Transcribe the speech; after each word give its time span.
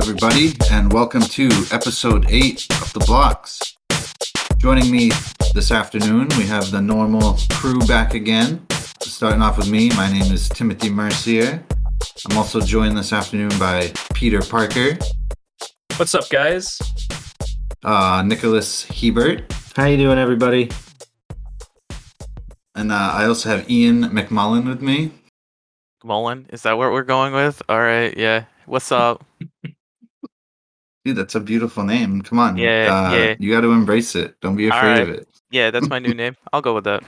everybody, 0.00 0.52
and 0.70 0.92
welcome 0.92 1.20
to 1.20 1.48
episode 1.72 2.24
8 2.28 2.66
of 2.82 2.92
The 2.94 3.00
Blocks. 3.00 3.76
Joining 4.58 4.90
me 4.90 5.10
this 5.54 5.70
afternoon, 5.70 6.28
we 6.38 6.44
have 6.46 6.70
the 6.70 6.80
normal 6.80 7.36
crew 7.52 7.78
back 7.86 8.14
again. 8.14 8.64
Starting 9.00 9.42
off 9.42 9.58
with 9.58 9.68
me, 9.70 9.90
my 9.90 10.10
name 10.10 10.32
is 10.32 10.48
Timothy 10.48 10.88
Mercier. 10.90 11.62
I'm 12.30 12.36
also 12.38 12.60
joined 12.60 12.96
this 12.96 13.12
afternoon 13.12 13.50
by 13.58 13.92
Peter 14.14 14.40
Parker, 14.40 14.96
What's 15.96 16.14
up, 16.14 16.28
guys? 16.30 16.78
uh, 17.84 18.22
Nicholas 18.26 18.84
Hebert, 18.84 19.52
How 19.76 19.84
you 19.86 19.96
doing, 19.98 20.18
everybody? 20.18 20.70
and 22.74 22.90
uh, 22.92 23.10
I 23.14 23.26
also 23.26 23.50
have 23.50 23.70
Ian 23.70 24.04
McMullen 24.04 24.66
with 24.66 24.80
me. 24.80 25.12
Mullen, 26.04 26.46
is 26.50 26.62
that 26.62 26.78
what 26.78 26.92
we're 26.92 27.02
going 27.02 27.34
with? 27.34 27.60
All 27.68 27.78
right, 27.80 28.16
yeah. 28.16 28.44
What's 28.66 28.90
up? 28.92 29.24
Dude, 31.04 31.16
that's 31.16 31.34
a 31.34 31.40
beautiful 31.40 31.84
name. 31.84 32.20
Come 32.22 32.38
on. 32.38 32.56
Yeah, 32.58 32.88
uh, 33.10 33.14
yeah. 33.14 33.34
You 33.38 33.50
got 33.52 33.62
to 33.62 33.72
embrace 33.72 34.14
it. 34.14 34.38
Don't 34.40 34.56
be 34.56 34.70
All 34.70 34.76
afraid 34.76 35.00
of 35.00 35.08
it. 35.08 35.26
Yeah, 35.50 35.70
that's 35.70 35.88
my 35.88 35.98
new 35.98 36.14
name. 36.22 36.36
I'll 36.52 36.60
go 36.60 36.74
with 36.74 36.84
that. 36.84 37.02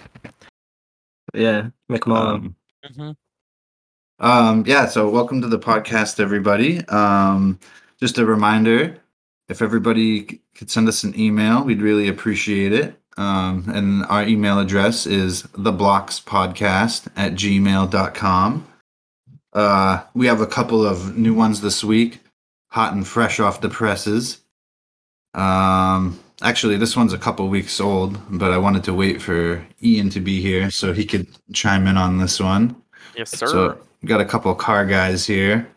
Yeah, 1.34 1.68
McMullen. 1.90 2.26
Um, 2.26 2.56
hmm 2.94 3.10
Um, 4.18 4.64
yeah, 4.66 4.86
so 4.86 5.08
welcome 5.10 5.40
to 5.42 5.48
the 5.48 5.58
podcast, 5.58 6.20
everybody. 6.20 6.86
Um, 6.88 7.58
just 8.00 8.18
a 8.18 8.24
reminder 8.24 8.96
if 9.48 9.60
everybody 9.60 10.26
c- 10.26 10.40
could 10.54 10.70
send 10.70 10.88
us 10.88 11.04
an 11.04 11.18
email, 11.18 11.62
we'd 11.62 11.82
really 11.82 12.08
appreciate 12.08 12.72
it. 12.72 12.98
Um, 13.18 13.64
and 13.68 14.04
our 14.06 14.26
email 14.26 14.58
address 14.58 15.06
is 15.06 15.42
theblockspodcast 15.42 17.08
at 17.14 17.32
gmail.com. 17.34 18.66
Uh, 19.52 20.02
we 20.14 20.26
have 20.26 20.40
a 20.40 20.46
couple 20.46 20.84
of 20.86 21.16
new 21.16 21.34
ones 21.34 21.60
this 21.60 21.84
week, 21.84 22.20
hot 22.72 22.94
and 22.94 23.06
fresh 23.06 23.38
off 23.38 23.60
the 23.60 23.68
presses. 23.68 24.38
Um, 25.34 26.18
actually, 26.40 26.78
this 26.78 26.96
one's 26.96 27.12
a 27.12 27.18
couple 27.18 27.46
weeks 27.48 27.78
old, 27.80 28.18
but 28.30 28.50
I 28.50 28.56
wanted 28.56 28.82
to 28.84 28.94
wait 28.94 29.20
for 29.20 29.62
Ian 29.82 30.08
to 30.10 30.20
be 30.20 30.40
here 30.40 30.70
so 30.70 30.94
he 30.94 31.04
could 31.04 31.26
chime 31.52 31.86
in 31.86 31.98
on 31.98 32.16
this 32.16 32.40
one. 32.40 32.74
Yes, 33.14 33.30
sir. 33.30 33.46
So 33.46 33.78
got 34.06 34.22
a 34.22 34.24
couple 34.24 34.54
car 34.54 34.86
guys 34.86 35.26
here. 35.26 35.68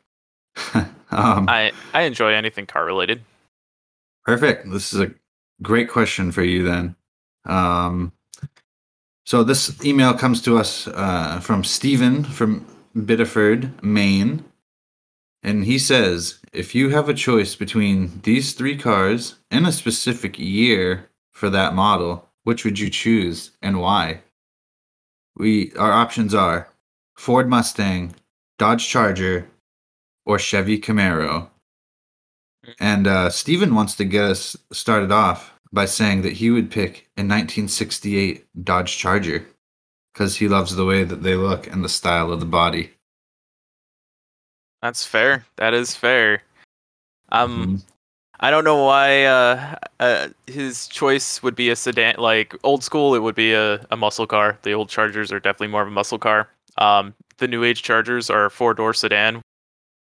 um, 1.11 1.49
I 1.49 1.73
I 1.93 2.03
enjoy 2.03 2.31
anything 2.33 2.65
car 2.65 2.85
related. 2.85 3.21
perfect. 4.23 4.71
This 4.71 4.93
is 4.93 5.01
a 5.01 5.13
great 5.61 5.89
question 5.89 6.31
for 6.31 6.43
you 6.43 6.63
then. 6.63 6.95
Um, 7.43 8.13
so 9.25 9.43
this 9.43 9.83
email 9.83 10.13
comes 10.13 10.41
to 10.43 10.57
us 10.57 10.87
uh, 10.87 11.41
from 11.41 11.65
Stephen 11.65 12.23
from 12.23 12.65
Biddeford, 12.95 13.83
Maine. 13.83 14.45
And 15.45 15.65
he 15.65 15.77
says, 15.77 16.39
if 16.51 16.73
you 16.73 16.89
have 16.89 17.07
a 17.07 17.13
choice 17.13 17.53
between 17.53 18.19
these 18.23 18.53
three 18.53 18.75
cars 18.75 19.35
and 19.51 19.67
a 19.67 19.71
specific 19.71 20.39
year 20.39 21.11
for 21.31 21.51
that 21.51 21.75
model, 21.75 22.27
which 22.43 22.65
would 22.65 22.79
you 22.79 22.89
choose 22.89 23.51
and 23.61 23.79
why? 23.79 24.21
We 25.37 25.71
our 25.73 25.91
options 25.91 26.33
are 26.33 26.69
Ford 27.15 27.47
Mustang, 27.47 28.15
Dodge 28.57 28.87
Charger, 28.87 29.47
or 30.25 30.39
Chevy 30.39 30.79
Camaro. 30.79 31.49
And 32.79 33.05
uh, 33.05 33.29
Steven 33.29 33.75
wants 33.75 33.93
to 33.97 34.03
get 34.03 34.23
us 34.25 34.57
started 34.71 35.11
off 35.11 35.53
by 35.71 35.85
saying 35.85 36.23
that 36.23 36.33
he 36.33 36.49
would 36.49 36.71
pick 36.71 37.07
a 37.17 37.21
1968 37.21 38.47
Dodge 38.63 38.97
Charger 38.97 39.45
because 40.11 40.37
he 40.37 40.47
loves 40.47 40.75
the 40.75 40.85
way 40.85 41.03
that 41.03 41.21
they 41.21 41.35
look 41.35 41.67
and 41.67 41.83
the 41.83 41.89
style 41.89 42.31
of 42.31 42.39
the 42.39 42.47
body. 42.47 42.93
That's 44.85 45.03
fair. 45.03 45.43
That 45.55 45.73
is 45.73 45.95
fair. 45.95 46.43
Um, 47.31 47.49
Mhm. 47.65 47.81
I 48.39 48.51
don't 48.51 48.63
know 48.63 48.83
why 48.85 49.23
uh, 49.25 49.75
uh 49.99 50.27
his 50.45 50.87
choice 50.87 51.41
would 51.41 51.55
be 51.55 51.71
a 51.71 51.75
sedan. 51.75 52.17
Like 52.19 52.53
old 52.63 52.83
school, 52.83 53.15
it 53.15 53.19
would 53.23 53.33
be 53.33 53.53
a, 53.53 53.83
a 53.89 53.97
muscle 53.97 54.27
car. 54.27 54.59
The 54.61 54.73
old 54.73 54.89
Chargers 54.89 55.31
are 55.31 55.39
definitely 55.39 55.69
more 55.69 55.81
of 55.81 55.87
a 55.87 55.91
muscle 55.91 56.19
car. 56.19 56.49
Um, 56.77 57.15
the 57.37 57.47
new 57.47 57.63
age 57.63 57.81
Chargers 57.81 58.29
are 58.29 58.47
four 58.51 58.75
door 58.75 58.93
sedan 58.93 59.41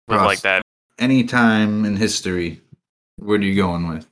with 0.07 0.17
Ross. 0.17 0.25
like 0.27 0.41
that 0.41 0.61
Any 0.99 1.23
time 1.23 1.83
in 1.83 1.95
history, 1.95 2.61
what 3.15 3.39
are 3.39 3.45
you 3.45 3.55
going 3.55 3.89
with? 3.89 4.05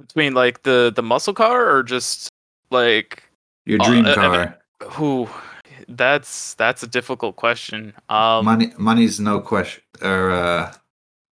between 0.00 0.34
like 0.34 0.64
the 0.64 0.92
the 0.92 1.04
muscle 1.04 1.34
car 1.34 1.70
or 1.70 1.84
just 1.84 2.28
like 2.70 3.22
Your 3.64 3.78
Uh, 3.80 3.84
dream 3.88 4.06
uh, 4.06 4.14
car. 4.16 4.58
who 4.90 5.28
that's 5.96 6.54
that's 6.54 6.82
a 6.82 6.86
difficult 6.86 7.36
question. 7.36 7.92
Um 8.08 8.44
Money, 8.44 8.72
money's 8.78 9.20
no 9.20 9.40
question, 9.40 9.82
or 10.02 10.30
uh, 10.30 10.72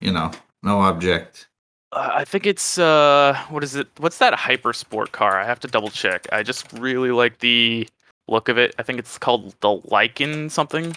you 0.00 0.12
know, 0.12 0.30
no 0.62 0.80
object. 0.80 1.48
uh, 1.92 2.10
i 2.22 2.24
think 2.24 2.46
it's 2.46 2.78
uh 2.78 3.34
what 3.50 3.64
is 3.64 3.74
it 3.74 3.88
what's 3.98 4.18
that 4.18 4.34
hyper 4.34 4.72
sport 4.72 5.12
car? 5.12 5.38
I 5.40 5.44
have 5.46 5.60
to 5.60 5.68
double 5.68 5.90
check. 5.90 6.26
I 6.32 6.42
just 6.42 6.72
really 6.72 7.10
like 7.10 7.38
the 7.40 7.88
look 8.28 8.48
of 8.48 8.58
it. 8.58 8.74
I 8.78 8.82
think 8.84 8.98
it's 8.98 9.18
called 9.18 9.54
the 9.60 9.68
Lykan 9.90 10.50
something. 10.50 10.96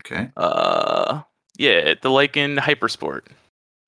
Okay, 0.00 0.30
uh 0.36 1.22
yeah 1.58 1.94
the 2.02 2.08
Lykan 2.10 2.58
hypersport 2.58 3.22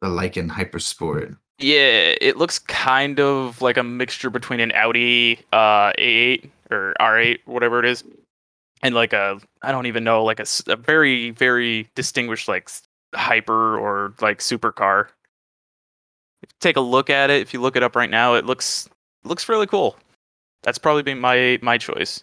the 0.02 0.08
Lykan 0.08 0.48
Hypersport. 0.50 1.36
yeah 1.60 2.14
it 2.20 2.36
looks 2.38 2.58
kind 2.58 3.20
of 3.20 3.60
like 3.62 3.76
a 3.76 3.82
mixture 3.84 4.30
between 4.30 4.58
an 4.60 4.72
audi 4.72 5.38
uh 5.52 5.92
a8 5.98 6.48
or 6.72 6.94
r8 6.98 7.38
whatever 7.44 7.78
it 7.78 7.84
is 7.84 8.02
and 8.82 8.94
like 8.94 9.12
a 9.12 9.40
i 9.62 9.72
don't 9.72 9.86
even 9.86 10.04
know 10.04 10.24
like 10.24 10.40
a 10.40 10.76
very 10.76 11.30
very 11.30 11.88
distinguished 11.94 12.48
like 12.48 12.68
hyper 13.14 13.78
or 13.78 14.14
like 14.20 14.38
supercar. 14.38 15.08
Take 16.60 16.76
a 16.76 16.80
look 16.80 17.10
at 17.10 17.30
it 17.30 17.42
if 17.42 17.52
you 17.52 17.60
look 17.60 17.76
it 17.76 17.82
up 17.82 17.96
right 17.96 18.10
now 18.10 18.34
it 18.34 18.46
looks 18.46 18.88
looks 19.24 19.48
really 19.48 19.66
cool. 19.66 19.96
That's 20.62 20.78
probably 20.78 21.02
been 21.02 21.20
my 21.20 21.58
my 21.62 21.78
choice. 21.78 22.22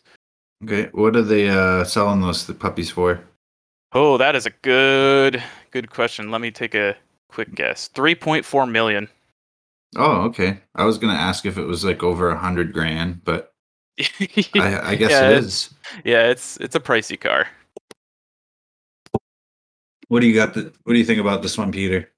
Okay, 0.63 0.89
what 0.93 1.15
are 1.15 1.21
they 1.21 1.49
uh, 1.49 1.83
selling 1.83 2.21
those 2.21 2.43
puppies 2.53 2.89
for? 2.89 3.21
oh 3.93 4.17
that 4.17 4.35
is 4.35 4.45
a 4.45 4.51
good 4.63 5.41
good 5.71 5.89
question. 5.89 6.31
Let 6.31 6.41
me 6.41 6.51
take 6.51 6.75
a 6.75 6.95
quick 7.29 7.53
guess. 7.55 7.89
3.4 7.93 8.69
million. 8.69 9.07
Oh, 9.95 10.23
okay. 10.23 10.59
I 10.75 10.85
was 10.85 10.97
gonna 10.97 11.13
ask 11.13 11.45
if 11.45 11.57
it 11.57 11.65
was 11.65 11.85
like 11.85 12.03
over 12.03 12.29
a 12.29 12.37
hundred 12.37 12.73
grand, 12.73 13.23
but 13.23 13.53
I, 14.55 14.91
I 14.91 14.95
guess 14.95 15.11
Yeah, 15.11 15.29
it 15.29 15.37
it- 15.37 15.43
is. 15.43 15.73
yeah 16.05 16.27
it's 16.27 16.57
it's 16.57 16.75
a 16.75 16.79
pricey 16.79 17.19
car 17.19 17.47
What 20.09 20.21
do 20.21 20.27
you 20.27 20.35
got? 20.35 20.53
The, 20.53 20.71
what 20.83 20.93
do 20.93 20.99
you 20.99 21.03
think 21.05 21.19
about 21.19 21.41
this 21.41 21.57
one, 21.57 21.69
Peter? 21.71 22.09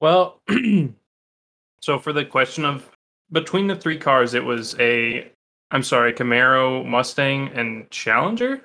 Well, 0.00 0.40
so 1.80 1.98
for 1.98 2.12
the 2.12 2.24
question 2.24 2.64
of 2.64 2.88
between 3.32 3.66
the 3.66 3.74
three 3.74 3.98
cars, 3.98 4.32
it 4.34 4.44
was 4.44 4.76
a, 4.78 5.28
I'm 5.72 5.82
sorry, 5.82 6.12
Camaro, 6.12 6.86
Mustang, 6.86 7.48
and 7.48 7.90
Challenger? 7.90 8.60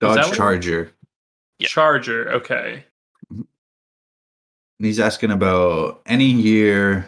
Dodge 0.00 0.34
Charger. 0.34 0.92
Yeah. 1.58 1.68
Charger, 1.68 2.30
okay. 2.32 2.84
He's 4.78 4.98
asking 4.98 5.30
about 5.30 6.00
any 6.06 6.24
year, 6.30 7.06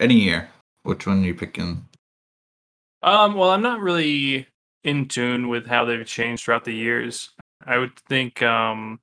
any 0.00 0.20
year. 0.20 0.50
Which 0.82 1.06
one 1.06 1.22
are 1.22 1.26
you 1.26 1.34
picking? 1.34 1.86
Um, 3.02 3.34
well, 3.34 3.50
I'm 3.50 3.62
not 3.62 3.80
really 3.80 4.46
in 4.84 5.08
tune 5.08 5.48
with 5.48 5.66
how 5.66 5.84
they've 5.84 6.06
changed 6.06 6.44
throughout 6.44 6.64
the 6.64 6.74
years. 6.74 7.30
I 7.64 7.78
would 7.78 7.96
think 8.08 8.42
um 8.42 9.00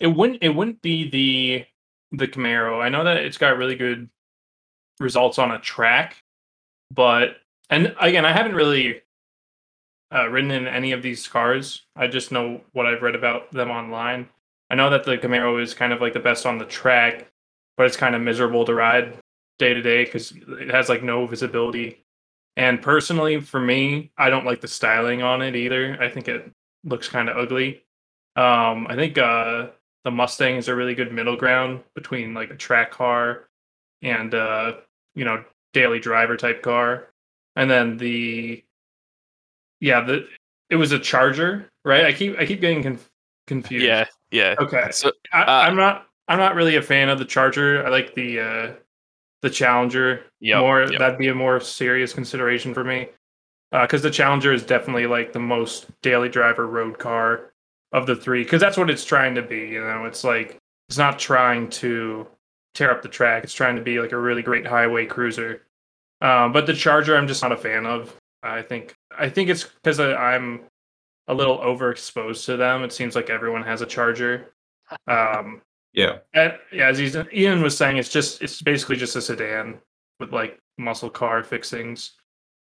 it 0.00 0.08
wouldn't 0.08 0.42
it 0.42 0.50
wouldn't 0.50 0.82
be 0.82 1.08
the 1.08 1.64
the 2.16 2.28
Camaro. 2.28 2.82
I 2.82 2.88
know 2.88 3.04
that 3.04 3.18
it's 3.18 3.38
got 3.38 3.56
really 3.56 3.76
good 3.76 4.08
results 5.00 5.38
on 5.38 5.50
a 5.50 5.58
track, 5.58 6.22
but 6.92 7.36
and 7.70 7.94
again, 8.00 8.24
I 8.24 8.32
haven't 8.32 8.54
really 8.54 9.02
uh, 10.14 10.28
ridden 10.28 10.52
in 10.52 10.66
any 10.68 10.92
of 10.92 11.02
these 11.02 11.26
cars. 11.26 11.84
I 11.96 12.06
just 12.06 12.30
know 12.30 12.60
what 12.72 12.86
I've 12.86 13.02
read 13.02 13.16
about 13.16 13.50
them 13.52 13.70
online. 13.70 14.28
I 14.70 14.76
know 14.76 14.90
that 14.90 15.04
the 15.04 15.18
Camaro 15.18 15.60
is 15.60 15.74
kind 15.74 15.92
of 15.92 16.00
like 16.00 16.12
the 16.12 16.20
best 16.20 16.46
on 16.46 16.58
the 16.58 16.64
track, 16.64 17.28
but 17.76 17.86
it's 17.86 17.96
kind 17.96 18.14
of 18.14 18.22
miserable 18.22 18.64
to 18.64 18.74
ride 18.74 19.18
day 19.58 19.74
to 19.74 19.82
day 19.82 20.04
because 20.04 20.32
it 20.32 20.70
has 20.70 20.88
like 20.88 21.02
no 21.02 21.26
visibility. 21.26 22.04
And 22.56 22.80
personally, 22.80 23.40
for 23.40 23.60
me, 23.60 24.10
I 24.16 24.30
don't 24.30 24.46
like 24.46 24.60
the 24.60 24.68
styling 24.68 25.22
on 25.22 25.42
it 25.42 25.54
either. 25.54 25.98
I 26.00 26.08
think 26.08 26.28
it 26.28 26.50
looks 26.84 27.08
kind 27.08 27.28
of 27.28 27.36
ugly. 27.36 27.84
Um, 28.36 28.86
I 28.88 28.94
think 28.94 29.18
uh, 29.18 29.68
the 30.04 30.10
Mustang 30.10 30.56
is 30.56 30.68
a 30.68 30.74
really 30.74 30.94
good 30.94 31.12
middle 31.12 31.36
ground 31.36 31.80
between 31.94 32.32
like 32.34 32.50
a 32.50 32.56
track 32.56 32.90
car 32.90 33.48
and 34.02 34.34
uh, 34.34 34.74
you 35.14 35.24
know 35.24 35.44
daily 35.72 35.98
driver 35.98 36.36
type 36.36 36.62
car. 36.62 37.08
And 37.56 37.70
then 37.70 37.96
the 37.96 38.62
yeah 39.80 40.00
the 40.00 40.26
it 40.70 40.76
was 40.76 40.92
a 40.92 40.98
Charger, 40.98 41.70
right? 41.84 42.04
I 42.06 42.12
keep 42.12 42.38
I 42.38 42.46
keep 42.46 42.60
getting 42.60 42.82
conf- 42.82 43.10
confused. 43.46 43.84
yeah 43.84 44.06
yeah 44.30 44.54
Okay. 44.58 44.88
so 44.90 45.12
I, 45.32 45.42
Uh, 45.42 45.46
I'm 45.68 45.76
not. 45.76 46.06
I'm 46.28 46.38
not 46.38 46.56
really 46.56 46.76
a 46.76 46.82
fan 46.82 47.08
of 47.08 47.18
the 47.18 47.24
Charger. 47.24 47.86
I 47.86 47.88
like 47.88 48.14
the 48.14 48.40
uh, 48.40 48.72
the 49.42 49.50
Challenger 49.50 50.24
Yep, 50.40 50.58
more. 50.60 50.80
yep. 50.90 50.98
That'd 50.98 51.18
be 51.18 51.28
a 51.28 51.34
more 51.34 51.60
serious 51.60 52.12
consideration 52.12 52.72
for 52.74 52.84
me, 52.84 53.08
because 53.72 54.02
the 54.02 54.10
Challenger 54.10 54.52
is 54.52 54.64
definitely 54.64 55.06
like 55.06 55.32
the 55.32 55.38
most 55.40 55.86
daily 56.02 56.28
driver 56.28 56.66
road 56.66 56.98
car 56.98 57.52
of 57.92 58.06
the 58.06 58.16
three 58.16 58.42
because 58.42 58.60
that's 58.60 58.76
what 58.76 58.90
it's 58.90 59.04
trying 59.04 59.34
to 59.34 59.42
be. 59.42 59.58
You 59.68 59.80
know, 59.80 60.04
it's 60.06 60.24
like 60.24 60.58
it's 60.88 60.98
not 60.98 61.18
trying 61.18 61.68
to 61.70 62.26
tear 62.74 62.90
up 62.90 63.02
the 63.02 63.08
track. 63.08 63.44
It's 63.44 63.54
trying 63.54 63.76
to 63.76 63.82
be 63.82 64.00
like 64.00 64.12
a 64.12 64.18
really 64.18 64.42
great 64.42 64.66
highway 64.66 65.06
cruiser. 65.06 65.62
Um, 66.20 66.52
but 66.52 66.66
the 66.66 66.72
Charger, 66.74 67.16
I'm 67.16 67.28
just 67.28 67.42
not 67.42 67.52
a 67.52 67.56
fan 67.56 67.86
of. 67.86 68.14
I 68.42 68.62
think 68.62 68.94
I 69.16 69.28
think 69.28 69.50
it's 69.50 69.64
because 69.64 69.98
I'm 70.00 70.60
a 71.28 71.34
little 71.34 71.58
overexposed 71.58 72.44
to 72.46 72.56
them. 72.56 72.82
It 72.84 72.92
seems 72.92 73.14
like 73.16 73.30
everyone 73.30 73.62
has 73.64 73.82
a 73.82 73.86
Charger. 73.86 74.48
Um, 75.08 75.62
Yeah. 75.96 76.18
and, 76.34 76.52
yeah, 76.72 76.88
as 76.88 76.98
he's, 76.98 77.16
Ian 77.32 77.62
was 77.62 77.76
saying, 77.76 77.96
it's 77.96 78.10
just 78.10 78.42
it's 78.42 78.62
basically 78.62 78.96
just 78.96 79.16
a 79.16 79.22
sedan 79.22 79.78
with 80.20 80.30
like 80.32 80.60
muscle 80.78 81.10
car 81.10 81.42
fixings. 81.42 82.12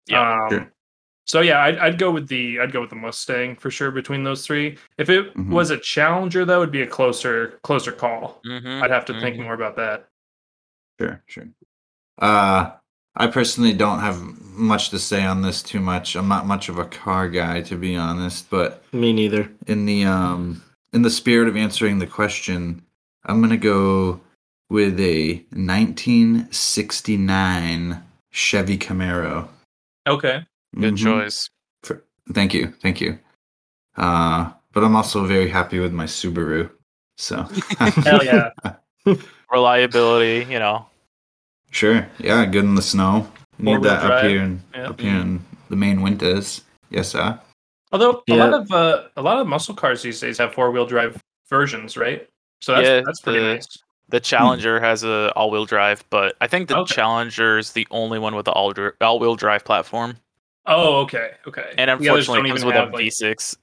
Yeah, 0.07 0.45
Um, 0.45 0.51
sure. 0.51 0.73
So 1.27 1.41
yeah, 1.41 1.61
I'd, 1.63 1.79
I'd 1.79 1.99
go 1.99 2.11
with 2.11 2.29
the 2.29 2.61
I'd 2.61 2.71
go 2.73 2.81
with 2.83 2.91
the 2.91 2.97
Mustang 2.97 3.57
for 3.57 3.71
sure 3.71 3.91
between 3.91 4.23
those 4.25 4.47
three. 4.47 4.77
If 4.99 5.09
it 5.11 5.35
Mhm. 5.35 5.49
was 5.49 5.71
a 5.71 5.79
Challenger, 5.79 6.45
though, 6.45 6.61
it'd 6.63 6.71
be 6.71 6.83
a 6.83 6.87
closer 6.87 7.59
closer 7.63 7.93
call. 7.93 8.41
Mhm, 8.47 8.83
I'd 8.83 8.91
have 8.91 9.07
to 9.07 9.19
think 9.21 9.37
mhm. 9.37 9.45
more 9.45 9.55
about 9.55 9.75
that. 9.77 10.09
Sure, 11.01 11.23
sure. 11.27 11.49
Uh, 12.19 12.73
I 13.17 13.27
personally 13.29 13.73
don't 13.73 14.01
have 14.01 14.21
much 14.43 14.91
to 14.91 14.99
say 14.99 15.25
on 15.25 15.41
this 15.43 15.63
too 15.63 15.81
much. 15.81 16.15
I'm 16.15 16.29
not 16.29 16.47
much 16.47 16.69
of 16.69 16.79
a 16.79 16.85
car 16.85 17.29
guy, 17.29 17.63
to 17.63 17.77
be 17.77 17.97
honest. 17.97 18.51
But 18.51 18.85
Me 18.93 19.13
neither. 19.13 19.51
in 19.67 19.87
the 19.87 20.05
um, 20.05 20.63
in 20.93 21.03
the 21.03 21.11
spirit 21.11 21.49
of 21.49 21.57
answering 21.57 21.99
the 22.01 22.07
question, 22.07 22.84
I'm 23.27 23.41
gonna 23.41 23.57
go 23.57 24.21
with 24.71 24.99
a 25.01 25.45
1969 25.53 28.03
Chevy 28.33 28.79
Camaro. 28.79 29.49
Okay. 30.07 30.45
Good 30.79 30.95
Mhm. 30.95 31.03
choice. 31.03 31.51
For- 31.83 32.05
thank 32.33 32.55
you, 32.55 32.73
thank 32.83 33.01
you. 33.01 33.19
Uh, 33.97 34.51
but 34.73 34.83
I'm 34.85 34.97
also 34.97 35.25
very 35.25 35.49
happy 35.49 35.79
with 35.79 35.93
my 35.93 36.05
Subaru. 36.07 36.71
So 37.17 37.43
Hell 37.79 38.25
yeah. 38.25 38.51
Reliability, 39.53 40.47
you 40.51 40.59
know. 40.59 40.87
Sure. 41.71 42.07
Yeah, 42.19 42.45
good 42.47 42.65
in 42.65 42.75
the 42.75 42.83
snow. 42.83 43.29
Need 43.59 43.75
Four-wheel 43.77 43.91
that 43.91 44.11
up 44.11 44.25
here 44.25 44.43
in 44.43 44.61
Yeah. 44.75 44.89
up 44.91 45.01
here 45.01 45.15
in 45.17 45.45
the 45.71 45.77
Maine 45.77 46.03
winters. 46.03 46.63
Yes, 46.91 47.11
sir. 47.11 47.39
Although 47.93 48.23
a 48.29 48.35
Yeah. 48.35 48.45
lot 48.45 48.53
of 48.55 48.71
uh, 48.73 49.05
a 49.17 49.23
lot 49.23 49.39
of 49.39 49.47
muscle 49.47 49.75
cars 49.77 50.03
these 50.03 50.19
days 50.21 50.39
have 50.39 50.53
four 50.55 50.73
wheel 50.73 50.87
drive 50.87 51.21
versions, 51.49 51.97
right? 51.97 52.29
So 52.65 52.75
that's 52.75 52.87
Yeah, 52.89 53.01
that's 53.05 53.21
pretty 53.21 53.41
the- 53.41 53.55
nice. 53.55 53.67
The 54.11 54.21
Challenger 54.21 54.81
has 54.81 55.03
a 55.03 55.33
all-wheel 55.35 55.65
drive, 55.65 56.05
but 56.11 56.37
I 56.41 56.47
think 56.47 56.69
the 56.69 56.77
Okay. 56.79 56.95
Challenger 56.95 57.59
is 57.59 57.73
the 57.73 57.87
only 57.91 58.19
one 58.19 58.35
with 58.35 58.45
the 58.45 58.53
all 58.53 58.73
all-wheel 59.01 59.35
drive 59.37 59.65
platform, 59.65 60.17
Oh, 60.67 61.01
okay, 61.03 61.33
okay. 61.49 61.73
and 61.79 61.91
unfortunately, 61.91 62.37
don't 62.39 62.47
it 62.47 62.49
comes 62.51 62.61
even 62.61 62.67
with 62.67 62.77
a 62.77 62.81
have, 62.81 62.93
like, 62.93 63.03
V6. 63.03 63.57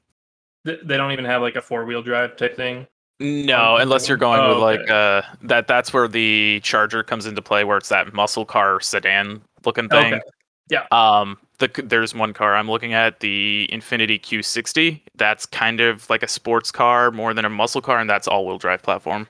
th- 0.66 0.80
They 0.84 0.98
don't 0.98 1.12
even 1.12 1.26
have 1.26 1.42
like 1.44 1.56
a 1.56 1.62
four 1.62 1.86
wheel 1.86 2.02
drive 2.02 2.36
type 2.38 2.56
thing. 2.58 2.88
No, 3.20 3.78
unless 3.78 4.08
you're 4.10 4.18
going 4.18 4.40
Oh, 4.40 4.50
with 4.50 4.58
like 4.58 4.80
okay. 4.82 4.92
uh 4.92 5.22
that 5.44 5.68
that's 5.68 5.94
where 5.94 6.08
the 6.08 6.60
Charger 6.64 7.04
comes 7.04 7.28
into 7.28 7.42
play 7.44 7.64
where 7.64 7.78
it's 7.78 7.90
that 7.90 8.12
muscle 8.14 8.46
car 8.46 8.80
sedan 8.80 9.42
looking 9.64 9.90
thing. 9.90 10.16
Okay. 10.16 10.22
Yeah. 10.70 10.86
Um 10.92 11.38
the 11.62 11.82
there's 11.84 12.14
one 12.14 12.34
car 12.34 12.56
I'm 12.56 12.70
looking 12.70 12.94
at, 12.94 13.22
the 13.22 13.70
Infiniti 13.72 14.20
Q60. 14.22 15.00
That's 15.16 15.46
kind 15.46 15.80
of 15.80 16.10
like 16.10 16.22
a 16.22 16.28
sports 16.28 16.72
car 16.72 17.10
more 17.12 17.34
than 17.34 17.46
a 17.46 17.50
muscle 17.50 17.82
car 17.82 18.00
and 18.00 18.10
that's 18.10 18.28
all-wheel 18.28 18.58
drive 18.58 18.84
platform. 18.84 19.28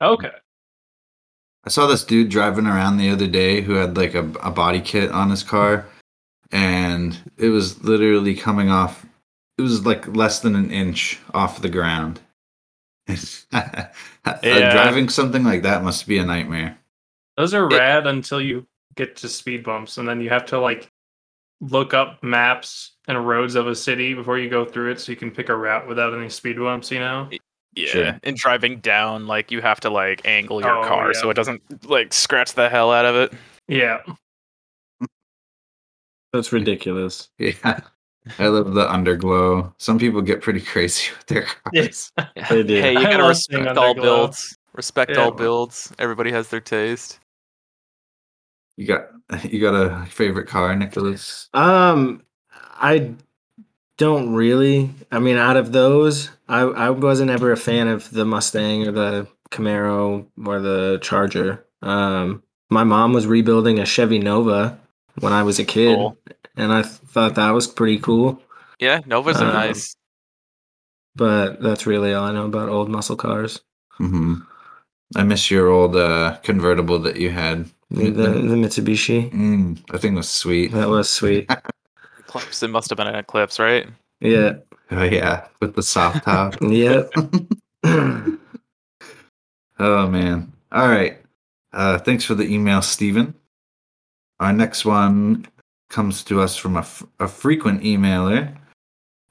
Okay. 0.00 0.30
I 1.64 1.68
saw 1.68 1.86
this 1.86 2.04
dude 2.04 2.30
driving 2.30 2.66
around 2.66 2.96
the 2.96 3.10
other 3.10 3.26
day 3.26 3.60
who 3.60 3.74
had 3.74 3.96
like 3.96 4.14
a, 4.14 4.24
a 4.42 4.50
body 4.50 4.80
kit 4.80 5.10
on 5.10 5.28
his 5.28 5.42
car, 5.42 5.86
and 6.52 7.18
it 7.36 7.48
was 7.48 7.82
literally 7.84 8.34
coming 8.34 8.70
off. 8.70 9.04
It 9.58 9.62
was 9.62 9.84
like 9.84 10.06
less 10.16 10.40
than 10.40 10.56
an 10.56 10.70
inch 10.70 11.18
off 11.34 11.60
the 11.60 11.68
ground. 11.68 12.20
Yeah. 14.42 14.72
driving 14.72 15.08
something 15.08 15.44
like 15.44 15.62
that 15.62 15.82
must 15.82 16.06
be 16.06 16.18
a 16.18 16.24
nightmare. 16.24 16.78
Those 17.36 17.52
are 17.54 17.66
It- 17.66 17.76
rad 17.76 18.06
until 18.06 18.40
you 18.40 18.66
get 18.96 19.16
to 19.16 19.28
speed 19.28 19.64
bumps, 19.64 19.98
and 19.98 20.06
then 20.08 20.20
you 20.20 20.28
have 20.30 20.44
to 20.46 20.58
like 20.60 20.90
look 21.60 21.92
up 21.94 22.22
maps 22.22 22.92
and 23.08 23.26
roads 23.26 23.54
of 23.54 23.66
a 23.66 23.74
city 23.74 24.14
before 24.14 24.38
you 24.38 24.48
go 24.48 24.64
through 24.64 24.92
it, 24.92 25.00
so 25.00 25.12
you 25.12 25.16
can 25.16 25.30
pick 25.30 25.48
a 25.48 25.56
route 25.56 25.86
without 25.86 26.14
any 26.14 26.28
speed 26.28 26.58
bumps. 26.58 26.90
You 26.90 27.00
know? 27.00 27.28
Yeah. 27.74 27.86
Sure. 27.86 28.20
And 28.24 28.36
driving 28.36 28.80
down 28.80 29.26
like 29.26 29.50
you 29.52 29.60
have 29.60 29.78
to 29.80 29.90
like 29.90 30.22
angle 30.26 30.60
your 30.60 30.78
Oh, 30.84 30.88
car 30.88 31.14
so 31.14 31.30
it 31.30 31.34
doesn't 31.34 31.88
like 31.88 32.12
scratch 32.12 32.54
the 32.54 32.68
hell 32.68 32.90
out 32.92 33.04
of 33.04 33.14
it. 33.14 33.32
Yeah. 33.68 33.98
That's 36.32 36.52
ridiculous. 36.52 37.28
Yeah, 37.38 37.80
I 38.38 38.48
love 38.48 38.74
the 38.74 38.86
underglow. 38.86 39.72
Some 39.78 39.98
people 39.98 40.20
get 40.20 40.42
pretty 40.42 40.60
crazy 40.60 41.10
with 41.16 41.26
their 41.26 41.42
cars. 41.44 41.62
Yes. 41.72 42.12
They 42.50 42.62
do. 42.62 42.74
Hey, 42.74 42.92
you 42.92 42.98
I 42.98 43.04
gotta 43.04 43.22
respect 43.24 43.66
all 43.78 43.94
underglow. 43.94 44.02
builds. 44.02 44.56
Respect 44.74 45.12
Yeah, 45.12 45.22
all 45.22 45.30
builds. 45.30 45.92
Everybody 45.98 46.30
has 46.32 46.48
their 46.48 46.60
taste. 46.60 47.19
You 48.80 48.86
got 48.86 49.08
you 49.52 49.60
got 49.60 49.74
a 49.74 50.06
favorite 50.06 50.48
car, 50.48 50.74
Nicholas? 50.74 51.50
Um, 51.52 52.22
I 52.80 53.12
don't 53.98 54.32
really. 54.32 54.90
I 55.12 55.18
mean, 55.18 55.36
out 55.36 55.58
of 55.58 55.72
those, 55.72 56.30
I 56.48 56.60
I 56.62 56.88
wasn't 56.90 57.30
ever 57.30 57.52
a 57.52 57.58
fan 57.58 57.88
of 57.88 58.10
the 58.10 58.24
Mustang 58.24 58.86
or 58.88 58.92
the 58.92 59.26
Camaro 59.50 60.26
or 60.46 60.60
the 60.60 60.98
Charger. 61.02 61.62
Um, 61.82 62.42
my 62.70 62.84
mom 62.84 63.12
was 63.12 63.26
rebuilding 63.26 63.78
a 63.78 63.84
Chevy 63.84 64.18
Nova 64.18 64.78
when 65.20 65.34
I 65.34 65.42
was 65.42 65.58
a 65.58 65.64
kid, 65.64 65.96
Cool. 65.96 66.16
and 66.56 66.72
I 66.72 66.80
thought 66.82 67.34
that 67.34 67.50
was 67.50 67.66
pretty 67.66 67.98
cool. 67.98 68.42
Yeah, 68.78 69.00
Novas 69.04 69.36
are 69.42 69.46
Um, 69.48 69.52
nice. 69.52 69.94
But 71.14 71.60
that's 71.60 71.86
really 71.86 72.14
all 72.14 72.24
I 72.24 72.32
know 72.32 72.46
about 72.46 72.70
old 72.70 72.88
muscle 72.88 73.16
cars. 73.16 73.60
hmm 73.98 74.36
I 75.16 75.24
miss 75.24 75.50
your 75.50 75.68
old 75.68 75.96
uh, 75.96 76.38
convertible 76.42 76.98
that 77.00 77.16
you 77.16 77.28
had. 77.30 77.68
The, 77.90 78.10
the, 78.10 78.28
the 78.28 78.54
Mitsubishi. 78.54 79.30
Mm, 79.32 79.78
I 79.90 79.98
think 79.98 80.14
it 80.14 80.16
was 80.16 80.28
sweet. 80.28 80.72
That 80.72 80.88
was 80.88 81.10
sweet. 81.10 81.50
Eclipse. 82.18 82.62
It 82.62 82.68
must 82.68 82.88
have 82.90 82.96
been 82.96 83.08
an 83.08 83.16
eclipse, 83.16 83.58
right? 83.58 83.88
Yeah. 84.20 84.54
Oh 84.92 85.02
yeah, 85.02 85.46
with 85.60 85.74
the 85.74 85.82
soft 85.82 86.24
top. 86.24 86.56
Yep. 86.60 87.12
oh 87.84 88.38
man. 89.78 90.52
All 90.70 90.88
right. 90.88 91.18
Uh, 91.72 91.98
thanks 91.98 92.24
for 92.24 92.34
the 92.34 92.44
email, 92.44 92.82
Stephen. 92.82 93.34
Our 94.38 94.52
next 94.52 94.84
one 94.84 95.46
comes 95.88 96.22
to 96.24 96.40
us 96.40 96.56
from 96.56 96.76
a, 96.76 96.80
f- 96.80 97.02
a 97.18 97.28
frequent 97.28 97.82
emailer, 97.82 98.56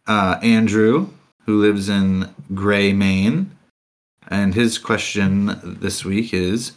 uh, 0.07 0.37
Andrew, 0.43 1.09
who 1.45 1.61
lives 1.61 1.89
in 1.89 2.33
Gray, 2.53 2.93
Maine. 2.93 3.51
And 4.27 4.53
his 4.53 4.77
question 4.77 5.59
this 5.63 6.05
week 6.05 6.33
is 6.33 6.73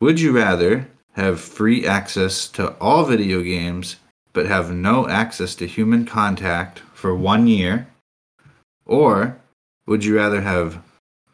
Would 0.00 0.20
you 0.20 0.32
rather 0.32 0.88
have 1.20 1.40
free 1.40 1.86
access 1.86 2.48
to 2.48 2.74
all 2.80 3.04
video 3.04 3.42
games 3.42 3.96
but 4.32 4.46
have 4.46 4.72
no 4.72 5.08
access 5.08 5.54
to 5.56 5.66
human 5.66 6.06
contact 6.06 6.80
for 6.94 7.14
one 7.14 7.46
year? 7.46 7.86
Or 8.86 9.36
would 9.86 10.04
you 10.04 10.16
rather 10.16 10.40
have 10.40 10.82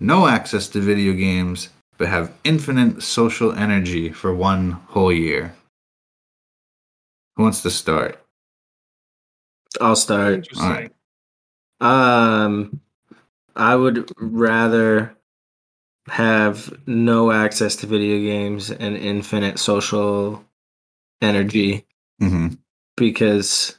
no 0.01 0.27
access 0.27 0.69
to 0.69 0.81
video 0.81 1.13
games 1.13 1.69
but 1.99 2.09
have 2.09 2.33
infinite 2.45 3.03
social 3.03 3.53
energy 3.53 4.11
for 4.11 4.35
one 4.35 4.73
whole 4.89 5.13
year? 5.13 5.55
Who 7.37 7.45
wants 7.45 7.63
to 7.63 7.71
start? 7.71 8.19
I'll 9.81 9.97
start. 9.97 10.35
Interesting. 10.35 10.67
Alright. 10.67 10.93
Um, 11.81 12.81
I 13.55 13.77
would 13.77 14.11
rather 14.19 15.16
have 16.09 16.73
no 16.87 17.31
access 17.33 17.77
to 17.77 17.87
video 17.87 18.19
games 18.19 18.71
and 18.71 18.97
infinite 18.97 19.59
social 19.59 20.45
energy 21.21 21.85
Mm-hmm. 22.21 22.55
because, 22.97 23.77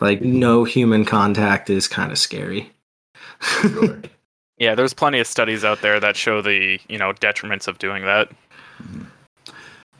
like, 0.00 0.22
no 0.22 0.64
human 0.64 1.04
contact 1.04 1.68
is 1.68 1.86
kind 1.86 2.10
of 2.10 2.16
scary. 2.16 2.72
Yeah, 4.58 4.74
there's 4.74 4.92
plenty 4.92 5.20
of 5.20 5.26
studies 5.26 5.64
out 5.64 5.82
there 5.82 6.00
that 6.00 6.16
show 6.16 6.42
the 6.42 6.80
you 6.88 6.98
know 6.98 7.12
detriments 7.12 7.68
of 7.68 7.78
doing 7.78 8.04
that. 8.04 8.28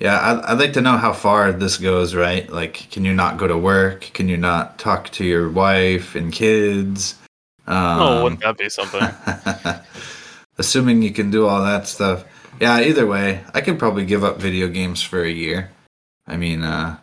Yeah, 0.00 0.18
I'd, 0.20 0.44
I'd 0.44 0.58
like 0.58 0.72
to 0.74 0.80
know 0.80 0.96
how 0.96 1.12
far 1.12 1.52
this 1.52 1.76
goes, 1.76 2.14
right? 2.14 2.48
Like, 2.50 2.74
can 2.90 3.04
you 3.04 3.12
not 3.14 3.36
go 3.36 3.46
to 3.46 3.56
work? 3.56 4.10
Can 4.14 4.28
you 4.28 4.36
not 4.36 4.78
talk 4.78 5.10
to 5.10 5.24
your 5.24 5.48
wife 5.48 6.14
and 6.14 6.32
kids? 6.32 7.14
Um, 7.66 8.00
oh, 8.00 8.22
wouldn't 8.24 8.40
that 8.42 8.58
be 8.58 8.68
something? 8.68 9.00
assuming 10.58 11.02
you 11.02 11.12
can 11.12 11.30
do 11.30 11.46
all 11.46 11.62
that 11.64 11.88
stuff. 11.88 12.24
Yeah, 12.60 12.80
either 12.80 13.06
way, 13.06 13.44
I 13.54 13.60
could 13.60 13.78
probably 13.78 14.04
give 14.04 14.24
up 14.24 14.40
video 14.40 14.68
games 14.68 15.02
for 15.02 15.22
a 15.22 15.30
year. 15.30 15.70
I 16.26 16.36
mean, 16.36 16.62
uh, 16.62 16.98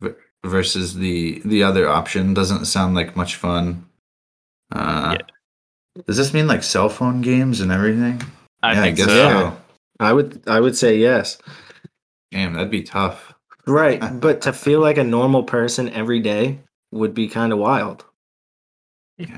v- 0.00 0.14
versus 0.44 0.94
the 0.94 1.40
the 1.44 1.62
other 1.62 1.88
option 1.88 2.34
doesn't 2.34 2.66
sound 2.66 2.94
like 2.94 3.16
much 3.16 3.36
fun. 3.36 3.86
Uh, 4.70 5.16
Does 6.06 6.16
this 6.16 6.32
mean 6.32 6.46
like 6.46 6.62
cell 6.62 6.88
phone 6.88 7.20
games 7.20 7.60
and 7.60 7.72
everything? 7.72 8.22
I 8.62 8.74
yeah, 8.74 8.82
think 8.82 8.94
I 8.94 8.96
guess 8.96 9.06
so. 9.06 9.28
Yeah. 9.28 9.54
I 10.00 10.12
would 10.12 10.42
I 10.46 10.60
would 10.60 10.76
say 10.76 10.96
yes. 10.96 11.38
Damn, 12.30 12.54
that'd 12.54 12.70
be 12.70 12.82
tough. 12.82 13.34
Right, 13.66 14.00
but 14.20 14.42
to 14.42 14.52
feel 14.52 14.80
like 14.80 14.98
a 14.98 15.04
normal 15.04 15.44
person 15.44 15.88
every 15.90 16.20
day 16.20 16.58
would 16.90 17.14
be 17.14 17.28
kind 17.28 17.52
of 17.52 17.58
wild. 17.58 18.04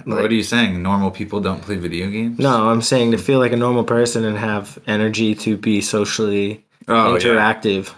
What 0.04 0.24
are 0.30 0.34
you 0.34 0.42
saying? 0.42 0.82
Normal 0.82 1.10
people 1.10 1.40
don't 1.40 1.60
play 1.62 1.76
video 1.76 2.10
games? 2.10 2.38
No, 2.38 2.68
I'm 2.70 2.82
saying 2.82 3.10
to 3.12 3.18
feel 3.18 3.38
like 3.38 3.52
a 3.52 3.56
normal 3.56 3.84
person 3.84 4.24
and 4.24 4.36
have 4.38 4.78
energy 4.86 5.34
to 5.36 5.56
be 5.56 5.80
socially 5.80 6.64
Oh, 6.88 7.14
yeah. 7.14 7.18
interactive 7.20 7.94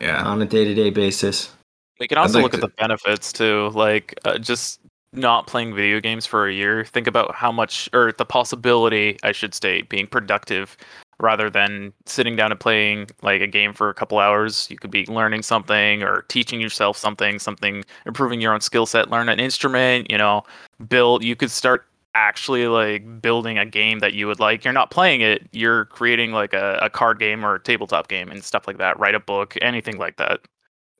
yeah. 0.00 0.22
on 0.24 0.40
a 0.42 0.46
day 0.46 0.64
to 0.64 0.74
day 0.74 0.90
basis. 0.90 1.52
We 2.00 2.08
can 2.08 2.18
also 2.18 2.40
like 2.40 2.44
look 2.44 2.52
to- 2.52 2.58
at 2.58 2.60
the 2.62 2.74
benefits 2.76 3.32
too, 3.32 3.70
like 3.74 4.14
uh, 4.24 4.38
just 4.38 4.80
not 5.12 5.46
playing 5.46 5.74
video 5.74 6.00
games 6.00 6.24
for 6.24 6.46
a 6.48 6.52
year. 6.52 6.84
Think 6.84 7.06
about 7.06 7.34
how 7.34 7.52
much, 7.52 7.88
or 7.92 8.12
the 8.12 8.24
possibility, 8.24 9.18
I 9.22 9.32
should 9.32 9.54
state, 9.54 9.88
being 9.90 10.06
productive 10.06 10.76
rather 11.22 11.48
than 11.48 11.92
sitting 12.04 12.34
down 12.34 12.50
and 12.50 12.60
playing 12.60 13.06
like 13.22 13.40
a 13.40 13.46
game 13.46 13.72
for 13.72 13.88
a 13.88 13.94
couple 13.94 14.18
hours. 14.18 14.66
You 14.68 14.76
could 14.76 14.90
be 14.90 15.06
learning 15.06 15.42
something 15.42 16.02
or 16.02 16.22
teaching 16.22 16.60
yourself 16.60 16.98
something, 16.98 17.38
something, 17.38 17.84
improving 18.04 18.40
your 18.40 18.52
own 18.52 18.60
skill 18.60 18.84
set, 18.84 19.08
learn 19.08 19.28
an 19.28 19.40
instrument, 19.40 20.10
you 20.10 20.18
know, 20.18 20.42
build. 20.88 21.24
You 21.24 21.36
could 21.36 21.50
start 21.50 21.86
actually 22.14 22.66
like 22.66 23.22
building 23.22 23.56
a 23.56 23.64
game 23.64 24.00
that 24.00 24.14
you 24.14 24.26
would 24.26 24.40
like. 24.40 24.64
You're 24.64 24.74
not 24.74 24.90
playing 24.90 25.20
it, 25.20 25.48
you're 25.52 25.86
creating 25.86 26.32
like 26.32 26.52
a, 26.52 26.78
a 26.82 26.90
card 26.90 27.20
game 27.20 27.46
or 27.46 27.54
a 27.54 27.60
tabletop 27.60 28.08
game 28.08 28.30
and 28.30 28.42
stuff 28.42 28.66
like 28.66 28.78
that. 28.78 28.98
Write 28.98 29.14
a 29.14 29.20
book, 29.20 29.56
anything 29.62 29.98
like 29.98 30.16
that. 30.16 30.40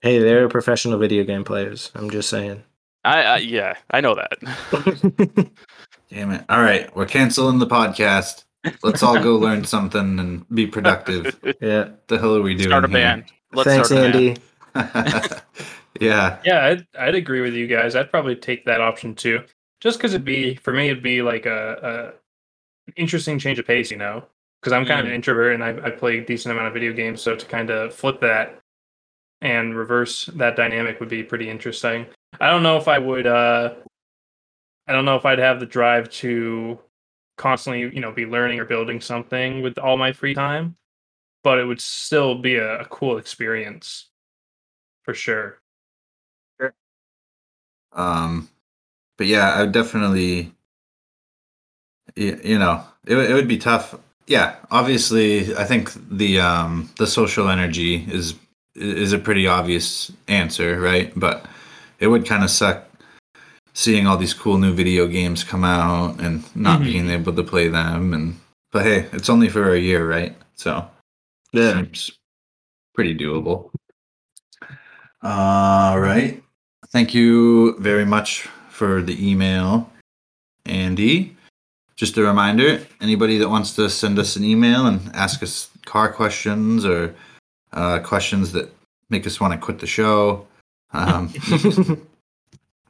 Hey, 0.03 0.21
they're 0.21 0.49
professional 0.49 0.99
video 0.99 1.25
game 1.25 1.45
players. 1.45 1.91
I'm 1.95 2.11
just 2.11 2.31
saying. 2.31 2.63
I, 3.05 3.23
I 3.23 3.37
yeah, 3.39 3.75
I 3.91 4.01
know 4.01 4.15
that. 4.15 5.51
Damn 6.11 6.31
it. 6.31 6.45
All 6.49 6.63
right. 6.63 6.95
We're 6.95 7.07
canceling 7.07 7.59
the 7.59 7.67
podcast. 7.67 8.45
Let's 8.83 9.03
all 9.03 9.21
go 9.21 9.37
learn 9.37 9.65
something 9.77 10.19
and 10.19 10.49
be 10.51 10.67
productive. 10.67 11.39
yeah. 11.61 11.91
the 12.07 12.19
hell 12.19 12.37
are 12.37 12.43
we 12.43 12.55
doing? 12.55 12.69
start 12.69 12.85
a 12.85 12.89
here? 12.89 12.97
band. 12.99 13.25
Let's 13.53 13.69
Thanks, 13.69 13.89
start 13.89 14.07
a 14.07 14.13
band. 14.13 14.41
Andy. 14.75 15.39
yeah. 16.01 16.39
Yeah, 16.45 16.65
I'd, 16.67 16.87
I'd 16.99 17.15
agree 17.15 17.41
with 17.41 17.55
you 17.55 17.67
guys. 17.67 17.95
I'd 17.97 18.11
probably 18.11 18.37
take 18.37 18.65
that 18.67 18.81
option 18.81 19.15
too, 19.15 19.45
just 19.81 19.99
because 19.99 20.15
it'd 20.15 20.25
be 20.25 20.55
for 20.57 20.73
me. 20.73 20.89
It'd 20.89 21.03
be 21.03 21.23
like 21.23 21.47
a, 21.47 21.77
a 21.83 22.07
an 22.89 22.95
interesting 22.97 23.39
change 23.39 23.59
of 23.59 23.67
pace, 23.67 23.91
you 23.91 23.97
know. 23.99 24.25
Because 24.61 24.73
I'm 24.73 24.87
kind 24.87 25.01
of 25.01 25.07
an 25.07 25.13
introvert 25.13 25.55
and 25.55 25.65
I, 25.65 25.87
I 25.87 25.91
play 25.91 26.19
a 26.19 26.25
decent 26.25 26.53
amount 26.53 26.69
of 26.69 26.73
video 26.75 26.93
games, 26.93 27.21
so 27.21 27.35
to 27.35 27.47
kind 27.47 27.69
of 27.71 27.93
flip 27.93 28.21
that 28.21 28.61
and 29.41 29.77
reverse 29.77 30.27
that 30.35 30.55
dynamic 30.55 31.01
would 31.01 31.09
be 31.09 31.25
pretty 31.25 31.51
interesting. 31.51 32.07
I 32.41 32.49
don't 32.49 32.63
know 32.63 32.77
if 32.77 32.87
I 32.87 32.99
would. 32.99 33.27
uh 33.27 33.75
I 34.87 34.93
don't 34.93 35.05
know 35.05 35.17
if 35.17 35.27
I'd 35.27 35.39
have 35.41 35.59
the 35.61 35.67
drive 35.67 36.09
to 36.11 36.79
constantly, 37.37 37.83
you 37.95 38.01
know, 38.01 38.13
be 38.13 38.27
learning 38.27 38.61
or 38.61 38.65
building 38.65 39.01
something 39.01 39.63
with 39.63 39.79
all 39.79 39.97
my 39.97 40.13
free 40.13 40.35
time, 40.35 40.77
but 41.45 41.59
it 41.59 41.65
would 41.65 41.81
still 41.81 42.37
be 42.37 42.57
a, 42.57 42.81
a 42.81 42.85
cool 42.87 43.19
experience 43.19 44.11
for 45.05 45.15
sure. 45.15 45.61
Um, 47.93 48.49
but 49.19 49.27
yeah, 49.27 49.51
I 49.53 49.63
would 49.63 49.73
definitely, 49.73 50.53
you 52.17 52.59
know, 52.59 52.85
it, 53.07 53.17
it 53.17 53.35
would 53.35 53.49
be 53.49 53.59
tough. 53.59 53.95
Yeah, 54.27 54.57
obviously, 54.71 55.55
I 55.57 55.65
think 55.65 55.93
the 56.11 56.41
um 56.41 56.91
the 56.99 57.07
social 57.07 57.49
energy 57.49 58.05
is 58.09 58.35
is 58.75 59.13
a 59.13 59.19
pretty 59.19 59.47
obvious 59.47 60.13
answer, 60.29 60.81
right? 60.81 61.13
But 61.17 61.47
it 61.99 62.09
would 62.09 62.27
kind 62.27 62.45
of 62.45 62.51
suck 62.51 62.87
seeing 63.75 64.07
all 64.07 64.17
these 64.17 64.35
cool 64.35 64.59
new 64.59 64.73
video 64.73 65.07
games 65.07 65.45
come 65.45 65.65
out 65.65 66.21
and 66.21 66.45
not 66.55 66.81
Mhm. 66.81 66.85
being 66.85 67.11
able 67.11 67.33
to 67.33 67.43
play 67.43 67.69
them. 67.69 68.13
And 68.15 68.39
but 68.71 68.85
hey, 68.85 69.09
it's 69.13 69.29
only 69.31 69.49
for 69.49 69.73
a 69.73 69.79
year, 69.79 70.07
right? 70.09 70.37
So 70.57 70.89
Yeah. 71.53 71.75
Seems 71.75 72.11
pretty 72.95 73.15
doable. 73.15 73.71
All 75.23 75.99
right. 76.01 76.43
Thank 76.89 77.15
you 77.15 77.77
very 77.79 78.05
much 78.05 78.49
for 78.71 79.01
the 79.03 79.17
email, 79.31 79.91
Andy. 80.67 81.37
Just 81.97 82.17
a 82.17 82.23
reminder 82.23 82.81
anybody 83.01 83.39
that 83.39 83.49
wants 83.49 83.75
to 83.77 83.89
send 83.89 84.19
us 84.19 84.37
an 84.37 84.45
email 84.45 84.87
and 84.87 85.11
ask 85.15 85.43
us 85.43 85.71
car 85.87 86.13
questions 86.13 86.85
or 86.85 87.15
uh, 87.73 88.01
questions 88.01 88.53
that 88.53 88.75
make 89.11 89.27
us 89.27 89.41
want 89.41 89.53
to 89.53 89.59
quit 89.59 89.79
the 89.79 89.87
show, 89.87 90.47
um, 90.93 91.33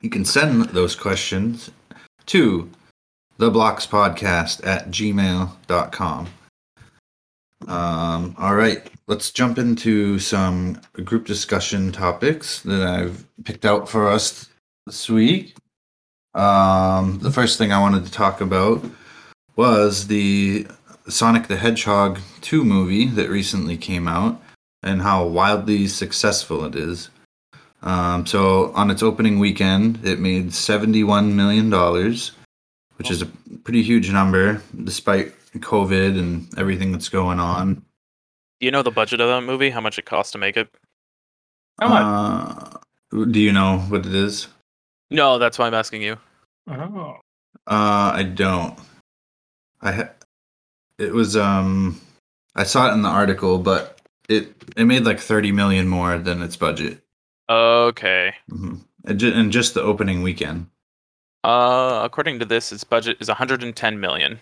you 0.02 0.11
can 0.11 0.25
send 0.25 0.64
those 0.66 0.94
questions 0.94 1.71
to 2.26 2.68
theblockspodcast 3.38 4.66
at 4.66 4.90
gmail.com. 4.90 6.28
Um, 7.68 8.35
all 8.38 8.56
right, 8.56 8.90
let's 9.06 9.30
jump 9.30 9.56
into 9.56 10.18
some 10.18 10.80
group 11.04 11.26
discussion 11.26 11.92
topics 11.92 12.61
that 12.62 12.82
I've 12.82 13.25
picked 13.44 13.64
out 13.64 13.88
for 13.88 14.09
us 14.09 14.49
this 14.87 15.09
week. 15.09 15.54
Um, 16.35 17.21
the 17.21 17.30
first 17.30 17.59
thing 17.59 17.73
I 17.73 17.80
wanted 17.80 18.04
to 18.04 18.12
talk 18.12 18.40
about 18.40 18.85
was 19.54 20.09
the 20.09 20.66
Sonic 21.09 21.47
the 21.47 21.56
Hedgehog 21.56 22.18
2 22.40 22.64
movie 22.64 23.06
that 23.06 23.28
recently 23.28 23.76
came 23.76 24.09
out 24.09 24.40
and 24.82 25.02
how 25.02 25.25
wildly 25.26 25.87
successful 25.87 26.64
it 26.64 26.75
is. 26.75 27.11
Um, 27.83 28.27
so, 28.27 28.73
on 28.75 28.91
its 28.91 29.03
opening 29.03 29.39
weekend, 29.39 30.05
it 30.05 30.21
made 30.21 30.49
$71 30.51 31.33
million, 31.33 31.71
which 32.97 33.11
is 33.11 33.23
a 33.23 33.27
pretty 33.65 33.83
huge 33.83 34.11
number 34.11 34.62
despite 34.85 35.33
COVID 35.59 36.19
and 36.19 36.59
everything 36.59 36.93
that's 36.93 37.09
going 37.09 37.41
on. 37.41 37.75
Do 37.75 38.67
you 38.67 38.71
know 38.71 38.83
the 38.83 38.91
budget 38.93 39.21
of 39.21 39.29
that 39.29 39.41
movie? 39.43 39.71
How 39.71 39.81
much 39.81 39.99
it 39.99 40.05
cost 40.05 40.33
to 40.33 40.39
make 40.39 40.57
it? 40.57 40.69
How 41.81 41.89
much? 41.89 42.79
Uh, 43.15 43.25
do 43.27 43.41
you 43.41 43.53
know 43.53 43.79
what 43.89 44.07
it 44.07 44.15
is? 44.15 44.47
No, 45.11 45.39
that's 45.39 45.59
why 45.59 45.67
I'm 45.67 45.75
asking 45.75 46.03
you. 46.03 46.17
Oh, 46.71 47.17
Uh, 47.67 48.12
I 48.15 48.23
don't. 48.23 48.79
I 49.81 49.93
ha- 49.93 50.11
it 50.99 51.12
was 51.12 51.37
um, 51.37 52.01
I 52.55 52.62
saw 52.62 52.89
it 52.91 52.95
in 52.95 53.03
the 53.03 53.09
article, 53.09 53.59
but 53.59 53.99
it 54.29 54.55
it 54.77 54.85
made 54.85 55.05
like 55.05 55.19
thirty 55.19 55.51
million 55.51 55.89
more 55.89 56.19
than 56.19 56.41
its 56.41 56.57
budget, 56.57 57.03
Okay. 57.49 58.35
hmm 58.49 58.77
and, 59.05 59.19
ju- 59.19 59.33
and 59.35 59.51
just 59.53 59.75
the 59.75 59.83
opening 59.83 60.23
weekend. 60.23 60.69
Uh, 61.45 62.01
according 62.05 62.39
to 62.39 62.45
this, 62.45 62.71
its 62.71 62.85
budget 62.85 63.17
is 63.21 63.29
110 63.29 63.99
million. 64.01 64.39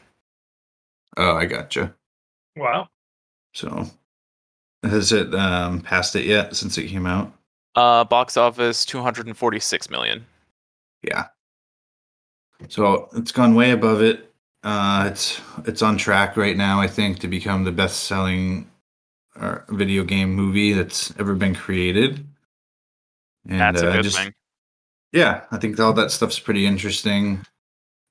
Oh, 1.16 1.35
I 1.35 1.47
gotcha. 1.47 1.95
wow. 2.57 2.88
So, 3.54 3.87
has 4.85 5.12
it 5.12 5.35
um 5.35 5.80
passed 5.80 6.14
it 6.14 6.25
yet 6.26 6.54
since 6.54 6.76
it 6.78 6.88
came 6.88 7.07
out? 7.07 7.33
Uh, 7.75 8.04
box 8.04 8.37
office 8.37 8.85
246 8.85 9.90
million. 9.90 10.26
Yeah. 11.02 11.28
So 12.69 13.09
it's 13.14 13.33
gone 13.33 13.54
way 13.54 13.71
above 13.71 14.02
it. 14.02 14.33
Uh, 14.62 15.09
it's 15.11 15.40
it's 15.64 15.80
on 15.83 15.97
track 15.97 16.37
right 16.37 16.57
now, 16.57 16.80
I 16.80 16.87
think, 16.87 17.19
to 17.21 17.28
become 17.28 17.64
the 17.64 17.73
best 17.73 18.04
selling 18.04 18.71
uh, 19.37 19.61
video 19.71 20.04
game 20.04 20.35
movie 20.35 20.75
that's 20.75 21.12
ever 21.19 21.35
been 21.35 21.54
created. 21.54 22.26
And 23.49 23.61
That's 23.61 23.82
a 23.82 23.90
uh, 23.90 23.92
good 23.97 24.02
just- 24.04 24.18
thing. 24.18 24.35
Yeah, 25.12 25.40
I 25.50 25.56
think 25.59 25.78
all 25.80 25.92
that 25.94 26.12
stuff's 26.12 26.38
pretty 26.38 26.66
interesting. 26.66 27.44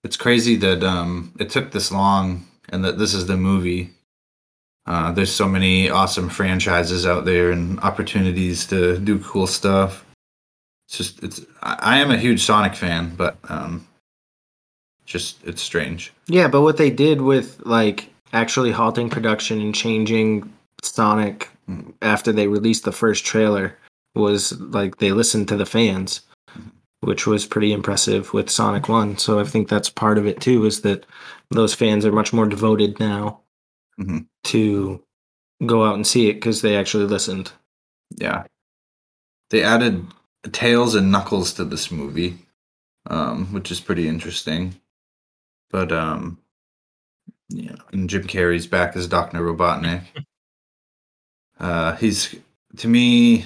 It's 0.03 0.17
crazy 0.17 0.55
that 0.57 0.83
um 0.83 1.33
it 1.39 1.49
took 1.49 1.71
this 1.71 1.91
long 1.91 2.45
and 2.69 2.83
that 2.83 2.97
this 2.97 3.13
is 3.13 3.25
the 3.25 3.37
movie. 3.37 3.91
Uh, 4.85 5.11
there's 5.11 5.31
so 5.31 5.47
many 5.47 5.89
awesome 5.89 6.29
franchises 6.29 7.05
out 7.05 7.23
there 7.25 7.51
and 7.51 7.79
opportunities 7.81 8.65
to 8.67 8.97
do 8.97 9.19
cool 9.19 9.47
stuff. 9.47 10.03
It's 10.87 10.97
just 10.97 11.23
it's 11.23 11.41
I, 11.63 11.77
I 11.79 11.97
am 11.99 12.11
a 12.11 12.17
huge 12.17 12.41
Sonic 12.43 12.75
fan, 12.75 13.15
but 13.15 13.37
um 13.47 13.87
just 15.05 15.37
it's 15.45 15.61
strange. 15.61 16.11
Yeah, 16.27 16.49
but 16.49 16.61
what 16.63 16.75
they 16.77 16.89
did 16.89 17.21
with 17.21 17.61
like 17.65 18.09
actually 18.33 18.71
halting 18.71 19.09
production 19.09 19.61
and 19.61 19.73
changing 19.73 20.51
Sonic 20.83 21.49
after 22.01 22.33
they 22.33 22.47
released 22.47 22.83
the 22.83 22.91
first 22.91 23.25
trailer 23.25 23.77
was 24.15 24.59
like 24.59 24.97
they 24.97 25.11
listened 25.11 25.47
to 25.49 25.57
the 25.57 25.65
fans, 25.65 26.21
which 27.01 27.25
was 27.27 27.45
pretty 27.45 27.71
impressive 27.71 28.33
with 28.33 28.49
Sonic 28.49 28.89
1. 28.89 29.17
So 29.17 29.39
I 29.39 29.43
think 29.43 29.67
that's 29.69 29.89
part 29.89 30.17
of 30.17 30.25
it 30.25 30.41
too 30.41 30.65
is 30.65 30.81
that 30.81 31.05
those 31.51 31.73
fans 31.73 32.05
are 32.05 32.11
much 32.11 32.33
more 32.33 32.45
devoted 32.47 32.99
now 32.99 33.41
Mhm. 33.99 34.27
to 34.45 35.03
go 35.65 35.83
out 35.85 35.95
and 35.95 36.05
see 36.07 36.29
it 36.29 36.35
because 36.35 36.61
they 36.61 36.75
actually 36.75 37.05
listened. 37.05 37.51
Yeah. 38.17 38.45
They 39.49 39.63
added 39.63 40.07
Tails 40.51 40.95
and 40.95 41.11
Knuckles 41.11 41.53
to 41.53 41.65
this 41.65 41.91
movie, 41.91 42.37
um, 43.07 43.51
which 43.53 43.71
is 43.71 43.79
pretty 43.81 44.07
interesting. 44.07 44.79
But 45.69 45.91
um 45.91 46.39
yeah, 47.49 47.75
and 47.91 48.09
Jim 48.09 48.23
Carrey's 48.23 48.67
back 48.67 48.95
as 48.95 49.07
Dr. 49.07 49.39
Robotnik. 49.39 50.03
uh 51.59 51.95
he's 51.97 52.35
to 52.77 52.87
me 52.87 53.45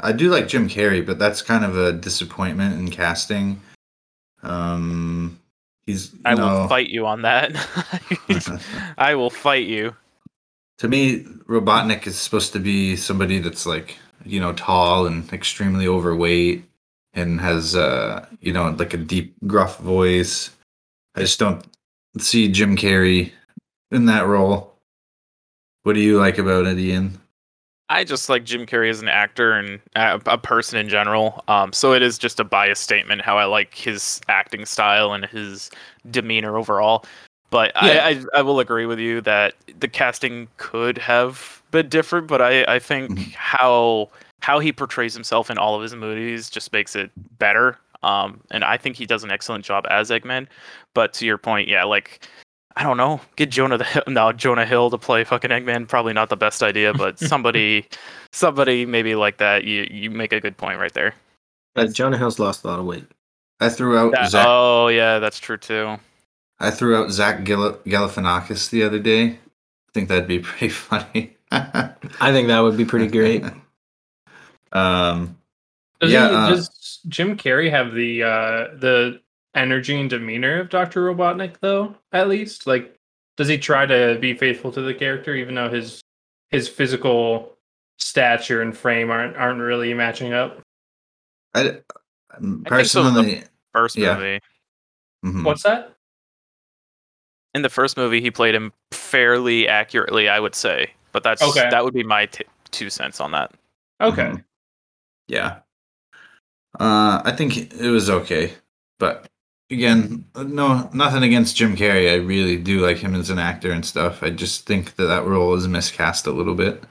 I 0.00 0.12
do 0.12 0.30
like 0.30 0.48
Jim 0.48 0.68
Carrey, 0.68 1.04
but 1.04 1.18
that's 1.18 1.40
kind 1.42 1.64
of 1.64 1.76
a 1.76 1.92
disappointment 1.92 2.78
in 2.78 2.90
casting. 2.90 3.60
Um 4.42 5.38
he's 5.86 6.12
I 6.24 6.34
will 6.34 6.40
know- 6.62 6.68
fight 6.68 6.90
you 6.90 7.06
on 7.06 7.22
that. 7.22 7.52
I 8.98 9.14
will 9.14 9.30
fight 9.30 9.66
you. 9.66 9.94
to 10.78 10.88
me, 10.88 11.22
Robotnik 11.48 12.06
is 12.06 12.16
supposed 12.18 12.52
to 12.52 12.58
be 12.58 12.96
somebody 12.96 13.38
that's 13.38 13.64
like, 13.66 13.96
you 14.24 14.40
know, 14.40 14.52
tall 14.52 15.06
and 15.06 15.32
extremely 15.32 15.86
overweight 15.86 16.64
and 17.14 17.40
has, 17.40 17.74
uh, 17.74 18.26
you 18.40 18.52
know, 18.52 18.68
like 18.78 18.92
a 18.92 18.98
deep, 18.98 19.34
gruff 19.46 19.78
voice. 19.78 20.50
I 21.14 21.20
just 21.20 21.38
don't 21.38 21.64
see 22.18 22.48
Jim 22.52 22.76
Carrey 22.76 23.32
in 23.90 24.04
that 24.06 24.26
role. 24.26 24.74
What 25.84 25.94
do 25.94 26.00
you 26.00 26.18
like 26.18 26.36
about 26.36 26.66
it, 26.66 26.78
Ian? 26.78 27.18
I 27.88 28.02
just 28.04 28.28
like 28.28 28.44
Jim 28.44 28.66
Carrey 28.66 28.90
as 28.90 29.00
an 29.00 29.08
actor 29.08 29.52
and 29.52 29.80
a, 29.94 30.20
a 30.26 30.38
person 30.38 30.78
in 30.78 30.88
general. 30.88 31.44
Um, 31.48 31.72
so 31.72 31.92
it 31.92 32.02
is 32.02 32.18
just 32.18 32.40
a 32.40 32.44
biased 32.44 32.82
statement 32.82 33.22
how 33.22 33.38
I 33.38 33.44
like 33.44 33.74
his 33.74 34.20
acting 34.28 34.64
style 34.64 35.12
and 35.12 35.24
his 35.24 35.70
demeanor 36.10 36.56
overall. 36.58 37.04
But 37.50 37.72
Yeah. 37.76 38.04
I, 38.04 38.08
I, 38.08 38.24
I 38.38 38.42
will 38.42 38.58
agree 38.58 38.86
with 38.86 38.98
you 38.98 39.20
that 39.20 39.54
the 39.78 39.86
casting 39.86 40.48
could 40.56 40.98
have 40.98 41.62
been 41.70 41.88
different. 41.88 42.26
But 42.26 42.42
I, 42.42 42.64
I 42.64 42.78
think 42.80 43.10
Mhm. 43.12 43.32
how 43.34 44.10
how 44.40 44.58
he 44.58 44.72
portrays 44.72 45.14
himself 45.14 45.48
in 45.50 45.56
all 45.58 45.74
of 45.74 45.82
his 45.82 45.94
movies 45.94 46.50
just 46.50 46.72
makes 46.72 46.94
it 46.96 47.10
better. 47.38 47.78
Um, 48.02 48.40
and 48.50 48.62
I 48.64 48.76
think 48.76 48.96
he 48.96 49.06
does 49.06 49.24
an 49.24 49.30
excellent 49.30 49.64
job 49.64 49.86
as 49.90 50.10
Eggman. 50.10 50.46
But 50.94 51.12
to 51.14 51.26
your 51.26 51.38
point, 51.38 51.68
yeah, 51.68 51.84
like 51.84 52.28
I 52.78 52.82
don't 52.82 52.98
know, 52.98 53.20
get 53.36 53.50
Jonah 53.50 53.78
the 53.78 53.84
Hill, 53.84 54.02
no 54.08 54.32
Jonah 54.32 54.66
Hill 54.66 54.90
to 54.90 54.98
play 54.98 55.24
fucking 55.24 55.50
Eggman. 55.50 55.88
Probably 55.88 56.12
not 56.12 56.28
the 56.28 56.36
best 56.36 56.62
idea, 56.62 56.92
but 56.92 57.18
somebody, 57.32 57.86
somebody 58.32 58.84
maybe 58.84 59.14
like 59.14 59.38
that. 59.38 59.64
You 59.64 59.86
you 59.90 60.10
make 60.10 60.32
a 60.32 60.40
good 60.40 60.56
point 60.56 60.78
right 60.78 60.92
there. 60.92 61.14
Uh, 61.74 61.86
Jonah 61.86 62.18
Hill's 62.18 62.38
lost 62.38 62.64
a 62.64 62.68
lot 62.68 62.78
of 62.78 62.84
weight. 62.86 63.04
I 63.60 63.70
threw 63.70 63.96
out 63.96 64.12
That- 64.12 64.30
Zach. 64.30 64.46
oh 64.46 64.88
yeah, 64.88 65.18
that's 65.18 65.38
true 65.40 65.56
too. 65.56 65.96
I 66.58 66.70
threw 66.70 66.96
out 66.96 67.10
Zach 67.10 67.44
Gil- 67.44 67.78
Galifianakis 67.86 68.70
the 68.70 68.82
other 68.82 68.98
day. 68.98 69.24
I 69.28 69.92
think 69.94 70.08
that'd 70.08 70.26
be 70.28 70.38
pretty 70.40 70.68
funny. 70.68 71.36
I 71.50 72.32
think 72.32 72.48
that 72.48 72.60
would 72.60 72.76
be 72.76 72.84
pretty 72.84 73.06
great. 73.08 73.42
um, 74.72 75.36
Does, 76.00 76.12
Yeah, 76.12 76.28
he, 76.28 76.34
uh, 76.34 76.48
does 76.50 77.00
Jim 77.08 77.36
Carrey 77.36 77.70
have 77.70 77.92
the 77.94 78.22
uh, 78.22 78.68
the 78.78 79.20
energy 79.56 79.98
and 79.98 80.08
demeanor 80.10 80.60
of 80.60 80.68
Doctor 80.68 81.02
Robotnik 81.12 81.56
though? 81.60 81.94
At 82.12 82.28
least, 82.28 82.66
like, 82.66 82.94
does 83.36 83.48
he 83.48 83.58
try 83.58 83.86
to 83.86 84.18
be 84.20 84.34
faithful 84.34 84.70
to 84.72 84.80
the 84.82 84.94
character, 84.94 85.34
even 85.34 85.54
though 85.54 85.68
his 85.70 86.00
his 86.50 86.68
physical 86.68 87.52
stature 87.98 88.62
and 88.62 88.76
frame 88.76 89.10
aren't 89.10 89.36
aren't 89.36 89.60
really 89.60 89.92
matching 89.94 90.32
up? 90.32 90.60
I, 91.54 91.60
I 92.30 92.38
think 92.38 92.86
so, 92.86 93.02
the- 93.02 93.10
personally, 93.10 93.42
First 93.72 93.96
Yeah. 93.96 94.16
movie. 94.16 94.40
mhm. 95.24 95.44
What's 95.44 95.62
that? 95.64 95.92
In 97.54 97.62
the 97.62 97.68
first 97.70 97.96
movie, 97.96 98.20
he 98.20 98.30
played 98.30 98.54
him 98.54 98.72
fairly 98.90 99.66
accurately, 99.68 100.28
I 100.28 100.38
would 100.40 100.54
say. 100.54 100.92
But 101.12 101.22
that's 101.22 101.42
Okay. 101.42 101.68
that 101.70 101.84
would 101.84 101.94
be 101.94 102.02
my 102.04 102.26
t- 102.26 102.44
two 102.70 102.90
cents 102.90 103.20
on 103.20 103.32
that. 103.32 103.52
Okay, 104.00 104.22
Mhm. 104.28 104.44
Yeah. 105.28 105.60
Uh, 106.78 107.22
I 107.24 107.32
think 107.32 107.56
it 107.72 107.90
was 107.90 108.10
okay, 108.10 108.52
but 108.98 109.26
again, 109.70 110.24
no, 110.36 110.88
nothing 110.92 111.22
against 111.22 111.56
Jim 111.56 111.76
Carrey. 111.76 112.10
I 112.10 112.16
really 112.16 112.56
do 112.56 112.80
like 112.80 112.98
him 112.98 113.14
as 113.14 113.30
an 113.30 113.38
actor 113.38 113.70
and 113.70 113.84
stuff. 113.84 114.22
I 114.22 114.30
just 114.30 114.66
think 114.66 114.96
that 114.96 115.06
that 115.06 115.24
role 115.24 115.54
is 115.54 115.68
miscast 115.68 116.26
a 116.26 116.32
little 116.32 116.54
bit, 116.54 116.84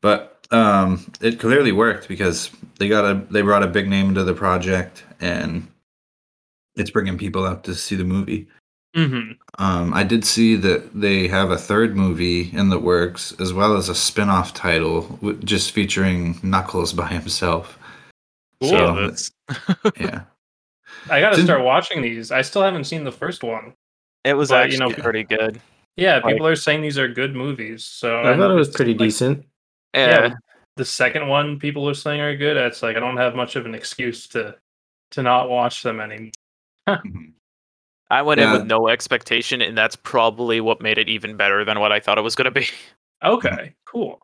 but 0.00 0.46
um, 0.50 1.12
it 1.20 1.40
clearly 1.40 1.72
worked 1.72 2.08
because 2.08 2.50
they 2.78 2.88
got 2.88 3.04
a 3.04 3.24
they 3.30 3.42
brought 3.42 3.62
a 3.62 3.68
big 3.68 3.88
name 3.88 4.14
to 4.14 4.24
the 4.24 4.34
project 4.34 5.04
and 5.20 5.66
it's 6.76 6.90
bringing 6.90 7.18
people 7.18 7.46
out 7.46 7.64
to 7.64 7.74
see 7.74 7.96
the 7.96 8.04
movie. 8.04 8.48
hmm 8.94 9.32
Um, 9.58 9.94
I 9.94 10.04
did 10.04 10.24
see 10.24 10.56
that 10.56 11.00
they 11.00 11.28
have 11.28 11.50
a 11.50 11.58
third 11.58 11.96
movie 11.96 12.50
in 12.52 12.68
the 12.70 12.78
works, 12.78 13.32
as 13.40 13.52
well 13.52 13.76
as 13.76 13.88
a 13.88 13.94
spin-off 13.94 14.54
title, 14.54 15.18
just 15.44 15.72
featuring 15.72 16.38
Knuckles 16.42 16.92
by 16.92 17.08
himself. 17.08 17.78
Cool. 18.60 18.70
So, 18.70 19.14
yeah, 20.00 20.22
I 21.10 21.20
got 21.20 21.30
to 21.30 21.36
Didn't- 21.36 21.46
start 21.46 21.62
watching 21.64 22.02
these. 22.02 22.30
I 22.32 22.42
still 22.42 22.62
haven't 22.62 22.84
seen 22.84 23.04
the 23.04 23.12
first 23.12 23.42
one. 23.42 23.74
it 24.24 24.34
was 24.34 24.48
But, 24.48 24.72
you 24.72 24.78
know- 24.78 24.90
pretty 24.90 25.22
good. 25.22 25.60
Yeah, 25.96 26.16
Like- 26.16 26.34
people 26.34 26.46
are 26.46 26.56
saying 26.56 26.80
these 26.80 26.98
are 26.98 27.06
good 27.08 27.34
movies. 27.36 27.84
So 27.84 28.20
I 28.22 28.36
thought 28.36 28.50
it 28.50 28.54
was 28.54 28.70
pretty 28.70 28.92
like- 28.92 28.98
decent. 29.00 29.46
Yeah, 29.94 30.08
Yeah, 30.28 30.34
the 30.76 30.84
second 30.84 31.28
one 31.28 31.58
people 31.58 31.86
are 31.88 31.94
saying 31.94 32.20
are 32.20 32.34
good. 32.36 32.56
It's 32.56 32.82
like 32.82 32.96
I 32.96 33.00
don't 33.00 33.18
have 33.18 33.34
much 33.36 33.54
of 33.54 33.66
an 33.66 33.74
excuse 33.74 34.26
to 34.28 34.56
to 35.12 35.22
not 35.22 35.48
watch 35.50 35.82
them 35.82 36.00
anymore. 36.00 36.32
I 38.10 38.22
went 38.22 38.40
Yeah. 38.40 38.48
in 38.48 38.52
with 38.60 38.66
no 38.66 38.88
expectation, 38.88 39.62
and 39.62 39.76
that's 39.78 39.94
probably 39.96 40.60
what 40.60 40.80
made 40.80 40.98
it 40.98 41.08
even 41.08 41.36
better 41.36 41.64
than 41.64 41.78
what 41.80 41.92
I 41.92 42.00
thought 42.00 42.18
it 42.18 42.22
was 42.22 42.34
going 42.34 42.46
to 42.46 42.50
be. 42.50 42.66
Okay, 43.22 43.74
cool. 43.86 44.20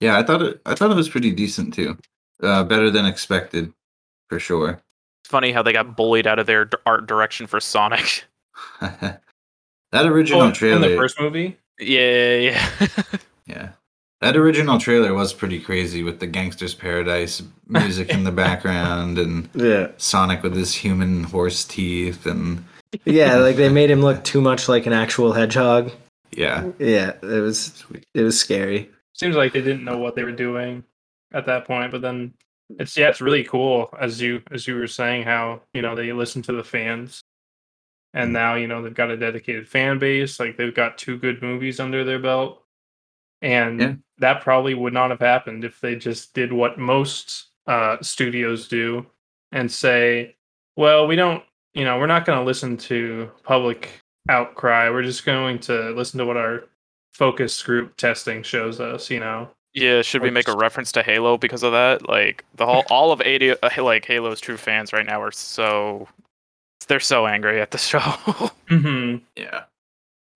yeah. 0.00 0.18
I 0.18 0.22
thought 0.22 0.42
it. 0.42 0.60
I 0.66 0.74
thought 0.74 0.90
it 0.90 0.96
was 0.96 1.08
pretty 1.08 1.30
decent 1.30 1.72
too. 1.72 1.96
Uh, 2.42 2.64
better 2.64 2.90
than 2.90 3.06
expected, 3.06 3.72
for 4.28 4.38
sure. 4.38 4.82
It's 5.24 5.30
funny 5.30 5.52
how 5.52 5.62
they 5.62 5.72
got 5.72 5.86
oh. 5.86 5.92
bullied 5.92 6.26
out 6.26 6.38
of 6.38 6.44
their 6.46 6.68
art 6.84 7.06
direction 7.06 7.46
for 7.46 7.58
Sonic. 7.58 8.24
that 8.80 9.20
original 9.94 10.42
Oh, 10.42 10.46
in 10.48 10.52
trailer, 10.52 10.86
the 10.90 10.96
first 10.96 11.18
movie. 11.18 11.56
yeah, 11.80 12.34
yeah. 12.36 12.68
yeah, 13.46 13.68
that 14.20 14.36
original 14.36 14.78
trailer 14.78 15.14
was 15.14 15.32
pretty 15.32 15.58
crazy 15.58 16.02
with 16.02 16.20
the 16.20 16.26
Gangster's 16.26 16.74
Paradise 16.74 17.42
music 17.66 18.10
in 18.10 18.24
the 18.24 18.32
background 18.32 19.18
and 19.18 19.48
Yeah. 19.54 19.92
Sonic 19.96 20.42
with 20.42 20.54
his 20.54 20.74
human 20.74 21.24
horse 21.24 21.64
teeth 21.64 22.26
and 22.26 22.62
Yeah, 23.06 23.36
like 23.36 23.56
they 23.56 23.70
made 23.70 23.90
him 23.90 24.02
look 24.02 24.24
too 24.24 24.42
much 24.42 24.68
like 24.68 24.84
an 24.84 24.92
actual 24.92 25.32
hedgehog. 25.32 25.90
yeah, 26.32 26.70
Yeah, 26.78 27.12
it 27.22 27.40
was 27.40 27.82
it 28.12 28.22
was 28.22 28.38
scary. 28.38 28.90
Seems 29.14 29.36
like 29.36 29.54
they 29.54 29.62
didn't 29.62 29.84
know 29.84 29.96
what 29.96 30.16
they 30.16 30.24
were 30.24 30.32
doing 30.32 30.84
at 31.32 31.46
that 31.46 31.64
point, 31.66 31.92
but 31.92 32.02
then 32.02 32.34
it's 32.78 32.96
yeah, 32.96 33.08
it's 33.08 33.20
really 33.20 33.44
cool 33.44 33.92
as 34.00 34.20
you 34.20 34.42
as 34.50 34.66
you 34.66 34.76
were 34.76 34.86
saying 34.86 35.24
how 35.24 35.60
you 35.72 35.82
know 35.82 35.94
they 35.94 36.12
listen 36.12 36.42
to 36.42 36.52
the 36.52 36.64
fans, 36.64 37.20
and 38.14 38.32
now 38.32 38.54
you 38.54 38.66
know 38.66 38.82
they've 38.82 38.94
got 38.94 39.10
a 39.10 39.16
dedicated 39.16 39.68
fan 39.68 39.98
base. 39.98 40.40
Like 40.40 40.56
they've 40.56 40.74
got 40.74 40.98
two 40.98 41.18
good 41.18 41.42
movies 41.42 41.80
under 41.80 42.04
their 42.04 42.18
belt, 42.18 42.62
and 43.42 43.80
Yeah. 43.80 43.94
that 44.18 44.42
probably 44.42 44.74
would 44.74 44.92
not 44.94 45.10
have 45.10 45.20
happened 45.20 45.64
if 45.64 45.80
they 45.80 45.96
just 45.96 46.34
did 46.34 46.52
what 46.52 46.78
most 46.78 47.46
uh, 47.66 47.96
studios 48.02 48.68
do 48.68 49.06
and 49.52 49.70
say, 49.70 50.36
"Well, 50.76 51.06
we 51.06 51.16
don't, 51.16 51.42
you 51.74 51.84
know, 51.84 51.98
we're 51.98 52.06
not 52.06 52.24
going 52.26 52.38
to 52.38 52.44
listen 52.44 52.76
to 52.78 53.30
public 53.42 53.88
outcry. 54.28 54.88
We're 54.90 55.02
just 55.02 55.24
going 55.24 55.58
to 55.60 55.90
listen 55.90 56.18
to 56.18 56.26
what 56.26 56.36
our 56.36 56.64
focus 57.12 57.62
group 57.62 57.96
testing 57.96 58.42
shows 58.42 58.80
us." 58.80 59.10
You 59.10 59.20
know. 59.20 59.50
Yeah, 59.74 60.02
should 60.02 60.22
we 60.22 60.30
make 60.30 60.46
a 60.48 60.56
reference 60.56 60.92
to 60.92 61.02
Halo 61.02 61.36
because 61.36 61.62
of 61.62 61.72
that? 61.72 62.08
Like 62.08 62.44
the 62.54 62.64
whole, 62.66 62.84
all 62.90 63.10
of 63.12 63.20
80, 63.20 63.50
uh, 63.60 63.82
like 63.82 64.04
Halo's 64.06 64.40
true 64.40 64.56
fans 64.56 64.92
right 64.92 65.04
now 65.04 65.20
are 65.20 65.32
so, 65.32 66.08
they're 66.86 67.00
so 67.00 67.26
angry 67.26 67.60
at 67.60 67.70
the 67.72 67.78
show. 67.90 67.98
hmm 68.68 69.16
Yeah. 69.36 69.64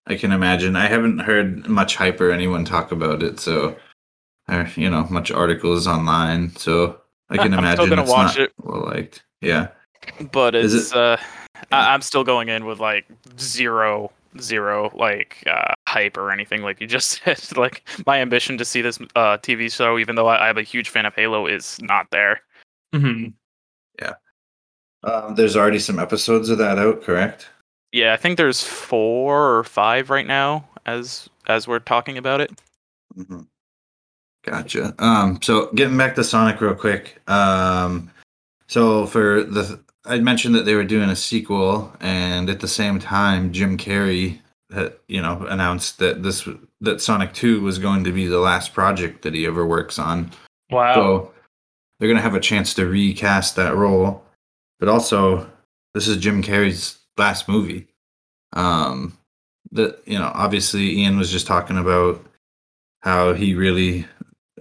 I 0.07 0.16
can 0.16 0.33
imagine. 0.33 0.74
I 0.74 0.87
haven't 0.87 1.18
heard 1.20 1.68
much 1.68 1.94
hype 1.96 2.20
or 2.20 2.31
anyone 2.31 2.64
talk 2.64 2.92
about 2.92 3.22
it, 3.22 3.38
so 3.38 3.77
or 4.48 4.66
you 4.74 4.88
know, 4.88 5.05
much 5.11 5.31
articles 5.31 5.87
online, 5.87 6.57
so 6.57 6.98
I 7.29 7.37
can 7.37 7.53
I'm 7.53 7.74
still 7.74 7.85
imagine 7.85 7.88
gonna 7.90 8.11
watch 8.11 8.37
not 8.38 8.38
it. 8.38 8.53
well 8.62 8.87
liked. 8.87 9.22
Yeah. 9.42 9.68
but 10.33 10.55
Is 10.55 10.74
it's, 10.74 10.90
it- 10.92 10.96
uh, 10.96 11.16
I, 11.70 11.92
I'm 11.92 12.01
still 12.01 12.24
going 12.24 12.48
in 12.48 12.64
with 12.64 12.81
like 12.81 13.05
zero, 13.38 14.11
zero 14.42 14.90
like 14.94 15.42
uh, 15.46 15.74
hype 15.88 16.16
or 16.16 16.31
anything. 16.31 16.62
Like 16.62 16.81
you 16.81 16.87
just 16.87 17.22
said, 17.24 17.57
like 17.57 17.88
my 18.07 18.20
ambition 18.20 18.59
to 18.59 18.64
see 18.64 18.83
this 18.83 18.98
uh, 19.16 19.38
TV 19.38 19.72
show, 19.72 19.98
even 19.98 20.16
though 20.16 20.29
I, 20.29 20.48
I'm 20.48 20.59
a 20.59 20.62
huge 20.62 20.88
fan 20.90 21.07
of 21.07 21.14
Halo, 21.14 21.46
is 21.46 21.79
not 21.83 22.11
there. 22.11 22.40
hmm 22.92 23.29
yeah 24.01 24.14
Um, 25.03 25.35
there's 25.35 25.57
already 25.57 25.79
some 25.79 25.98
episodes 25.98 26.51
of 26.51 26.59
that 26.59 26.79
out, 26.79 27.03
correct? 27.03 27.48
Yeah, 27.92 28.12
I 28.12 28.16
think 28.16 28.37
there's 28.37 28.62
four 28.62 29.59
or 29.59 29.64
five 29.64 30.11
right 30.11 30.27
now 30.27 30.68
as 30.87 31.29
as 31.46 31.66
we're 31.68 31.79
talking 31.81 32.18
about 32.18 32.40
it. 32.40 32.51
mm-hmm. 33.16 33.40
Gotcha. 34.44 34.94
Um, 34.98 35.40
so 35.42 35.70
getting 35.72 35.96
back 35.96 36.14
to 36.14 36.24
Sonic 36.24 36.61
real 36.61 36.74
quick. 36.74 37.20
Um, 37.29 38.11
so 38.68 39.07
for 39.07 39.42
the, 39.42 39.81
I 40.08 40.18
mentioned 40.20 40.54
that 40.54 40.64
they 40.64 40.74
were 40.74 40.84
doing 40.84 41.10
a 41.10 41.16
sequel, 41.16 41.92
and 42.00 42.48
at 42.48 42.60
the 42.60 42.68
same 42.68 42.98
time, 42.98 43.52
Jim 43.52 43.76
Carrey, 43.76 44.40
had, 44.72 44.94
you 45.06 45.20
know, 45.20 45.46
announced 45.46 45.98
that 45.98 46.22
this 46.22 46.48
that 46.80 47.00
Sonic 47.00 47.32
Two 47.34 47.60
was 47.60 47.78
going 47.78 48.04
to 48.04 48.12
be 48.12 48.26
the 48.26 48.40
last 48.40 48.72
project 48.72 49.22
that 49.22 49.34
he 49.34 49.46
ever 49.46 49.66
works 49.66 49.98
on. 49.98 50.30
Wow. 50.70 50.94
So 50.94 51.32
they're 51.98 52.08
gonna 52.08 52.20
have 52.20 52.34
a 52.34 52.40
chance 52.40 52.74
to 52.74 52.86
recast 52.86 53.56
that 53.56 53.76
role, 53.76 54.24
but 54.80 54.88
also 54.88 55.48
this 55.94 56.08
is 56.08 56.16
Jim 56.16 56.42
Carrey's 56.42 56.98
last 57.16 57.48
movie. 57.48 57.86
Um, 58.54 59.18
that 59.72 60.02
you 60.06 60.18
know, 60.18 60.30
obviously 60.34 60.98
Ian 61.00 61.18
was 61.18 61.30
just 61.30 61.46
talking 61.46 61.78
about 61.78 62.24
how 63.02 63.34
he 63.34 63.54
really 63.54 64.06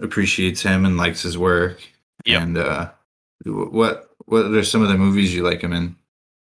appreciates 0.00 0.62
him 0.62 0.84
and 0.84 0.96
likes 0.96 1.22
his 1.22 1.38
work. 1.38 1.80
Yep. 2.24 2.42
And 2.42 2.58
uh, 2.58 2.90
what 3.44 4.07
what 4.28 4.46
are 4.46 4.64
some 4.64 4.82
of 4.82 4.88
the 4.88 4.98
movies 4.98 5.34
you 5.34 5.42
like 5.42 5.60
him 5.62 5.72
in? 5.72 5.96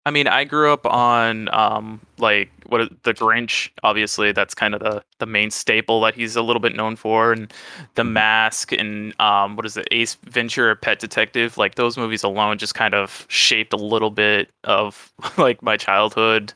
I 0.07 0.11
mean, 0.11 0.27
I 0.27 0.45
grew 0.45 0.73
up 0.73 0.87
on 0.87 1.53
um 1.55 2.01
like 2.19 2.51
what 2.67 2.81
is- 2.81 2.89
the 3.03 3.13
Grinch. 3.15 3.71
Obviously, 3.83 4.33
that's 4.33 4.55
kind 4.55 4.75
of 4.75 4.81
the 4.81 5.03
the 5.19 5.27
main 5.27 5.51
staple 5.51 6.01
that 6.03 6.15
he's 6.15 6.37
a 6.37 6.43
little 6.43 6.61
bit 6.61 6.75
known 6.75 6.97
for, 6.97 7.33
and 7.33 7.53
The 7.97 8.05
Mask 8.05 8.73
and 8.73 9.19
um 9.21 9.57
what 9.57 9.67
is 9.67 9.77
it, 9.77 9.87
Ace 9.91 10.17
Ventura, 10.25 10.75
Pet 10.75 10.99
Detective. 11.01 11.59
Like 11.59 11.75
those 11.75 11.97
movies 11.99 12.23
alone 12.25 12.59
just 12.59 12.75
kind 12.75 12.95
of 12.95 13.27
shaped 13.29 13.73
a 13.73 13.77
little 13.77 14.11
bit 14.11 14.51
of 14.65 15.13
like 15.39 15.63
my 15.63 15.77
childhood 15.77 16.53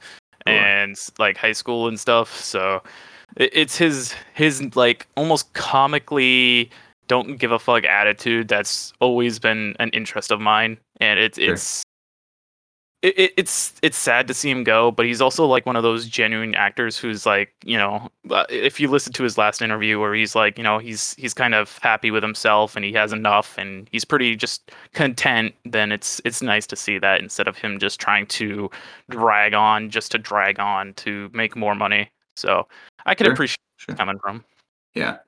and 0.47 0.97
like 1.19 1.37
high 1.37 1.53
school 1.53 1.87
and 1.89 2.01
stuff. 2.01 2.35
So 2.41 2.83
it, 3.37 3.51
it's 3.53 3.77
his 3.77 4.15
his 4.35 4.75
like 4.75 5.07
almost 5.17 5.53
comically 5.53 6.71
don't 7.09 7.37
give 7.39 7.53
a 7.53 7.59
fuck 7.59 7.85
attitude 7.85 8.49
that's 8.49 8.93
always 9.01 9.39
been 9.39 9.77
an 9.79 9.91
interest 9.91 10.31
of 10.33 10.41
mine, 10.41 10.79
and 11.01 11.19
it's 11.21 11.39
Sure. 11.39 11.53
it's 11.55 11.83
it, 13.03 13.19
it, 13.19 13.33
it's 13.37 13.75
it's 13.83 13.99
sad 13.99 14.27
to 14.29 14.35
see 14.35 14.51
him 14.51 14.65
go, 14.65 14.91
but 14.91 15.05
he's 15.05 15.21
also 15.21 15.45
like 15.45 15.67
one 15.67 15.77
of 15.77 15.83
those 15.83 16.07
genuine 16.09 16.55
actors 16.55 16.97
who's 16.97 17.27
like, 17.27 17.53
you 17.63 17.77
know, 17.77 18.11
uh, 18.31 18.47
if 18.49 18.81
you 18.81 18.89
listen 18.89 19.13
to 19.13 19.23
his 19.23 19.37
last 19.37 19.61
interview 19.61 20.01
where 20.01 20.15
he's 20.15 20.35
like, 20.35 20.57
you 20.57 20.65
know, 20.65 20.79
he's 20.79 21.15
he's 21.19 21.35
kind 21.35 21.55
of 21.55 21.77
happy 21.83 22.11
with 22.11 22.23
himself 22.23 22.77
and 22.77 22.85
he 22.85 22.95
has 22.95 23.13
enough 23.13 23.59
and 23.59 23.89
he's 23.93 24.07
pretty 24.07 24.35
just 24.37 24.73
content, 24.95 25.55
then 25.67 25.93
it's 25.93 26.19
it's 26.25 26.41
nice 26.41 26.67
to 26.69 26.77
see 26.77 26.99
that 26.99 27.21
instead 27.21 27.47
of 27.47 27.59
him 27.59 27.79
just 27.79 28.01
trying 28.01 28.27
to 28.29 28.71
drag 29.11 29.53
on 29.53 29.91
just 29.91 30.11
to 30.13 30.19
drag 30.19 30.59
on 30.59 30.95
to 30.95 31.29
make 31.35 31.55
more 31.57 31.75
money. 31.75 32.11
So 32.37 32.67
I 33.05 33.15
can 33.15 33.27
Sure, 33.27 33.35
appreciate 33.35 33.59
Sure. 33.77 33.95
coming 33.97 34.19
from. 34.19 34.43
Yeah, 34.95 35.19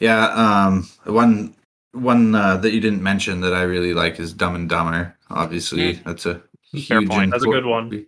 yeah. 0.00 0.26
Um, 0.28 0.88
one 1.04 1.56
one 1.92 2.34
uh, 2.34 2.56
that 2.58 2.72
you 2.72 2.80
didn't 2.80 3.02
mention 3.02 3.40
that 3.42 3.54
I 3.54 3.62
really 3.62 3.94
like 3.94 4.18
is 4.18 4.32
Dumb 4.32 4.54
and 4.54 4.68
Dumber. 4.68 5.16
Obviously, 5.30 5.92
that's 5.92 6.26
a 6.26 6.42
Fair 6.86 7.00
huge. 7.00 7.10
point. 7.10 7.30
That's 7.30 7.44
a 7.44 7.46
good 7.46 7.66
one. 7.66 8.06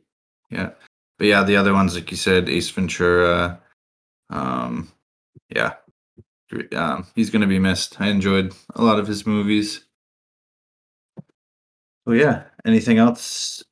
Yeah, 0.51 0.71
but 1.19 1.27
yeah, 1.27 1.43
the 1.43 1.57
other 1.57 1.73
ones 1.73 1.95
like 1.95 2.11
you 2.11 2.17
said, 2.17 2.49
Ace 2.49 2.71
Ventura. 2.71 3.61
Um, 4.31 4.91
yeah, 5.55 5.75
um, 6.75 7.07
he's 7.15 7.31
gonna 7.31 7.47
be 7.47 7.59
missed. 7.59 8.01
I 8.01 8.09
enjoyed 8.09 8.55
a 8.75 8.83
lot 8.83 8.99
of 8.99 9.07
his 9.07 9.27
movies. 9.27 9.85
Well, 12.07 12.17
yeah. 12.17 12.45
Anything 12.65 12.99
else? 12.99 13.63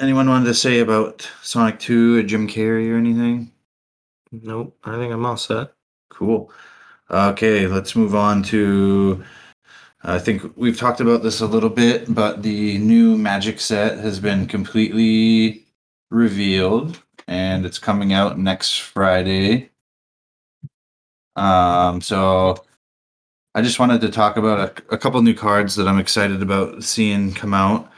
Anyone 0.00 0.28
wanted 0.28 0.46
to 0.46 0.54
say 0.54 0.80
about 0.80 1.28
Sonic 1.42 1.78
Two 1.78 2.18
or 2.18 2.22
Jim 2.22 2.46
Carrey 2.48 2.90
or 2.92 2.96
anything? 2.96 3.50
Nope. 4.30 4.76
I 4.84 4.96
think 4.96 5.12
I'm 5.12 5.24
all 5.24 5.36
set. 5.36 5.72
Cool. 6.10 6.52
Okay, 7.10 7.66
let's 7.66 7.96
move 7.96 8.14
on 8.14 8.42
to. 8.44 9.24
I 10.08 10.20
think 10.20 10.56
we've 10.56 10.78
talked 10.78 11.00
about 11.00 11.24
this 11.24 11.40
a 11.40 11.46
little 11.46 11.68
bit, 11.68 12.14
but 12.14 12.44
the 12.44 12.78
new 12.78 13.18
Magic 13.18 13.58
set 13.58 13.98
has 13.98 14.20
been 14.20 14.46
completely 14.46 15.66
revealed, 16.12 17.02
and 17.26 17.66
it's 17.66 17.80
coming 17.80 18.12
out 18.12 18.38
next 18.38 18.78
Friday. 18.78 19.70
Um, 21.34 22.00
so 22.00 22.64
I 23.56 23.62
just 23.62 23.80
wanted 23.80 24.00
to 24.02 24.08
talk 24.08 24.36
about 24.36 24.60
a, 24.60 24.94
a 24.94 24.98
couple 24.98 25.20
new 25.22 25.34
cards 25.34 25.74
that 25.74 25.88
I'm 25.88 25.98
excited 25.98 26.40
about 26.40 26.84
seeing 26.84 27.34
come 27.34 27.52
out, 27.52 27.90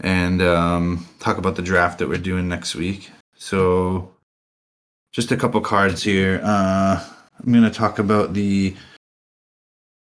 and 0.00 0.42
um, 0.42 1.06
talk 1.20 1.38
about 1.38 1.54
the 1.54 1.62
draft 1.62 2.00
that 2.00 2.08
we're 2.08 2.18
doing 2.18 2.48
next 2.48 2.74
week. 2.74 3.12
So, 3.36 4.12
just 5.12 5.30
a 5.30 5.36
couple 5.36 5.60
cards 5.60 6.02
here. 6.02 6.40
Uh, 6.42 7.00
I'm 7.38 7.52
gonna 7.52 7.70
talk 7.70 8.00
about 8.00 8.34
the 8.34 8.74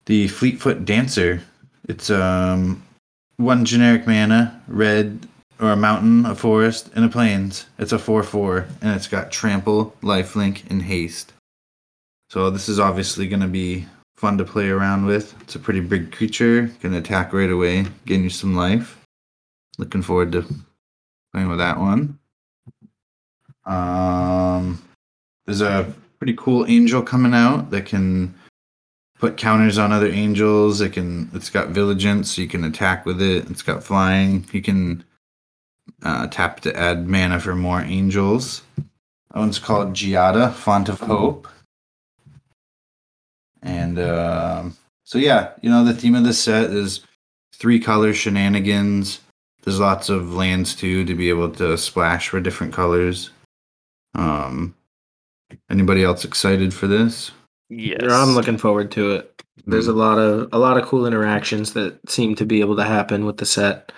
the 0.07 0.29
Fleetfoot 0.29 0.85
Dancer. 0.85 1.43
It's 1.89 2.11
um 2.11 2.83
one 3.37 3.65
generic 3.65 4.07
mana, 4.07 4.63
red 4.69 5.27
or 5.61 5.71
a 5.71 5.77
mountain, 5.77 6.27
a 6.27 6.35
forest, 6.35 6.91
and 6.95 7.05
a 7.05 7.09
plains. 7.09 7.67
It's 7.79 7.93
a 7.93 7.99
four 7.99 8.23
four, 8.23 8.67
and 8.81 8.95
it's 8.95 9.09
got 9.09 9.31
trample, 9.31 9.95
lifelink, 10.03 10.69
and 10.71 10.83
haste. 10.83 11.33
So 12.31 12.51
this 12.51 12.69
is 12.69 12.81
obviously 12.81 13.29
gonna 13.29 13.49
be 13.49 13.87
fun 14.17 14.39
to 14.39 14.45
play 14.45 14.69
around 14.69 15.07
with. 15.07 15.35
It's 15.43 15.55
a 15.55 15.61
pretty 15.61 15.81
big 15.81 16.13
creature, 16.13 16.71
can 16.81 16.95
attack 16.95 17.33
right 17.33 17.51
away, 17.51 17.87
gain 18.07 18.23
you 18.23 18.31
some 18.31 18.55
life. 18.55 18.99
Looking 19.79 20.03
forward 20.03 20.33
to 20.33 20.45
playing 21.33 21.49
with 21.49 21.59
that 21.59 21.79
one. 21.79 22.19
Um, 23.67 24.83
there's 25.47 25.63
a 25.63 25.93
pretty 26.19 26.35
cool 26.37 26.65
angel 26.67 27.03
coming 27.03 27.35
out 27.35 27.71
that 27.71 27.87
can 27.87 28.35
put 29.19 29.37
counters 29.37 29.79
on 29.79 29.93
other 29.93 30.09
angels. 30.09 30.81
It 30.81 30.93
can. 30.93 31.31
It's 31.35 31.51
got 31.51 31.69
vigilance, 31.69 32.33
so 32.33 32.43
you 32.43 32.49
can 32.49 32.65
attack 32.65 33.07
with 33.07 33.21
it. 33.23 33.51
It's 33.51 33.63
got 33.63 33.85
flying. 33.85 34.47
You 34.53 34.63
can 34.63 35.05
uh, 36.03 36.27
tap 36.29 36.61
to 36.61 36.77
add 36.77 37.07
mana 37.09 37.41
for 37.41 37.55
more 37.55 37.81
angels. 37.81 38.63
That 38.77 39.41
one's 39.41 39.59
called 39.59 39.95
Giada, 39.95 40.53
Font 40.53 40.89
of 40.89 41.01
Hope. 41.01 41.49
And 43.63 43.99
um 43.99 44.77
so 45.05 45.19
yeah, 45.19 45.51
you 45.61 45.71
know 45.71 45.85
the 45.85 45.95
theme 45.95 46.15
of 46.15 46.25
this 46.25 46.43
set 46.43 46.71
is 46.71 47.01
three 47.53 47.79
color 47.79 48.15
shenanigans. 48.15 49.21
There's 49.63 49.81
lots 49.81 50.09
of 50.09 50.35
lands 50.35 50.75
too 50.75 51.05
to 51.05 51.15
be 51.15 51.29
able 51.29 51.51
to 51.53 51.77
splash 51.79 52.29
for 52.29 52.41
different 52.41 52.73
colors. 52.73 53.31
Um, 54.15 54.75
anybody 55.71 56.05
else 56.05 56.25
excited 56.25 56.73
for 56.73 56.87
this? 56.87 57.31
Yes. 57.77 58.01
Yeah, 58.03 58.23
I'm 58.23 58.35
looking 58.35 58.59
forward 58.59 58.91
to 58.93 59.13
it. 59.13 59.43
There's 59.67 59.87
a 59.89 59.93
lot 59.93 60.19
of 60.19 60.49
a 60.53 60.59
lot 60.59 60.77
of 60.77 60.85
cool 60.85 61.07
interactions 61.07 61.73
that 61.73 61.99
seem 62.09 62.35
to 62.37 62.45
be 62.45 62.61
able 62.61 62.77
to 62.77 62.85
happen 62.85 63.25
with 63.25 63.39
the 63.39 63.47
set. 63.47 63.93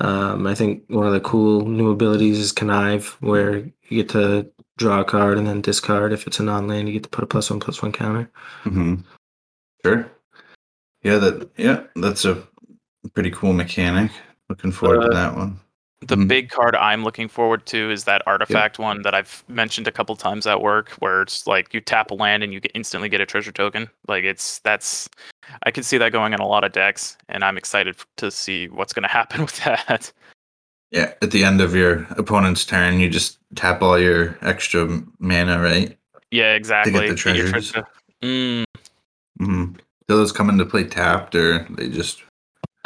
Um, 0.00 0.46
I 0.46 0.54
think 0.54 0.82
one 0.88 1.06
of 1.06 1.12
the 1.12 1.20
cool 1.20 1.66
new 1.66 1.90
abilities 1.90 2.38
is 2.38 2.52
connive, 2.52 3.16
where 3.20 3.58
you 3.58 4.02
get 4.02 4.08
to 4.10 4.50
draw 4.76 5.00
a 5.00 5.04
card 5.04 5.38
and 5.38 5.46
then 5.46 5.60
discard. 5.62 6.12
If 6.12 6.26
it's 6.26 6.40
a 6.40 6.42
non-land, 6.42 6.88
you 6.88 6.94
get 6.94 7.04
to 7.04 7.08
put 7.08 7.24
a 7.24 7.26
plus 7.26 7.48
one 7.50 7.60
plus 7.60 7.80
one 7.82 7.92
counter. 7.92 8.30
Mm-hmm. 8.64 8.96
Sure. 9.84 10.10
Yeah, 11.02 11.18
that 11.18 11.50
yeah, 11.56 11.84
that's 11.94 12.24
a 12.24 12.42
pretty 13.14 13.30
cool 13.30 13.52
mechanic. 13.52 14.10
Looking 14.48 14.72
forward 14.72 15.04
Uh, 15.04 15.08
to 15.08 15.14
that 15.14 15.36
one. 15.36 15.60
The 16.02 16.16
Mhm. 16.16 16.28
big 16.28 16.50
card 16.50 16.76
I'm 16.76 17.04
looking 17.04 17.26
forward 17.28 17.64
to 17.66 17.90
is 17.90 18.04
that 18.04 18.22
artifact 18.26 18.78
one 18.78 19.00
that 19.02 19.14
I've 19.14 19.42
mentioned 19.48 19.88
a 19.88 19.92
couple 19.92 20.14
times 20.14 20.46
at 20.46 20.60
work, 20.60 20.90
where 20.98 21.22
it's 21.22 21.46
like 21.46 21.72
you 21.72 21.80
tap 21.80 22.10
a 22.10 22.14
land 22.14 22.42
and 22.42 22.52
you 22.52 22.60
get 22.60 22.70
instantly 22.74 23.08
get 23.08 23.20
a 23.22 23.26
treasure 23.26 23.50
token. 23.52 23.88
Like 24.06 24.22
it's 24.24 24.58
that's 24.60 25.08
I 25.62 25.70
can 25.70 25.82
see 25.82 25.96
that 25.98 26.12
going 26.12 26.34
in 26.34 26.40
a 26.40 26.46
lot 26.46 26.64
of 26.64 26.72
decks, 26.72 27.16
and 27.30 27.42
I'm 27.42 27.56
excited 27.56 27.96
to 28.18 28.30
see 28.30 28.68
what's 28.68 28.92
going 28.92 29.02
to 29.08 29.08
happen 29.08 29.40
with 29.42 29.56
that. 29.64 30.12
Yeah, 30.90 31.14
at 31.22 31.30
the 31.30 31.42
end 31.44 31.60
of 31.62 31.74
your 31.74 32.06
opponent's 32.10 32.64
turn, 32.64 33.00
you 33.00 33.08
just 33.08 33.38
tap 33.54 33.82
all 33.82 33.98
your 33.98 34.38
extra 34.42 35.02
mana, 35.18 35.60
right? 35.60 35.96
Yeah, 36.30 36.52
exactly. 36.54 36.92
the 36.92 36.98
Get 37.00 37.06
your 37.08 37.16
treasures. 37.16 37.50
treasure- 37.72 37.88
Mm, 38.22 38.64
Mm-hmm. 39.40 39.64
Do 40.08 40.16
those 40.16 40.32
come 40.32 40.48
into 40.50 40.64
play 40.64 40.84
tapped, 40.84 41.34
or 41.34 41.66
they 41.70 41.88
just? 41.88 42.22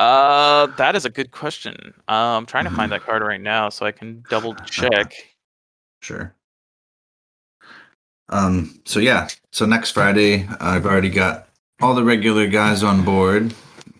Uh, 0.00 0.66
that 0.78 0.96
is 0.96 1.04
a 1.04 1.10
good 1.10 1.30
question. 1.30 1.92
Uh, 2.08 2.36
I'm 2.38 2.46
trying 2.46 2.64
to 2.64 2.70
find 2.70 2.90
that 2.90 3.02
card 3.02 3.20
right 3.20 3.40
now 3.40 3.68
so 3.68 3.84
I 3.84 3.92
can 3.92 4.24
double 4.30 4.54
check. 4.64 5.12
Sure. 6.00 6.34
Um. 8.30 8.80
So 8.86 8.98
yeah. 8.98 9.28
So 9.52 9.66
next 9.66 9.90
Friday, 9.90 10.48
I've 10.58 10.86
already 10.86 11.10
got 11.10 11.48
all 11.82 11.94
the 11.94 12.02
regular 12.02 12.46
guys 12.46 12.82
on 12.82 13.04
board 13.04 13.52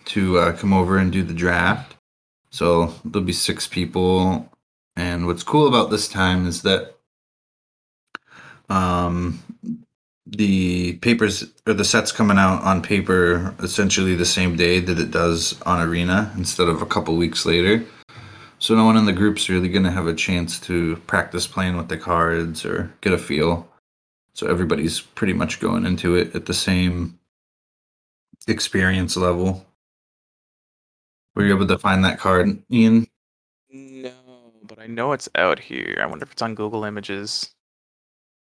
to 0.07 0.39
uh, 0.39 0.57
come 0.57 0.73
over 0.73 0.97
and 0.97 1.13
do 1.13 1.23
the 1.23 1.35
draft. 1.35 1.97
So 2.51 2.95
there'll 3.05 3.27
be 3.27 3.35
six 3.35 3.69
people, 3.69 4.51
and 4.97 5.27
what's 5.27 5.43
cool 5.43 5.69
about 5.69 5.91
this 5.91 6.09
time 6.09 6.47
is 6.47 6.63
that 6.63 6.97
um 8.71 9.43
the 10.37 10.95
papers 10.99 11.45
or 11.67 11.75
the 11.75 11.85
sets 11.85 12.13
coming 12.13 12.39
out 12.39 12.63
on 12.63 12.83
paper 12.83 13.55
essentially 13.61 14.15
the 14.15 14.25
same 14.25 14.57
day 14.57 14.79
that 14.79 14.99
it 14.99 15.11
does 15.11 15.61
on 15.63 15.81
arena 15.87 16.33
instead 16.37 16.69
of 16.69 16.83
a 16.83 16.87
couple 16.87 17.17
weeks 17.17 17.45
later 17.45 17.85
so 18.59 18.75
no 18.75 18.85
one 18.85 18.97
in 18.97 19.07
the 19.07 19.13
group's 19.13 19.49
really 19.49 19.69
going 19.69 19.85
to 19.85 19.91
have 19.91 20.07
a 20.07 20.15
chance 20.15 20.61
to 20.61 20.97
practice 21.07 21.47
playing 21.47 21.77
with 21.77 21.89
the 21.89 21.97
cards 21.97 22.65
or 22.65 22.93
get 23.01 23.13
a 23.13 23.19
feel 23.19 23.69
so 24.33 24.47
everybody's 24.47 25.01
pretty 25.01 25.33
much 25.33 25.59
going 25.59 25.85
into 25.85 26.15
it 26.15 26.35
at 26.35 26.47
the 26.47 26.55
same 26.55 27.19
experience 28.47 29.17
level 29.17 29.67
were 31.35 31.45
you 31.45 31.55
able 31.55 31.67
to 31.67 31.79
find 31.79 32.05
that 32.05 32.19
card 32.21 32.63
ian 32.71 33.07
No, 33.73 34.13
but 34.65 34.81
I 34.81 34.87
know 34.89 35.13
it's 35.13 35.29
out 35.37 35.61
here. 35.61 35.99
I 36.03 36.07
wonder 36.07 36.25
if 36.25 36.33
it's 36.33 36.43
on 36.43 36.57
Google 36.57 36.85
Images. 36.85 37.51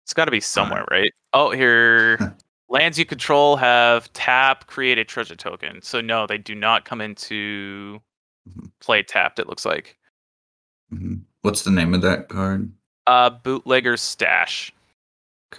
It's 0.05 0.15
got 0.15 0.25
to 0.27 0.31
be 0.31 0.41
somewhere, 0.41 0.85
right? 0.91 1.13
Oh, 1.33 1.51
here. 1.51 2.37
Lands 2.69 2.99
you 2.99 3.05
control 3.05 3.57
have 3.57 4.13
tap, 4.15 4.67
create 4.67 4.99
a 4.99 5.05
treasure 5.05 5.37
token. 5.37 5.83
So 5.83 6.01
no, 6.01 6.27
they 6.27 6.39
do 6.39 6.55
not 6.55 6.85
come 6.85 7.01
into 7.01 8.01
Mhm. 8.49 8.71
play 8.81 9.03
tapped. 9.03 9.39
It 9.39 9.47
looks 9.49 9.65
like 9.65 9.99
Mhm. 10.93 11.23
what's 11.43 11.63
the 11.63 11.71
name 11.71 11.95
of 11.95 12.01
that 12.03 12.29
card 12.29 12.73
uh 13.07 13.31
Bootleggers' 13.31 14.01
Stash. 14.01 14.73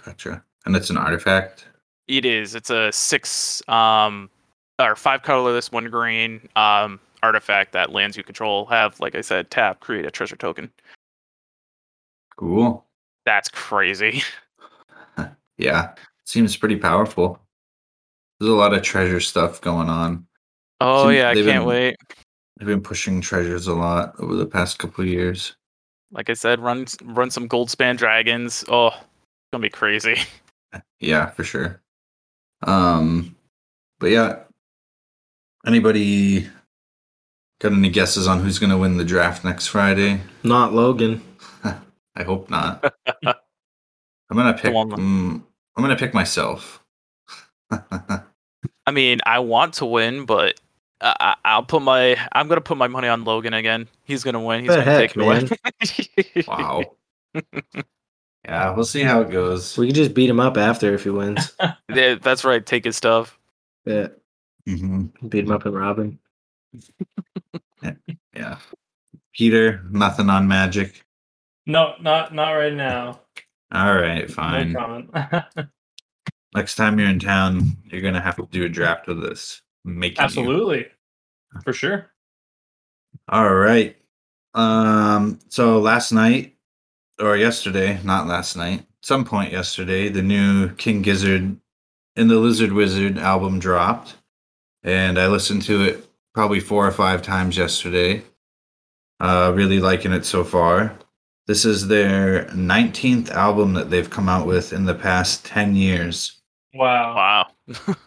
gotcha 0.04 0.42
and 0.66 0.74
it's 0.74 0.90
an 0.90 0.96
artifact 0.96 1.68
It 2.08 2.24
is. 2.24 2.54
It's 2.54 2.70
a 2.70 2.90
six 2.92 3.62
um 3.68 4.28
or 4.78 4.96
five 4.96 5.22
colorless, 5.22 5.70
one 5.72 5.88
green 5.90 6.48
um 6.56 7.00
artifact 7.22 7.72
that 7.72 7.90
lands 7.92 8.16
you 8.16 8.22
control 8.24 8.66
have, 8.66 8.98
like 9.00 9.14
I 9.14 9.20
said, 9.22 9.50
tap, 9.50 9.80
create 9.80 10.04
a 10.04 10.10
treasure 10.10 10.36
token. 10.36 10.70
Cool. 12.36 12.84
That's 13.24 13.48
crazy. 13.48 14.22
Yeah, 15.56 15.94
seems 16.24 16.56
pretty 16.56 16.74
powerful. 16.74 17.38
There's 18.40 18.50
a 18.50 18.54
lot 18.56 18.74
of 18.74 18.82
treasure 18.82 19.20
stuff 19.20 19.60
going 19.60 19.88
on. 19.88 20.26
Oh 20.80 21.04
Seems 21.04 21.16
yeah, 21.18 21.28
I 21.30 21.34
they've 21.34 21.44
can't 21.44 21.60
been- 21.60 21.68
wait. 21.68 21.96
They've 22.58 22.66
been 22.66 22.80
pushing 22.82 23.20
treasures 23.20 23.68
a 23.68 23.74
lot 23.74 24.14
over 24.18 24.34
the 24.34 24.46
past 24.46 24.80
couple 24.80 25.02
of 25.04 25.08
years. 25.08 25.54
Like 26.10 26.28
I 26.28 26.32
said, 26.32 26.58
run 26.58 26.86
run 27.04 27.30
some 27.30 27.48
Goldspan 27.48 27.96
Dragons. 27.96 28.64
Oh, 28.68 28.88
it's 28.88 28.96
gonna 29.52 29.62
be 29.62 29.70
crazy. 29.70 30.16
Yeah, 30.98 31.30
for 31.30 31.44
sure. 31.44 31.80
Um, 32.64 33.36
but 34.00 34.08
yeah, 34.10 34.40
anybody 35.64 36.48
got 37.60 37.72
any 37.72 37.90
guesses 37.90 38.26
on 38.26 38.40
who's 38.40 38.58
going 38.58 38.70
to 38.70 38.78
win 38.78 38.96
the 38.96 39.04
draft 39.04 39.44
next 39.44 39.68
Friday? 39.68 40.20
Not 40.42 40.72
Logan. 40.72 41.22
I 42.16 42.22
hope 42.22 42.48
not. 42.50 42.94
I'm 43.26 43.34
gonna 44.36 44.54
pick. 44.54 44.72
mm, 44.72 45.42
I'm 45.76 45.82
gonna 45.82 45.96
pick 45.96 46.14
myself. 46.14 46.82
I 47.70 48.90
mean, 48.92 49.20
I 49.26 49.38
want 49.40 49.74
to 49.74 49.86
win, 49.86 50.24
but 50.26 50.60
I, 51.00 51.14
I- 51.20 51.36
I'll 51.44 51.62
put 51.64 51.82
my 51.82 52.16
I'm 52.32 52.48
gonna 52.48 52.60
put 52.60 52.76
my 52.78 52.88
money 52.88 53.08
on 53.08 53.24
Logan 53.24 53.54
again. 53.54 53.88
He's 54.04 54.22
gonna 54.24 54.40
win. 54.40 54.64
He's 54.64 54.68
The 54.72 54.78
gonna 54.80 54.90
heck, 54.90 55.12
take 55.12 55.16
it 55.16 55.22
away. 56.36 56.44
wow. 56.48 56.96
yeah, 58.44 58.70
we'll 58.74 58.84
see 58.84 59.02
how 59.02 59.22
it 59.22 59.30
goes. 59.30 59.76
We 59.76 59.86
can 59.86 59.94
just 59.94 60.14
beat 60.14 60.30
him 60.30 60.40
up 60.40 60.56
after 60.56 60.94
if 60.94 61.04
he 61.04 61.10
wins. 61.10 61.52
Yeah, 61.92 62.16
that's 62.16 62.44
right. 62.44 62.64
Take 62.64 62.84
his 62.84 62.96
stuff. 62.96 63.38
yeah, 63.84 64.08
hmm 64.66 65.06
beat 65.28 65.44
him 65.44 65.52
up 65.52 65.66
and 65.66 65.74
rob 65.74 65.98
him. 65.98 66.18
Yeah. 68.34 68.58
Peter, 69.34 69.82
nothing 69.90 70.30
on 70.30 70.46
magic. 70.48 71.03
No, 71.66 71.94
not 72.00 72.34
not 72.34 72.52
right 72.52 72.74
now. 72.74 73.20
All 73.72 73.94
right, 73.94 74.30
fine. 74.30 74.72
No 74.72 74.80
comment. 74.80 75.10
Next 76.54 76.76
time 76.76 76.98
you're 76.98 77.08
in 77.08 77.18
town, 77.18 77.76
you're 77.84 78.02
gonna 78.02 78.20
have 78.20 78.36
to 78.36 78.48
do 78.50 78.64
a 78.64 78.68
draft 78.68 79.08
of 79.08 79.20
this. 79.20 79.62
You. 79.84 80.12
Absolutely, 80.18 80.86
for 81.64 81.72
sure. 81.72 82.10
All 83.28 83.54
right. 83.54 83.96
Um. 84.54 85.38
So 85.48 85.80
last 85.80 86.12
night, 86.12 86.56
or 87.20 87.36
yesterday, 87.36 87.98
not 88.04 88.26
last 88.26 88.56
night, 88.56 88.86
some 89.02 89.24
point 89.24 89.52
yesterday, 89.52 90.08
the 90.08 90.22
new 90.22 90.70
King 90.74 91.02
Gizzard 91.02 91.56
and 92.16 92.30
the 92.30 92.38
Lizard 92.38 92.72
Wizard 92.72 93.18
album 93.18 93.58
dropped, 93.58 94.16
and 94.82 95.18
I 95.18 95.26
listened 95.28 95.62
to 95.62 95.82
it 95.82 96.06
probably 96.34 96.60
four 96.60 96.86
or 96.86 96.92
five 96.92 97.22
times 97.22 97.56
yesterday. 97.56 98.22
Uh, 99.20 99.52
really 99.54 99.78
liking 99.78 100.12
it 100.12 100.24
so 100.24 100.44
far. 100.44 100.96
This 101.46 101.64
is 101.64 101.88
their 101.88 102.46
19th 102.46 103.30
album 103.30 103.74
that 103.74 103.90
they've 103.90 104.08
come 104.08 104.28
out 104.28 104.46
with 104.46 104.72
in 104.72 104.86
the 104.86 104.94
past 104.94 105.44
10 105.44 105.76
years. 105.76 106.40
Wow. 106.74 107.14
Wow. 107.14 107.94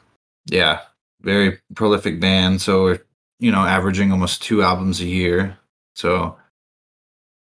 Yeah, 0.50 0.80
very 1.22 1.60
prolific 1.76 2.20
band. 2.20 2.62
So 2.62 2.84
we're, 2.84 3.02
you 3.40 3.52
know, 3.52 3.66
averaging 3.66 4.12
almost 4.12 4.42
two 4.42 4.64
albums 4.64 5.02
a 5.02 5.06
year. 5.06 5.58
So 5.96 6.38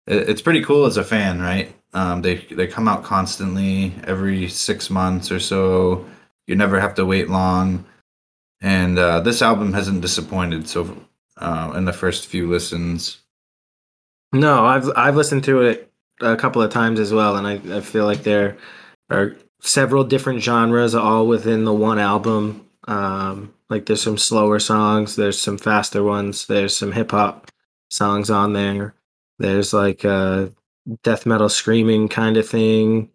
it's 0.07 0.42
pretty 0.42 0.62
cool 0.62 0.87
as 0.87 0.96
a 0.96 1.05
fan, 1.05 1.40
right? 1.40 1.74
Um, 1.94 2.22
they 2.22 2.37
they 2.37 2.66
come 2.66 2.88
out 2.88 3.05
constantly 3.05 3.92
every 4.05 4.48
six 4.48 4.88
months 4.88 5.31
or 5.31 5.40
so. 5.40 6.07
You 6.46 6.57
never 6.57 6.81
have 6.81 6.94
to 6.94 7.05
wait 7.05 7.28
long, 7.28 7.85
and 8.61 8.98
uh, 8.98 9.20
this 9.20 9.42
album 9.42 9.72
hasn't 9.72 10.00
disappointed. 10.00 10.68
So 10.68 10.96
uh, 11.37 11.72
in 11.76 11.85
the 11.85 11.92
first 11.92 12.26
few 12.26 12.48
listens, 12.48 13.21
No, 14.33 14.64
I've 14.64 14.90
I've 14.97 15.16
listened 15.16 15.45
to 15.45 15.62
it 15.62 15.92
a 16.21 16.37
couple 16.37 16.62
of 16.62 16.71
times 16.71 17.01
as 17.01 17.12
well, 17.12 17.37
and 17.37 17.47
I, 17.47 17.77
I 17.77 17.81
feel 17.81 18.07
like 18.07 18.23
there 18.23 18.57
are 19.11 19.37
several 19.61 20.05
different 20.05 20.42
genres 20.42 20.95
all 20.95 21.27
within 21.27 21.64
the 21.64 21.75
one 21.75 21.99
album. 21.99 22.66
Um, 22.88 23.55
like 23.68 23.87
there's 23.87 24.03
some 24.03 24.18
slower 24.18 24.59
songs, 24.59 25.16
there's 25.16 25.40
some 25.40 25.59
faster 25.59 26.03
ones, 26.03 26.47
there's 26.47 26.77
some 26.77 26.92
hip 26.92 27.11
hop 27.11 27.51
songs 27.90 28.31
on 28.31 28.53
there. 28.53 28.95
There's 29.38 29.73
like 29.73 30.05
a 30.05 30.53
death 31.03 31.27
metal 31.27 31.49
screaming 31.49 32.09
kind 32.09 32.37
of 32.37 32.49
thing. 32.49 33.11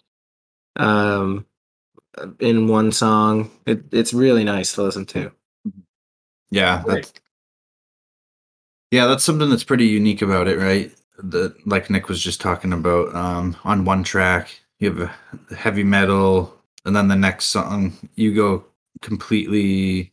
Um, 0.76 1.46
in 2.40 2.68
one 2.68 2.92
song, 2.92 3.52
it, 3.66 3.84
it's 3.92 4.14
really 4.14 4.44
nice 4.44 4.74
to 4.74 4.84
listen 4.84 5.06
to. 5.08 5.32
yeah, 6.50 6.84
that's 6.88 7.14
yeah, 8.92 9.06
that's 9.06 9.24
something 9.24 9.50
that's 9.50 9.64
pretty 9.64 9.88
unique 9.88 10.22
about 10.22 10.48
it, 10.48 10.58
right? 10.58 10.92
The 11.18 11.56
like 11.66 11.90
Nick 11.90 12.08
was 12.10 12.22
just 12.22 12.42
talking 12.42 12.74
about. 12.74 13.16
Um, 13.16 13.58
on 13.64 13.86
one 13.86 14.04
track, 14.04 14.60
you 14.80 14.92
have 14.94 15.12
a 15.52 15.56
heavy 15.56 15.84
metal, 15.84 16.56
and 16.86 16.96
then 16.96 17.08
the 17.08 17.16
next 17.16 17.46
song 17.46 17.98
you 18.16 18.36
go 18.36 18.66
completely 19.02 20.12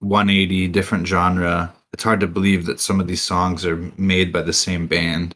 180 0.00 0.68
different 0.68 1.06
genre. 1.06 1.74
It's 1.92 2.04
hard 2.04 2.20
to 2.20 2.26
believe 2.26 2.66
that 2.66 2.80
some 2.80 3.00
of 3.00 3.06
these 3.06 3.22
songs 3.22 3.64
are 3.64 3.76
made 3.96 4.32
by 4.32 4.42
the 4.42 4.52
same 4.52 4.86
band. 4.86 5.34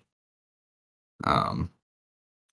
Um, 1.25 1.71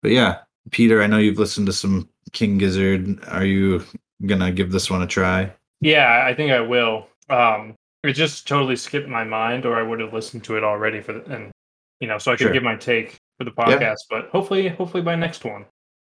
but 0.02 0.12
yeah, 0.12 0.40
Peter, 0.72 1.02
I 1.02 1.08
know 1.08 1.18
you've 1.18 1.40
listened 1.40 1.68
to 1.68 1.74
some 1.74 2.10
King 2.32 2.58
Gizzard. 2.58 3.24
Are 3.28 3.46
you 3.46 3.84
gonna 4.26 4.52
give 4.52 4.72
this 4.72 4.90
one 4.90 5.02
a 5.02 5.08
try? 5.08 5.52
Yeah, 5.82 6.24
I 6.26 6.34
think 6.34 6.52
I 6.52 6.60
will. 6.60 7.08
Um, 7.30 7.76
it 8.04 8.14
just 8.14 8.48
totally 8.48 8.76
skipped 8.76 9.10
my 9.10 9.24
mind, 9.24 9.66
or 9.66 9.78
I 9.78 9.84
would 9.84 10.00
have 10.00 10.14
listened 10.14 10.44
to 10.46 10.58
it 10.58 10.64
already 10.64 11.02
for 11.02 11.14
the, 11.14 11.24
and 11.26 11.52
you 12.00 12.08
know, 12.08 12.18
so 12.18 12.32
I 12.32 12.36
could 12.36 12.46
Sure. 12.46 12.54
give 12.54 12.64
my 12.64 12.76
take 12.76 13.20
for 13.38 13.44
the 13.46 13.54
Yeah. 13.58 13.66
podcast. 13.66 13.98
But 14.10 14.30
hopefully, 14.30 14.68
hopefully 14.70 15.04
by 15.04 15.16
next 15.16 15.44
one. 15.46 15.66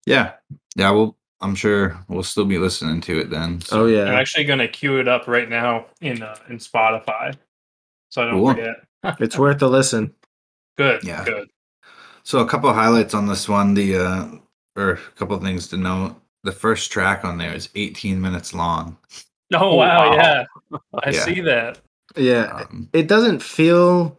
Yeah, 0.06 0.32
yeah. 0.76 0.90
Well, 0.90 1.16
I'm 1.40 1.54
sure 1.54 2.02
we'll 2.08 2.22
still 2.22 2.44
be 2.44 2.58
listening 2.58 3.00
to 3.02 3.18
it 3.20 3.30
then. 3.30 3.60
so- 3.60 3.82
Oh 3.82 3.86
yeah, 3.86 4.04
I'm 4.04 4.14
actually 4.14 4.44
going 4.44 4.58
to 4.60 4.68
queue 4.68 4.98
it 4.98 5.06
up 5.08 5.28
right 5.28 5.48
now 5.48 5.86
in 6.00 6.22
uh, 6.22 6.36
in 6.48 6.58
Spotify, 6.58 7.34
so 8.10 8.22
I 8.22 8.24
don't 8.26 8.34
Cool. 8.40 8.54
forget. 8.54 8.76
it's 9.20 9.38
worth 9.38 9.62
a 9.62 9.66
listen. 9.68 10.14
Good. 10.76 11.04
Yeah. 11.04 11.24
Good. 11.24 11.48
So 12.24 12.40
a 12.40 12.46
couple 12.46 12.68
of 12.68 12.76
highlights 12.76 13.14
on 13.14 13.26
this 13.26 13.48
one. 13.48 13.74
The 13.74 13.96
uh, 13.96 14.26
or 14.76 14.92
a 14.92 14.96
couple 15.16 15.36
of 15.36 15.42
things 15.42 15.68
to 15.68 15.76
note. 15.76 16.14
The 16.44 16.52
first 16.52 16.92
track 16.92 17.24
on 17.24 17.36
there 17.38 17.52
is 17.52 17.68
18 17.74 18.20
minutes 18.20 18.54
long. 18.54 18.96
Oh 19.52 19.74
wow, 19.76 20.10
wow. 20.10 20.14
yeah, 20.14 20.44
I 21.04 21.10
Yeah. 21.10 21.24
see 21.24 21.40
that. 21.40 21.78
Yeah, 22.16 22.64
Um, 22.70 22.88
it 22.92 23.06
doesn't 23.08 23.42
feel 23.42 24.16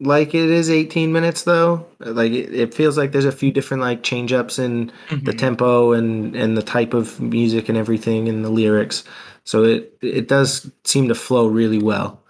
like 0.00 0.32
it 0.34 0.48
is 0.50 0.70
18 0.70 1.12
minutes 1.12 1.42
though 1.42 1.84
like 1.98 2.30
it, 2.32 2.54
it 2.54 2.72
feels 2.74 2.96
like 2.96 3.10
there's 3.12 3.24
a 3.24 3.32
few 3.32 3.50
different 3.50 3.82
like 3.82 4.02
change 4.04 4.32
ups 4.32 4.58
in 4.58 4.92
the 5.10 5.32
Mhm. 5.32 5.38
tempo 5.38 5.92
and 5.92 6.36
and 6.36 6.56
the 6.56 6.62
type 6.62 6.94
of 6.94 7.20
music 7.20 7.68
and 7.68 7.76
everything 7.76 8.28
and 8.28 8.44
the 8.44 8.48
lyrics 8.50 9.02
so 9.44 9.64
it 9.64 9.92
it 10.00 10.28
does 10.28 10.70
seem 10.84 11.08
to 11.08 11.14
flow 11.16 11.46
really 11.48 11.82
well 11.82 12.20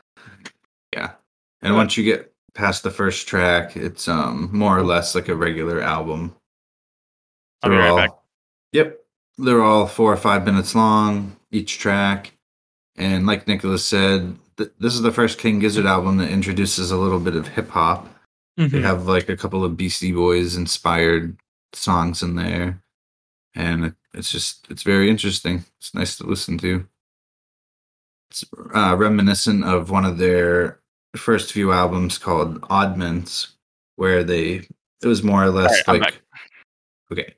yeah, 0.94 1.11
and 1.61 1.72
Good. 1.72 1.76
once 1.76 1.96
you 1.98 2.04
get 2.04 2.33
past 2.54 2.83
the 2.83 2.90
first 2.90 3.28
track, 3.28 3.76
it's 3.76 4.09
um 4.09 4.48
more 4.52 4.76
or 4.78 4.83
less 4.83 5.14
like 5.14 5.28
a 5.28 5.37
regular 5.37 5.81
album. 5.83 6.35
I'll 7.62 7.70
be 7.70 7.76
They're 7.76 7.83
right 7.85 7.90
all- 7.90 7.96
back. 7.98 8.11
Yep, 8.72 8.98
they're 9.37 9.62
all 9.62 9.87
four 9.87 10.11
or 10.12 10.16
five 10.16 10.44
minutes 10.46 10.74
long 10.74 11.37
each 11.50 11.78
track, 11.78 12.33
and 12.96 13.26
like 13.26 13.46
Nicholas 13.46 13.85
said, 13.85 14.37
th- 14.59 14.71
this 14.79 14.94
is 14.94 15.01
the 15.03 15.12
first 15.12 15.38
King 15.38 15.59
Gizzard 15.61 15.87
album 15.87 16.18
that 16.18 16.31
introduces 16.31 16.90
a 16.90 16.97
little 16.99 17.21
bit 17.21 17.35
of 17.37 17.49
hip 17.49 17.71
hop. 17.71 18.07
They 18.59 18.66
Mhm. 18.68 18.83
have 18.83 19.07
like 19.07 19.29
a 19.29 19.37
couple 19.37 19.64
of 19.64 19.77
Beastie 19.77 20.12
Boys 20.12 20.57
inspired 20.57 21.37
songs 21.73 22.23
in 22.23 22.35
there, 22.35 22.83
and 23.55 23.85
it, 23.87 23.94
it's 24.12 24.31
just 24.33 24.66
it's 24.68 24.83
very 24.83 25.09
interesting. 25.09 25.64
It's 25.79 25.94
nice 25.94 26.16
to 26.18 26.27
listen 26.27 26.59
to. 26.59 26.87
It's 28.31 28.44
uh, 28.75 28.94
reminiscent 28.99 29.64
of 29.64 29.90
one 29.90 30.05
of 30.05 30.18
their 30.18 30.81
first 31.16 31.53
few 31.53 31.73
albums 31.73 32.18
called 32.18 32.61
Oddments, 32.62 33.49
where 33.97 34.23
they 34.25 34.66
it 35.03 35.07
was 35.07 35.23
more 35.23 35.44
or 35.44 35.51
less 35.51 35.71
Alright, 35.87 35.88
I'm 35.88 36.01
like 36.01 36.21
okay, 37.12 37.35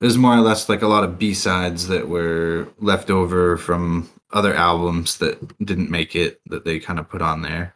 it 0.00 0.04
was 0.04 0.18
more 0.18 0.34
or 0.36 0.40
less 0.40 0.68
like 0.68 0.82
a 0.82 0.88
lot 0.88 1.04
of 1.04 1.18
B 1.18 1.32
sides 1.32 1.86
that 1.86 2.08
were 2.08 2.68
left 2.80 3.08
over 3.10 3.56
from 3.56 4.10
other 4.32 4.54
albums 4.54 5.18
that 5.18 5.56
didn't 5.64 5.90
make 5.90 6.14
it 6.14 6.40
that 6.46 6.64
they 6.64 6.78
kind 6.78 6.98
of 6.98 7.08
put 7.08 7.22
on 7.22 7.42
there. 7.42 7.74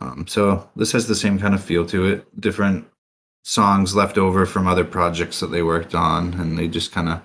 Um, 0.00 0.26
so 0.26 0.68
this 0.76 0.92
has 0.92 1.06
the 1.06 1.14
same 1.14 1.38
kind 1.38 1.54
of 1.54 1.62
feel 1.62 1.84
to 1.86 2.06
it. 2.06 2.40
Different 2.40 2.86
songs 3.42 3.94
left 3.94 4.18
over 4.18 4.46
from 4.46 4.66
other 4.66 4.84
projects 4.84 5.40
that 5.40 5.48
they 5.48 5.62
worked 5.62 5.94
on, 5.94 6.34
and 6.34 6.58
they 6.58 6.68
just 6.68 6.92
kind 6.92 7.08
of 7.08 7.22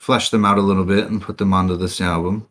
fleshed 0.00 0.30
them 0.30 0.44
out 0.44 0.58
a 0.58 0.62
little 0.62 0.84
bit 0.84 1.08
and 1.10 1.22
put 1.22 1.38
them 1.38 1.52
onto 1.52 1.76
this 1.76 2.00
album. 2.00 2.48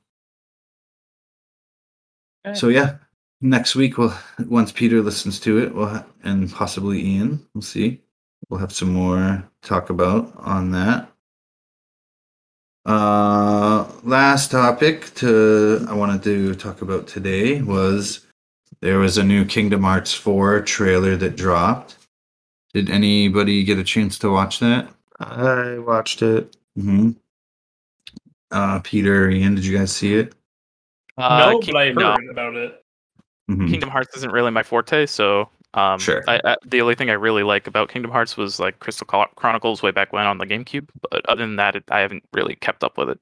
Okay. 2.46 2.56
So 2.56 2.68
yeah, 2.68 2.98
next 3.42 3.76
week 3.76 3.98
we'll 3.98 4.14
once 4.48 4.72
Peter 4.72 5.02
listens 5.02 5.40
to 5.42 5.60
it, 5.60 5.74
we'll 5.74 5.88
ha- 5.88 6.06
and 6.24 6.52
possibly 6.52 7.02
Ian, 7.04 7.46
we'll 7.54 7.62
see. 7.62 8.02
We'll 8.50 8.60
have 8.60 8.74
some 8.74 8.94
more 8.94 9.44
talk 9.62 9.90
about 9.90 10.34
on 10.38 10.72
that. 10.72 11.10
Uh, 12.86 13.88
last 14.04 14.52
topic 14.52 15.14
to 15.16 15.86
I 15.90 15.94
wanted 15.94 16.22
to 16.24 16.54
talk 16.56 16.82
about 16.84 17.08
today 17.08 17.62
was 17.62 18.26
there 18.82 19.00
was 19.00 19.18
a 19.18 19.24
new 19.24 19.44
Kingdom 19.44 19.82
Hearts 19.84 20.14
4 20.14 20.62
trailer 20.62 21.16
that 21.16 21.36
dropped. 21.36 21.96
Did 22.74 22.90
anybody 22.90 23.64
get 23.64 23.80
a 23.80 23.84
chance 23.84 24.20
to 24.20 24.30
watch 24.30 24.60
that? 24.60 24.88
I 25.20 25.80
watched 25.80 26.22
it. 26.22 26.56
Mm-hmm. 26.78 27.12
Uh, 28.52 28.80
Peter, 28.84 29.30
Ian, 29.30 29.56
did 29.56 29.66
you 29.66 29.76
guys 29.78 29.92
see 29.92 30.16
it? 30.16 30.36
Uh, 31.18 31.52
no, 31.54 31.60
King- 31.60 31.74
but 31.74 31.80
I 31.80 31.86
heard 31.88 31.96
no. 31.96 32.32
about 32.32 32.56
it. 32.56 32.84
Mhm. 33.50 33.70
Kingdom 33.70 33.90
Hearts 33.90 34.16
isn't 34.18 34.32
really 34.32 34.52
my 34.52 34.64
forte, 34.64 35.06
so 35.06 35.50
um, 35.76 36.00
Sure. 36.00 36.24
I, 36.28 36.40
I, 36.44 36.56
the 36.66 36.82
only 36.82 36.96
thing 36.96 37.10
I 37.10 37.14
really 37.14 37.44
like 37.44 37.68
about 37.68 37.90
Kingdom 37.90 38.12
Hearts 38.12 38.38
was 38.38 38.60
like 38.60 38.80
Crystal 38.80 39.06
Chronicles 39.06 39.84
way 39.84 39.92
back 39.92 40.14
when 40.14 40.26
on 40.26 40.38
the 40.38 40.46
GameCube, 40.46 40.88
but 41.10 41.28
other 41.30 41.46
than 41.46 41.58
that, 41.58 41.76
it, 41.76 41.84
I 41.90 42.00
haven't 42.00 42.24
really 42.34 42.56
kept 42.56 42.84
up 42.84 42.98
with 42.98 43.10
it. 43.10 43.20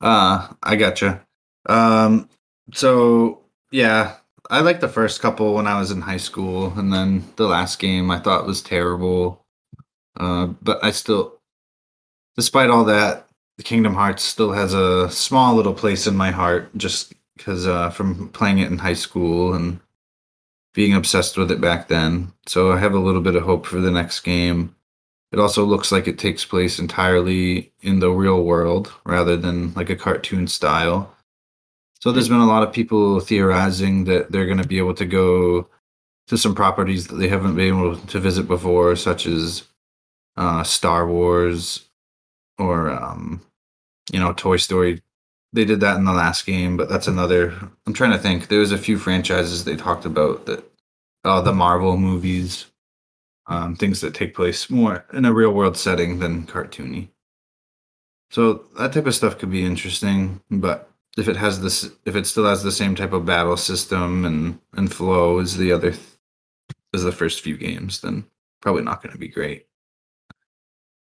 Uh, 0.00 0.48
I 0.62 0.76
gotcha. 0.76 1.24
Um, 1.66 2.28
so 2.74 3.40
yeah, 3.70 4.16
I 4.50 4.60
liked 4.60 4.80
the 4.80 4.88
first 4.88 5.22
couple 5.22 5.54
when 5.54 5.68
I 5.68 5.78
was 5.78 5.92
in 5.92 6.00
high 6.00 6.16
school, 6.16 6.72
and 6.76 6.92
then 6.92 7.24
the 7.36 7.46
last 7.46 7.78
game 7.78 8.10
I 8.10 8.18
thought 8.18 8.46
was 8.46 8.60
terrible. 8.60 9.44
Uh, 10.18 10.46
but 10.60 10.82
I 10.84 10.90
still, 10.90 11.38
despite 12.36 12.70
all 12.70 12.84
that, 12.84 13.28
the 13.56 13.62
Kingdom 13.62 13.94
Hearts 13.94 14.22
still 14.22 14.52
has 14.52 14.74
a 14.74 15.10
small 15.10 15.54
little 15.54 15.74
place 15.74 16.06
in 16.06 16.16
my 16.16 16.32
heart, 16.32 16.76
just 16.76 17.14
because 17.36 17.66
uh, 17.66 17.90
from 17.90 18.28
playing 18.30 18.58
it 18.58 18.70
in 18.70 18.78
high 18.78 18.92
school 18.94 19.54
and 19.54 19.80
being 20.74 20.94
obsessed 20.94 21.36
with 21.36 21.50
it 21.50 21.60
back 21.60 21.88
then. 21.88 22.32
So 22.46 22.72
I 22.72 22.78
have 22.78 22.94
a 22.94 22.98
little 22.98 23.20
bit 23.20 23.36
of 23.36 23.42
hope 23.42 23.66
for 23.66 23.80
the 23.80 23.90
next 23.90 24.20
game. 24.20 24.74
It 25.32 25.38
also 25.38 25.64
looks 25.64 25.90
like 25.90 26.06
it 26.06 26.18
takes 26.18 26.44
place 26.44 26.78
entirely 26.78 27.72
in 27.80 28.00
the 28.00 28.10
real 28.10 28.44
world 28.44 28.92
rather 29.04 29.36
than 29.36 29.72
like 29.74 29.90
a 29.90 29.96
cartoon 29.96 30.46
style. 30.46 31.14
So 32.00 32.12
there's 32.12 32.28
been 32.28 32.40
a 32.40 32.46
lot 32.46 32.62
of 32.62 32.72
people 32.72 33.20
theorizing 33.20 34.04
that 34.04 34.32
they're 34.32 34.46
going 34.46 34.60
to 34.60 34.66
be 34.66 34.78
able 34.78 34.94
to 34.94 35.06
go 35.06 35.68
to 36.26 36.36
some 36.36 36.54
properties 36.54 37.06
that 37.06 37.16
they 37.16 37.28
haven't 37.28 37.56
been 37.56 37.68
able 37.68 37.96
to 37.96 38.18
visit 38.18 38.46
before, 38.46 38.96
such 38.96 39.26
as 39.26 39.64
uh, 40.36 40.64
Star 40.64 41.06
Wars 41.06 41.88
or 42.58 42.90
um, 42.90 43.40
you 44.12 44.18
know 44.18 44.32
Toy 44.32 44.56
Story. 44.56 45.02
They 45.52 45.64
did 45.64 45.80
that 45.80 45.96
in 45.96 46.04
the 46.04 46.12
last 46.12 46.46
game, 46.46 46.76
but 46.76 46.88
that's 46.88 47.08
another. 47.08 47.54
I'm 47.86 47.92
trying 47.92 48.12
to 48.12 48.18
think. 48.18 48.48
There 48.48 48.60
was 48.60 48.72
a 48.72 48.78
few 48.78 48.98
franchises 48.98 49.64
they 49.64 49.76
talked 49.76 50.06
about 50.06 50.46
that. 50.46 50.64
Uh, 51.24 51.40
the 51.40 51.52
Marvel 51.52 51.96
movies 51.96 52.66
um, 53.46 53.76
things 53.76 54.00
that 54.00 54.14
take 54.14 54.34
place 54.34 54.70
more 54.70 55.04
in 55.12 55.24
a 55.24 55.32
real 55.32 55.52
world 55.52 55.76
setting 55.76 56.18
than 56.18 56.46
cartoony. 56.46 57.08
So 58.30 58.64
that 58.78 58.92
type 58.92 59.06
of 59.06 59.14
stuff 59.14 59.38
could 59.38 59.50
be 59.50 59.64
interesting, 59.64 60.40
but 60.50 60.90
if 61.18 61.28
it 61.28 61.36
has 61.36 61.60
this, 61.60 61.90
if 62.06 62.16
it 62.16 62.26
still 62.26 62.46
has 62.46 62.62
the 62.62 62.72
same 62.72 62.94
type 62.94 63.12
of 63.12 63.26
battle 63.26 63.56
system 63.56 64.24
and 64.24 64.58
and 64.74 64.92
flow 64.92 65.38
as 65.38 65.56
the 65.56 65.72
other, 65.72 65.92
as 66.94 67.02
the 67.02 67.12
first 67.12 67.42
few 67.42 67.58
games, 67.58 68.00
then 68.00 68.24
probably 68.60 68.82
not 68.82 69.02
going 69.02 69.12
to 69.12 69.18
be 69.18 69.28
great. 69.28 69.66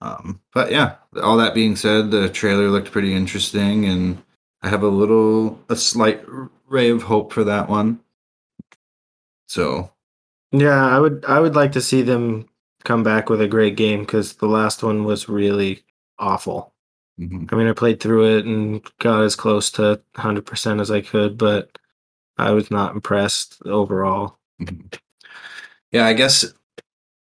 Um, 0.01 0.41
but 0.53 0.71
yeah, 0.71 0.95
all 1.21 1.37
that 1.37 1.53
being 1.53 1.77
said, 1.77 2.11
the 2.11 2.27
trailer 2.27 2.69
looked 2.69 2.91
pretty 2.91 3.13
interesting, 3.13 3.85
and 3.85 4.21
I 4.63 4.69
have 4.69 4.81
a 4.83 4.87
little, 4.87 5.59
a 5.69 5.75
slight 5.75 6.23
ray 6.67 6.89
of 6.89 7.03
hope 7.03 7.33
for 7.33 7.43
that 7.43 7.69
one. 7.69 7.99
So 9.47 9.91
Yeah, 10.51 10.85
I 10.87 10.99
would 10.99 11.25
I 11.25 11.39
would 11.39 11.55
like 11.55 11.71
to 11.73 11.81
see 11.81 12.01
them 12.01 12.47
come 12.83 13.03
back 13.03 13.29
with 13.29 13.41
a 13.41 13.47
great 13.47 13.75
game 13.77 14.01
because 14.01 14.35
the 14.35 14.47
last 14.47 14.83
one 14.83 15.03
was 15.05 15.29
really 15.29 15.83
awful. 16.19 16.73
mhm. 17.19 17.51
I 17.51 17.55
mean, 17.55 17.67
I 17.67 17.73
played 17.73 17.99
through 17.99 18.37
it 18.37 18.45
and 18.45 18.83
got 18.99 19.23
as 19.23 19.35
close 19.35 19.71
to 19.71 20.01
100% 20.15 20.81
as 20.81 20.91
I 20.91 21.01
could, 21.01 21.37
but 21.37 21.77
I 22.37 22.51
was 22.51 22.71
not 22.71 22.95
impressed 22.95 23.61
overall. 23.65 24.39
Mhm. 24.61 24.93
Yeah, 25.91 26.05
I 26.05 26.13
guess 26.13 26.45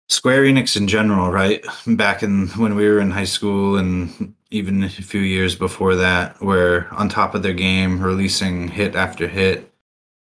Square 0.08 0.44
Enix 0.44 0.76
in 0.76 0.88
general, 0.88 1.30
right? 1.30 1.64
Back 1.86 2.22
in 2.22 2.48
when 2.50 2.74
we 2.74 2.88
were 2.88 3.00
in 3.00 3.10
high 3.10 3.24
school 3.24 3.76
and 3.78 4.34
even 4.50 4.82
a 4.82 4.88
few 4.88 5.20
years 5.20 5.54
before 5.54 5.94
that, 5.96 6.40
were 6.40 6.88
on 6.90 7.08
top 7.08 7.34
of 7.34 7.42
their 7.42 7.52
game, 7.54 8.02
releasing 8.02 8.68
hit 8.68 8.94
after 8.96 9.28
hit. 9.28 9.72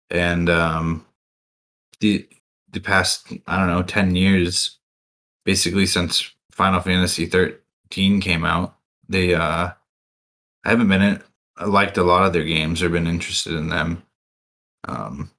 And 0.10 0.50
um 0.50 1.06
the 2.00 2.28
the 2.72 2.80
past, 2.80 3.32
I 3.48 3.58
don't 3.58 3.68
know, 3.68 3.84
10 3.84 4.16
years, 4.16 4.78
basically 5.46 5.86
since 5.86 6.32
Final 6.52 6.80
Fantasy 6.80 7.26
13 7.26 8.22
came 8.22 8.46
out, 8.46 8.76
they 9.10 9.34
uh 9.34 9.72
I 10.64 10.70
haven't 10.70 10.90
been 10.90 11.02
in, 11.02 11.24
liked 11.66 11.98
a 11.98 12.04
lot 12.04 12.26
of 12.26 12.34
their 12.34 12.44
games 12.44 12.84
or 12.84 12.90
been 12.90 13.08
interested 13.08 13.54
in 13.54 13.70
them. 13.70 14.04
Um 14.88 15.32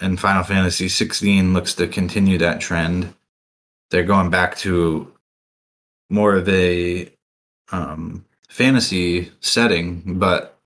and 0.00 0.20
Final 0.20 0.42
Fantasy 0.42 0.88
16 0.88 1.52
looks 1.52 1.74
to 1.74 1.86
continue 1.86 2.38
that 2.38 2.60
trend. 2.60 3.14
They're 3.90 4.02
going 4.04 4.30
back 4.30 4.56
to 4.58 5.12
more 6.10 6.36
of 6.36 6.48
a 6.48 7.10
um, 7.72 8.24
fantasy 8.48 9.30
setting, 9.40 10.18
but 10.18 10.58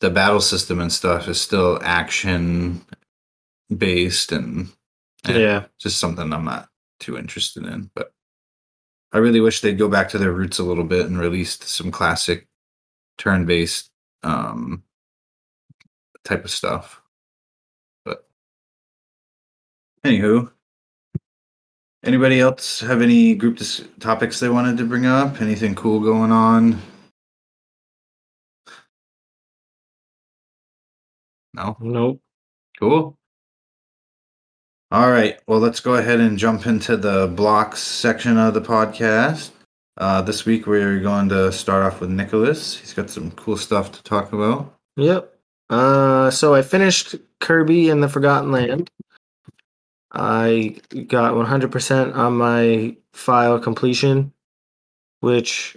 the 0.00 0.10
battle 0.10 0.40
system 0.40 0.80
and 0.80 0.92
stuff 0.92 1.28
is 1.28 1.40
still 1.40 1.78
action 1.82 2.84
based 3.74 4.32
and 4.32 4.68
eh, 5.26 5.38
Yeah. 5.38 5.64
just 5.78 5.98
something 5.98 6.32
I'm 6.32 6.44
not 6.44 6.68
too 7.00 7.16
interested 7.16 7.64
in. 7.64 7.90
But 7.94 8.12
I 9.12 9.18
really 9.18 9.40
wish 9.40 9.60
they'd 9.60 9.78
go 9.78 9.88
back 9.88 10.08
to 10.10 10.18
their 10.18 10.32
roots 10.32 10.58
a 10.58 10.64
little 10.64 10.84
bit 10.84 11.06
and 11.06 11.18
release 11.18 11.58
some 11.64 11.90
classic 11.90 12.48
turn 13.18 13.46
based 13.46 13.90
um, 14.22 14.82
type 16.24 16.44
of 16.44 16.50
stuff. 16.50 17.00
But 18.04 18.26
anywho, 20.04 20.50
anybody 22.06 22.40
else 22.40 22.80
have 22.80 23.02
any 23.02 23.34
group 23.34 23.58
dis- 23.58 23.84
topics 24.00 24.40
they 24.40 24.48
wanted 24.48 24.76
to 24.78 24.84
bring 24.84 25.06
up? 25.06 25.40
Anything 25.40 25.74
cool 25.74 26.00
going 26.00 26.32
on? 26.32 26.80
No. 31.54 31.76
Nope. 31.80 32.20
Cool. 32.78 33.16
All 34.90 35.10
right. 35.10 35.40
Well, 35.46 35.60
let's 35.60 35.80
go 35.80 35.94
ahead 35.94 36.20
and 36.20 36.38
jump 36.38 36.66
into 36.66 36.96
the 36.96 37.26
blocks 37.26 37.80
section 37.80 38.38
of 38.38 38.54
the 38.54 38.60
podcast. 38.60 39.50
Uh, 39.96 40.22
this 40.22 40.44
week, 40.44 40.66
we're 40.66 41.00
going 41.00 41.28
to 41.28 41.52
start 41.52 41.84
off 41.84 42.00
with 42.00 42.10
Nicholas. 42.10 42.76
He's 42.76 42.92
got 42.92 43.10
some 43.10 43.30
cool 43.32 43.56
stuff 43.56 43.92
to 43.92 44.02
talk 44.02 44.32
about. 44.32 44.74
Yep. 44.96 45.32
Uh, 45.70 46.30
so 46.30 46.54
I 46.54 46.62
finished 46.62 47.14
Kirby 47.40 47.88
and 47.88 48.02
the 48.02 48.08
Forgotten 48.08 48.52
Land. 48.52 48.90
I 50.14 50.76
got 51.08 51.34
100% 51.34 52.14
on 52.14 52.36
my 52.36 52.96
file 53.12 53.58
completion, 53.58 54.32
which 55.20 55.76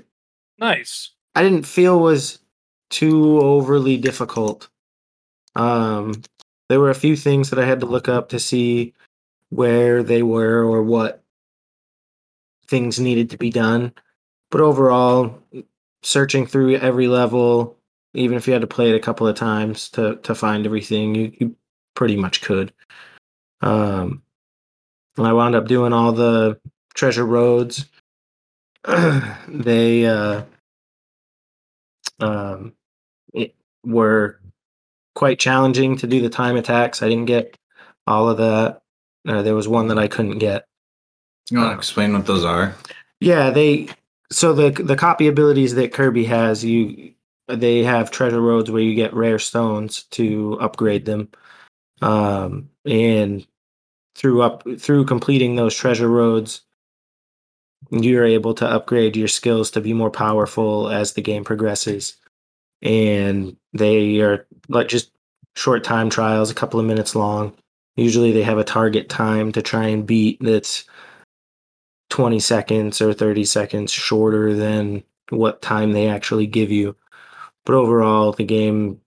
Nice. 0.60 1.12
I 1.36 1.44
didn't 1.44 1.66
feel 1.66 2.00
was 2.00 2.40
too 2.90 3.40
overly 3.40 3.98
difficult. 3.98 4.70
Um, 5.56 6.22
there 6.70 6.80
were 6.80 6.90
a 6.90 6.96
few 6.96 7.16
things 7.16 7.50
that 7.50 7.60
I 7.60 7.66
had 7.66 7.80
to 7.82 7.86
look 7.86 8.08
up 8.08 8.30
to 8.30 8.40
see 8.40 8.94
where 9.50 10.04
they 10.04 10.24
were 10.24 10.64
or 10.64 10.84
what 10.84 11.24
things 12.68 13.00
needed 13.00 13.30
to 13.32 13.38
be 13.38 13.50
done. 13.50 13.94
But 14.52 14.62
overall, 14.62 15.42
searching 16.04 16.46
through 16.46 16.76
every 16.76 17.08
level, 17.08 17.78
even 18.14 18.38
if 18.38 18.48
you 18.48 18.54
had 18.54 18.62
to 18.62 18.68
play 18.68 18.90
it 18.90 18.96
a 18.96 19.00
couple 19.00 19.28
of 19.28 19.36
times 19.36 19.90
to 19.90 20.18
to 20.18 20.36
find 20.36 20.66
everything, 20.66 21.16
you, 21.16 21.32
you 21.40 21.56
pretty 21.96 22.16
much 22.16 22.42
could. 22.42 22.74
Um, 23.62 24.22
and 25.18 25.28
I 25.28 25.34
wound 25.34 25.56
up 25.56 25.68
doing 25.68 25.94
all 25.94 26.12
the 26.12 26.60
treasure 26.94 27.26
roads. 27.26 27.86
they 29.48 30.06
uh, 30.06 30.44
um, 32.20 32.74
it 33.34 33.56
were 33.86 34.40
quite 35.16 35.40
challenging 35.40 35.98
to 35.98 36.08
do 36.08 36.22
the 36.22 36.30
time 36.30 36.56
attacks. 36.56 37.02
I 37.02 37.10
didn't 37.10 37.26
get 37.26 37.58
all 38.06 38.30
of 38.30 38.38
that. 38.38 38.82
Uh, 39.28 39.42
there 39.42 39.56
was 39.56 39.68
one 39.68 39.88
that 39.88 40.00
I 40.00 40.08
couldn't 40.08 40.38
get. 40.38 40.66
You 41.50 41.60
want 41.60 41.72
to 41.72 41.78
explain 41.78 42.14
what 42.14 42.26
those 42.26 42.46
are? 42.46 42.76
Yeah, 43.20 43.50
they 43.50 43.90
so 44.32 44.54
the 44.54 44.72
the 44.72 44.96
copy 44.96 45.28
abilities 45.28 45.76
that 45.76 45.94
Kirby 45.94 46.26
has, 46.26 46.64
you 46.64 47.14
they 47.48 47.84
have 47.84 48.12
treasure 48.12 48.42
roads 48.42 48.70
where 48.70 48.82
you 48.82 48.94
get 48.94 49.14
rare 49.14 49.40
stones 49.40 50.04
to 50.12 50.58
upgrade 50.60 51.06
them. 51.06 51.30
Um 52.02 52.70
and 52.86 53.46
through 54.18 54.42
up 54.42 54.64
through 54.80 55.06
completing 55.06 55.56
those 55.56 55.76
treasure 55.76 56.10
roads 56.10 56.62
you're 57.92 58.26
able 58.26 58.54
to 58.56 58.68
upgrade 58.68 59.16
your 59.16 59.28
skills 59.28 59.72
to 59.72 59.82
be 59.82 59.94
more 59.94 60.12
powerful 60.12 60.90
as 60.90 61.14
the 61.14 61.22
game 61.22 61.44
progresses. 61.44 62.18
And 62.82 63.56
they 63.74 64.20
are 64.20 64.46
like 64.68 64.88
just 64.88 65.12
short 65.56 65.84
time 65.84 66.10
trials, 66.10 66.52
a 66.52 66.56
couple 66.56 66.80
of 66.80 66.86
minutes 66.86 67.16
long. 67.16 67.56
Usually 67.96 68.32
they 68.32 68.44
have 68.44 68.58
a 68.58 68.64
target 68.64 69.10
time 69.10 69.52
to 69.54 69.62
try 69.62 69.86
and 69.86 70.06
beat 70.06 70.38
that's 70.42 70.84
20 72.10 72.40
seconds 72.40 73.02
or 73.02 73.14
30 73.14 73.46
seconds 73.46 73.92
shorter 73.92 74.54
than 74.54 75.04
what 75.30 75.62
time 75.62 75.94
they 75.94 76.08
actually 76.08 76.48
give 76.48 76.72
you. 76.72 76.96
But 77.66 77.76
overall, 77.76 78.32
the 78.32 78.46
game 78.46 79.02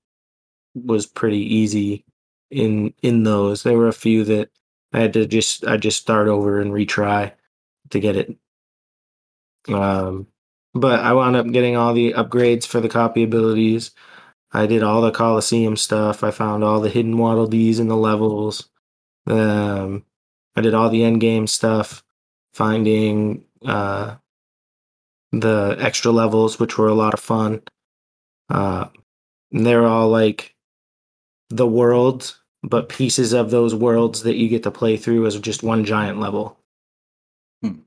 was 0.75 1.07
pretty 1.07 1.39
easy 1.55 2.05
in 2.51 2.93
in 3.03 3.23
those. 3.23 3.63
There 3.63 3.79
were 3.79 3.89
a 3.89 3.93
few 3.93 4.25
that 4.25 4.51
I 4.93 5.01
had 5.01 5.13
to 5.15 5.27
just 5.27 5.67
I 5.67 5.77
just 5.77 6.01
start 6.01 6.29
over 6.29 6.61
and 6.61 6.73
retry 6.73 7.33
to 7.91 8.01
get 8.01 8.17
it. 8.17 8.37
Um, 9.69 10.27
but 10.75 11.01
I 11.01 11.13
wound 11.13 11.37
up 11.37 11.47
getting 11.51 11.77
all 11.77 11.95
the 11.95 12.13
upgrades 12.13 12.67
for 12.67 12.81
the 12.81 12.89
copy 12.89 13.23
abilities. 13.23 13.93
I 14.53 14.67
did 14.67 14.83
all 14.83 15.01
the 15.01 15.13
Coliseum 15.13 15.77
stuff. 15.77 16.25
I 16.25 16.31
found 16.31 16.65
all 16.65 16.81
the 16.81 16.91
hidden 16.91 17.19
Waddle 17.19 17.47
Dees 17.47 17.79
in 17.79 17.89
the 17.89 17.97
levels. 17.97 18.69
Um, 19.27 20.05
I 20.57 20.61
did 20.61 20.75
all 20.75 20.91
the 20.91 21.05
end 21.05 21.21
game 21.21 21.47
stuff, 21.47 22.03
finding 22.53 23.45
uh, 23.65 24.17
the 25.33 25.77
extra 25.79 26.11
levels, 26.11 26.59
which 26.59 26.79
were 26.79 26.89
a 26.89 26.95
lot 26.95 27.15
of 27.15 27.21
fun. 27.21 27.63
Uh, 28.49 28.87
they're 29.53 29.87
all 29.87 30.09
like 30.09 30.57
the 31.51 31.67
worlds, 31.67 32.40
but 32.63 32.89
pieces 32.89 33.33
of 33.33 33.51
those 33.51 33.75
worlds 33.75 34.23
that 34.23 34.37
you 34.37 34.49
get 34.49 34.63
to 34.65 34.71
play 34.71 34.97
through 34.97 35.27
as 35.27 35.39
just 35.41 35.63
one 35.63 35.85
giant 35.85 36.19
level. 36.21 36.59
Hmm. 37.63 37.79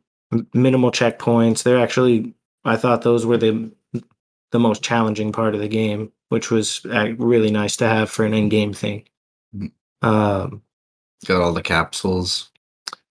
Minimal 0.53 0.91
checkpoints. 0.91 1.63
They're 1.63 1.79
actually, 1.79 2.33
I 2.65 2.75
thought 2.77 3.01
those 3.03 3.25
were 3.25 3.37
the 3.37 3.71
the 4.51 4.59
most 4.59 4.83
challenging 4.83 5.31
part 5.31 5.55
of 5.55 5.61
the 5.61 5.67
game, 5.67 6.11
which 6.29 6.51
was 6.51 6.85
uh, 6.85 7.13
really 7.17 7.49
nice 7.49 7.75
to 7.77 7.87
have 7.87 8.09
for 8.09 8.23
an 8.23 8.33
in 8.35 8.49
game 8.49 8.71
thing. 8.73 9.03
Mhm. 9.55 9.71
Um, 10.03 10.61
Got 11.25 11.41
all 11.41 11.53
the 11.53 11.61
capsules, 11.63 12.51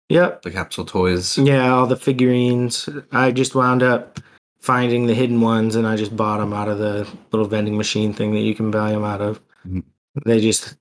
yep, 0.10 0.42
the 0.42 0.52
capsule 0.52 0.84
toys. 0.86 1.38
Yeah, 1.38 1.70
all 1.70 1.86
the 1.88 1.96
figurines. 1.96 2.90
I 3.14 3.32
just 3.32 3.56
wound 3.56 3.84
up 3.84 4.20
finding 4.60 5.06
the 5.08 5.14
hidden 5.14 5.40
ones, 5.40 5.76
and 5.76 5.88
I 5.88 5.96
just 5.96 6.16
bought 6.18 6.40
them 6.40 6.52
out 6.52 6.68
of 6.68 6.80
the 6.80 7.08
little 7.32 7.48
vending 7.48 7.78
machine 7.78 8.14
thing 8.14 8.32
that 8.34 8.42
you 8.42 8.54
can 8.56 8.70
buy 8.72 8.92
them 8.92 9.06
out 9.06 9.22
of. 9.22 9.40
Mhm. 9.66 9.84
They 10.26 10.42
just 10.42 10.76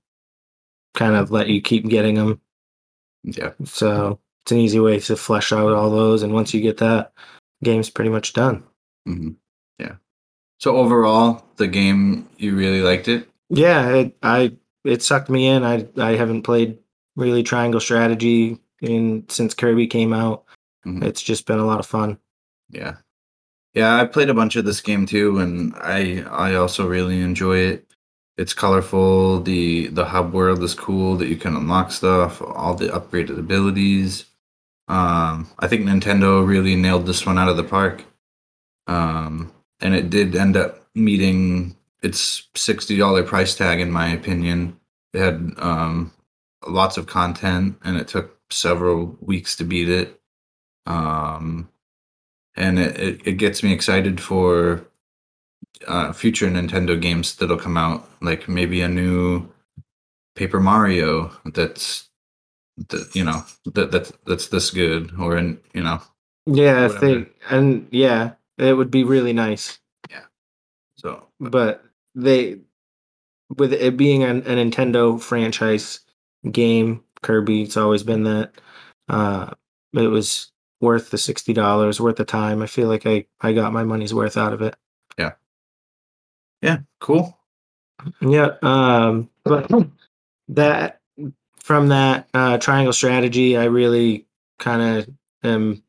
kind 0.99 1.15
of 1.17 1.31
let 1.31 1.49
you 1.49 1.63
keep 1.63 1.89
getting 1.89 2.17
them, 2.17 2.41
Yeah. 3.23 3.53
so 3.65 4.19
it's 4.45 4.53
an 4.53 4.59
easy 4.59 4.81
way 4.81 4.99
to 5.01 5.17
flesh 5.17 5.53
out 5.53 5.73
all 5.73 5.91
those. 5.91 6.23
And 6.23 6.33
once 6.35 6.53
you 6.53 6.61
get 6.61 6.79
that, 6.79 7.13
game's 7.63 7.89
pretty 7.89 8.11
much 8.11 8.33
done. 8.35 8.65
Mm-hmm. 9.09 9.31
Yeah. 9.79 9.95
So 10.59 10.77
overall, 10.77 11.45
the 11.57 11.69
game 11.69 12.29
you 12.37 12.57
really 12.57 12.83
liked 12.83 13.09
it. 13.09 13.29
Yeah, 13.49 13.89
it, 13.91 14.17
I 14.23 14.57
it 14.85 15.03
sucked 15.03 15.31
me 15.31 15.47
in. 15.47 15.63
I 15.65 15.87
I 15.97 16.17
haven't 16.17 16.43
played 16.43 16.79
really 17.17 17.43
Triangle 17.43 17.81
Strategy 17.81 18.59
in 18.83 19.25
since 19.29 19.55
Kirby 19.55 19.87
came 19.87 20.13
out. 20.13 20.45
Mhm. 20.87 21.03
It's 21.05 21.23
just 21.23 21.47
been 21.47 21.59
a 21.59 21.65
lot 21.67 21.81
of 21.81 21.87
fun. 21.87 22.19
Yeah. 22.71 22.97
Yeah, 23.75 23.97
I 24.01 24.05
played 24.07 24.31
a 24.31 24.35
bunch 24.35 24.57
of 24.57 24.65
this 24.65 24.81
game 24.81 25.07
too, 25.07 25.39
and 25.39 25.75
I 25.77 26.25
I 26.29 26.55
also 26.57 26.87
really 26.89 27.21
enjoy 27.21 27.59
it. 27.59 27.88
It's 28.39 28.55
colorful. 28.55 29.43
the 29.43 29.89
The 29.89 30.07
hub 30.07 30.33
world 30.33 30.63
is 30.63 30.75
cool. 30.75 31.17
That 31.17 31.29
you 31.29 31.37
can 31.37 31.57
unlock 31.57 31.91
stuff. 31.93 32.41
All 32.41 32.75
the 32.75 32.89
upgraded 32.89 33.39
abilities. 33.39 34.25
Um, 34.87 35.51
I 35.59 35.67
think 35.69 35.83
Nintendo 35.83 36.47
really 36.47 36.77
nailed 36.77 37.05
this 37.07 37.27
one 37.27 37.39
out 37.39 37.49
of 37.49 37.57
the 37.59 37.65
park. 37.65 38.05
Um, 38.87 39.53
and 39.81 39.95
it 39.95 40.09
did 40.09 40.35
end 40.37 40.57
up 40.57 40.87
meeting 40.95 41.77
its 42.03 42.49
sixty 42.55 42.97
dollar 42.97 43.25
price 43.25 43.55
tag, 43.57 43.81
in 43.81 43.91
my 43.91 44.09
opinion. 44.09 44.79
It 45.13 45.21
had 45.21 45.55
um, 45.59 46.13
lots 46.67 46.97
of 46.97 47.07
content, 47.07 47.79
and 47.85 47.97
it 47.97 48.09
took 48.09 48.39
several 48.51 49.17
weeks 49.21 49.57
to 49.57 49.65
beat 49.65 49.89
it. 49.89 50.21
Um, 50.87 51.69
and 52.57 52.79
it, 52.79 52.99
it, 52.99 53.27
it 53.27 53.33
gets 53.33 53.63
me 53.63 53.73
excited 53.73 54.21
for 54.21 54.88
uh, 55.87 56.13
future 56.13 56.49
Nintendo 56.49 57.01
games 57.01 57.37
that'll 57.37 57.59
come 57.59 57.77
out, 57.77 58.09
like 58.23 58.49
maybe 58.49 58.81
a 58.83 58.89
new 58.89 59.49
Paper 60.37 60.61
Mario 60.61 61.33
that's 61.55 62.09
that 62.91 63.15
you 63.15 63.25
know 63.25 63.45
that 63.75 63.91
that's 63.93 64.13
that's 64.27 64.49
this 64.49 64.71
good, 64.71 65.13
or 65.19 65.37
in 65.37 65.61
you 65.75 65.83
know 65.83 66.01
Yeah, 66.47 66.89
Whatever. 66.89 67.01
they 67.01 67.27
and 67.51 67.89
yeah, 67.93 68.35
it 68.59 68.75
would 68.75 68.91
be 68.91 69.05
really 69.05 69.33
nice. 69.33 69.79
Yeah. 70.11 70.27
So 70.97 71.29
But 71.41 71.85
they, 72.15 72.61
with 73.57 73.73
it 73.75 73.97
being 73.97 74.25
a, 74.25 74.31
a 74.31 74.43
Nintendo 74.43 75.21
franchise 75.21 76.01
game, 76.51 77.05
Kirby, 77.23 77.63
it's 77.63 77.77
always 77.77 78.03
been 78.03 78.25
that. 78.25 78.53
Uh, 79.09 79.53
it 79.95 80.09
was 80.09 80.53
worth 80.81 81.11
the 81.11 81.19
sixty 81.19 81.53
dollars, 81.53 82.01
worth 82.01 82.17
the 82.17 82.25
time. 82.25 82.63
I 82.63 82.67
feel 82.67 82.89
like 82.89 83.07
I 83.07 83.27
I 83.41 83.53
got 83.53 83.73
my 83.73 83.85
money's 83.85 84.15
worth 84.15 84.37
out 84.37 84.53
of 84.55 84.63
it. 84.63 84.77
yeah, 85.19 85.33
cool. 87.01 87.39
Yeah. 88.21 88.53
Um, 88.63 89.31
but 89.45 89.71
that 90.49 91.01
from 91.59 91.89
that 91.89 92.29
uh, 92.35 92.59
triangle 92.59 92.93
strategy, 92.93 93.57
I 93.57 93.65
really 93.65 94.27
kind 94.59 94.83
of 94.83 95.09
am. 95.43 95.83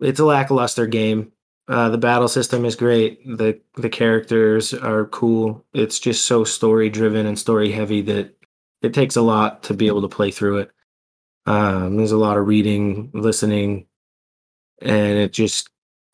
It's 0.00 0.20
a 0.20 0.24
lackluster 0.24 0.86
game. 0.86 1.32
Uh, 1.66 1.90
the 1.90 1.98
battle 1.98 2.28
system 2.28 2.64
is 2.64 2.76
great. 2.76 3.24
the 3.26 3.60
The 3.76 3.88
characters 3.90 4.72
are 4.72 5.06
cool. 5.06 5.64
It's 5.74 5.98
just 5.98 6.26
so 6.26 6.44
story 6.44 6.88
driven 6.88 7.26
and 7.26 7.38
story 7.38 7.72
heavy 7.72 8.00
that 8.02 8.34
it 8.80 8.94
takes 8.94 9.16
a 9.16 9.22
lot 9.22 9.64
to 9.64 9.74
be 9.74 9.86
able 9.86 10.02
to 10.02 10.08
play 10.08 10.30
through 10.30 10.58
it. 10.58 10.70
Um, 11.46 11.96
there's 11.96 12.12
a 12.12 12.18
lot 12.18 12.36
of 12.36 12.46
reading, 12.46 13.10
listening, 13.12 13.86
and 14.80 15.18
it 15.18 15.32
just 15.32 15.68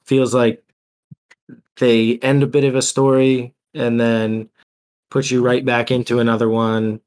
feels 0.05 0.35
like 0.35 0.64
they 1.79 2.19
end 2.19 2.43
a 2.43 2.47
bit 2.49 2.65
of 2.65 2.75
a 2.75 2.83
story 2.83 3.55
and 3.75 4.01
then 4.01 4.49
put 5.11 5.31
you 5.31 5.43
right 5.43 5.65
back 5.65 5.91
into 5.91 6.19
another 6.21 6.49
one. 6.49 7.01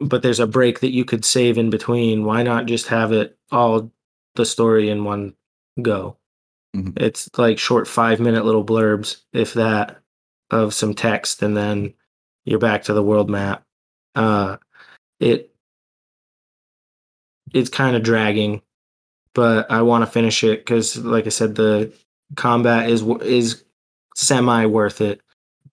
But 0.00 0.22
there's 0.22 0.40
a 0.40 0.46
break 0.46 0.80
that 0.80 0.92
you 0.92 1.04
could 1.04 1.24
save 1.24 1.58
in 1.58 1.70
between. 1.70 2.24
Why 2.24 2.42
not 2.42 2.66
just 2.66 2.88
have 2.88 3.12
it 3.12 3.36
all 3.50 3.90
the 4.34 4.46
story 4.46 4.90
in 4.90 5.04
one 5.04 5.34
go? 5.80 6.16
Mhm. 6.74 7.00
It's 7.00 7.28
like 7.36 7.58
short 7.58 7.86
five 7.86 8.20
minute 8.20 8.44
little 8.44 8.64
blurbs, 8.64 9.22
if 9.32 9.54
that, 9.54 10.00
of 10.50 10.74
some 10.74 10.94
text, 10.94 11.42
and 11.42 11.56
then 11.56 11.94
you're 12.44 12.58
back 12.58 12.84
to 12.84 12.92
the 12.94 13.02
world 13.02 13.30
map. 13.30 13.64
Uh, 14.14 14.56
it 15.20 15.54
it's 17.54 17.70
kind 17.70 17.96
of 17.96 18.02
dragging, 18.02 18.62
but 19.34 19.70
I 19.70 19.82
want 19.82 20.04
to 20.04 20.10
finish 20.10 20.44
it 20.44 20.60
because, 20.60 20.96
like 20.98 21.26
I 21.26 21.30
said, 21.30 21.54
the 21.54 21.92
combat 22.36 22.88
is 22.88 23.02
is 23.22 23.64
semi 24.14 24.66
worth 24.66 25.00
it. 25.00 25.20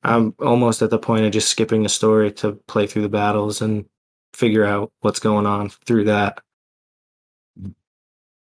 I'm 0.03 0.33
almost 0.39 0.81
at 0.81 0.89
the 0.89 0.99
point 0.99 1.25
of 1.25 1.31
just 1.31 1.49
skipping 1.49 1.83
the 1.83 1.89
story 1.89 2.31
to 2.33 2.53
play 2.67 2.87
through 2.87 3.01
the 3.01 3.09
battles 3.09 3.61
and 3.61 3.85
figure 4.33 4.65
out 4.65 4.91
what's 5.01 5.19
going 5.19 5.45
on 5.45 5.69
through 5.69 6.05
that. 6.05 6.41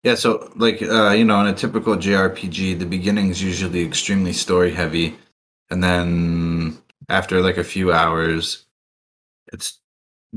Yeah, 0.04 0.16
so 0.16 0.52
like 0.56 0.82
uh, 0.82 1.12
you 1.12 1.26
know, 1.26 1.41
in 1.41 1.47
a 1.47 1.54
typical 1.54 1.95
JRPG, 1.95 2.80
the 2.80 2.86
beginning 2.86 3.30
is 3.30 3.41
usually 3.41 3.84
extremely 3.84 4.32
story 4.32 4.72
heavy, 4.72 5.18
and 5.70 5.84
then 5.84 6.78
after 7.10 7.41
like 7.41 7.58
a 7.58 7.66
few 7.66 7.91
hours, 7.91 8.66
it's 9.52 9.80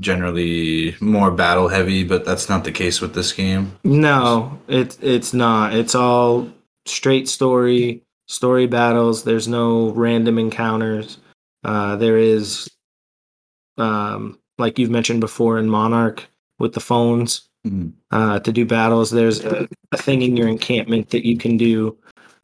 generally 0.01 0.97
more 1.01 1.31
battle 1.31 1.69
heavy. 1.69 2.03
But 2.03 2.25
that's 2.25 2.49
not 2.49 2.65
the 2.65 2.73
case 2.73 3.01
with 3.01 3.15
this 3.15 3.33
game. 3.33 3.79
No, 3.85 4.59
it's 4.67 4.99
it's 5.01 5.33
not. 5.33 5.75
It's 5.75 5.95
all 5.95 6.49
straight 6.87 7.29
story, 7.29 8.03
story 8.29 8.67
battles. 8.67 9.25
There's 9.25 9.49
no 9.49 9.91
random 9.91 10.39
encounters. 10.39 11.19
Uh, 11.65 11.97
there 11.97 12.19
is, 12.19 12.69
um, 13.79 14.39
like 14.59 14.79
you've 14.79 14.91
mentioned 14.91 15.21
before 15.21 15.59
in 15.59 15.69
Monarch 15.69 16.27
with 16.59 16.73
the 16.75 16.81
phones 16.81 17.49
Mhm. 17.67 17.93
uh, 18.11 18.41
to 18.41 18.53
do 18.53 18.65
battles. 18.67 19.11
There's 19.11 19.45
a, 19.45 19.69
a 19.93 19.97
thing 19.97 20.23
in 20.23 20.37
your 20.37 20.49
encampment 20.49 21.11
that 21.11 21.25
you 21.27 21.37
can 21.39 21.57
do. 21.57 21.97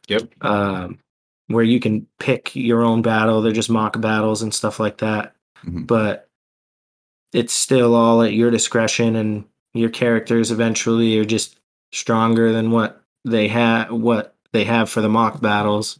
Yep. 0.07 0.29
Um, 0.43 0.99
where 1.47 1.63
you 1.63 1.79
can 1.79 2.05
pick 2.19 2.55
your 2.55 2.83
own 2.83 3.01
battle. 3.01 3.41
They're 3.41 3.51
just 3.51 3.69
mock 3.69 3.99
battles 3.99 4.41
and 4.41 4.53
stuff 4.53 4.79
like 4.79 4.97
that. 4.99 5.35
Mhm. 5.65 5.85
But 5.87 6.29
it's 7.33 7.53
still 7.53 7.95
all 7.95 8.21
at 8.23 8.33
your 8.33 8.49
discretion, 8.51 9.15
and 9.15 9.43
your 9.73 9.89
characters 9.89 10.51
eventually 10.51 11.17
are 11.19 11.25
just 11.25 11.59
stronger 11.91 12.51
than 12.53 12.71
what 12.71 12.98
they 13.25 13.47
have 13.47 13.91
what 13.91 14.35
they 14.51 14.63
have 14.63 14.89
for 14.89 15.01
the 15.01 15.09
mock 15.09 15.41
battles. 15.41 15.99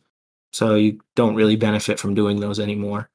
So 0.51 0.75
you 0.75 0.99
don't 1.15 1.35
really 1.35 1.55
benefit 1.55 1.99
from 1.99 2.15
doing 2.15 2.39
those 2.39 2.59
anymore. 2.59 3.09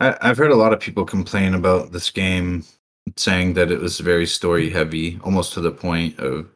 I, 0.00 0.16
I've 0.20 0.38
heard 0.38 0.50
a 0.50 0.56
lot 0.56 0.72
of 0.72 0.80
people 0.80 1.04
complain 1.04 1.54
about 1.54 1.92
this 1.92 2.10
game, 2.10 2.64
saying 3.16 3.54
that 3.54 3.70
it 3.70 3.80
was 3.80 4.00
very 4.00 4.26
story 4.26 4.70
heavy, 4.70 5.18
almost 5.22 5.52
to 5.54 5.60
the 5.60 5.70
point 5.70 6.18
of 6.18 6.48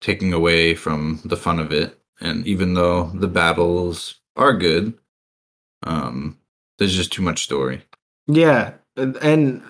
taking 0.00 0.32
away 0.32 0.74
from 0.74 1.20
the 1.24 1.36
fun 1.36 1.58
of 1.58 1.72
it. 1.72 1.98
And 2.20 2.46
even 2.46 2.74
though 2.74 3.10
the 3.14 3.28
battles 3.28 4.20
are 4.36 4.54
good, 4.54 4.94
um, 5.82 6.38
there's 6.78 6.96
just 6.96 7.12
too 7.12 7.22
much 7.22 7.44
story. 7.44 7.82
Yeah, 8.26 8.72
and 8.96 9.62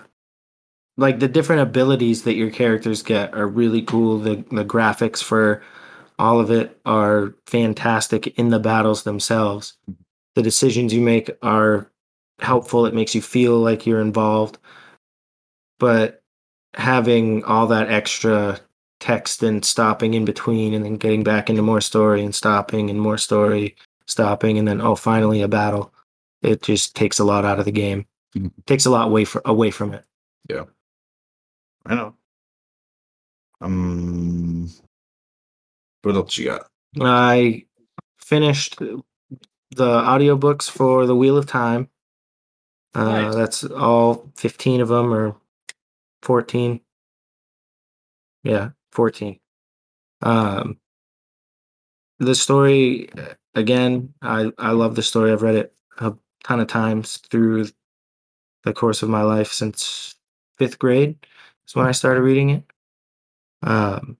like 0.96 1.20
the 1.20 1.28
different 1.28 1.62
abilities 1.62 2.22
that 2.24 2.34
your 2.34 2.50
characters 2.50 3.02
get 3.02 3.34
are 3.34 3.46
really 3.46 3.82
cool. 3.82 4.18
The 4.18 4.36
the 4.50 4.64
graphics 4.64 5.22
for 5.22 5.62
all 6.18 6.40
of 6.40 6.50
it 6.50 6.80
are 6.86 7.34
fantastic 7.46 8.28
in 8.38 8.48
the 8.50 8.58
battles 8.58 9.02
themselves. 9.02 9.74
The 10.34 10.42
decisions 10.42 10.92
you 10.92 11.00
make 11.00 11.30
are 11.42 11.90
helpful. 12.40 12.86
It 12.86 12.94
makes 12.94 13.14
you 13.14 13.22
feel 13.22 13.58
like 13.58 13.86
you're 13.86 14.00
involved. 14.00 14.58
But 15.78 16.22
having 16.74 17.44
all 17.44 17.66
that 17.68 17.90
extra 17.90 18.60
text 19.00 19.42
and 19.42 19.64
stopping 19.64 20.14
in 20.14 20.24
between 20.24 20.72
and 20.74 20.84
then 20.84 20.96
getting 20.96 21.22
back 21.22 21.50
into 21.50 21.62
more 21.62 21.80
story 21.80 22.22
and 22.24 22.34
stopping 22.34 22.88
and 22.88 23.00
more 23.00 23.18
story, 23.18 23.76
stopping 24.06 24.58
and 24.58 24.66
then 24.66 24.80
oh 24.80 24.94
finally 24.94 25.42
a 25.42 25.48
battle. 25.48 25.92
It 26.42 26.62
just 26.62 26.96
takes 26.96 27.18
a 27.18 27.24
lot 27.24 27.44
out 27.44 27.58
of 27.58 27.64
the 27.66 27.72
game. 27.72 28.06
Mhm. 28.34 28.52
Takes 28.66 28.86
a 28.86 28.90
lot 28.90 29.08
away 29.08 29.24
from 29.24 29.42
away 29.44 29.70
from 29.70 29.92
it. 29.92 30.04
I 31.86 31.94
know. 31.94 32.14
Um, 33.60 34.68
what 36.02 36.14
else 36.14 36.36
you 36.36 36.46
got? 36.46 36.66
I 37.00 37.64
finished 38.18 38.78
the 38.78 39.02
audiobooks 39.78 40.68
for 40.70 41.06
The 41.06 41.16
Wheel 41.16 41.36
of 41.36 41.46
Time. 41.46 41.88
Uh, 42.94 43.04
Nice. 43.04 43.34
That's 43.34 43.64
all 43.64 44.30
15 44.36 44.80
of 44.80 44.88
them 44.88 45.12
or 45.12 45.36
14. 46.22 46.80
Yeah, 48.42 48.70
14. 48.92 49.38
Um, 50.22 50.78
the 52.18 52.34
story, 52.34 53.10
again, 53.54 54.14
I, 54.22 54.50
I 54.58 54.70
love 54.70 54.94
the 54.94 55.02
story. 55.02 55.32
I've 55.32 55.42
read 55.42 55.56
it 55.56 55.74
a 55.98 56.14
ton 56.44 56.60
of 56.60 56.68
times 56.68 57.18
through 57.30 57.66
the 58.64 58.72
course 58.72 59.02
of 59.02 59.08
my 59.08 59.22
life 59.22 59.52
since 59.52 60.14
fifth 60.58 60.78
grade 60.78 61.16
is 61.66 61.74
when 61.74 61.86
I 61.86 61.92
started 61.92 62.22
reading 62.22 62.50
it. 62.50 62.64
Um, 63.62 64.16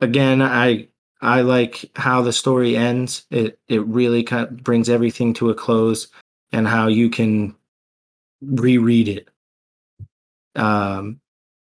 again, 0.00 0.42
I 0.42 0.88
I 1.20 1.40
like 1.40 1.90
how 1.96 2.22
the 2.22 2.32
story 2.32 2.76
ends. 2.76 3.26
It 3.30 3.58
it 3.68 3.84
really 3.86 4.22
kind 4.22 4.48
of 4.48 4.62
brings 4.62 4.88
everything 4.88 5.34
to 5.34 5.50
a 5.50 5.54
close, 5.54 6.08
and 6.52 6.66
how 6.66 6.88
you 6.88 7.08
can 7.10 7.54
reread 8.42 9.08
it. 9.08 9.28
Um, 10.56 11.20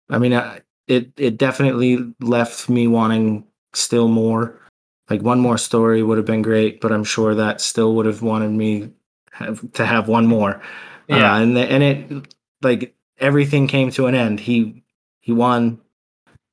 I 0.09 0.18
mean, 0.18 0.35
I, 0.35 0.61
it 0.87 1.11
it 1.16 1.39
definitely 1.39 2.14
left 2.21 2.68
me 2.68 2.87
wanting 2.87 3.45
still 3.73 4.09
more. 4.09 4.61
Like 5.09 5.23
one 5.23 5.41
more 5.41 5.59
story 5.59 6.03
would 6.03 6.18
have 6.18 6.27
been 6.27 6.43
great, 6.43 6.81
but 6.81 6.93
I'm 6.93 7.05
sure 7.05 7.35
that 7.35 7.61
still 7.61 7.97
would 7.97 8.07
have 8.07 8.23
wanted 8.23 8.51
me 8.51 8.91
have, 9.33 9.73
to 9.73 9.85
have 9.85 10.09
one 10.09 10.27
more. 10.27 10.61
Yeah. 11.09 11.35
uh, 11.35 11.41
and 11.41 11.57
the, 11.57 11.61
and 11.62 11.83
it 11.83 12.35
like 12.62 12.95
everything 13.21 13.66
came 13.66 13.91
to 13.93 14.07
an 14.07 14.14
end. 14.14 14.41
He 14.41 14.85
he 15.21 15.33
won. 15.33 15.81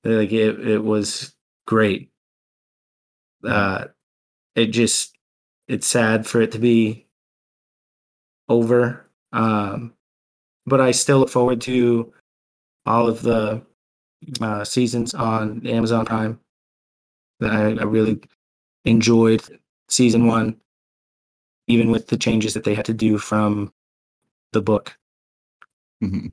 Like 0.03 0.31
it 0.31 0.59
it 0.67 0.83
was 0.83 1.35
great. 1.67 2.11
Uh, 3.43 3.85
it 4.55 4.67
just 4.67 5.17
it's 5.67 5.87
sad 5.87 6.27
for 6.27 6.41
it 6.41 6.51
to 6.53 6.59
be 6.59 7.07
over. 8.49 9.09
Um, 9.33 9.93
but 10.65 10.81
I 10.81 10.91
still 10.91 11.19
look 11.19 11.29
forward 11.29 11.61
to 11.61 12.13
all 12.85 13.07
of 13.07 13.21
the 13.21 13.63
uh, 14.41 14.63
seasons 14.63 15.13
on 15.13 15.65
Amazon 15.67 16.05
Prime. 16.05 16.39
I, 17.41 17.73
I 17.73 17.83
really 17.83 18.21
enjoyed 18.85 19.43
season 19.89 20.27
one, 20.27 20.57
even 21.67 21.91
with 21.91 22.07
the 22.07 22.17
changes 22.17 22.53
that 22.53 22.63
they 22.63 22.73
had 22.75 22.85
to 22.85 22.93
do 22.93 23.17
from 23.17 23.71
the 24.53 24.61
book. 24.61 24.97
Mhm. 26.01 26.31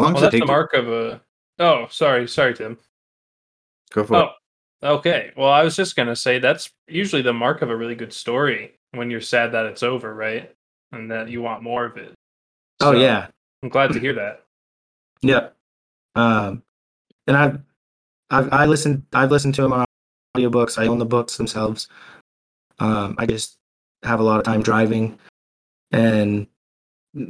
How 0.00 0.04
long 0.06 0.14
Well, 0.14 0.22
does 0.22 0.22
it 0.22 0.24
that's 0.26 0.32
take? 0.32 0.40
the 0.42 0.46
to- 0.46 0.52
mark 0.52 0.72
of 0.74 0.88
a. 0.88 1.20
Oh, 1.58 1.86
sorry, 1.90 2.26
sorry, 2.26 2.54
Tim. 2.54 2.78
Go 3.92 4.04
for 4.04 4.14
it. 4.14 4.30
Oh, 4.82 4.94
okay. 4.96 5.30
Well, 5.36 5.50
I 5.50 5.62
was 5.62 5.76
just 5.76 5.94
gonna 5.94 6.16
say 6.16 6.38
that's 6.38 6.70
usually 6.88 7.22
the 7.22 7.32
mark 7.34 7.60
of 7.60 7.68
a 7.70 7.76
really 7.76 7.94
good 7.94 8.12
story 8.12 8.78
when 8.92 9.10
you're 9.10 9.20
sad 9.20 9.52
that 9.52 9.66
it's 9.66 9.82
over, 9.82 10.14
right? 10.14 10.50
And 10.92 11.10
that 11.10 11.28
you 11.28 11.42
want 11.42 11.62
more 11.62 11.84
of 11.84 11.96
it. 11.98 12.14
Oh 12.80 12.92
yeah, 12.92 13.26
I'm 13.62 13.68
glad 13.68 13.92
to 13.92 14.00
hear 14.00 14.14
that. 14.14 14.44
yeah. 15.22 15.48
Um, 16.16 16.62
and 17.26 17.36
I've, 17.36 17.58
I've 18.30 18.52
I 18.52 18.64
listened 18.66 19.04
I've 19.12 19.30
listened 19.30 19.54
to 19.56 19.62
them 19.62 19.72
on 19.74 19.84
audiobooks. 20.36 20.78
I 20.78 20.86
own 20.86 20.98
the 20.98 21.04
books 21.04 21.36
themselves. 21.36 21.88
Um, 22.78 23.16
I 23.18 23.26
just 23.26 23.58
have 24.02 24.18
a 24.20 24.22
lot 24.22 24.38
of 24.38 24.44
time 24.44 24.62
driving, 24.62 25.18
and 25.92 26.46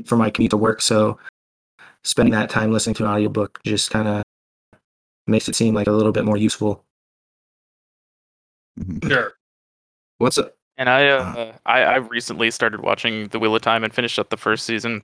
for 0.07 0.17
my 0.17 0.31
commute 0.31 0.51
to 0.51 0.57
work, 0.57 0.81
so 0.81 1.19
spending 2.05 2.33
that 2.33 2.51
time 2.51 2.73
listening 2.73 2.95
to 2.95 3.05
an 3.05 3.11
audiobook 3.11 3.61
just 3.65 3.91
kind 3.91 4.09
of 4.09 4.23
makes 5.27 5.49
it 5.49 5.55
seem 5.55 5.75
like 5.75 5.87
a 5.87 5.93
little 5.93 6.13
bit 6.13 6.25
more 6.25 6.37
useful. 6.37 6.85
Mhm. 8.79 9.09
Sure. 9.09 9.33
What's 10.19 10.39
up? 10.39 10.57
And 10.77 10.89
I, 10.89 11.09
uh, 11.09 11.23
Uh. 11.23 11.53
I, 11.67 11.83
I 11.83 11.97
recently 11.97 12.51
started 12.51 12.81
watching 12.81 13.29
The 13.29 13.39
Wheel 13.39 13.55
of 13.55 13.63
Time 13.63 13.85
and 13.85 13.93
finished 13.95 14.19
up 14.19 14.31
the 14.31 14.37
first 14.37 14.65
season. 14.65 15.03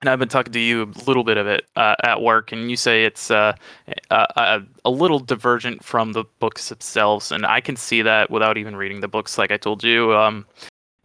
And 0.00 0.08
I've 0.08 0.18
been 0.20 0.28
talking 0.28 0.52
to 0.52 0.58
you 0.60 0.84
a 0.84 1.04
little 1.06 1.24
bit 1.24 1.36
of 1.36 1.46
it 1.46 1.66
uh, 1.76 1.96
at 2.04 2.22
work, 2.22 2.52
and 2.52 2.70
you 2.70 2.76
say 2.76 3.04
it's 3.04 3.30
uh, 3.30 3.54
a, 4.10 4.26
a, 4.36 4.62
a 4.86 4.90
little 4.90 5.18
divergent 5.18 5.84
from 5.84 6.12
the 6.12 6.24
books 6.38 6.68
themselves, 6.70 7.32
and 7.32 7.44
I 7.44 7.60
can 7.60 7.76
see 7.76 8.00
that 8.02 8.30
without 8.30 8.56
even 8.56 8.76
reading 8.76 9.00
the 9.00 9.08
books. 9.08 9.36
Like 9.36 9.50
I 9.50 9.56
told 9.58 9.84
you, 9.84 10.14
um, 10.14 10.46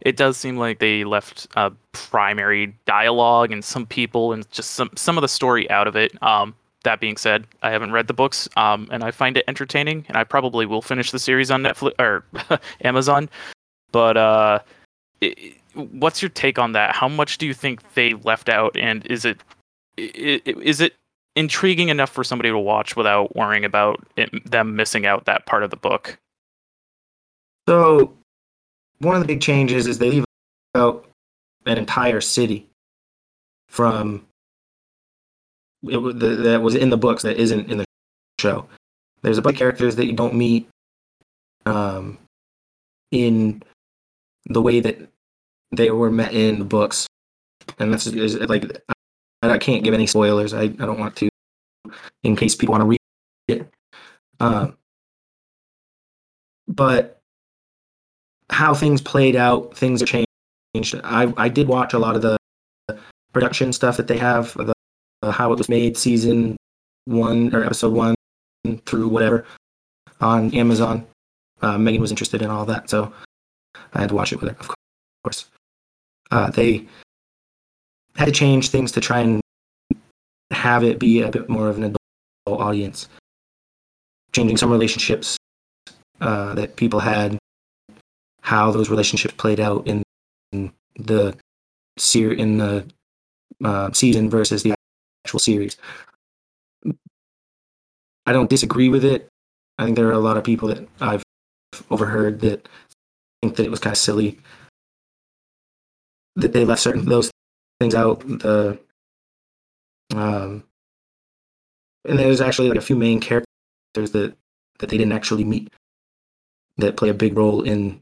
it 0.00 0.16
does 0.16 0.36
seem 0.36 0.56
like 0.56 0.78
they 0.78 1.04
left 1.04 1.46
uh, 1.56 1.70
primary 1.92 2.76
dialogue 2.86 3.50
and 3.52 3.64
some 3.64 3.86
people 3.86 4.32
and 4.32 4.48
just 4.50 4.72
some 4.72 4.90
some 4.96 5.16
of 5.18 5.22
the 5.22 5.28
story 5.28 5.68
out 5.70 5.86
of 5.88 5.96
it. 5.96 6.20
Um, 6.22 6.54
that 6.84 7.00
being 7.00 7.16
said, 7.16 7.46
I 7.62 7.70
haven't 7.70 7.90
read 7.90 8.06
the 8.06 8.14
books, 8.14 8.48
um, 8.56 8.86
and 8.92 9.02
I 9.02 9.10
find 9.10 9.36
it 9.36 9.44
entertaining, 9.48 10.04
and 10.08 10.16
I 10.16 10.22
probably 10.22 10.66
will 10.66 10.82
finish 10.82 11.10
the 11.10 11.18
series 11.18 11.50
on 11.50 11.62
Netflix 11.62 11.92
or 11.98 12.24
Amazon. 12.84 13.28
But 13.90 14.16
uh, 14.16 14.58
i- 15.22 15.34
i- 15.36 15.54
what's 15.74 16.22
your 16.22 16.28
take 16.28 16.58
on 16.60 16.72
that? 16.72 16.94
How 16.94 17.08
much 17.08 17.38
do 17.38 17.46
you 17.46 17.54
think 17.54 17.82
they 17.94 18.14
left 18.14 18.48
out, 18.48 18.76
and 18.76 19.04
is 19.06 19.24
it 19.24 19.40
is 19.96 20.80
it 20.80 20.94
intriguing 21.34 21.88
enough 21.88 22.10
for 22.10 22.22
somebody 22.22 22.50
to 22.50 22.58
watch 22.58 22.96
without 22.96 23.34
worrying 23.34 23.64
about 23.64 24.06
it, 24.16 24.30
them 24.48 24.76
missing 24.76 25.06
out 25.06 25.24
that 25.24 25.44
part 25.46 25.62
of 25.64 25.70
the 25.70 25.76
book? 25.76 26.16
So, 27.68 28.14
one 28.98 29.14
of 29.14 29.20
the 29.22 29.26
big 29.26 29.40
changes 29.40 29.86
is 29.86 29.98
they 29.98 30.10
leave 30.10 30.24
out 30.74 31.06
an 31.66 31.78
entire 31.78 32.20
city 32.20 32.68
from 33.68 34.26
it, 35.82 35.98
the, 36.18 36.28
that 36.28 36.62
was 36.62 36.74
in 36.74 36.90
the 36.90 36.96
books 36.96 37.22
that 37.22 37.36
isn't 37.36 37.70
in 37.70 37.78
the 37.78 37.84
show. 38.40 38.66
There's 39.22 39.38
a 39.38 39.42
bunch 39.42 39.54
of 39.54 39.58
characters 39.58 39.96
that 39.96 40.06
you 40.06 40.12
don't 40.12 40.34
meet 40.34 40.68
um, 41.64 42.18
in 43.10 43.62
the 44.46 44.62
way 44.62 44.80
that 44.80 45.08
they 45.72 45.90
were 45.90 46.10
met 46.10 46.32
in 46.32 46.58
the 46.58 46.64
books, 46.64 47.06
and 47.78 47.92
that's 47.92 48.06
is, 48.06 48.36
like 48.36 48.80
I, 49.42 49.50
I 49.50 49.58
can't 49.58 49.82
give 49.82 49.94
any 49.94 50.06
spoilers. 50.06 50.54
I, 50.54 50.62
I 50.62 50.68
don't 50.68 51.00
want 51.00 51.16
to, 51.16 51.28
in 52.22 52.36
case 52.36 52.54
people 52.54 52.72
want 52.72 52.82
to 52.82 52.86
read 52.86 53.00
it. 53.48 53.68
Um, 54.38 54.76
but 56.68 57.15
how 58.50 58.74
things 58.74 59.00
played 59.00 59.36
out, 59.36 59.76
things 59.76 60.02
changed. 60.02 61.00
I 61.04 61.32
I 61.36 61.48
did 61.48 61.68
watch 61.68 61.94
a 61.94 61.98
lot 61.98 62.16
of 62.16 62.22
the 62.22 62.36
production 63.32 63.72
stuff 63.72 63.96
that 63.96 64.08
they 64.08 64.18
have, 64.18 64.54
the, 64.54 64.74
how 65.30 65.52
it 65.52 65.58
was 65.58 65.68
made, 65.68 65.96
season 65.96 66.56
one 67.04 67.54
or 67.54 67.64
episode 67.64 67.92
one 67.92 68.14
through 68.84 69.08
whatever 69.08 69.44
on 70.20 70.54
Amazon. 70.54 71.06
Uh, 71.62 71.78
Megan 71.78 72.00
was 72.00 72.10
interested 72.10 72.42
in 72.42 72.50
all 72.50 72.66
that, 72.66 72.90
so 72.90 73.12
I 73.94 74.00
had 74.00 74.10
to 74.10 74.14
watch 74.14 74.32
it 74.32 74.40
with 74.40 74.50
her, 74.50 74.56
of 74.58 74.74
course. 75.24 75.46
Uh, 76.30 76.50
they 76.50 76.86
had 78.16 78.26
to 78.26 78.32
change 78.32 78.70
things 78.70 78.92
to 78.92 79.00
try 79.00 79.20
and 79.20 79.40
have 80.50 80.84
it 80.84 80.98
be 80.98 81.22
a 81.22 81.30
bit 81.30 81.48
more 81.48 81.68
of 81.68 81.76
an 81.78 81.84
adult 81.84 82.60
audience. 82.60 83.08
Changing 84.32 84.56
some 84.56 84.70
relationships 84.70 85.36
uh, 86.20 86.54
that 86.54 86.76
people 86.76 87.00
had, 87.00 87.38
how 88.46 88.70
those 88.70 88.88
relationships 88.88 89.34
played 89.36 89.58
out 89.58 89.84
in, 89.88 90.04
the 90.96 91.36
ser- 91.98 92.32
in 92.32 92.58
the 92.58 92.86
uh, 93.64 93.90
season 93.92 94.30
versus 94.30 94.62
the 94.62 94.72
actual 95.24 95.40
series. 95.40 95.76
I 98.24 98.32
don't 98.32 98.48
disagree 98.48 98.88
with 98.88 99.04
it. 99.04 99.28
I 99.78 99.84
think 99.84 99.96
there 99.96 100.06
are 100.06 100.12
a 100.12 100.18
lot 100.20 100.36
of 100.36 100.44
people 100.44 100.68
that 100.68 100.88
I've 101.00 101.24
overheard 101.90 102.40
that 102.40 102.68
think 103.42 103.56
that 103.56 103.66
it 103.66 103.70
was 103.70 103.80
kind 103.80 103.92
of 103.92 103.98
silly 103.98 104.38
that 106.36 106.52
they 106.52 106.64
left 106.64 106.82
certain 106.82 107.04
those 107.04 107.32
things 107.80 107.96
out. 107.96 108.20
The 108.20 108.78
um, 110.14 110.62
and 112.04 112.16
there's 112.16 112.40
actually 112.40 112.68
like 112.68 112.78
a 112.78 112.82
few 112.82 112.96
main 112.96 113.18
characters 113.18 114.12
that 114.12 114.36
that 114.78 114.88
they 114.88 114.98
didn't 114.98 115.12
actually 115.12 115.42
meet 115.42 115.68
that 116.76 116.96
play 116.96 117.08
a 117.08 117.14
big 117.14 117.36
role 117.36 117.62
in 117.62 118.00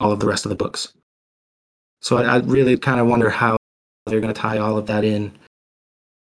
all 0.00 0.12
of 0.12 0.20
the 0.20 0.26
rest 0.26 0.44
of 0.44 0.50
the 0.50 0.56
books. 0.56 0.92
So 2.02 2.16
I, 2.16 2.36
I 2.36 2.38
really 2.38 2.76
kind 2.76 3.00
of 3.00 3.06
wonder 3.06 3.30
how 3.30 3.56
they're 4.06 4.20
going 4.20 4.32
to 4.32 4.40
tie 4.40 4.58
all 4.58 4.78
of 4.78 4.86
that 4.86 5.04
in 5.04 5.32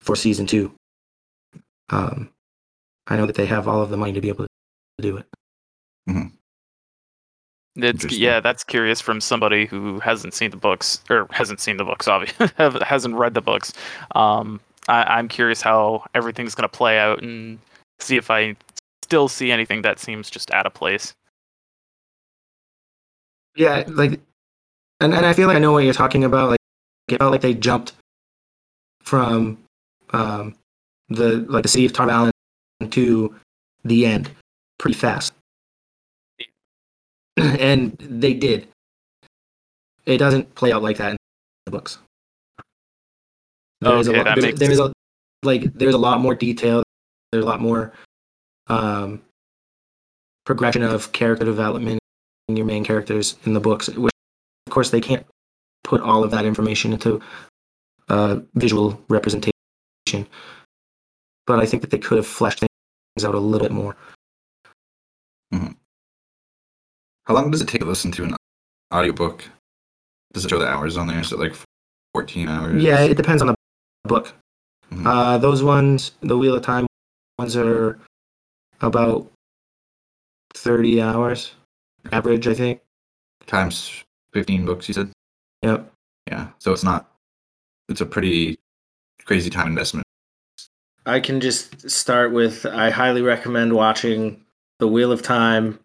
for 0.01 0.15
season 0.17 0.47
two. 0.47 0.73
Um, 1.91 2.31
I 3.07 3.17
know 3.17 3.27
that 3.27 3.35
they 3.35 3.47
have 3.47 3.69
all 3.69 3.83
of 3.83 3.91
the 3.91 3.97
money 3.97 4.13
to 4.13 4.21
be 4.21 4.29
able 4.29 4.45
to 4.45 4.49
do 5.03 5.17
it. 5.17 5.27
It's 7.77 7.85
Interesting. 7.85 8.23
yeah, 8.23 8.39
that's 8.39 8.63
curious 8.63 9.01
from 9.01 9.21
somebody 9.21 9.67
who 9.67 9.99
hasn't 9.99 10.33
seen 10.33 10.51
the 10.51 10.57
books 10.57 11.03
or 11.11 11.27
hasn't 11.31 11.59
seen 11.59 11.77
the 11.77 11.85
books, 11.85 12.07
obviously 12.09 12.49
hasn't 12.59 13.17
read 13.17 13.35
the 13.35 13.41
books. 13.41 13.73
Um, 14.15 14.61
I, 14.89 15.03
I'm 15.03 15.27
curious 15.27 15.61
how 15.61 16.05
everything's 16.15 16.55
gonna 16.55 16.69
play 16.69 16.99
out 16.99 17.21
and 17.23 17.59
see 17.99 18.17
if 18.17 18.31
I 18.31 18.55
still 19.03 19.29
see 19.29 19.51
anything 19.51 19.83
that 19.83 19.99
seems 19.99 20.31
just 20.31 20.53
out 20.53 20.67
of 20.67 20.75
place. 20.75 21.15
Yeah, 23.57 23.85
like, 23.89 24.21
and, 25.01 25.15
and 25.15 25.27
I 25.27 25.33
feel 25.33 25.47
like 25.47 25.57
I 25.57 25.61
know 25.61 25.73
what 25.73 25.85
you're 25.85 25.95
talking 25.95 26.25
about. 26.25 26.51
Like, 26.51 26.59
it 27.09 27.19
felt 27.19 27.33
like 27.33 27.41
they 27.41 27.55
jumped 27.55 27.93
from 29.03 29.59
um, 30.11 30.55
the 31.09 31.45
like 31.49 31.63
the 31.63 31.69
city 31.69 31.87
of 31.87 31.93
Tar 31.93 32.07
Valon 32.09 32.31
to 32.91 33.35
the 33.85 34.07
end 34.07 34.31
pretty 34.79 34.97
fast, 34.97 35.33
and 37.37 37.97
they 37.99 38.35
did. 38.35 38.67
It 40.07 40.19
doesn't 40.19 40.55
play 40.55 40.73
out 40.73 40.83
like 40.83 40.99
that 40.99 41.13
in 41.13 41.17
the 41.67 41.71
books. 41.71 41.99
There's 43.81 44.09
Okay, 44.09 44.19
a 44.21 44.25
lot, 44.25 44.37
that 44.37 44.43
makes 44.43 44.59
there's 44.59 44.79
a 44.79 44.93
like 45.43 45.73
there's 45.75 45.95
a 45.95 45.99
lot 45.99 46.21
more 46.21 46.35
detail. 46.35 46.83
There's 47.31 47.45
a 47.45 47.47
lot 47.47 47.61
more 47.61 47.93
um, 48.69 49.23
progression 50.45 50.83
of 50.83 51.13
character 51.13 51.45
development 51.45 52.01
your 52.49 52.67
main 52.67 52.85
characters 52.85 53.37
in 53.45 53.55
the 53.55 53.61
books, 53.61 53.89
which 53.89 54.13
of 54.67 54.73
course 54.73 54.91
they 54.91 55.01
can't 55.01 55.27
put 55.83 56.01
all 56.01 56.25
of 56.25 56.31
that 56.31 56.45
information 56.45 56.93
into 56.93 57.21
uh, 58.09 58.41
visual 58.55 59.01
representation. 59.09 59.53
But 61.47 61.59
I 61.61 61.67
think 61.67 61.83
that 61.83 61.91
they 61.91 61.99
could 61.99 62.17
have 62.17 62.27
fleshed 62.27 62.61
things 62.61 63.25
out 63.25 63.35
a 63.35 63.39
little 63.39 63.67
bit 63.67 63.73
more. 63.73 63.97
How 67.27 67.33
long 67.33 67.51
does 67.51 67.63
it 67.63 67.69
take 67.69 67.81
to 67.81 67.87
listen 67.87 68.11
to 68.13 68.25
an 68.25 68.37
audiobook? 68.93 69.45
Does 70.35 70.45
it 70.45 70.51
show 70.51 70.59
the 70.59 70.67
hours 70.69 70.99
on 70.99 71.07
there? 71.07 71.21
Is 71.21 71.33
it 71.33 71.39
like 71.39 71.55
14 72.13 72.49
hours? 72.49 72.83
Yeah, 72.83 73.01
it 73.01 73.17
depends 73.17 73.41
on 73.41 73.49
the 73.49 73.55
book. 74.05 74.35
Mhm. 74.93 75.07
Uh, 75.07 75.39
those 75.39 75.63
ones, 75.63 76.13
the 76.21 76.37
Wheel 76.37 76.55
of 76.55 76.63
Time 76.63 76.87
ones, 77.39 77.57
are 77.57 77.99
about 78.83 79.31
thirty 80.55 81.01
hours 81.01 81.53
average, 82.13 82.47
I 82.49 82.55
think. 82.55 82.81
Times 83.47 84.05
15 84.33 84.65
books, 84.65 84.89
you 84.89 84.95
said? 84.95 85.11
Yep. 85.63 85.91
Yeah. 86.29 86.49
So 86.59 86.73
it's 86.73 86.85
not, 86.85 87.11
it's 87.89 88.01
a 88.01 88.07
pretty 88.07 88.59
crazy 89.25 89.51
time 89.51 89.67
investment. 89.69 90.05
I 91.07 91.21
can 91.21 91.41
just 91.41 91.91
start 91.91 92.33
with 92.33 92.65
I 92.65 92.89
highly 92.91 93.21
recommend 93.23 93.75
watching 93.75 94.43
The 94.79 94.89
Wheel 94.89 95.13
of 95.13 95.21
Time 95.23 95.79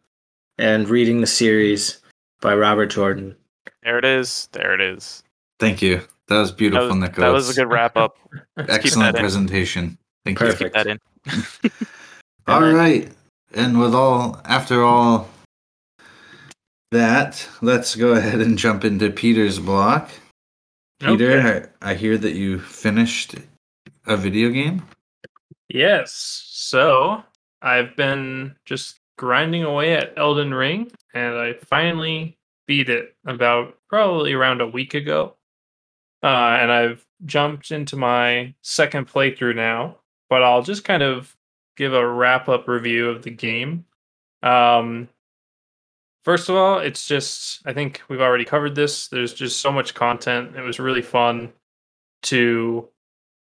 and 0.58 0.88
reading 0.88 1.20
the 1.22 1.28
series 1.28 2.00
by 2.42 2.56
Robert 2.56 2.88
Jordan. 2.88 3.36
There 3.84 3.98
it 3.98 4.06
is. 4.06 4.48
There 4.54 4.74
it 4.74 4.82
is. 4.82 5.24
Thank 5.60 5.82
you. 5.82 6.02
That 6.28 6.40
was 6.40 6.52
That 6.52 6.58
beautiful, 6.58 6.88
was, 6.88 6.96
Nicholas. 6.96 7.18
that 7.18 7.32
was 7.34 7.50
a 7.50 7.62
good 7.62 7.70
wrap 7.72 7.98
up. 7.98 8.18
Excellent 8.58 9.14
that 9.14 9.16
in. 9.16 9.22
presentation. 9.22 9.98
Thank 10.24 10.38
Perfect. 10.38 10.74
Keep 10.76 10.84
that 10.86 10.88
in. 10.88 11.00
you. 11.64 11.70
All 12.48 12.62
right. 12.62 13.10
And 13.54 13.80
with 13.80 13.94
all, 13.96 14.40
after 14.46 14.84
all 14.84 15.28
that, 16.92 17.48
let's 17.62 17.96
go 17.96 18.14
ahead 18.14 18.42
and 18.42 18.58
jump 18.58 18.84
into 18.84 19.10
Peter's 19.10 19.60
block. 19.60 20.10
Peter, 21.00 21.40
Okay. 21.40 21.68
I, 21.82 21.92
I 21.92 21.94
hear 21.96 22.18
that 22.18 22.34
you 22.34 22.60
finished 22.60 23.36
a 24.06 24.18
video 24.18 24.50
game. 24.50 24.84
Yes. 25.70 26.44
So 26.54 27.24
I've 27.62 27.96
been 27.96 28.56
just 28.66 29.00
grinding 29.18 29.64
away 29.64 29.94
at 29.94 30.14
Elden 30.18 30.54
Ring, 30.54 30.92
and 31.14 31.36
I 31.36 31.54
finally 31.54 32.38
beat 32.68 32.90
it 32.90 33.16
about 33.26 33.78
probably 33.88 34.34
around 34.34 34.62
a 34.62 34.68
week 34.68 34.94
ago. 34.94 35.36
Uh, 36.22 36.58
and 36.60 36.72
I've 36.72 37.06
jumped 37.26 37.72
into 37.72 37.96
my 37.96 38.54
second 38.62 39.08
playthrough 39.08 39.56
now, 39.56 39.98
but 40.30 40.44
I'll 40.44 40.64
just 40.64 40.84
kind 40.84 41.02
of 41.04 41.36
give 41.78 41.94
a 41.94 42.06
wrap 42.08 42.50
up 42.50 42.68
review 42.68 43.10
of 43.10 43.24
the 43.24 43.32
game. 43.32 43.86
Um, 44.44 45.08
first 46.30 46.48
of 46.48 46.56
all, 46.56 46.78
it's 46.78 47.08
just, 47.08 47.60
I 47.66 47.74
think 47.74 48.04
we've 48.08 48.22
already 48.22 48.46
covered 48.46 48.76
this. 48.76 49.08
There's 49.08 49.34
just 49.34 49.62
so 49.62 49.72
much 49.72 49.96
content. 49.96 50.56
It 50.56 50.62
was 50.62 50.78
really 50.80 51.02
fun 51.02 51.52
to 52.22 52.88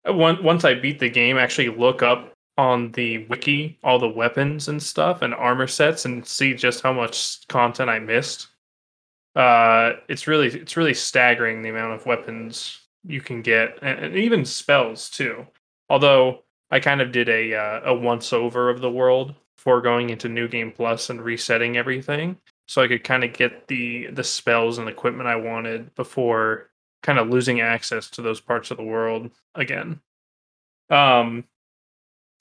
uh, 0.08 0.14
once 0.14 0.64
I 0.64 0.72
beat 0.72 0.98
the 0.98 1.10
game, 1.10 1.36
actually 1.36 1.68
look 1.68 2.02
up 2.02 2.32
on 2.56 2.90
the 2.92 3.26
wiki 3.26 3.78
all 3.84 3.98
the 3.98 4.08
weapons 4.08 4.68
and 4.68 4.82
stuff 4.82 5.20
and 5.20 5.34
armor 5.34 5.66
sets 5.66 6.06
and 6.06 6.26
see 6.26 6.54
just 6.54 6.82
how 6.82 6.94
much 6.94 7.46
content 7.48 7.90
I 7.90 7.98
missed. 7.98 8.46
Uh, 9.36 9.92
it's 10.08 10.26
really 10.26 10.46
it's 10.46 10.78
really 10.78 10.94
staggering 10.94 11.60
the 11.60 11.68
amount 11.68 11.92
of 11.92 12.06
weapons 12.06 12.80
you 13.04 13.20
can 13.20 13.42
get 13.42 13.78
and, 13.82 13.98
and 13.98 14.16
even 14.16 14.46
spells 14.46 15.10
too. 15.10 15.46
Although 15.90 16.44
I 16.70 16.80
kind 16.80 17.02
of 17.02 17.12
did 17.12 17.28
a 17.28 17.54
uh, 17.54 17.80
a 17.84 17.94
once 17.94 18.32
over 18.32 18.70
of 18.70 18.80
the 18.80 18.90
world 18.90 19.34
before 19.58 19.82
going 19.82 20.08
into 20.08 20.30
New 20.30 20.48
Game 20.48 20.72
Plus 20.72 21.10
and 21.10 21.20
resetting 21.20 21.76
everything, 21.76 22.38
so 22.66 22.82
I 22.82 22.88
could 22.88 23.04
kind 23.04 23.24
of 23.24 23.32
get 23.32 23.68
the 23.68 24.08
the 24.08 24.24
spells 24.24 24.78
and 24.78 24.88
equipment 24.88 25.28
I 25.28 25.36
wanted 25.36 25.94
before 25.94 26.70
kind 27.02 27.18
of 27.18 27.28
losing 27.28 27.60
access 27.60 28.08
to 28.10 28.22
those 28.22 28.40
parts 28.40 28.70
of 28.70 28.76
the 28.76 28.84
world 28.84 29.30
again. 29.54 30.00
Um, 30.90 31.44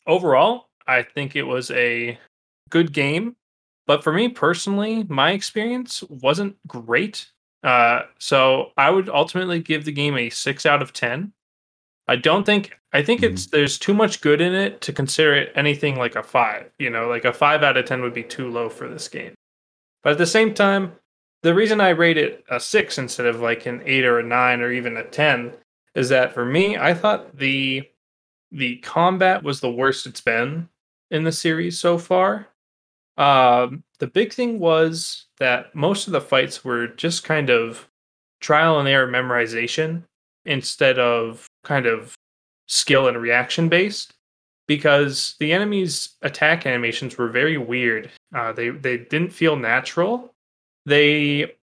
overall, 0.05 0.67
I 0.87 1.03
think 1.03 1.35
it 1.35 1.43
was 1.43 1.71
a 1.71 2.17
good 2.69 2.93
game, 2.93 3.35
but 3.87 4.03
for 4.03 4.13
me 4.13 4.29
personally, 4.29 5.05
my 5.09 5.31
experience 5.31 6.03
wasn't 6.03 6.55
great. 6.67 7.31
Uh, 7.63 8.03
so 8.19 8.71
I 8.77 8.89
would 8.89 9.09
ultimately 9.09 9.59
give 9.59 9.85
the 9.85 9.91
game 9.91 10.17
a 10.17 10.29
six 10.29 10.65
out 10.65 10.81
of 10.81 10.93
ten. 10.93 11.33
I 12.07 12.15
don't 12.15 12.45
think 12.45 12.77
I 12.93 13.03
think 13.03 13.23
it's 13.23 13.47
there's 13.47 13.77
too 13.77 13.93
much 13.93 14.21
good 14.21 14.41
in 14.41 14.53
it 14.53 14.81
to 14.81 14.93
consider 14.93 15.35
it 15.35 15.53
anything 15.55 15.97
like 15.97 16.15
a 16.15 16.23
five. 16.23 16.69
You 16.79 16.89
know, 16.89 17.07
like 17.07 17.25
a 17.25 17.33
five 17.33 17.63
out 17.63 17.77
of 17.77 17.85
ten 17.85 18.01
would 18.01 18.13
be 18.13 18.23
too 18.23 18.49
low 18.49 18.69
for 18.69 18.89
this 18.89 19.07
game. 19.07 19.33
But 20.03 20.13
at 20.13 20.17
the 20.17 20.25
same 20.25 20.53
time, 20.53 20.93
the 21.43 21.53
reason 21.53 21.81
I 21.81 21.89
rate 21.89 22.17
it 22.17 22.43
a 22.49 22.59
six 22.59 22.97
instead 22.97 23.25
of 23.25 23.41
like 23.41 23.65
an 23.65 23.81
eight 23.85 24.05
or 24.05 24.19
a 24.19 24.23
nine 24.23 24.61
or 24.61 24.71
even 24.71 24.97
a 24.97 25.03
ten 25.03 25.53
is 25.95 26.09
that 26.09 26.33
for 26.33 26.45
me, 26.45 26.77
I 26.77 26.93
thought 26.93 27.37
the 27.37 27.87
the 28.51 28.77
combat 28.77 29.43
was 29.43 29.59
the 29.59 29.71
worst 29.71 30.05
it's 30.05 30.21
been 30.21 30.67
in 31.09 31.23
the 31.23 31.31
series 31.31 31.79
so 31.79 31.97
far. 31.97 32.47
Um, 33.17 33.83
the 33.99 34.07
big 34.07 34.33
thing 34.33 34.59
was 34.59 35.25
that 35.39 35.73
most 35.75 36.07
of 36.07 36.13
the 36.13 36.21
fights 36.21 36.63
were 36.63 36.87
just 36.87 37.23
kind 37.23 37.49
of 37.49 37.87
trial 38.39 38.79
and 38.79 38.87
error 38.87 39.07
memorization 39.07 40.03
instead 40.45 40.97
of 40.97 41.45
kind 41.63 41.85
of 41.85 42.15
skill 42.67 43.07
and 43.07 43.17
reaction 43.17 43.69
based 43.69 44.13
because 44.67 45.35
the 45.39 45.51
enemies 45.53 46.15
attack 46.21 46.65
animations 46.65 47.17
were 47.17 47.29
very 47.29 47.57
weird. 47.57 48.09
Uh, 48.33 48.51
they 48.51 48.69
they 48.69 48.97
didn't 48.97 49.31
feel 49.31 49.55
natural. 49.55 50.33
They 50.85 51.55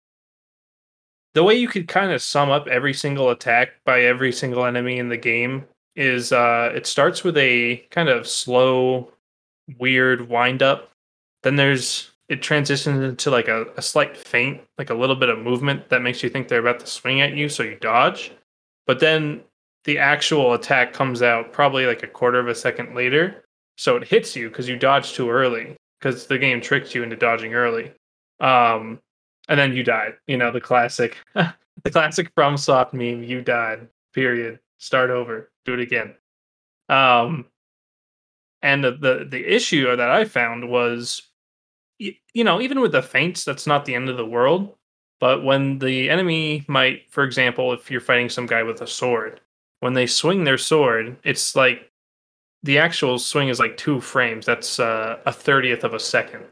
the 1.34 1.44
way 1.44 1.56
you 1.56 1.68
could 1.68 1.88
kind 1.88 2.12
of 2.12 2.22
sum 2.22 2.50
up 2.50 2.68
every 2.68 2.94
single 2.94 3.30
attack 3.30 3.70
by 3.86 4.02
every 4.02 4.32
single 4.32 4.66
enemy 4.66 4.98
in 4.98 5.10
the 5.10 5.18
game 5.18 5.66
is 5.96 6.32
uh, 6.32 6.72
it 6.76 6.88
starts 6.88 7.24
with 7.24 7.38
a 7.38 7.78
kind 7.92 8.10
of 8.10 8.28
slow 8.28 9.12
weird 9.78 10.30
wind 10.30 10.64
up 10.64 10.92
then 11.44 11.56
there's 11.56 12.12
it 12.30 12.42
transitions 12.42 13.02
into 13.02 13.32
like 13.32 13.48
a, 13.48 13.66
a 13.78 13.82
slight 13.82 14.18
feint 14.18 14.62
like 14.78 14.90
a 14.90 14.94
little 14.94 15.16
bit 15.16 15.30
of 15.30 15.40
movement 15.40 15.90
that 15.90 16.02
makes 16.02 16.22
you 16.22 16.30
think 16.30 16.48
they're 16.48 16.60
about 16.60 16.80
to 16.80 16.88
swing 16.88 17.22
at 17.22 17.34
you 17.34 17.48
so 17.48 17.64
you 17.64 17.76
dodge. 17.76 18.32
But 18.86 19.00
then 19.00 19.42
the 19.88 19.98
actual 19.98 20.54
attack 20.54 20.92
comes 20.92 21.22
out 21.22 21.54
probably 21.54 21.86
like 21.86 22.04
a 22.04 22.08
quarter 22.08 22.40
of 22.40 22.50
a 22.50 22.54
second 22.54 22.94
later. 22.94 23.46
So 23.78 23.96
it 23.96 24.06
hits 24.06 24.36
you 24.36 24.50
because 24.50 24.68
you 24.68 24.76
dodged 24.76 25.16
too 25.16 25.30
early 25.30 25.78
because 26.00 26.28
the 26.28 26.38
game 26.38 26.60
tricked 26.60 26.94
you 26.94 27.04
into 27.04 27.16
dodging 27.16 27.54
early. 27.54 27.94
Um 28.40 29.00
and 29.50 29.58
then 29.58 29.74
you 29.74 29.84
died 29.84 30.16
you 30.28 30.38
know 30.38 30.52
the 30.52 30.62
classic 30.62 31.18
the 31.34 31.92
classic 31.92 32.36
FromSoft 32.36 32.94
meme 32.94 33.24
you 33.24 33.42
died 33.42 33.88
period. 34.14 34.60
Start 34.78 35.10
over. 35.10 35.50
Do 35.66 35.74
it 35.74 35.80
again. 35.80 36.16
Um 36.90 37.46
and 38.62 38.84
the 38.84 38.92
the, 38.92 39.28
the 39.30 39.56
issue 39.56 39.96
that 39.96 40.10
i 40.10 40.26
found 40.26 40.70
was 40.70 41.22
y- 42.00 42.18
you 42.34 42.44
know 42.44 42.60
even 42.60 42.82
with 42.82 42.92
the 42.92 43.02
feints 43.02 43.46
that's 43.46 43.68
not 43.68 43.86
the 43.86 43.96
end 43.96 44.10
of 44.10 44.18
the 44.18 44.26
world. 44.26 44.76
But 45.20 45.44
when 45.46 45.80
the 45.80 46.10
enemy 46.10 46.66
might 46.68 47.10
for 47.10 47.24
example 47.24 47.72
if 47.72 47.90
you're 47.90 48.02
fighting 48.02 48.28
some 48.30 48.48
guy 48.48 48.64
with 48.64 48.82
a 48.82 48.88
sword 48.88 49.40
when 49.82 49.94
they 49.94 50.06
swing 50.08 50.44
their 50.44 50.58
sword 50.58 51.16
it's 51.24 51.56
like 51.56 51.90
the 52.64 52.78
actual 52.78 53.20
swing 53.20 53.50
is 53.50 53.60
like 53.60 53.78
two 53.78 54.02
frames 54.02 54.46
that's 54.46 54.80
uh, 54.80 55.18
a 55.26 55.32
30th 55.32 55.84
of 55.84 55.94
a 55.94 56.00
second 56.00 56.44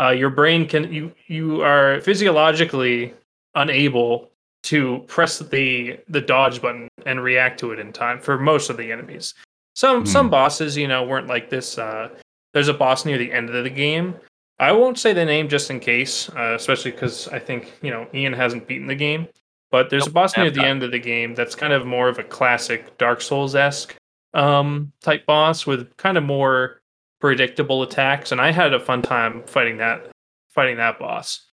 uh, 0.00 0.10
your 0.10 0.30
brain 0.30 0.66
can 0.66 0.92
you 0.92 1.12
you 1.26 1.62
are 1.62 2.00
physiologically 2.00 3.12
unable 3.54 4.30
to 4.62 5.04
press 5.08 5.38
the 5.40 5.98
the 6.08 6.20
dodge 6.20 6.62
button 6.62 6.88
and 7.06 7.22
react 7.22 7.58
to 7.60 7.72
it 7.72 7.78
in 7.78 7.92
time 7.92 8.18
for 8.20 8.38
most 8.38 8.70
of 8.70 8.76
the 8.76 8.90
enemies 8.92 9.34
some 9.74 10.04
Mhm. 10.04 10.08
some 10.08 10.30
bosses 10.30 10.76
you 10.76 10.88
know 10.88 11.02
weren't 11.04 11.26
like 11.28 11.50
this 11.50 11.78
uh, 11.78 12.08
there's 12.54 12.68
a 12.68 12.74
boss 12.74 13.04
near 13.04 13.18
the 13.18 13.32
end 13.32 13.50
of 13.50 13.64
the 13.64 13.70
game 13.70 14.14
I 14.58 14.70
won't 14.70 14.98
say 14.98 15.12
the 15.12 15.24
name 15.24 15.48
just 15.48 15.70
in 15.70 15.80
case, 15.80 16.28
uh, 16.36 16.54
especially 16.54 16.92
because 16.92 17.26
I 17.28 17.40
think 17.40 17.72
you 17.82 17.90
know 17.90 18.06
Ian 18.14 18.32
hasn't 18.32 18.68
beaten 18.68 18.86
the 18.86 18.94
game. 18.94 19.26
But 19.72 19.88
there's 19.88 20.06
a 20.06 20.10
boss 20.10 20.36
near 20.36 20.50
the 20.50 20.64
end 20.64 20.82
of 20.82 20.90
the 20.90 20.98
game 20.98 21.34
that's 21.34 21.54
kind 21.54 21.72
of 21.72 21.86
more 21.86 22.08
of 22.08 22.18
a 22.18 22.22
classic 22.22 22.98
Dark 22.98 23.22
Souls 23.22 23.54
esque 23.54 23.96
um, 24.34 24.92
type 25.00 25.24
boss 25.24 25.66
with 25.66 25.96
kind 25.96 26.18
of 26.18 26.24
more 26.24 26.82
predictable 27.20 27.82
attacks, 27.82 28.32
and 28.32 28.40
I 28.40 28.52
had 28.52 28.74
a 28.74 28.80
fun 28.80 29.00
time 29.00 29.42
fighting 29.46 29.78
that 29.78 30.10
fighting 30.50 30.76
that 30.76 30.98
boss. 30.98 31.46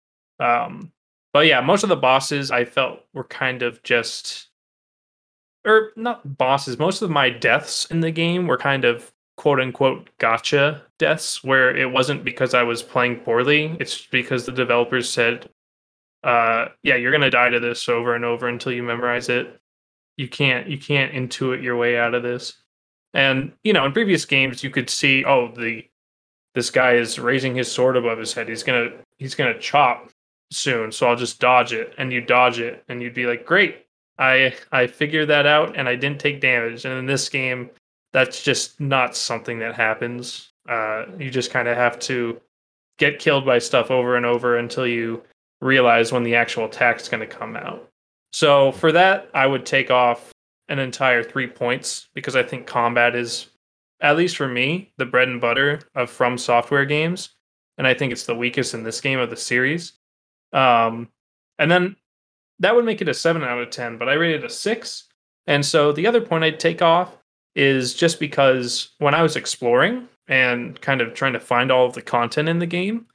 Um, 0.40 0.92
but 1.34 1.46
yeah, 1.46 1.60
most 1.60 1.82
of 1.82 1.90
the 1.90 1.96
bosses 1.96 2.50
I 2.50 2.64
felt 2.64 3.00
were 3.12 3.24
kind 3.24 3.62
of 3.62 3.82
just, 3.82 4.48
or 5.66 5.90
not 5.94 6.38
bosses. 6.38 6.78
Most 6.78 7.02
of 7.02 7.10
my 7.10 7.28
deaths 7.28 7.84
in 7.90 8.00
the 8.00 8.10
game 8.10 8.46
were 8.46 8.56
kind 8.56 8.86
of 8.86 9.12
quote 9.36 9.60
unquote 9.60 10.08
gotcha 10.16 10.82
deaths, 10.98 11.44
where 11.44 11.76
it 11.76 11.92
wasn't 11.92 12.24
because 12.24 12.54
I 12.54 12.62
was 12.62 12.82
playing 12.82 13.16
poorly. 13.16 13.76
It's 13.78 14.06
because 14.06 14.46
the 14.46 14.52
developers 14.52 15.10
said, 15.10 15.50
uh, 16.24 16.68
"Yeah, 16.82 16.96
you're 16.96 17.12
gonna 17.12 17.30
die 17.30 17.50
to 17.50 17.60
this 17.60 17.88
over 17.88 18.14
and 18.14 18.24
over 18.24 18.48
until 18.48 18.72
you 18.72 18.82
memorize 18.82 19.28
it. 19.28 19.60
You 20.16 20.28
can't 20.28 20.68
you 20.68 20.78
can't 20.78 21.12
intuit 21.12 21.62
your 21.62 21.76
way 21.76 21.98
out 21.98 22.14
of 22.14 22.22
this." 22.22 22.54
And 23.14 23.52
you 23.64 23.72
know, 23.72 23.84
in 23.86 23.92
previous 23.92 24.24
games, 24.24 24.62
you 24.62 24.70
could 24.70 24.90
see, 24.90 25.24
oh, 25.24 25.48
the 25.48 25.86
this 26.54 26.70
guy 26.70 26.94
is 26.94 27.18
raising 27.18 27.54
his 27.54 27.70
sword 27.70 27.96
above 27.96 28.18
his 28.18 28.32
head. 28.32 28.48
He's 28.48 28.62
gonna 28.62 28.90
he's 29.18 29.34
gonna 29.34 29.58
chop 29.58 30.10
soon, 30.52 30.92
so 30.92 31.08
I'll 31.08 31.16
just 31.16 31.40
dodge 31.40 31.72
it. 31.72 31.94
And 31.98 32.12
you 32.12 32.20
dodge 32.20 32.60
it, 32.60 32.84
and 32.88 33.02
you'd 33.02 33.14
be 33.14 33.26
like, 33.26 33.44
great, 33.44 33.86
I 34.18 34.54
I 34.72 34.86
figured 34.86 35.28
that 35.28 35.46
out, 35.46 35.76
and 35.76 35.88
I 35.88 35.96
didn't 35.96 36.20
take 36.20 36.40
damage. 36.40 36.84
And 36.84 36.98
in 36.98 37.06
this 37.06 37.28
game, 37.28 37.70
that's 38.12 38.42
just 38.42 38.80
not 38.80 39.16
something 39.16 39.58
that 39.58 39.74
happens. 39.74 40.52
Uh, 40.68 41.04
you 41.18 41.30
just 41.30 41.50
kind 41.50 41.68
of 41.68 41.76
have 41.76 41.98
to 42.00 42.40
get 42.98 43.18
killed 43.18 43.44
by 43.44 43.58
stuff 43.58 43.90
over 43.90 44.16
and 44.16 44.26
over 44.26 44.56
until 44.56 44.86
you 44.86 45.22
realize 45.61 46.12
when 46.12 46.22
the 46.22 46.34
actual 46.34 46.66
attack's 46.66 47.09
going 47.09 47.20
to 47.20 47.26
come 47.26 47.57
out. 47.57 47.88
So 48.32 48.72
for 48.72 48.92
that, 48.92 49.30
I 49.34 49.46
would 49.46 49.64
take 49.64 49.90
off 49.90 50.32
an 50.68 50.78
entire 50.78 51.22
three 51.22 51.46
points 51.46 52.09
because 52.14 52.36
I 52.36 52.42
think 52.42 52.66
combat 52.66 53.14
is, 53.14 53.46
at 54.00 54.16
least 54.16 54.36
for 54.36 54.48
me, 54.48 54.92
the 54.98 55.07
bread 55.07 55.28
and 55.28 55.40
butter 55.40 55.80
of 55.94 56.11
From 56.11 56.36
Software 56.36 56.84
games, 56.84 57.30
and 57.78 57.86
I 57.86 57.94
think 57.94 58.12
it's 58.12 58.26
the 58.26 58.34
weakest 58.34 58.74
in 58.74 58.82
this 58.82 59.00
game 59.00 59.18
of 59.18 59.30
the 59.30 59.36
series. 59.36 59.94
Um, 60.52 61.09
and 61.59 61.70
then 61.70 61.96
that 62.59 62.74
would 62.74 62.84
make 62.84 63.00
it 63.00 63.09
a 63.09 63.14
seven 63.14 63.42
out 63.42 63.61
of 63.61 63.70
ten, 63.70 63.98
but 63.98 64.09
I 64.09 64.14
rated 64.14 64.44
a 64.44 64.50
six. 64.50 65.04
And 65.46 65.64
so 65.64 65.92
the 65.92 66.07
other 66.07 66.20
point 66.20 66.44
I'd 66.44 66.61
take 66.61 66.82
off 66.82 67.16
is 67.54 67.94
just 67.94 68.20
because 68.20 68.90
when 68.98 69.14
I 69.14 69.22
was 69.22 69.36
exploring 69.36 70.09
and 70.28 70.78
kind 70.80 71.00
of 71.00 71.14
trying 71.14 71.32
to 71.34 71.40
find 71.40 71.70
all 71.70 71.86
of 71.86 71.94
the 71.94 72.02
content 72.02 72.48
in 72.48 72.59
the 72.59 72.66
game, 72.66 73.07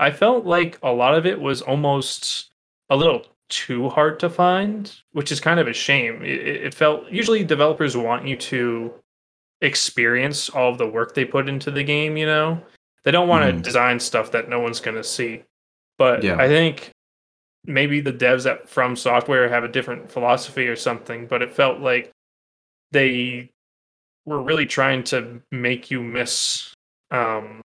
I 0.00 0.10
felt 0.10 0.46
like 0.46 0.78
a 0.82 0.90
lot 0.92 1.14
of 1.14 1.26
it 1.26 1.40
was 1.40 1.60
almost 1.62 2.48
a 2.88 2.96
little 2.96 3.26
too 3.50 3.88
hard 3.90 4.18
to 4.20 4.30
find, 4.30 4.92
which 5.12 5.30
is 5.30 5.40
kind 5.40 5.60
of 5.60 5.68
a 5.68 5.72
shame. 5.72 6.22
It, 6.22 6.40
it 6.66 6.74
felt 6.74 7.08
usually 7.10 7.44
developers 7.44 7.96
want 7.96 8.26
you 8.26 8.36
to 8.36 8.94
experience 9.60 10.48
all 10.48 10.70
of 10.72 10.78
the 10.78 10.86
work 10.86 11.14
they 11.14 11.24
put 11.24 11.48
into 11.48 11.70
the 11.70 11.84
game, 11.84 12.16
you 12.16 12.26
know? 12.26 12.62
They 13.04 13.10
don't 13.10 13.28
want 13.28 13.44
to 13.44 13.52
Mhm. 13.52 13.62
design 13.62 14.00
stuff 14.00 14.30
that 14.32 14.48
no 14.48 14.58
one's 14.60 14.80
going 14.80 14.96
to 14.96 15.04
see. 15.04 15.42
But 15.98 16.22
Yeah. 16.22 16.36
I 16.38 16.48
think 16.48 16.90
maybe 17.66 18.00
the 18.00 18.12
devs 18.12 18.50
at 18.50 18.68
From 18.70 18.96
Software 18.96 19.48
have 19.50 19.64
a 19.64 19.68
different 19.68 20.10
philosophy 20.10 20.66
or 20.66 20.76
something, 20.76 21.26
but 21.26 21.42
it 21.42 21.50
felt 21.52 21.80
like 21.80 22.10
they 22.92 23.50
were 24.24 24.40
really 24.42 24.66
trying 24.66 25.04
to 25.04 25.42
make 25.50 25.90
you 25.90 26.02
miss 26.02 26.72
um, 27.10 27.60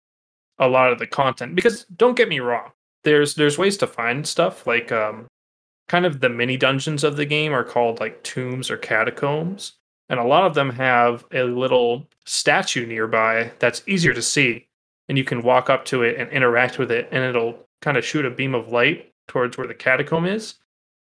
a 0.59 0.69
lot 0.69 0.93
of 0.93 0.99
the 0.99 1.07
content. 1.07 1.55
Because 1.55 1.85
don't 1.97 2.17
get 2.17 2.29
me 2.29 2.41
wrong, 2.41 2.71
there's 3.05 3.35
there's 3.35 3.59
ways 3.59 3.77
to 3.79 3.87
find 3.87 4.27
stuff 4.27 4.67
like 4.67 4.93
um, 4.93 5.27
kind 5.89 6.07
of 6.07 6.21
the 6.21 6.29
mini 6.29 6.57
dungeons 6.57 7.05
of 7.05 7.17
the 7.17 7.27
game 7.27 7.53
are 7.53 7.65
called 7.65 8.01
like 8.01 8.23
tombs 8.23 8.71
or 8.71 8.77
catacombs, 8.77 9.73
and 10.09 10.21
a 10.21 10.25
lot 10.25 10.45
of 10.45 10.55
them 10.55 10.71
have 10.71 11.25
a 11.33 11.43
little 11.43 12.07
statue 12.25 12.87
nearby 12.87 13.53
that's 13.59 13.83
easier 13.87 14.15
to 14.15 14.23
see, 14.23 14.67
and 15.09 15.19
you 15.19 15.25
can 15.25 15.43
walk 15.43 15.71
up 15.71 15.85
to 15.87 16.03
it 16.03 16.19
and 16.19 16.31
interact 16.31 16.79
with 16.79 16.91
it, 16.91 17.09
and 17.11 17.25
it'll 17.25 17.59
kind 17.83 17.97
of 17.97 18.05
shoot 18.05 18.25
a 18.25 18.31
beam 18.31 18.55
of 18.55 18.69
light 18.69 19.13
towards 19.29 19.57
where 19.57 19.67
the 19.67 19.75
catacomb 19.75 20.27
is. 20.27 20.55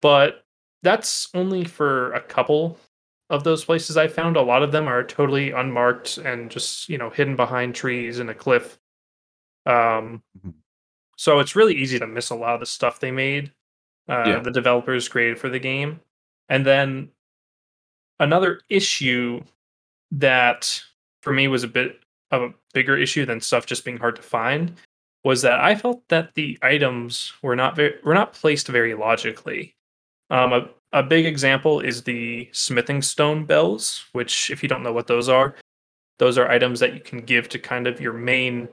But 0.01 0.43
that's 0.83 1.29
only 1.33 1.65
for 1.65 2.13
a 2.13 2.21
couple 2.21 2.77
of 3.29 3.43
those 3.43 3.65
places 3.65 3.97
I 3.97 4.07
found. 4.07 4.37
A 4.37 4.41
lot 4.41 4.63
of 4.63 4.71
them 4.71 4.87
are 4.87 5.03
totally 5.03 5.51
unmarked 5.51 6.17
and 6.17 6.49
just, 6.49 6.89
you 6.89 6.97
know, 6.97 7.09
hidden 7.09 7.35
behind 7.35 7.75
trees 7.75 8.19
and 8.19 8.29
a 8.29 8.33
cliff. 8.33 8.79
Um, 9.69 10.23
Mhm. 10.43 10.53
so 11.15 11.39
it's 11.39 11.55
really 11.55 11.75
easy 11.75 11.99
to 11.99 12.07
miss 12.07 12.29
a 12.29 12.35
lot 12.35 12.55
of 12.55 12.59
the 12.59 12.65
stuff 12.65 12.99
they 12.99 13.11
made, 13.11 13.53
uh, 14.09 14.23
Yeah. 14.25 14.39
the 14.39 14.51
developers 14.51 15.07
created 15.07 15.37
for 15.37 15.49
the 15.49 15.59
game. 15.59 16.01
And 16.49 16.65
then 16.65 17.11
another 18.19 18.61
issue 18.69 19.41
that 20.11 20.81
for 21.21 21.31
me 21.33 21.47
was 21.47 21.63
a 21.63 21.67
bit 21.67 22.01
of 22.31 22.41
a 22.41 22.53
bigger 22.73 22.97
issue 22.97 23.25
than 23.25 23.41
stuff 23.41 23.65
just 23.65 23.85
being 23.85 23.97
hard 23.97 24.15
to 24.15 24.21
find 24.21 24.75
was 25.23 25.41
that 25.41 25.59
I 25.59 25.75
felt 25.75 26.07
that 26.09 26.33
the 26.35 26.57
items 26.61 27.33
were 27.41 27.55
not 27.55 27.75
very 27.75 27.99
were 28.03 28.13
not 28.13 28.33
placed 28.33 28.67
very 28.67 28.93
logically. 28.95 29.75
Um, 30.29 30.53
a, 30.53 30.69
a 30.93 31.03
big 31.03 31.25
example 31.25 31.79
is 31.81 32.03
the 32.03 32.49
smithing 32.53 33.01
stone 33.01 33.45
bells, 33.45 34.05
which, 34.13 34.49
if 34.51 34.63
you 34.63 34.69
don't 34.69 34.83
know 34.83 34.93
what 34.93 35.07
those 35.07 35.27
are, 35.27 35.55
those 36.19 36.37
are 36.37 36.49
items 36.49 36.79
that 36.79 36.93
you 36.93 36.99
can 37.01 37.19
give 37.19 37.49
to 37.49 37.59
kind 37.59 37.85
of 37.87 37.99
your 37.99 38.13
main 38.13 38.69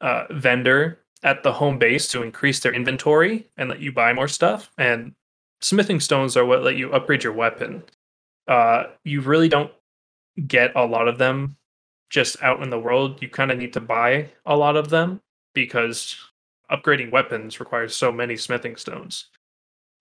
uh, 0.00 0.24
vendor 0.30 0.98
at 1.22 1.42
the 1.42 1.52
home 1.52 1.78
base 1.78 2.08
to 2.08 2.22
increase 2.22 2.60
their 2.60 2.72
inventory 2.72 3.46
and 3.56 3.68
let 3.68 3.80
you 3.80 3.92
buy 3.92 4.12
more 4.12 4.28
stuff. 4.28 4.70
And 4.78 5.14
smithing 5.60 6.00
stones 6.00 6.36
are 6.36 6.44
what 6.44 6.62
let 6.62 6.76
you 6.76 6.92
upgrade 6.92 7.22
your 7.22 7.32
weapon. 7.32 7.82
Uh, 8.48 8.84
you 9.04 9.20
really 9.20 9.48
don't 9.48 9.72
get 10.46 10.72
a 10.74 10.84
lot 10.84 11.08
of 11.08 11.18
them 11.18 11.56
just 12.08 12.42
out 12.42 12.62
in 12.62 12.70
the 12.70 12.78
world. 12.78 13.20
You 13.22 13.28
kind 13.28 13.50
of 13.50 13.58
need 13.58 13.72
to 13.74 13.80
buy 13.80 14.28
a 14.46 14.56
lot 14.56 14.76
of 14.76 14.88
them 14.88 15.20
because 15.54 16.16
upgrading 16.70 17.10
weapons 17.10 17.60
requires 17.60 17.96
so 17.96 18.10
many 18.10 18.36
smithing 18.36 18.76
stones. 18.76 19.26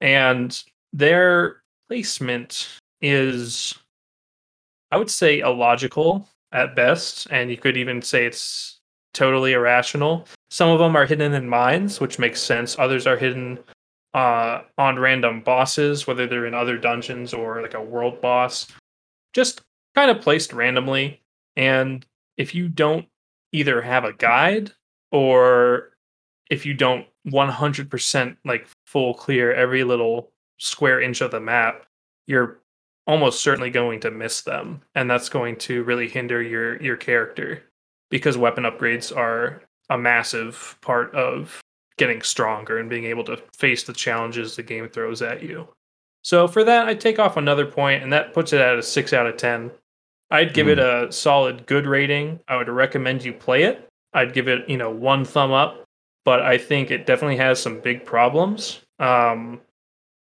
And 0.01 0.61
their 0.93 1.57
placement 1.87 2.79
is, 3.01 3.77
I 4.91 4.97
would 4.97 5.09
say, 5.09 5.39
illogical 5.39 6.27
at 6.51 6.75
best. 6.75 7.27
And 7.31 7.51
you 7.51 7.57
could 7.57 7.77
even 7.77 8.01
say 8.01 8.25
it's 8.25 8.78
totally 9.13 9.53
irrational. 9.53 10.25
Some 10.49 10.69
of 10.69 10.79
them 10.79 10.95
are 10.95 11.05
hidden 11.05 11.33
in 11.33 11.49
mines, 11.49 11.99
which 11.99 12.19
makes 12.19 12.41
sense. 12.41 12.77
Others 12.79 13.07
are 13.07 13.17
hidden 13.17 13.59
uh, 14.13 14.61
on 14.77 14.99
random 14.99 15.41
bosses, 15.41 16.07
whether 16.07 16.27
they're 16.27 16.45
in 16.45 16.53
other 16.53 16.77
dungeons 16.77 17.33
or 17.33 17.61
like 17.61 17.73
a 17.73 17.81
world 17.81 18.21
boss. 18.21 18.67
Just 19.33 19.61
kind 19.95 20.09
of 20.09 20.21
placed 20.21 20.53
randomly. 20.53 21.21
And 21.55 22.05
if 22.37 22.55
you 22.55 22.69
don't 22.69 23.05
either 23.51 23.81
have 23.81 24.05
a 24.05 24.13
guide 24.13 24.71
or 25.11 25.91
if 26.49 26.65
you 26.65 26.73
don't 26.73 27.05
100% 27.27 28.37
like 28.45 28.67
full 28.85 29.13
clear 29.13 29.53
every 29.53 29.83
little 29.83 30.31
square 30.57 31.01
inch 31.01 31.21
of 31.21 31.31
the 31.31 31.39
map, 31.39 31.85
you're 32.27 32.59
almost 33.09 33.41
certainly 33.41 33.71
going 33.71 33.99
to 33.99 34.11
miss 34.11 34.41
them 34.41 34.81
and 34.93 35.09
that's 35.09 35.29
going 35.29 35.55
to 35.55 35.83
really 35.83 36.07
hinder 36.07 36.43
your 36.43 36.79
your 36.79 36.95
character 36.95 37.63
because 38.09 38.37
weapon 38.37 38.63
upgrades 38.63 39.15
are 39.15 39.61
a 39.89 39.97
massive 39.97 40.77
part 40.81 41.13
of 41.15 41.61
getting 41.97 42.21
stronger 42.21 42.79
and 42.79 42.89
being 42.89 43.05
able 43.05 43.23
to 43.25 43.37
face 43.57 43.83
the 43.83 43.93
challenges 43.93 44.55
the 44.55 44.63
game 44.63 44.87
throws 44.87 45.21
at 45.21 45.43
you. 45.43 45.67
So 46.23 46.47
for 46.47 46.63
that 46.63 46.87
I 46.87 46.93
take 46.93 47.19
off 47.19 47.37
another 47.37 47.65
point 47.65 48.03
and 48.03 48.11
that 48.13 48.33
puts 48.33 48.53
it 48.53 48.61
at 48.61 48.79
a 48.79 48.83
6 48.83 49.13
out 49.13 49.27
of 49.27 49.37
10. 49.37 49.71
I'd 50.31 50.53
give 50.53 50.67
it 50.67 50.77
a 50.77 51.11
solid 51.11 51.65
good 51.65 51.87
rating. 51.87 52.39
I 52.47 52.55
would 52.55 52.69
recommend 52.69 53.23
you 53.23 53.33
play 53.33 53.63
it. 53.63 53.87
I'd 54.13 54.33
give 54.33 54.47
it, 54.47 54.69
you 54.69 54.77
know, 54.77 54.91
one 54.91 55.25
thumb 55.25 55.51
up, 55.51 55.85
but 56.23 56.41
I 56.41 56.57
think 56.57 56.91
it 56.91 57.07
definitely 57.07 57.37
has 57.37 57.59
some 57.59 57.79
big 57.79 58.05
problems. 58.05 58.81
Um, 58.99 59.61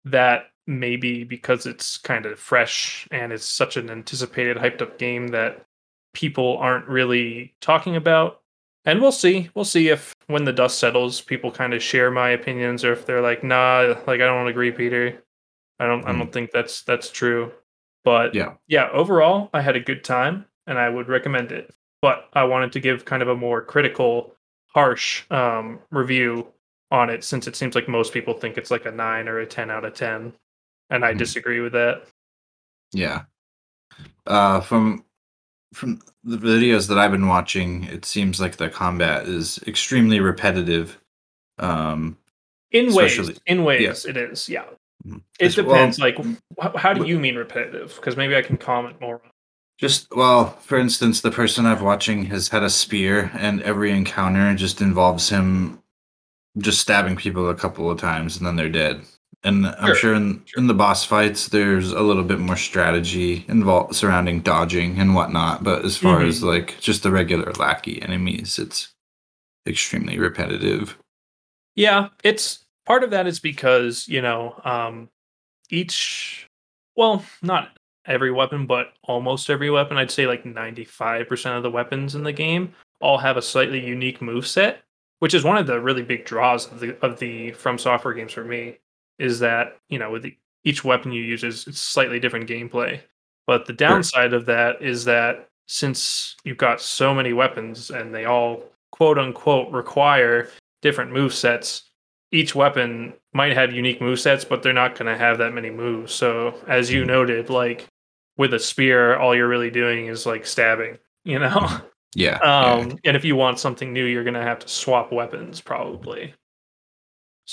that 0.05 0.47
maybe 0.67 1.23
because 1.23 1.65
it's 1.65 1.97
kind 1.97 2.25
of 2.25 2.39
fresh 2.39 3.07
and 3.11 3.31
it's 3.31 3.45
such 3.45 3.77
an 3.77 3.89
anticipated, 3.89 4.57
hyped 4.57 4.81
up 4.81 4.97
game 4.97 5.29
that 5.29 5.65
people 6.15 6.57
aren't 6.57 6.87
really 6.87 7.53
talking 7.61 7.95
about. 7.95 8.41
And 8.85 9.01
we'll 9.01 9.11
see. 9.11 9.49
We'll 9.55 9.65
see 9.65 9.89
if 9.89 10.15
when 10.27 10.45
the 10.45 10.53
dust 10.53 10.79
settles, 10.79 11.19
people 11.21 11.51
kind 11.51 11.73
of 11.73 11.83
share 11.83 12.09
my 12.11 12.29
opinions, 12.29 12.83
or 12.83 12.93
if 12.93 13.05
they're 13.05 13.21
like, 13.21 13.43
"Nah, 13.43 13.95
like 14.07 14.21
I 14.21 14.25
don't 14.25 14.47
agree, 14.47 14.71
Peter. 14.71 15.23
I 15.79 15.85
don't. 15.87 16.05
I 16.05 16.11
don't 16.11 16.31
think 16.31 16.51
that's 16.51 16.83
that's 16.83 17.09
true." 17.09 17.51
But 18.03 18.35
Yeah. 18.35 18.53
yeah, 18.67 18.89
overall, 18.91 19.49
I 19.53 19.61
had 19.61 19.75
a 19.75 19.79
good 19.79 20.03
time, 20.03 20.45
and 20.67 20.77
I 20.77 20.89
would 20.89 21.07
recommend 21.07 21.51
it. 21.51 21.73
But 22.03 22.29
I 22.33 22.43
wanted 22.43 22.71
to 22.73 22.79
give 22.79 23.05
kind 23.05 23.23
of 23.23 23.27
a 23.29 23.35
more 23.35 23.63
critical, 23.63 24.35
harsh 24.67 25.23
um, 25.31 25.79
review 25.89 26.47
on 26.91 27.09
it, 27.09 27.23
since 27.23 27.47
it 27.47 27.55
seems 27.55 27.73
like 27.73 27.87
most 27.87 28.13
people 28.13 28.35
think 28.35 28.55
it's 28.57 28.69
like 28.69 28.85
a 28.85 28.91
nine 28.91 29.27
or 29.27 29.39
a 29.39 29.47
ten 29.47 29.71
out 29.71 29.83
of 29.85 29.95
ten, 29.95 30.31
and 30.91 31.03
I 31.03 31.13
Mhm. 31.15 31.17
disagree 31.17 31.59
with 31.61 31.73
that. 31.73 32.03
Yeah. 32.93 33.23
Uh, 34.27 34.59
from 34.61 35.04
from 35.75 36.01
the 36.23 36.37
videos 36.37 36.87
that 36.87 36.97
I've 36.97 37.11
been 37.11 37.27
watching, 37.27 37.83
it 37.85 38.05
seems 38.05 38.39
like 38.39 38.55
the 38.57 38.69
combat 38.69 39.27
is 39.27 39.59
extremely 39.67 40.19
repetitive. 40.19 40.99
Um, 41.59 42.17
In 42.71 42.93
ways, 42.93 43.39
in 43.45 43.63
ways, 43.63 44.05
it 44.05 44.17
is. 44.17 44.49
Yeah, 44.49 44.65
Mhm. 45.05 45.21
it 45.39 45.45
It's- 45.45 45.57
well, 45.57 45.75
depends. 45.75 45.99
like, 45.99 46.17
wh- 46.59 46.75
how 46.77 46.93
do 46.93 47.05
you 47.05 47.19
mean 47.19 47.35
repetitive? 47.35 47.93
Because 47.95 48.17
maybe 48.17 48.35
I 48.35 48.41
can 48.41 48.57
comment 48.57 48.99
more. 48.99 49.21
Just 49.77 50.07
well, 50.15 50.51
for 50.61 50.77
instance, 50.77 51.19
the 51.21 51.31
person 51.31 51.65
I've 51.65 51.81
watching 51.81 52.25
has 52.25 52.49
had 52.49 52.63
a 52.63 52.69
spear, 52.69 53.29
and 53.33 53.61
every 53.61 53.91
encounter 53.91 54.55
just 54.55 54.79
involves 54.81 55.29
him 55.29 55.81
just 56.57 56.79
stabbing 56.79 57.17
people 57.17 57.49
a 57.49 57.55
couple 57.55 57.91
of 57.91 57.99
times, 57.99 58.37
and 58.37 58.45
then 58.47 58.55
they're 58.55 58.69
dead. 58.69 59.01
And 59.45 59.67
I'm 59.67 59.87
Sure, 59.87 59.95
sure 59.95 60.13
in, 60.15 60.43
in 60.57 60.67
the 60.67 60.73
boss 60.73 61.05
fights, 61.05 61.47
there's 61.49 61.91
a 61.91 62.01
little 62.01 62.23
bit 62.23 62.39
more 62.39 62.57
strategy 62.57 63.45
involved 63.47 63.95
surrounding 63.95 64.41
dodging 64.41 64.99
and 64.99 65.13
whatnot. 65.13 65.63
But 65.63 65.85
as 65.85 65.95
far 65.97 66.19
Mhm. 66.21 66.27
as 66.27 66.43
like 66.43 66.79
just 66.79 67.03
the 67.03 67.11
regular 67.11 67.53
lackey 67.53 68.01
enemies, 68.01 68.57
it's 68.57 68.91
extremely 69.67 70.17
repetitive. 70.19 70.97
Yeah, 71.75 72.09
it's 72.23 72.65
part 72.85 73.03
of 73.03 73.11
that 73.11 73.27
is 73.27 73.39
because, 73.39 74.07
you 74.07 74.21
know, 74.21 74.59
um 74.65 75.09
each 75.69 76.47
well, 76.95 77.23
not 77.41 77.77
every 78.05 78.31
weapon, 78.31 78.65
but 78.65 78.93
almost 79.03 79.49
every 79.49 79.69
weapon, 79.69 79.97
I'd 79.97 80.11
say 80.11 80.27
like 80.27 80.45
95% 80.45 81.57
of 81.57 81.63
the 81.63 81.71
weapons 81.71 82.15
in 82.15 82.23
the 82.23 82.31
game 82.31 82.73
all 83.01 83.17
have 83.17 83.35
a 83.37 83.41
slightly 83.41 83.85
unique 83.85 84.21
move 84.21 84.47
set, 84.47 84.83
which 85.19 85.33
is 85.33 85.43
one 85.43 85.57
of 85.57 85.67
the 85.67 85.79
really 85.81 86.03
big 86.03 86.25
draws 86.25 86.71
of 86.71 86.79
the 86.79 86.97
of 87.05 87.19
the 87.19 87.51
from 87.51 87.77
software 87.77 88.13
games 88.13 88.33
for 88.33 88.43
me 88.43 88.77
is 89.19 89.39
that, 89.39 89.77
you 89.89 89.99
know, 89.99 90.11
with 90.11 90.25
each 90.63 90.83
weapon 90.83 91.11
you 91.11 91.21
use 91.21 91.43
is 91.43 91.67
it's 91.67 91.79
slightly 91.79 92.19
different 92.19 92.49
gameplay. 92.49 92.99
But 93.47 93.65
the 93.65 93.73
downside 93.73 94.33
of 94.33 94.45
that 94.47 94.81
is 94.81 95.05
that 95.05 95.49
since 95.67 96.35
you've 96.43 96.57
got 96.57 96.81
so 96.81 97.13
many 97.13 97.33
weapons 97.33 97.91
and 97.91 98.13
they 98.13 98.25
all 98.25 98.63
quote 98.91 99.19
unquote 99.19 99.71
require 99.71 100.49
different 100.81 101.11
move 101.11 101.33
sets. 101.33 101.83
Each 102.31 102.55
weapon 102.55 103.13
might 103.33 103.53
have 103.53 103.73
unique 103.73 104.01
move 104.01 104.19
sets, 104.19 104.45
but 104.45 104.63
they're 104.63 104.73
not 104.73 104.97
going 104.97 105.11
to 105.11 105.17
have 105.17 105.37
that 105.37 105.53
many 105.53 105.69
moves. 105.69 106.13
So, 106.13 106.55
as 106.67 106.91
you 106.91 107.05
noted, 107.05 107.49
like 107.49 107.87
with 108.37 108.53
a 108.53 108.59
spear, 108.59 109.17
all 109.17 109.35
you're 109.35 109.47
really 109.47 109.69
doing 109.71 110.07
is 110.07 110.25
like 110.25 110.45
stabbing, 110.45 110.97
you 111.25 111.39
know? 111.39 111.81
Yeah. 112.15 112.37
Um, 112.37 112.97
and 113.03 113.17
if 113.17 113.25
you 113.25 113.35
want 113.35 113.59
something 113.59 113.91
new, 113.91 114.05
you're 114.05 114.23
going 114.23 114.35
to 114.35 114.41
have 114.41 114.59
to 114.59 114.67
swap 114.67 115.11
weapons 115.11 115.59
probably. 115.59 116.33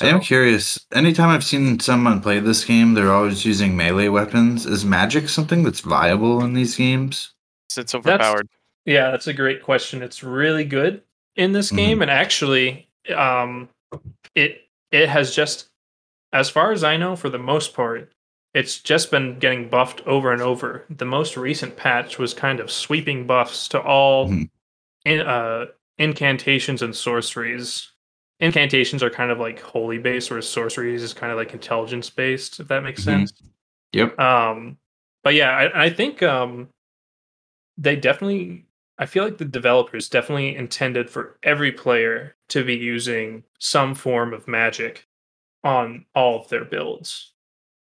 I 0.01 0.07
am 0.09 0.20
So- 0.20 0.26
curious. 0.26 0.86
Anytime 0.93 1.28
I've 1.28 1.45
seen 1.45 1.78
someone 1.80 2.20
play 2.20 2.38
this 2.40 2.64
game, 2.64 2.95
they're 2.95 3.12
always 3.12 3.45
using 3.45 3.76
melee 3.76 4.09
weapons. 4.09 4.64
Is 4.66 4.84
magic 4.84 5.28
something 5.28 5.62
that's 5.62 5.80
viable 5.80 6.43
in 6.43 6.55
these 6.55 6.76
games? 6.76 7.34
It's 7.76 7.95
overpowered. 7.95 8.49
Yeah, 8.86 9.11
that's 9.11 9.26
a 9.26 9.32
great 9.32 9.62
question. 9.62 10.03
It's 10.03 10.22
really 10.22 10.64
good 10.64 11.03
in 11.36 11.53
this 11.53 11.70
Mhm. 11.70 11.76
game, 11.76 12.03
and 12.03 12.11
actually, 12.11 12.88
um, 13.14 13.68
it 14.34 14.59
it 14.90 15.09
has 15.09 15.34
just, 15.34 15.70
as 16.34 16.51
far 16.51 16.70
as 16.70 16.84
I 16.84 16.99
know, 16.99 17.16
for 17.16 17.30
the 17.30 17.38
most 17.38 17.72
part, 17.74 18.12
it's 18.53 18.78
just 18.78 19.11
been 19.11 19.38
getting 19.38 19.70
buffed 19.70 20.03
over 20.07 20.32
and 20.32 20.43
over. 20.43 20.84
The 20.90 21.07
most 21.07 21.34
recent 21.34 21.78
patch 21.78 22.18
was 22.18 22.34
kind 22.34 22.61
of 22.61 22.70
sweeping 22.70 23.26
buffs 23.26 23.68
to 23.68 23.80
all 23.80 24.28
Mhm. 24.28 24.51
in, 25.07 25.20
uh, 25.20 25.66
incantations 25.97 26.82
and 26.82 26.95
sorceries. 26.95 27.91
Incantations 28.43 29.03
are 29.03 29.09
kind 29.11 29.30
of 29.30 29.38
like 29.38 29.61
holy 29.61 29.99
based, 29.99 30.30
whereas 30.30 30.49
sorceries 30.49 31.03
is 31.03 31.14
kind 31.14 31.30
of 31.32 31.38
like 31.38 31.55
intelligence 31.55 32.11
based. 32.11 32.61
If 32.61 32.68
that 32.68 32.82
makes 32.82 33.01
Mhm. 33.01 33.05
sense. 33.05 33.32
Yep. 33.93 34.18
Um, 34.18 34.76
but 35.22 35.34
yeah, 35.34 35.51
I, 35.51 35.84
I 35.84 35.90
think 35.90 36.22
um, 36.22 36.68
they 37.78 37.97
definitely. 37.97 38.66
I 38.99 39.07
feel 39.07 39.24
like 39.24 39.38
the 39.38 39.45
developers 39.47 40.09
definitely 40.09 40.55
intended 40.55 41.09
for 41.09 41.38
every 41.43 41.72
player 41.72 42.36
to 42.51 42.62
be 42.62 42.76
using 42.76 43.43
some 43.59 43.95
form 43.95 44.34
of 44.34 44.47
magic 44.47 45.07
on 45.64 46.05
all 46.14 46.40
of 46.40 46.49
their 46.49 46.64
builds. 46.64 47.32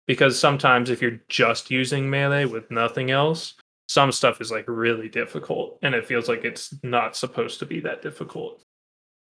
Because 0.08 0.38
sometimes 0.38 0.90
if 0.90 1.02
you're 1.02 1.22
just 1.30 1.72
using 1.72 2.10
melee 2.10 2.46
with 2.46 2.70
nothing 2.70 3.12
else, 3.12 3.54
some 3.88 4.12
stuff 4.12 4.42
is 4.42 4.52
like 4.52 4.66
really 4.68 5.08
difficult 5.08 5.80
and 5.84 5.96
it 5.96 6.06
feels 6.06 6.28
like 6.28 6.44
it's 6.44 6.74
not 6.84 7.16
supposed 7.16 7.60
to 7.60 7.66
be 7.66 7.80
that 7.80 8.02
difficult. 8.02 8.64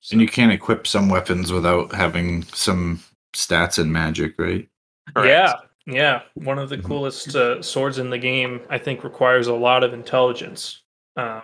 So- 0.02 0.14
And 0.14 0.22
you 0.22 0.28
can't 0.28 0.52
equip 0.52 0.88
some 0.88 1.10
weapons 1.10 1.52
without 1.52 1.94
having 1.94 2.44
some 2.44 3.02
stats 3.34 3.80
and 3.80 3.92
magic, 3.92 4.36
right? 4.38 4.68
Correct. 5.14 5.28
Yeah, 5.28 5.54
yeah. 5.94 6.22
One 6.36 6.58
of 6.60 6.70
the 6.70 6.78
Mhm. 6.78 6.86
coolest 6.86 7.36
uh, 7.36 7.62
swords 7.62 7.98
in 7.98 8.10
the 8.10 8.18
game, 8.18 8.62
I 8.70 8.78
think, 8.78 9.04
requires 9.04 9.48
a 9.48 9.54
lot 9.54 9.84
of 9.84 9.94
intelligence. 9.94 10.82
Um, 11.18 11.42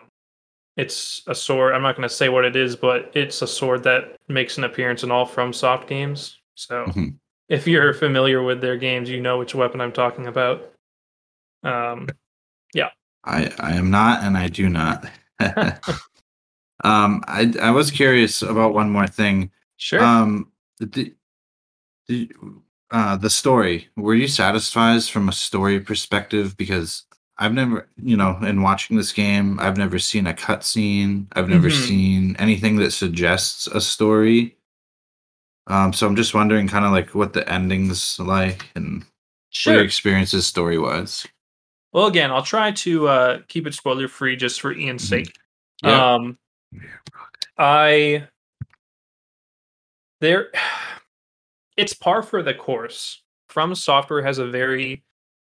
it's 0.77 1.21
a 1.27 1.35
sword. 1.35 1.73
I'm 1.73 1.81
not 1.81 1.95
going 1.95 2.07
to 2.07 2.13
say 2.13 2.29
what 2.29 2.45
it 2.45 2.55
is, 2.55 2.75
but 2.75 3.11
it's 3.15 3.41
a 3.41 3.47
sword 3.47 3.83
that 3.83 4.17
makes 4.27 4.57
an 4.57 4.63
appearance 4.63 5.03
in 5.03 5.11
all 5.11 5.25
From 5.25 5.51
Soft 5.53 5.87
games. 5.87 6.39
So, 6.55 6.85
Mhm. 6.87 7.15
if 7.49 7.67
you're 7.67 7.93
familiar 7.93 8.41
with 8.43 8.61
their 8.61 8.77
games, 8.77 9.09
you 9.09 9.19
know 9.21 9.37
which 9.37 9.53
weapon 9.55 9.81
I'm 9.81 9.91
talking 9.91 10.27
about. 10.27 10.71
Um, 11.63 12.07
yeah. 12.73 12.89
I 13.23 13.51
I 13.59 13.73
am 13.75 13.89
not, 13.89 14.23
and 14.23 14.37
I 14.37 14.47
do 14.47 14.69
not. 14.69 15.05
um, 16.85 17.23
I 17.27 17.53
I 17.61 17.71
was 17.71 17.91
curious 17.91 18.41
about 18.41 18.73
one 18.73 18.89
more 18.89 19.07
thing. 19.07 19.51
sure. 19.77 20.03
Um, 20.03 20.51
the, 20.79 21.13
the 22.07 22.31
uh 22.91 23.17
the 23.17 23.29
story. 23.29 23.87
Were 23.97 24.13
you 24.15 24.27
satisfied 24.27 25.03
from 25.03 25.27
a 25.29 25.33
story 25.33 25.79
perspective? 25.79 26.55
Because 26.57 27.03
I've 27.37 27.53
never, 27.53 27.89
you 28.01 28.15
know, 28.15 28.37
in 28.43 28.61
watching 28.61 28.95
this 28.97 29.11
game, 29.11 29.59
I've 29.59 29.77
never 29.77 29.99
seen 29.99 30.27
a 30.27 30.33
cutscene. 30.33 31.25
I've 31.33 31.49
never 31.49 31.69
Mhm. 31.69 31.87
seen 31.87 32.35
anything 32.39 32.77
that 32.77 32.91
suggests 32.91 33.67
a 33.67 33.81
story. 33.81 34.55
Um, 35.67 35.91
so 35.93 36.05
I'm 36.07 36.15
just 36.15 36.33
wondering, 36.33 36.67
kind 36.67 36.85
of 36.85 36.91
like 36.91 37.15
what 37.15 37.33
the 37.33 37.43
endings 37.51 38.19
like 38.19 38.69
and 38.75 39.03
sure. 39.49 39.73
your 39.73 39.83
experiences 39.83 40.45
story 40.45 40.77
wise. 40.77 41.25
Well, 41.91 42.05
again, 42.07 42.29
I'll 42.31 42.43
try 42.43 42.71
to 42.71 43.07
uh, 43.07 43.39
keep 43.47 43.65
it 43.65 43.73
spoiler 43.73 44.07
free 44.07 44.35
just 44.35 44.61
for 44.61 44.71
Ian's 44.71 45.03
Mhm. 45.03 45.07
sake. 45.07 45.35
Yeah. 45.81 46.13
Um, 46.15 46.37
I 47.57 48.27
there, 50.21 50.51
it's 51.77 51.93
par 51.93 52.23
for 52.23 52.41
the 52.41 52.53
course. 52.53 53.21
From 53.49 53.75
Software 53.75 54.23
has 54.23 54.37
a 54.37 54.47
very 54.47 55.03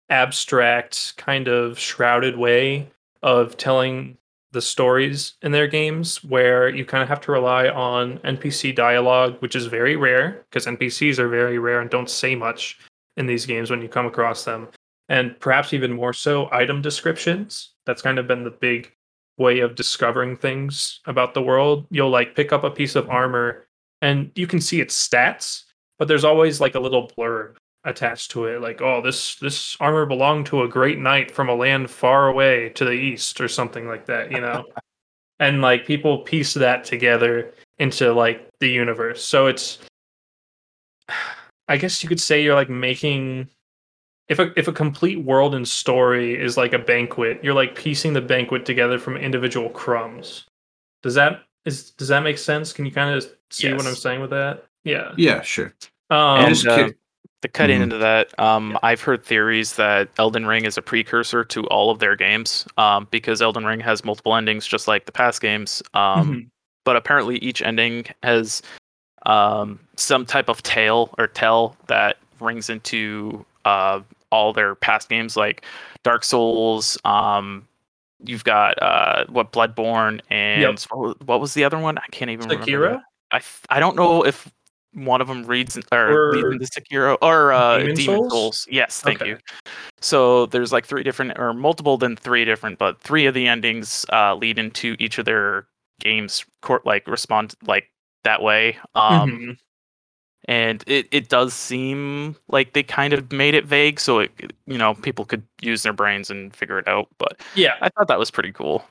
abstract, 0.09 1.15
kind 1.17 1.49
of 1.49 1.79
shrouded 1.79 2.37
way 2.37 2.89
of 3.23 3.57
telling 3.57 4.17
the 4.53 4.63
stories 4.63 5.35
in 5.43 5.53
their 5.53 5.69
games, 5.69 6.25
where 6.25 6.69
you 6.69 6.85
kind 6.85 7.03
of 7.03 7.09
have 7.09 7.21
to 7.21 7.33
rely 7.33 7.69
on 7.69 8.19
NPC 8.19 8.75
dialogue, 8.75 9.37
which 9.41 9.55
is 9.55 9.67
very 9.67 9.97
rare 9.97 10.45
because 10.51 10.67
NPCs 10.67 11.19
are 11.19 11.29
very 11.29 11.59
rare 11.59 11.81
and 11.81 11.91
don't 11.91 12.11
say 12.11 12.35
much 12.35 12.79
in 13.17 13.27
these 13.27 13.47
games 13.47 13.71
when 13.71 13.83
you 13.83 13.89
come 13.89 14.07
across 14.07 14.45
them 14.45 14.69
and 15.11 15.39
perhaps 15.41 15.75
even 15.75 15.93
more 15.93 16.13
so 16.13 16.49
item 16.53 16.81
descriptions 16.81 17.75
that's 17.85 18.01
kind 18.01 18.19
of 18.19 18.27
been 18.27 18.45
the 18.45 18.51
big 18.51 18.93
way 19.41 19.59
of 19.59 19.75
discovering 19.75 20.37
things 20.37 21.01
about 21.07 21.35
the 21.35 21.43
world. 21.43 21.87
You'll 21.91 22.11
like 22.11 22.37
pick 22.37 22.53
up 22.53 22.63
a 22.63 22.71
piece 22.71 22.95
of 22.95 23.11
armor 23.11 23.67
and 24.03 24.31
you 24.35 24.47
can 24.47 24.61
see 24.61 24.81
its 24.81 25.09
stats 25.09 25.65
but 25.99 26.09
there's 26.09 26.25
always 26.25 26.61
like 26.61 26.75
a 26.75 26.81
little 26.81 27.09
blurb 27.17 27.55
attached 27.85 28.31
to 28.31 28.45
it 28.45 28.61
like 28.61 28.83
oh 28.83 29.01
this 29.01 29.37
this 29.37 29.77
armor 29.81 30.05
belonged 30.05 30.45
to 30.47 30.63
a 30.63 30.69
great 30.69 30.99
knight 30.99 31.31
from 31.31 31.49
a 31.49 31.55
land 31.55 31.91
far 31.91 32.29
away 32.29 32.69
to 32.71 32.85
the 32.85 32.93
east 32.93 33.41
or 33.41 33.49
something 33.49 33.87
like 33.87 34.07
that 34.07 34.33
you 34.33 34.41
know? 34.41 34.65
And 35.39 35.63
like 35.63 35.87
people 35.87 36.19
piece 36.19 36.53
that 36.53 36.85
together 36.85 37.55
into 37.79 38.13
like 38.13 38.47
the 38.61 38.69
universe. 38.69 39.25
So 39.25 39.47
it's 39.47 39.79
i 41.69 41.79
guess 41.79 42.03
you 42.03 42.11
could 42.11 42.21
say 42.21 42.43
you're 42.43 42.55
like 42.55 42.69
making 42.69 43.49
if 44.31 44.39
a 44.39 44.59
if 44.59 44.69
a 44.69 44.73
complete 44.73 45.17
world 45.25 45.55
and 45.55 45.67
story 45.69 46.41
is 46.41 46.57
like 46.57 46.73
a 46.73 46.79
banquet, 46.79 47.41
you're 47.43 47.53
like 47.53 47.75
piecing 47.75 48.13
the 48.15 48.21
banquet 48.23 48.65
together 48.65 48.99
from 48.99 49.17
individual 49.17 49.69
crumbs. 49.71 50.47
Does 51.03 51.15
that 51.15 51.43
is 51.67 51.91
does 51.91 52.09
that 52.09 52.23
make 52.23 52.39
sense? 52.39 52.73
Can 52.73 52.87
you 52.87 52.93
kind 52.93 53.15
of 53.15 53.27
see 53.51 53.73
what 53.75 53.87
I'm 53.87 53.95
saying 53.97 54.21
with 54.21 54.31
that? 54.31 54.65
Yeah. 54.85 55.13
Yeah, 55.17 55.43
sure. 55.43 55.75
Um, 56.09 56.47
And 56.47 56.55
uh, 56.67 56.79
curi- 56.79 56.95
to 57.43 57.49
cut 57.49 57.71
Mhm. 57.71 57.81
into 57.83 57.99
that, 57.99 58.39
um, 58.39 58.71
Yeah. 58.73 58.79
I've 58.83 59.03
heard 59.03 59.25
theories 59.25 59.77
that 59.77 60.09
Elden 60.19 60.47
Ring 60.47 60.65
is 60.65 60.79
a 60.79 60.83
precursor 60.83 61.45
to 61.45 61.67
all 61.67 61.91
of 61.91 61.99
their 61.99 62.17
games, 62.17 62.67
um, 62.79 63.09
because 63.11 63.43
Elden 63.43 63.65
Ring 63.67 63.81
has 63.81 64.05
multiple 64.05 64.35
endings, 64.37 64.67
just 64.67 64.87
like 64.89 65.07
the 65.07 65.13
past 65.13 65.41
games. 65.43 65.83
Um, 65.93 66.31
mhm. 66.35 66.47
But 66.85 66.97
apparently, 66.97 67.37
each 67.39 67.61
ending 67.63 68.07
has 68.23 68.63
um, 69.27 69.79
some 69.97 70.25
type 70.25 70.49
of 70.49 70.63
tale 70.63 71.15
or 71.19 71.27
tell 71.27 71.77
that 71.89 72.17
rings 72.41 72.71
into 72.71 73.45
uh, 73.67 74.01
all 74.31 74.53
their 74.53 74.75
past 74.75 75.09
games, 75.09 75.37
like 75.37 75.65
Dark 76.05 76.25
Souls. 76.25 76.99
Um, 77.05 77.67
you've 78.25 78.45
got 78.45 78.81
uh, 78.83 79.25
what 79.29 79.53
Bloodborne 79.53 80.21
and 80.31 80.79
what 80.91 81.27
what 81.27 81.41
was 81.41 81.55
the 81.55 81.65
other 81.65 81.79
one? 81.79 81.99
I 81.99 82.07
can't 82.11 82.31
even 82.31 82.49
remember. 82.49 82.67
Sekiro? 82.67 83.01
I 83.33 83.37
f- 83.37 83.67
I 83.71 83.81
don't 83.81 83.97
know 83.97 84.25
if 84.27 84.51
one 84.93 85.21
of 85.21 85.29
them 85.29 85.45
reads 85.45 85.79
or, 85.93 86.11
Or- 86.33 86.33
leads 86.33 86.53
into 86.53 86.67
Sekiro 86.67 87.17
or 87.23 87.53
uh, 87.53 87.79
Demon 87.79 87.95
Demon, 87.95 88.17
Souls? 88.19 88.31
Souls? 88.33 88.67
Yes, 88.71 89.01
thank 89.01 89.21
Okay. 89.23 89.31
you. 89.31 89.39
So 90.01 90.47
there's 90.47 90.73
like 90.73 90.85
three 90.85 91.03
different 91.05 91.39
or 91.39 91.53
multiple 91.55 91.97
than 91.97 92.17
three 92.17 92.45
different, 92.45 92.79
but 92.79 93.01
three 93.01 93.27
of 93.27 93.35
the 93.35 93.47
endings 93.47 94.05
uh, 94.13 94.35
lead 94.35 94.59
into 94.59 94.97
each 94.99 95.19
of 95.19 95.27
their 95.27 95.67
games. 96.01 96.45
Court 96.63 96.85
like 96.85 97.07
respond 97.07 97.55
like 97.63 97.91
that 98.25 98.43
way. 98.43 98.79
Um, 98.95 99.31
Mhm. 99.31 99.59
And 100.47 100.83
it, 100.87 101.07
it 101.11 101.29
does 101.29 101.53
seem 101.53 102.37
like 102.49 102.73
they 102.73 102.83
kind 102.83 103.13
of 103.13 103.31
made 103.31 103.55
it 103.55 103.67
vague 103.67 104.01
so 104.01 104.21
it 104.21 104.53
you 104.67 104.79
know 104.79 104.95
people 104.95 105.25
could 105.25 105.43
use 105.61 105.83
their 105.83 105.93
brains 105.93 106.31
and 106.31 106.55
figure 106.55 106.79
it 106.79 106.89
out 106.89 107.09
but 107.19 107.41
yeah, 107.55 107.75
i 107.83 107.89
thought 107.91 108.09
that 108.09 108.19
was 108.19 108.31
pretty 108.31 108.53
cool 108.53 108.85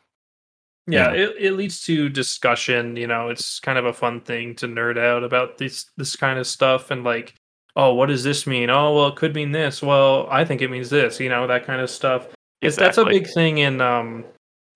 yeah, 0.91 1.11
It, 1.11 1.35
it 1.37 1.51
leads 1.51 1.81
to 1.85 2.09
discussion. 2.09 2.95
You 2.95 3.07
know, 3.07 3.29
it's 3.29 3.59
kind 3.59 3.77
of 3.77 3.85
a 3.85 3.93
fun 3.93 4.21
thing 4.21 4.55
to 4.55 4.67
nerd 4.67 4.97
out 4.97 5.23
about 5.23 5.57
this 5.57 5.85
this 5.97 6.15
kind 6.15 6.39
of 6.39 6.47
stuff 6.47 6.91
and 6.91 7.03
like, 7.03 7.35
oh, 7.75 7.93
what 7.93 8.07
does 8.07 8.23
this 8.23 8.47
mean? 8.47 8.69
Oh, 8.69 8.95
well, 8.95 9.07
it 9.07 9.15
could 9.15 9.35
mean 9.35 9.51
this. 9.51 9.81
Well, 9.81 10.27
I 10.31 10.45
think 10.45 10.61
it 10.61 10.71
means 10.71 10.89
this. 10.89 11.19
You 11.19 11.29
know, 11.29 11.47
that 11.47 11.65
kind 11.65 11.81
of 11.81 11.89
stuff. 11.89 12.27
It's 12.61 12.75
that's 12.75 12.97
a 12.97 13.05
big 13.05 13.27
thing 13.27 13.59
in 13.59 13.81
um 13.81 14.25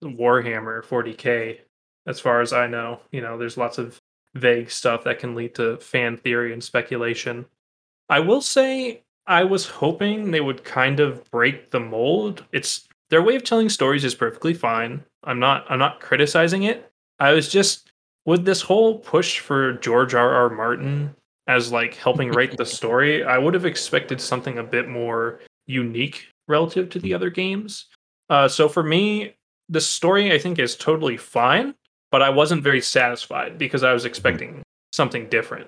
Warhammer 0.03 0.85
40k, 0.85 1.59
as 2.05 2.19
far 2.19 2.41
as 2.41 2.53
I 2.53 2.67
know. 2.67 3.01
You 3.11 3.21
know, 3.21 3.37
there's 3.37 3.57
lots 3.57 3.77
of 3.77 3.99
vague 4.35 4.71
stuff 4.71 5.03
that 5.03 5.19
can 5.19 5.35
lead 5.35 5.55
to 5.55 5.77
fan 5.77 6.17
theory 6.17 6.53
and 6.53 6.63
speculation. 6.63 7.45
I 8.09 8.19
will 8.19 8.41
say 8.41 9.03
I 9.27 9.43
was 9.43 9.65
hoping 9.67 10.31
they 10.31 10.41
would 10.41 10.63
kind 10.63 10.99
of 10.99 11.29
break 11.31 11.71
the 11.71 11.79
mold. 11.79 12.45
It's 12.51 12.87
their 13.09 13.21
way 13.21 13.35
of 13.35 13.43
telling 13.43 13.69
stories 13.69 14.03
is 14.03 14.15
perfectly 14.15 14.53
fine. 14.53 15.03
I'm 15.23 15.39
not 15.39 15.65
I'm 15.69 15.79
not 15.79 15.99
criticizing 15.99 16.63
it. 16.63 16.91
I 17.19 17.31
was 17.31 17.49
just 17.49 17.91
with 18.25 18.45
this 18.45 18.61
whole 18.61 18.99
push 18.99 19.39
for 19.39 19.73
George 19.73 20.13
R. 20.13 20.33
R. 20.33 20.49
Martin 20.49 21.15
as 21.47 21.71
like 21.71 21.95
helping 21.95 22.31
write 22.31 22.57
the 22.57 22.65
story, 22.79 23.23
I 23.23 23.37
would 23.37 23.53
have 23.53 23.65
expected 23.65 24.19
something 24.21 24.57
a 24.57 24.63
bit 24.63 24.87
more 24.87 25.39
unique 25.65 26.27
relative 26.47 26.89
to 26.89 26.99
the 26.99 27.13
other 27.13 27.29
games. 27.29 27.85
Uh, 28.29 28.47
so 28.47 28.67
for 28.67 28.83
me, 28.83 29.35
the 29.69 29.81
story 29.81 30.31
I 30.31 30.37
think 30.37 30.59
is 30.59 30.75
totally 30.75 31.17
fine, 31.17 31.75
but 32.13 32.21
I 32.21 32.29
wasn't 32.29 32.61
very 32.61 32.79
satisfied 32.79 33.57
because 33.57 33.81
I 33.83 33.91
was 33.91 34.05
expecting 34.05 34.61
something 34.93 35.27
different. 35.29 35.67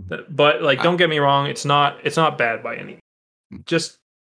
But- 0.00 0.34
But 0.34 0.62
like, 0.62 0.82
don't 0.82 0.96
get 0.96 1.10
me 1.10 1.18
wrong, 1.18 1.46
it's 1.46 1.66
not 1.66 1.98
it's 2.02 2.16
not 2.16 2.38
bad 2.38 2.62
by 2.62 2.76
any. 2.76 2.98
Just 3.66 3.98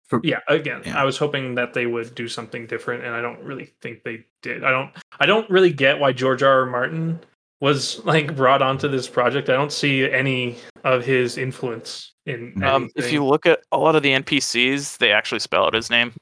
For- 0.08 0.20
yeah, 0.24 0.40
again, 0.48 0.80
Yeah. 0.86 0.98
I 1.00 1.04
was 1.04 1.18
hoping 1.18 1.54
that 1.56 1.74
they 1.74 1.86
would 1.86 2.14
do 2.14 2.26
something 2.28 2.66
different, 2.66 3.04
and 3.04 3.14
I 3.14 3.20
don't 3.20 3.40
really 3.44 3.66
think 3.82 4.02
they 4.02 4.24
did. 4.42 4.64
I 4.64 4.70
don't 4.70 4.90
I 5.20 5.26
don't 5.26 5.48
really 5.50 5.72
get 5.72 6.00
why 6.00 6.12
George 6.12 6.42
R. 6.42 6.60
R. 6.60 6.66
Martin 6.66 7.20
was 7.60 8.02
like 8.06 8.34
brought 8.34 8.62
onto 8.62 8.88
this 8.88 9.06
project. 9.06 9.50
I 9.50 9.52
don't 9.52 9.70
see 9.72 10.10
any 10.10 10.56
of 10.84 11.04
his 11.04 11.36
influence 11.38 12.12
in. 12.24 12.62
um, 12.64 12.88
if 12.96 13.12
you 13.12 13.22
look 13.24 13.44
at 13.46 13.60
a 13.72 13.78
lot 13.78 13.94
of 13.94 14.02
the 14.02 14.10
npcs 14.12 14.96
they 14.98 15.12
actually 15.12 15.38
spell 15.40 15.64
out 15.66 15.74
his 15.74 15.90
name 15.90 16.12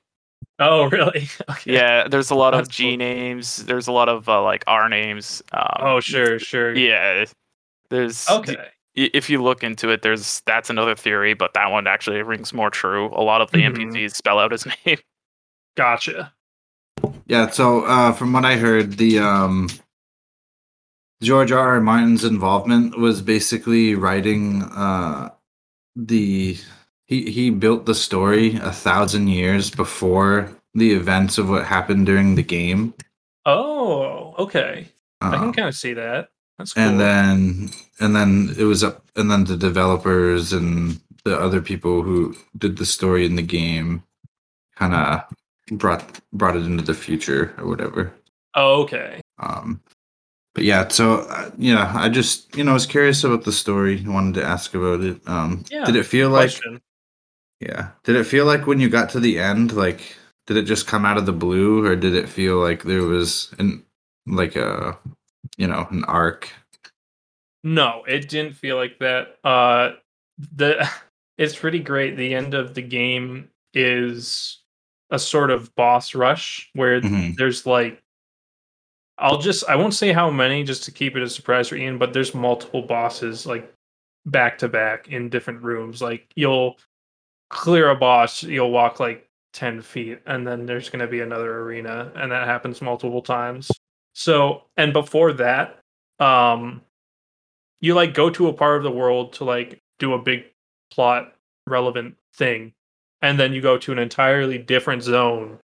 oh 0.60 0.84
really? 0.90 1.28
Okay. 1.50 1.72
yeah 1.74 2.06
there's 2.08 2.30
a 2.30 2.34
lot 2.34 2.54
of 2.54 2.68
g 2.68 2.90
cool. 2.90 2.96
names 2.98 3.64
there's 3.66 3.88
a 3.88 3.92
lot 3.92 4.08
of 4.08 4.28
uh, 4.28 4.40
like 4.42 4.62
r 4.66 4.88
names 4.88 5.42
um, 5.52 5.66
Oh 5.80 6.00
sure, 6.00 6.38
sure. 6.38 6.74
yeah 6.76 7.24
there's 7.90 8.28
Okay. 8.30 8.56
i- 8.56 9.10
if 9.14 9.28
you 9.30 9.42
look 9.42 9.64
into 9.64 9.88
it 9.90 10.02
there's 10.02 10.42
that's 10.46 10.70
another 10.70 10.94
theory 10.94 11.34
but 11.34 11.54
that 11.54 11.70
one 11.70 11.86
actually 11.86 12.22
rings 12.22 12.52
more 12.52 12.70
true 12.70 13.06
a 13.08 13.22
lot 13.22 13.40
of 13.40 13.50
the 13.50 13.58
Mhm. 13.62 13.76
npcs 13.92 14.14
spell 14.14 14.38
out 14.38 14.52
his 14.52 14.66
name 14.86 14.98
Gotcha. 15.76 16.32
Yeah, 17.26 17.48
so 17.50 17.84
uh, 17.84 18.12
from 18.12 18.32
what 18.32 18.44
I 18.44 18.56
heard, 18.56 18.98
the 18.98 19.20
um, 19.20 19.68
George 21.22 21.52
R. 21.52 21.74
R. 21.76 21.80
Martin's 21.80 22.24
involvement 22.24 22.98
was 22.98 23.22
basically 23.22 23.94
writing 23.94 24.62
uh, 24.64 25.30
the 25.94 26.58
he 27.10 27.30
he 27.30 27.50
built 27.50 27.84
the 27.86 27.94
story 27.94 28.54
a 28.62 28.70
thousand 28.72 29.26
years 29.28 29.68
before 29.70 30.48
the 30.74 30.92
events 30.92 31.36
of 31.38 31.48
what 31.50 31.66
happened 31.66 32.06
during 32.06 32.36
the 32.36 32.42
game. 32.46 32.94
Oh, 33.44 34.34
okay. 34.38 34.86
I 35.20 35.26
Um, 35.34 35.40
can 35.40 35.52
kind 35.52 35.68
of 35.68 35.74
see 35.74 35.94
that. 35.94 36.28
That's 36.56 36.72
cool. 36.74 36.82
and 36.84 37.00
then 37.00 37.70
and 37.98 38.14
then 38.14 38.54
it 38.56 38.64
was 38.64 38.84
up 38.84 39.02
and 39.16 39.30
then 39.30 39.44
the 39.44 39.56
developers 39.56 40.52
and 40.52 41.00
the 41.24 41.36
other 41.38 41.60
people 41.60 42.02
who 42.02 42.34
did 42.56 42.76
the 42.78 42.86
story 42.86 43.26
in 43.26 43.34
the 43.36 43.42
game 43.42 44.02
kind 44.76 44.94
of 44.94 45.24
brought 45.78 46.20
brought 46.32 46.56
it 46.56 46.64
into 46.64 46.84
the 46.84 46.94
future 46.94 47.54
or 47.58 47.66
whatever 47.66 48.12
oh, 48.54 48.82
okay. 48.82 49.20
um 49.38 49.80
but 50.54 50.64
yeah 50.64 50.86
so 50.88 51.20
uh, 51.30 51.50
yeah 51.56 51.92
i 51.96 52.08
just 52.08 52.54
you 52.56 52.64
know 52.64 52.72
was 52.74 52.86
curious 52.86 53.24
about 53.24 53.44
the 53.44 53.52
story 53.52 54.02
wanted 54.06 54.34
to 54.34 54.44
ask 54.44 54.74
about 54.74 55.00
it 55.00 55.16
um 55.28 55.64
Yeah, 55.70 55.84
did 55.86 55.96
it 55.96 56.04
feel 56.06 56.28
like 56.30 56.50
Question. 56.50 56.80
Yeah 57.60 57.90
did 58.04 58.16
it 58.16 58.24
feel 58.24 58.44
like 58.46 58.66
when 58.66 58.80
you 58.80 58.88
got 58.88 59.10
to 59.10 59.20
the 59.20 59.38
end 59.38 59.72
like 59.72 60.16
did 60.46 60.56
it 60.56 60.62
just 60.62 60.86
come 60.86 61.04
out 61.04 61.16
of 61.18 61.26
the 61.26 61.32
blue 61.32 61.84
or 61.84 61.94
did 61.94 62.14
it 62.14 62.28
feel 62.28 62.56
like 62.58 62.82
there 62.82 63.02
was 63.02 63.54
an 63.58 63.84
like 64.26 64.56
a 64.56 64.98
you 65.56 65.66
know 65.66 65.86
an 65.90 66.04
arc 66.04 66.48
No, 67.62 68.02
it 68.08 68.28
didn't 68.28 68.54
feel 68.56 68.76
like 68.76 68.98
that. 69.00 69.36
Uh 69.44 69.92
the 70.56 70.88
it's 71.38 71.54
pretty 71.56 71.78
great. 71.80 72.16
The 72.16 72.34
end 72.34 72.54
of 72.54 72.74
the 72.74 72.82
game 72.82 73.50
is 73.74 74.58
a 75.10 75.18
sort 75.18 75.50
of 75.50 75.74
boss 75.74 76.14
rush 76.14 76.70
where 76.74 77.00
Mhm. 77.00 77.36
there's 77.36 77.66
like 77.66 78.02
I'll 79.18 79.38
just 79.38 79.68
I 79.68 79.76
won't 79.76 79.94
say 79.94 80.12
how 80.12 80.30
many 80.30 80.64
just 80.64 80.84
to 80.84 80.90
keep 80.92 81.16
it 81.16 81.22
a 81.22 81.28
surprise 81.28 81.68
for 81.68 81.76
Ian, 81.76 81.98
but 81.98 82.12
there's 82.14 82.34
multiple 82.34 82.82
bosses 82.82 83.44
like 83.46 83.70
back 84.24 84.56
to 84.58 84.68
back 84.68 85.08
in 85.08 85.28
different 85.28 85.62
rooms. 85.62 86.00
Like 86.00 86.26
you'll 86.36 86.78
clear 87.50 87.90
a 87.90 87.96
boss, 87.96 88.42
you'll 88.42 88.70
walk 88.70 89.00
like 89.00 89.28
10 89.52 89.82
feet, 89.82 90.20
and 90.26 90.46
then 90.46 90.66
there's 90.66 90.88
gonna 90.88 91.06
be 91.06 91.20
another 91.20 91.60
arena, 91.60 92.10
and 92.16 92.32
that 92.32 92.46
happens 92.46 92.80
multiple 92.80 93.22
times. 93.22 93.70
So 94.14 94.62
and 94.76 94.92
before 94.92 95.32
that, 95.34 95.78
um 96.18 96.82
you 97.80 97.94
like 97.94 98.14
go 98.14 98.30
to 98.30 98.48
a 98.48 98.52
part 98.52 98.76
of 98.76 98.82
the 98.82 98.90
world 98.90 99.32
to 99.34 99.44
like 99.44 99.80
do 99.98 100.12
a 100.14 100.18
big 100.18 100.44
plot 100.92 101.34
relevant 101.66 102.16
thing 102.34 102.72
and 103.22 103.38
then 103.38 103.52
you 103.52 103.60
go 103.60 103.78
to 103.78 103.92
an 103.92 103.98
entirely 103.98 104.58
different 104.58 105.02
zone 105.02 105.58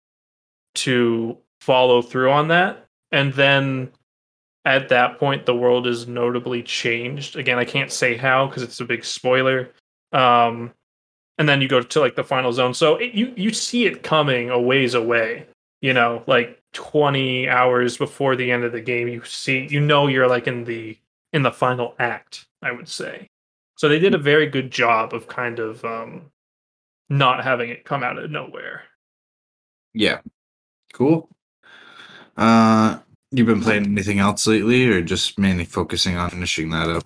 to 0.74 1.36
follow 1.60 2.02
through 2.02 2.30
on 2.30 2.48
that 2.48 2.86
and 3.12 3.32
then 3.34 3.90
at 4.64 4.88
that 4.88 5.18
point 5.18 5.46
the 5.46 5.54
world 5.54 5.86
is 5.86 6.06
notably 6.06 6.62
changed 6.62 7.36
again 7.36 7.58
i 7.58 7.64
can't 7.64 7.92
say 7.92 8.16
how 8.16 8.46
because 8.46 8.62
it's 8.62 8.80
a 8.80 8.84
big 8.84 9.04
spoiler 9.04 9.70
um 10.12 10.72
and 11.38 11.48
then 11.48 11.60
you 11.60 11.68
go 11.68 11.80
to 11.80 12.00
like 12.00 12.14
the 12.16 12.24
final 12.24 12.52
zone 12.52 12.74
so 12.74 12.96
it, 12.96 13.12
you 13.14 13.32
you 13.36 13.52
see 13.52 13.86
it 13.86 14.02
coming 14.02 14.50
a 14.50 14.60
ways 14.60 14.94
away 14.94 15.46
you 15.80 15.92
know 15.92 16.22
like 16.26 16.60
20 16.72 17.48
hours 17.48 17.96
before 17.96 18.36
the 18.36 18.50
end 18.50 18.64
of 18.64 18.72
the 18.72 18.80
game 18.80 19.08
you 19.08 19.22
see 19.24 19.66
you 19.70 19.80
know 19.80 20.06
you're 20.06 20.28
like 20.28 20.46
in 20.46 20.64
the 20.64 20.96
in 21.32 21.42
the 21.42 21.50
final 21.52 21.94
act 21.98 22.46
i 22.62 22.70
would 22.72 22.88
say 22.88 23.28
so 23.76 23.88
they 23.88 23.98
did 23.98 24.14
a 24.14 24.18
very 24.18 24.46
good 24.46 24.70
job 24.70 25.12
of 25.12 25.26
kind 25.28 25.58
of 25.58 25.84
um 25.84 26.30
not 27.08 27.44
having 27.44 27.70
it 27.70 27.84
come 27.84 28.02
out 28.02 28.18
of 28.18 28.30
nowhere 28.30 28.82
Yeah. 29.92 30.18
Cool. 30.92 31.28
Uh 32.36 32.98
you've 33.30 33.46
been 33.46 33.60
playing 33.60 33.84
anything 33.84 34.20
else 34.20 34.46
lately 34.46 34.88
or 34.88 35.02
just 35.02 35.38
mainly 35.38 35.64
focusing 35.64 36.16
on 36.16 36.30
finishing 36.30 36.70
that 36.70 36.88
up? 36.88 37.04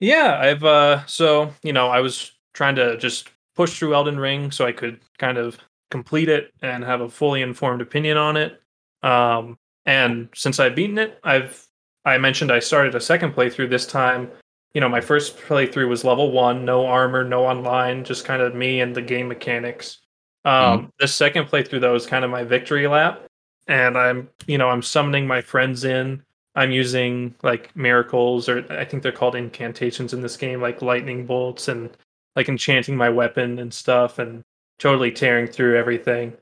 Yeah, 0.00 0.38
I've 0.40 0.64
uh 0.64 1.04
so, 1.06 1.52
you 1.62 1.72
know, 1.72 1.88
I 1.88 2.00
was 2.00 2.32
trying 2.52 2.76
to 2.76 2.96
just 2.98 3.30
push 3.54 3.78
through 3.78 3.94
Elden 3.94 4.18
Ring 4.18 4.50
so 4.50 4.66
I 4.66 4.72
could 4.72 5.00
kind 5.18 5.38
of 5.38 5.58
complete 5.90 6.28
it 6.28 6.52
and 6.62 6.82
have 6.84 7.00
a 7.00 7.08
fully 7.08 7.42
informed 7.42 7.82
opinion 7.82 8.16
on 8.16 8.36
it. 8.36 8.60
Um 9.02 9.58
and 9.84 10.28
since 10.34 10.60
I've 10.60 10.76
beaten 10.76 10.98
it, 10.98 11.18
I've 11.24 11.66
I 12.04 12.18
mentioned 12.18 12.50
I 12.50 12.60
started 12.60 12.94
a 12.94 13.00
second 13.00 13.34
playthrough 13.34 13.70
this 13.70 13.86
time. 13.86 14.30
You 14.74 14.80
know, 14.80 14.88
my 14.88 15.00
first 15.00 15.36
playthrough 15.36 15.88
was 15.88 16.04
level 16.04 16.32
1, 16.32 16.64
no 16.64 16.86
armor, 16.86 17.24
no 17.24 17.44
online, 17.44 18.04
just 18.04 18.24
kind 18.24 18.40
of 18.40 18.54
me 18.54 18.80
and 18.80 18.94
the 18.94 19.02
game 19.02 19.28
mechanics. 19.28 19.98
Um 20.44 20.92
the 20.98 21.08
second 21.08 21.46
playthrough 21.46 21.80
though 21.80 21.94
is 21.94 22.06
kind 22.06 22.24
of 22.24 22.30
my 22.30 22.44
victory 22.44 22.86
lap 22.86 23.22
and 23.68 23.96
I'm, 23.96 24.28
you 24.46 24.58
know, 24.58 24.68
I'm 24.68 24.82
summoning 24.82 25.26
my 25.26 25.40
friends 25.40 25.84
in 25.84 26.22
I'm 26.54 26.70
using 26.70 27.34
like 27.42 27.74
miracles, 27.74 28.48
or 28.48 28.64
I 28.70 28.84
think 28.84 29.02
they're 29.02 29.12
called 29.12 29.36
incantations 29.36 30.12
in 30.12 30.20
this 30.20 30.36
game, 30.36 30.60
like 30.60 30.82
lightning 30.82 31.24
bolts 31.26 31.68
and 31.68 31.90
like 32.36 32.48
enchanting 32.48 32.96
my 32.96 33.08
weapon 33.08 33.58
and 33.58 33.72
stuff, 33.72 34.18
and 34.18 34.42
totally 34.78 35.12
tearing 35.12 35.46
through 35.46 35.76
everything. 35.78 36.32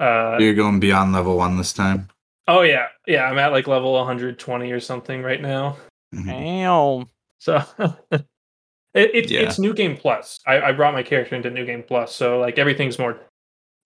Uh, 0.00 0.36
You're 0.40 0.54
going 0.54 0.80
beyond 0.80 1.12
level 1.12 1.36
one 1.36 1.56
this 1.56 1.72
time. 1.72 2.08
oh 2.48 2.62
yeah, 2.62 2.88
yeah, 3.06 3.24
I'm 3.24 3.38
at 3.38 3.52
like 3.52 3.66
level 3.66 3.92
120 3.94 4.70
or 4.72 4.80
something 4.80 5.22
right 5.22 5.40
now. 5.40 5.76
Mhm. 6.14 6.26
Damn. 6.26 7.08
So 7.38 7.62
it, 8.10 8.24
it, 8.94 9.30
Yeah. 9.30 9.40
it's 9.40 9.58
New 9.58 9.74
Game 9.74 9.96
Plus. 9.96 10.40
I, 10.46 10.60
I 10.60 10.72
brought 10.72 10.94
my 10.94 11.02
character 11.02 11.34
into 11.36 11.50
New 11.50 11.64
Game 11.66 11.82
Plus, 11.82 12.14
so 12.14 12.38
like 12.40 12.58
everything's 12.58 12.98
more 12.98 13.18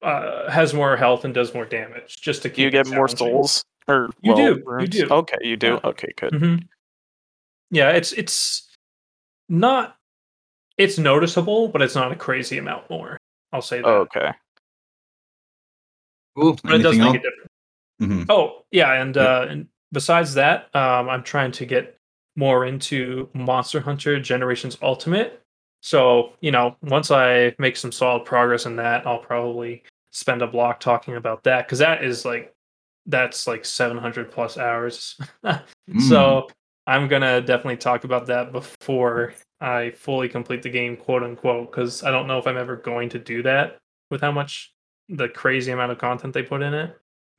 uh, 0.02 0.48
has 0.50 0.72
more 0.74 0.96
health 0.96 1.24
and 1.24 1.34
does 1.34 1.52
more 1.54 1.64
damage, 1.64 2.20
just 2.20 2.42
to 2.42 2.48
keep. 2.50 2.58
You 2.64 2.70
get 2.70 2.86
more 2.88 3.08
souls? 3.08 3.64
Or 3.88 4.10
You 4.22 4.32
well, 4.32 4.54
do, 4.54 4.64
you 4.80 4.86
do. 4.86 5.08
Okay, 5.10 5.38
you 5.40 5.56
do. 5.56 5.72
Yeah. 5.74 5.80
Okay, 5.84 6.08
good. 6.16 6.34
hmm 6.34 6.56
Yeah, 7.70 7.90
it's 7.90 8.12
it's 8.12 8.68
not 9.48 9.96
it's 10.78 10.98
noticeable, 10.98 11.68
but 11.68 11.82
it's 11.82 11.94
not 11.94 12.12
a 12.12 12.16
crazy 12.16 12.56
amount 12.58 12.88
more. 12.88 13.18
I'll 13.52 13.60
say 13.62 13.78
that. 13.78 13.86
Oh, 13.86 14.00
okay. 14.02 14.30
Cool. 16.36 16.58
but 16.62 16.74
it 16.76 16.78
does 16.78 16.96
make 16.96 17.06
else? 17.06 17.16
a 17.16 17.18
difference. 17.18 17.48
Mhm. 18.00 18.26
Oh, 18.28 18.64
yeah, 18.70 18.92
and 19.02 19.16
Yeah. 19.16 19.22
uh 19.22 19.46
and 19.50 19.68
besides 19.92 20.34
that, 20.34 20.74
um 20.74 21.08
I'm 21.08 21.22
trying 21.24 21.52
to 21.52 21.66
get 21.66 21.96
more 22.36 22.64
into 22.66 23.28
Monster 23.34 23.80
Hunter 23.80 24.20
Generations 24.20 24.78
Ultimate. 24.80 25.42
So, 25.82 26.32
you 26.40 26.50
know, 26.52 26.76
once 26.82 27.10
I 27.10 27.54
make 27.58 27.76
some 27.76 27.90
solid 27.92 28.24
progress 28.24 28.66
in 28.66 28.76
that, 28.76 29.06
I'll 29.06 29.18
probably 29.18 29.82
spend 30.12 30.42
a 30.42 30.46
block 30.46 30.78
talking 30.80 31.16
about 31.16 31.42
that 31.44 31.66
cuz 31.68 31.78
that 31.80 32.04
is 32.04 32.24
like 32.24 32.54
that's 33.06 33.46
like 33.46 33.64
700 33.64 34.30
plus 34.30 34.56
hours. 34.58 35.18
Mm. 35.90 36.02
So, 36.02 36.48
I'm 36.88 37.06
going 37.06 37.22
to 37.22 37.40
definitely 37.42 37.76
talk 37.76 38.02
about 38.04 38.26
that 38.26 38.50
before 38.50 39.34
I 39.60 39.90
fully 39.90 40.28
complete 40.28 40.62
the 40.62 40.70
game, 40.70 40.96
quote 40.96 41.22
unquote, 41.22 41.70
cuz 41.70 42.02
I 42.02 42.10
don't 42.10 42.26
know 42.26 42.38
if 42.38 42.46
I'm 42.46 42.56
ever 42.56 42.76
going 42.76 43.08
to 43.10 43.18
do 43.18 43.42
that 43.42 43.76
with 44.10 44.22
how 44.22 44.32
much 44.32 44.72
the 45.08 45.28
crazy 45.28 45.70
amount 45.70 45.92
of 45.92 45.98
content 45.98 46.32
they 46.34 46.42
put 46.42 46.62
in 46.62 46.74
it 46.74 46.90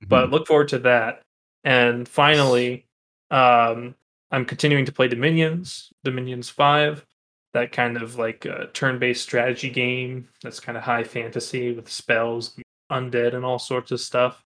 Mhm. 0.04 0.10
but 0.10 0.30
look 0.30 0.48
forward 0.48 0.68
to 0.70 0.80
that. 0.80 1.22
And 1.64 2.08
finally, 2.08 2.86
um, 3.32 3.96
I'm 4.32 4.46
continuing 4.46 4.86
to 4.86 4.92
play 4.92 5.08
Dominions, 5.08 5.92
Dominions 6.04 6.50
Five, 6.50 7.06
that 7.54 7.72
kind 7.72 7.98
of 7.98 8.18
like 8.18 8.46
uh, 8.46 8.68
turn-based 8.74 9.22
strategy 9.24 9.70
game 9.72 10.30
that's 10.44 10.60
kind 10.60 10.78
of 10.78 10.84
high 10.84 11.04
fantasy 11.04 11.74
with 11.74 11.90
spells, 11.90 12.56
undead, 12.92 13.34
and 13.34 13.44
all 13.44 13.60
sorts 13.60 13.92
of 13.92 14.00
stuff. 14.00 14.46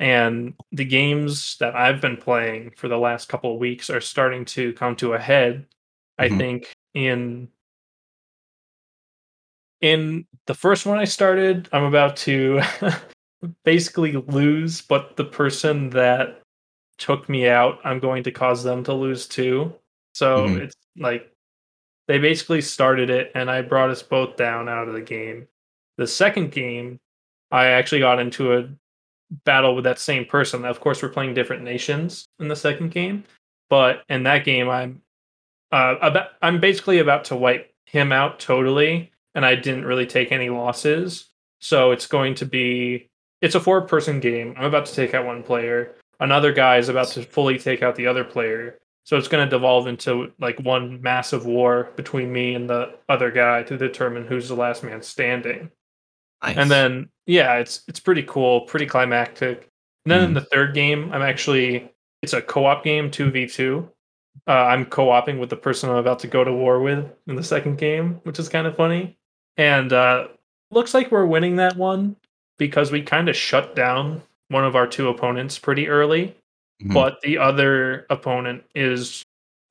And 0.00 0.54
the 0.72 0.84
games 0.86 1.58
that 1.60 1.76
I've 1.76 2.00
been 2.00 2.16
playing 2.16 2.72
for 2.76 2.88
the 2.88 2.98
last 2.98 3.28
couple 3.28 3.52
of 3.52 3.60
weeks 3.60 3.90
are 3.90 4.00
starting 4.00 4.44
to 4.46 4.72
come 4.72 4.96
to 4.96 5.12
a 5.12 5.18
head. 5.18 5.66
I 6.18 6.28
Mhm. 6.28 6.38
think 6.38 6.72
in 6.94 7.48
in 9.80 10.26
the 10.46 10.54
first 10.54 10.84
one 10.86 10.98
I 10.98 11.04
started, 11.04 11.68
I'm 11.72 11.84
about 11.84 12.16
to 12.18 12.60
basically 13.64 14.12
lose, 14.12 14.82
but 14.82 15.16
the 15.16 15.24
person 15.24 15.90
that 15.90 16.42
took 16.98 17.28
me 17.28 17.48
out, 17.48 17.78
I'm 17.84 17.98
going 17.98 18.22
to 18.24 18.30
cause 18.32 18.62
them 18.62 18.84
to 18.84 18.92
lose 18.92 19.26
too. 19.26 19.74
So 20.14 20.48
Mhm. 20.48 20.60
it's 20.62 20.74
like 20.98 21.32
they 22.08 22.18
basically 22.18 22.60
started 22.60 23.10
it 23.10 23.32
and 23.34 23.50
I 23.50 23.62
brought 23.62 23.90
us 23.90 24.02
both 24.02 24.36
down 24.36 24.68
out 24.68 24.88
of 24.88 24.94
the 24.94 25.00
game. 25.02 25.48
The 25.96 26.06
second 26.06 26.52
game, 26.52 27.00
I 27.50 27.66
actually 27.68 28.00
got 28.00 28.18
into 28.20 28.54
a 28.54 28.68
battle 29.44 29.74
with 29.74 29.84
that 29.84 29.98
same 29.98 30.24
person. 30.24 30.64
Of 30.64 30.80
course, 30.80 31.02
we're 31.02 31.08
playing 31.08 31.34
different 31.34 31.62
nations 31.62 32.26
in 32.38 32.48
the 32.48 32.56
second 32.56 32.90
game, 32.90 33.24
but 33.68 34.02
in 34.08 34.24
that 34.24 34.44
game, 34.44 34.68
I'm 34.68 35.02
uh, 35.72 35.96
about 36.02 36.28
I'm 36.42 36.60
basically 36.60 36.98
about 36.98 37.24
to 37.24 37.36
wipe 37.36 37.72
him 37.84 38.12
out 38.12 38.40
totally, 38.40 39.12
and 39.34 39.44
I 39.46 39.54
didn't 39.54 39.84
really 39.84 40.06
take 40.06 40.32
any 40.32 40.50
losses. 40.50 41.26
So 41.60 41.90
it's 41.92 42.06
going 42.06 42.34
to 42.36 42.46
be 42.46 43.08
it's 43.40 43.54
a 43.54 43.60
four 43.60 43.82
person 43.82 44.20
game. 44.20 44.54
I'm 44.56 44.64
about 44.64 44.86
to 44.86 44.94
take 44.94 45.14
out 45.14 45.26
one 45.26 45.42
player. 45.42 45.94
Another 46.18 46.52
guy 46.52 46.76
is 46.76 46.88
about 46.88 47.08
to 47.08 47.22
fully 47.22 47.58
take 47.58 47.82
out 47.82 47.96
the 47.96 48.06
other 48.06 48.24
player. 48.24 48.78
So 49.04 49.16
it's 49.16 49.28
going 49.28 49.44
to 49.44 49.50
devolve 49.50 49.86
into 49.86 50.32
like 50.38 50.60
one 50.60 51.00
massive 51.00 51.46
war 51.46 51.90
between 51.96 52.32
me 52.32 52.54
and 52.54 52.68
the 52.68 52.98
other 53.08 53.30
guy 53.30 53.62
to 53.64 53.78
determine 53.78 54.26
who's 54.26 54.48
the 54.48 54.54
last 54.54 54.84
man 54.84 55.02
standing. 55.02 55.70
Nice. 56.42 56.56
And 56.56 56.70
then 56.70 57.08
yeah, 57.26 57.54
it's 57.56 57.82
it's 57.88 58.00
pretty 58.00 58.22
cool, 58.24 58.62
pretty 58.62 58.86
climactic. 58.86 59.68
And 60.04 60.12
then 60.12 60.24
in 60.24 60.30
Mhm. 60.30 60.34
the 60.34 60.40
third 60.42 60.74
game, 60.74 61.12
I'm 61.12 61.22
actually 61.22 61.90
it's 62.22 62.32
a 62.32 62.42
co-op 62.42 62.84
game, 62.84 63.10
two 63.10 63.30
v 63.30 63.46
two. 63.46 63.88
Uh, 64.46 64.52
I'm 64.52 64.84
co-oping 64.86 65.38
with 65.38 65.50
the 65.50 65.56
person 65.56 65.90
I'm 65.90 65.96
about 65.96 66.18
to 66.20 66.26
go 66.26 66.44
to 66.44 66.52
war 66.52 66.80
with 66.80 67.04
in 67.26 67.34
the 67.36 67.42
second 67.42 67.76
game, 67.78 68.20
which 68.24 68.38
is 68.38 68.48
kind 68.48 68.66
of 68.66 68.76
funny. 68.76 69.16
And 69.56 69.92
uh, 69.92 70.28
looks 70.70 70.94
like 70.94 71.10
we're 71.10 71.26
winning 71.26 71.56
that 71.56 71.76
one 71.76 72.16
because 72.58 72.90
we 72.92 73.02
kind 73.02 73.28
of 73.28 73.36
shut 73.36 73.74
down 73.74 74.22
one 74.48 74.64
of 74.64 74.76
our 74.76 74.86
two 74.86 75.08
opponents 75.08 75.58
pretty 75.58 75.88
early, 75.88 76.34
Mhm. 76.82 76.94
but 76.94 77.20
the 77.22 77.38
other 77.38 78.06
opponent 78.10 78.64
is 78.74 79.22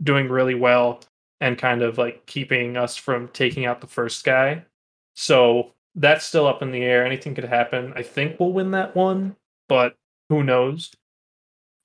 doing 0.04 0.28
really 0.30 0.56
well 0.56 1.02
and 1.42 1.58
kind 1.58 1.82
of 1.82 1.98
like 1.98 2.26
keeping 2.26 2.78
us 2.78 2.96
from 2.98 3.28
taking 3.30 3.66
out 3.66 3.82
the 3.82 3.88
first 3.88 4.24
guy. 4.26 4.64
So 5.16 5.74
that's 5.96 6.26
still 6.26 6.48
up 6.48 6.62
in 6.62 6.72
the 6.72 6.82
air. 6.84 7.06
Anything 7.06 7.36
could 7.36 7.44
happen. 7.46 7.94
I 7.96 8.04
think 8.04 8.40
we'll 8.40 8.54
win 8.54 8.72
that 8.72 8.96
one, 8.96 9.36
but 9.68 9.96
who 10.30 10.44
knows? 10.44 10.92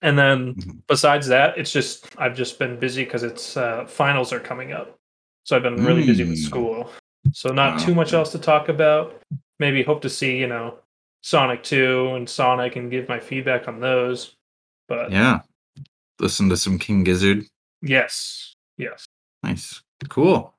And 0.03 0.19
then 0.19 0.55
Mhm. 0.55 0.83
besides 0.87 1.27
that, 1.29 1.57
it's 1.57 1.73
just 1.73 2.09
I've 2.19 2.37
just 2.37 2.59
been 2.59 2.79
busy 2.79 3.05
because 3.05 3.23
it's 3.23 3.57
uh, 3.57 3.87
finals 3.87 4.33
are 4.33 4.41
coming 4.41 4.73
up, 4.73 4.99
so 5.45 5.57
I've 5.57 5.63
been 5.63 5.83
really 5.85 6.05
busy 6.07 6.25
with 6.25 6.39
Mm. 6.39 6.45
school. 6.47 6.91
So 7.33 7.49
not 7.51 7.79
Wow. 7.81 7.87
too 7.87 7.95
much 7.95 8.13
else 8.13 8.31
to 8.33 8.39
talk 8.39 8.69
about. 8.69 9.23
Maybe 9.59 9.83
hope 9.83 10.03
to 10.03 10.11
see 10.11 10.37
you 10.39 10.47
know 10.47 10.79
Sonic 11.23 11.63
Two 11.63 12.11
and 12.15 12.29
Sonic 12.29 12.77
and 12.77 12.91
give 12.91 13.09
my 13.09 13.19
feedback 13.19 13.67
on 13.67 13.81
those. 13.81 14.37
But 14.89 15.11
yeah. 15.11 15.41
Listen 16.21 16.49
to 16.51 16.57
some 16.57 16.79
King 16.79 17.03
Gizzard. 17.03 17.45
yes, 17.83 18.55
yes, 18.77 19.07
Nice. 19.43 19.83
Cool. 20.09 20.55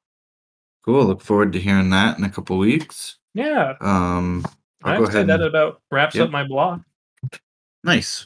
Cool. 0.83 1.05
Look 1.05 1.21
forward 1.21 1.53
to 1.53 1.59
hearing 1.59 1.89
that 1.91 2.17
in 2.17 2.23
a 2.23 2.29
couple 2.29 2.57
weeks. 2.57 3.17
Yeah. 3.35 3.75
Um, 3.81 4.43
I'll 4.83 4.93
I'd 4.93 4.99
go 4.99 5.05
say 5.05 5.11
ahead. 5.21 5.27
that 5.27 5.41
about 5.41 5.81
wraps 5.91 6.15
Yep. 6.15 6.25
up 6.25 6.31
my 6.31 6.43
block. 6.47 6.81
nice. 7.83 8.25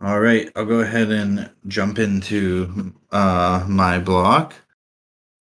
All 0.00 0.20
right. 0.20 0.50
I'll 0.56 0.64
go 0.64 0.80
ahead 0.80 1.10
and 1.10 1.50
jump 1.66 1.98
into 1.98 2.94
uh, 3.12 3.64
my 3.68 3.98
block. 3.98 4.54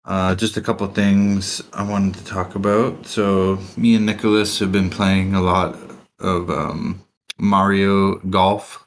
Uh, 0.04 0.34
just 0.34 0.56
a 0.56 0.60
couple 0.60 0.86
things 0.88 1.62
I 1.72 1.82
wanted 1.82 2.14
to 2.14 2.24
talk 2.24 2.54
about. 2.56 3.06
So, 3.06 3.58
me 3.76 3.94
and 3.94 4.04
Nicholas 4.06 4.58
have 4.58 4.70
been 4.72 4.90
playing 4.90 5.34
a 5.34 5.40
lot 5.40 5.76
of 6.18 6.50
um, 6.50 7.02
Mario 7.38 8.16
Golf 8.30 8.86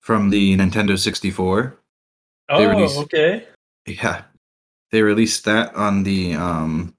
from 0.00 0.30
the 0.30 0.56
Nintendo 0.56 0.98
64. 0.98 1.76
Oh, 2.50 2.66
released- 2.68 2.98
okay. 2.98 3.46
Yeah. 3.86 4.22
They 4.90 5.02
released 5.02 5.44
that 5.44 5.74
on 5.74 6.02
the 6.04 6.34
um 6.34 6.94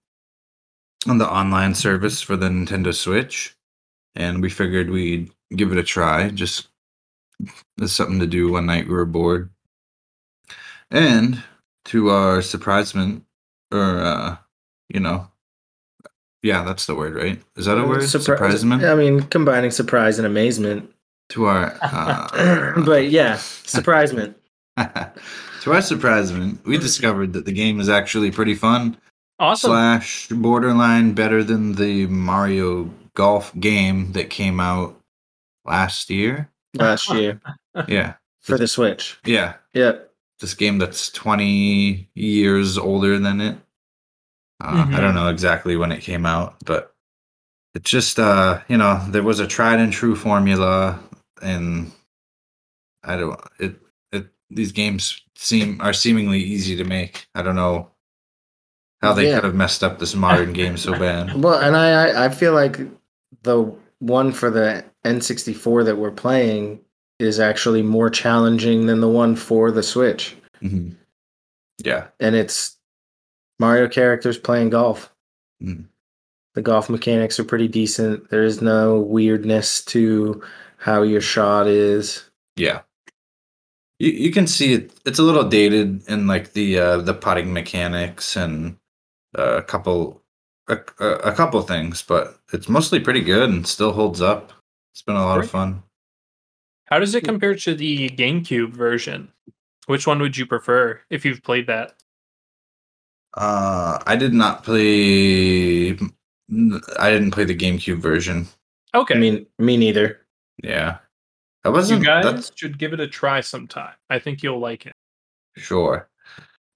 on 1.07 1.17
the 1.17 1.29
online 1.29 1.75
service 1.75 2.21
for 2.21 2.35
the 2.35 2.47
Nintendo 2.47 2.93
Switch 2.93 3.55
and 4.15 4.41
we 4.41 4.49
figured 4.49 4.89
we'd 4.89 5.31
give 5.55 5.71
it 5.71 5.77
a 5.77 5.83
try 5.83 6.29
just 6.29 6.67
as 7.81 7.91
something 7.91 8.19
to 8.19 8.27
do 8.27 8.51
one 8.51 8.65
night 8.65 8.87
we 8.87 8.93
were 8.93 9.05
bored. 9.05 9.49
And 10.91 11.41
to 11.85 12.09
our 12.09 12.41
surprisement 12.41 13.23
or 13.71 13.99
uh 13.99 14.37
you 14.89 14.99
know 14.99 15.27
yeah, 16.41 16.63
that's 16.63 16.85
the 16.85 16.95
word, 16.95 17.15
right? 17.15 17.41
Is 17.57 17.65
that 17.65 17.77
a 17.77 17.85
word? 17.85 17.99
Surpri- 17.99 18.21
Surprisement? 18.21 18.83
I 18.85 18.95
mean, 18.95 19.23
combining 19.23 19.71
surprise 19.71 20.19
and 20.19 20.25
amazement. 20.25 20.89
To 21.29 21.45
our 21.45 21.77
uh 21.81 22.81
but 22.83 23.09
yeah, 23.09 23.37
surprisement. 23.37 24.37
to 24.77 25.11
our 25.71 25.81
surprisement, 25.81 26.65
we 26.65 26.77
discovered 26.77 27.33
that 27.33 27.45
the 27.45 27.51
game 27.51 27.79
is 27.79 27.89
actually 27.89 28.31
pretty 28.31 28.55
fun. 28.55 28.97
Awesome. 29.39 29.69
slash 29.69 30.27
borderline 30.29 31.13
better 31.13 31.43
than 31.43 31.73
the 31.73 32.07
Mario 32.07 32.89
Golf 33.15 33.57
game 33.59 34.11
that 34.13 34.29
came 34.29 34.59
out 34.59 34.99
last 35.65 36.09
year. 36.09 36.49
last 36.75 37.09
year 37.13 37.39
Yeah, 37.87 38.13
for 38.41 38.57
the 38.57 38.67
Switch. 38.67 39.17
yeah. 39.25 39.55
Yep. 39.73 40.11
This 40.39 40.53
game 40.53 40.77
that's 40.77 41.09
twenty 41.09 42.09
years 42.15 42.77
older 42.77 43.17
than 43.19 43.41
it. 43.41 43.57
Uh, 44.61 44.87
I 44.93 44.99
don't 44.99 45.15
know 45.15 45.29
exactly 45.29 45.75
when 45.77 45.91
it 45.91 46.01
came 46.01 46.25
out, 46.25 46.55
but 46.65 46.93
it 47.75 47.83
just 47.83 48.19
uh, 48.19 48.61
you 48.67 48.77
know, 48.77 49.03
there 49.09 49.23
was 49.23 49.39
a 49.39 49.47
tried 49.47 49.79
and 49.79 49.91
true 49.91 50.15
formula, 50.15 50.99
and 51.41 51.91
I 53.03 53.17
don't 53.17 53.39
it 53.59 53.75
it 54.13 54.27
these 54.49 54.71
games 54.71 55.21
seem 55.35 55.79
are 55.81 55.93
seemingly 55.93 56.39
easy 56.39 56.75
to 56.77 56.83
make. 56.85 57.27
I 57.35 57.41
don't 57.41 57.55
know 57.55 57.91
how 59.01 59.13
they 59.13 59.27
Yeah. 59.29 59.35
could 59.35 59.45
have 59.45 59.55
messed 59.55 59.83
up 59.83 59.99
this 59.99 60.15
modern 60.15 60.53
game 60.53 60.77
so 60.77 60.91
bad. 60.99 61.41
Well, 61.41 61.59
and 61.59 61.75
I, 61.75 61.89
I 61.91 62.25
I 62.25 62.29
feel 62.29 62.53
like 62.53 62.79
the 63.43 63.73
one 63.99 64.31
for 64.31 64.49
the 64.49 64.83
N64 65.05 65.85
that 65.85 65.97
we're 65.97 66.11
playing 66.11 66.79
is 67.19 67.39
actually 67.39 67.81
more 67.83 68.09
challenging 68.09 68.85
than 68.85 69.01
the 69.01 69.09
one 69.09 69.35
for 69.35 69.71
the 69.71 69.83
Switch. 69.83 70.35
Mhm. 70.61 70.95
Yeah. 71.83 72.07
And 72.19 72.35
it's 72.35 72.77
Mario 73.59 73.87
characters 73.89 74.37
playing 74.37 74.69
golf. 74.69 75.13
Mhm. 75.61 75.85
The 76.55 76.61
golf 76.61 76.89
mechanics 76.89 77.39
are 77.39 77.43
pretty 77.45 77.67
decent. 77.67 78.29
There 78.29 78.43
is 78.43 78.61
no 78.61 78.99
weirdness 78.99 79.83
to 79.85 80.41
how 80.77 81.01
your 81.03 81.21
shot 81.21 81.67
is. 81.67 82.23
Yeah. 82.55 82.81
You 83.99 84.11
you 84.11 84.31
can 84.31 84.47
see 84.47 84.73
it 84.73 84.91
it's 85.05 85.19
a 85.19 85.23
little 85.23 85.43
dated 85.47 86.07
in 86.07 86.25
like 86.27 86.53
the 86.53 86.79
uh 86.79 86.97
the 86.97 87.13
putting 87.13 87.51
mechanics 87.53 88.35
and 88.37 88.77
a 89.35 89.61
couple 89.61 90.21
a, 90.67 90.77
a 90.99 91.05
a 91.05 91.31
couple 91.33 91.61
things, 91.61 92.01
but 92.01 92.39
it's 92.53 92.69
mostly 92.69 92.99
pretty 92.99 93.21
good 93.21 93.49
and 93.49 93.65
still 93.65 93.91
holds 93.91 94.21
up. 94.21 94.51
It's 94.93 95.01
been 95.01 95.15
a 95.15 95.25
lot 95.25 95.39
of 95.39 95.49
fun. 95.49 95.83
How 96.85 96.99
does 96.99 97.13
it 97.15 97.23
compare 97.23 97.55
to 97.55 97.75
the 97.75 98.09
GameCube 98.09 98.73
version? 98.73 99.31
Which 99.85 100.07
one 100.07 100.19
would 100.19 100.35
you 100.37 100.45
prefer 100.45 100.99
if 101.09 101.23
you've 101.25 101.43
played 101.43 101.67
that? 101.67 101.93
Uh, 103.35 103.99
I 104.07 104.15
did 104.15 104.33
not 104.33 104.63
play. 104.63 105.91
I 105.91 107.11
didn't 107.11 107.31
play 107.31 107.43
the 107.45 107.55
GameCube 107.55 107.99
version. 107.99 108.47
Okay, 108.95 109.13
I 109.13 109.17
mean, 109.17 109.45
me 109.59 109.77
neither. 109.77 110.25
Yeah, 110.63 110.97
I 111.63 111.69
you 111.69 111.73
wasn't. 111.73 112.01
you 112.01 112.05
guys 112.07 112.23
That's 112.25 112.51
should 112.55 112.79
give 112.79 112.91
it 112.93 112.99
a 112.99 113.07
try 113.07 113.41
sometime. 113.41 113.93
I 114.09 114.17
think 114.19 114.41
you'll 114.41 114.59
like 114.59 114.85
it. 114.87 114.93
sure. 115.57 116.09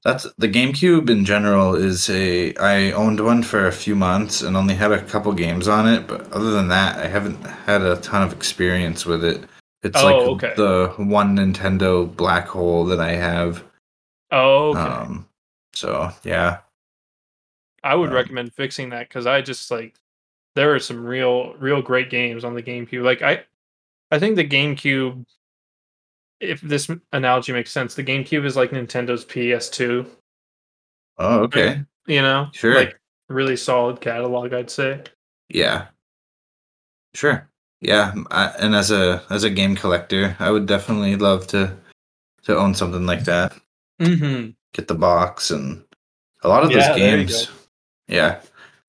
That's 0.04 0.28
the 0.38 0.50
GameCube 0.50 1.10
in 1.10 1.24
general 1.24 1.76
is 1.76 2.10
a. 2.10 2.54
I 2.56 2.92
owned 2.92 3.22
one 3.22 3.42
for 3.42 3.68
a 3.68 3.72
few 3.72 3.96
months 3.96 4.42
and 4.42 4.58
only 4.58 4.76
had 4.76 4.92
a 4.92 5.02
couple 5.02 5.32
games 5.32 5.70
on 5.70 5.88
it, 5.88 6.08
but 6.08 6.30
other 6.34 6.52
than 6.52 6.68
that, 6.68 6.98
I 7.00 7.08
haven't 7.08 7.42
had 7.42 7.82
a 7.82 7.96
ton 7.98 8.22
of 8.22 8.34
experience 8.34 9.06
with 9.06 9.24
it. 9.24 9.46
It's 9.82 9.98
Oh, 10.02 10.06
like 10.06 10.44
okay. 10.44 10.54
the 10.58 10.94
one 10.98 11.38
Nintendo 11.38 12.14
black 12.14 12.48
hole 12.48 12.86
that 12.86 13.00
I 13.00 13.14
have. 13.14 13.64
Oh, 14.32 14.72
okay. 14.72 14.80
Um, 14.80 15.28
so 15.74 16.12
yeah, 16.26 16.60
I 17.84 17.96
would 17.96 18.10
um, 18.10 18.16
recommend 18.16 18.54
fixing 18.54 18.90
that 18.90 19.08
because 19.08 19.26
I 19.26 19.42
just 19.42 19.72
like 19.72 19.96
there 20.56 20.76
are 20.76 20.80
some 20.80 21.06
real, 21.06 21.54
real 21.56 21.82
great 21.82 22.10
games 22.10 22.44
on 22.44 22.56
the 22.56 22.64
GameCube. 22.64 23.04
Like 23.04 23.22
I, 23.22 23.44
I 24.12 24.20
think 24.20 24.36
the 24.36 24.48
GameCube. 24.48 25.26
If 26.44 26.62
this 26.62 26.90
analogy 27.14 27.52
makes 27.54 27.72
sense, 27.72 27.96
the 27.96 28.04
GameCube 28.04 28.46
is 28.46 28.56
like 28.56 28.72
Nintendo's 28.72 29.26
PS2. 29.26 30.06
oh 31.20 31.40
okay, 31.42 31.82
You 32.08 32.22
know, 32.22 32.50
Sure. 32.54 32.76
Like 32.76 33.00
really 33.30 33.56
solid 33.56 34.02
catalog, 34.02 34.54
I'd 34.54 34.70
say. 34.70 35.02
yeah, 35.50 35.88
sure, 37.14 37.48
yeah. 37.82 38.14
I, 38.32 38.48
and 38.60 38.76
as 38.76 38.92
a 38.92 39.24
as 39.30 39.44
a 39.44 39.50
game 39.50 39.76
collector, 39.76 40.36
I 40.40 40.52
would 40.52 40.66
definitely 40.66 41.16
love 41.16 41.48
to 41.48 41.76
to 42.44 42.58
own 42.58 42.76
something 42.76 43.06
like 43.06 43.24
that. 43.26 43.54
Mm-hmm. 44.02 44.50
get 44.74 44.88
the 44.88 44.96
box 44.96 45.52
and 45.52 45.84
a 46.44 46.50
lot 46.50 46.64
of 46.64 46.72
Yeah, 46.72 46.90
those 46.90 46.98
games 46.98 47.52
yeah 48.08 48.42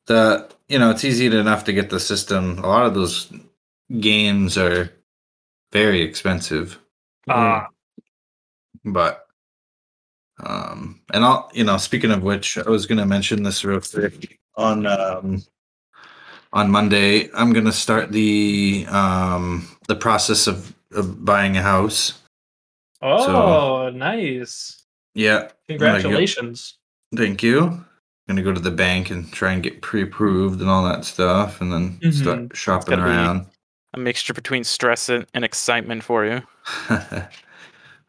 the 0.06 0.48
you 0.66 0.78
know 0.78 0.90
it's 0.90 1.04
easy 1.04 1.26
enough 1.26 1.62
to 1.64 1.72
get 1.72 1.90
the 1.90 2.00
system 2.00 2.58
a 2.64 2.66
lot 2.66 2.86
of 2.86 2.94
those 2.94 3.30
games 4.00 4.56
are 4.58 4.90
very 5.72 6.00
expensive 6.00 6.80
Ah, 7.28 7.68
but 8.84 9.26
um 10.40 11.00
and 11.12 11.24
i'll 11.24 11.50
you 11.54 11.62
know 11.64 11.76
speaking 11.76 12.10
of 12.10 12.22
which 12.22 12.58
i 12.58 12.68
was 12.68 12.86
gonna 12.86 13.06
mention 13.06 13.42
this 13.42 13.64
real 13.64 13.80
quick 13.80 14.38
on 14.56 14.84
um 14.84 15.42
on 16.52 16.70
monday 16.70 17.30
i'm 17.34 17.52
gonna 17.52 17.72
start 17.72 18.10
the 18.10 18.84
um 18.88 19.66
the 19.86 19.94
process 19.94 20.46
of, 20.46 20.74
of 20.92 21.24
buying 21.24 21.56
a 21.56 21.62
house 21.62 22.20
oh, 23.02 23.90
nice! 23.90 24.82
yeah 25.14 25.48
Congratulations. 25.68 26.78
Thank 27.14 27.42
you. 27.42 27.60
i'm 27.64 27.86
gonna 28.26 28.42
go 28.42 28.52
to 28.52 28.60
the 28.60 28.70
bank 28.70 29.10
and 29.10 29.30
try 29.32 29.52
and 29.52 29.62
get 29.62 29.82
pre-approved 29.82 30.60
and 30.60 30.68
all 30.70 30.84
that 30.84 31.04
stuff, 31.04 31.60
and 31.60 31.72
then 31.72 32.12
start 32.12 32.56
shopping 32.56 32.98
around. 32.98 33.46
A 33.94 33.96
mixture 33.96 34.34
between 34.34 34.64
stress 34.64 35.08
and, 35.08 35.24
and 35.34 35.44
excitement 35.44 36.02
for 36.02 36.24
you. 36.26 36.42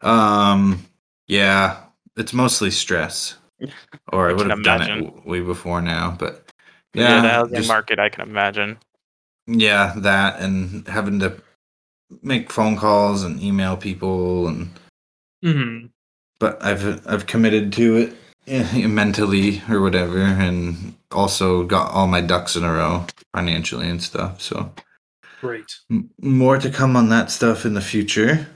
um, 0.02 0.84
yeah, 1.28 1.78
it's 2.16 2.32
mostly 2.32 2.72
stress, 2.72 3.36
or 4.12 4.26
I, 4.26 4.30
I 4.30 4.32
would 4.32 4.40
can 4.42 4.50
have 4.50 4.62
done 4.64 4.82
it 4.82 5.26
way 5.26 5.40
before 5.40 5.80
now. 5.80 6.16
But 6.18 6.50
Yeah, 6.92 7.08
yeah, 7.16 7.20
the 7.22 7.28
housing 7.28 7.54
just- 7.56 7.68
market, 7.68 8.00
I 8.00 8.08
can 8.08 8.28
imagine. 8.28 8.78
yeah, 9.46 9.92
that 9.98 10.40
and 10.40 10.86
having 10.88 11.20
to 11.20 11.40
make 12.22 12.50
phone 12.50 12.76
calls 12.76 13.22
and 13.22 13.40
email 13.40 13.76
people, 13.76 14.48
and 14.48 14.70
Mm-hmm. 15.44 15.86
but 16.40 16.60
I've 16.64 17.06
I've 17.06 17.26
committed 17.26 17.72
to 17.74 17.96
it 17.96 18.16
eh, 18.48 18.88
mentally 18.88 19.62
or 19.70 19.80
whatever, 19.82 20.18
and 20.20 20.96
also 21.12 21.62
got 21.62 21.92
all 21.92 22.08
my 22.08 22.20
ducks 22.22 22.56
in 22.56 22.64
a 22.64 22.72
row 22.72 23.06
financially 23.32 23.88
and 23.88 24.02
stuff. 24.02 24.42
So. 24.42 24.72
Great. 25.46 25.72
M- 25.90 26.10
more 26.20 26.58
to 26.58 26.70
come 26.70 26.96
on 26.96 27.08
that 27.10 27.30
stuff 27.30 27.64
in 27.64 27.74
the 27.74 27.80
future 27.80 28.46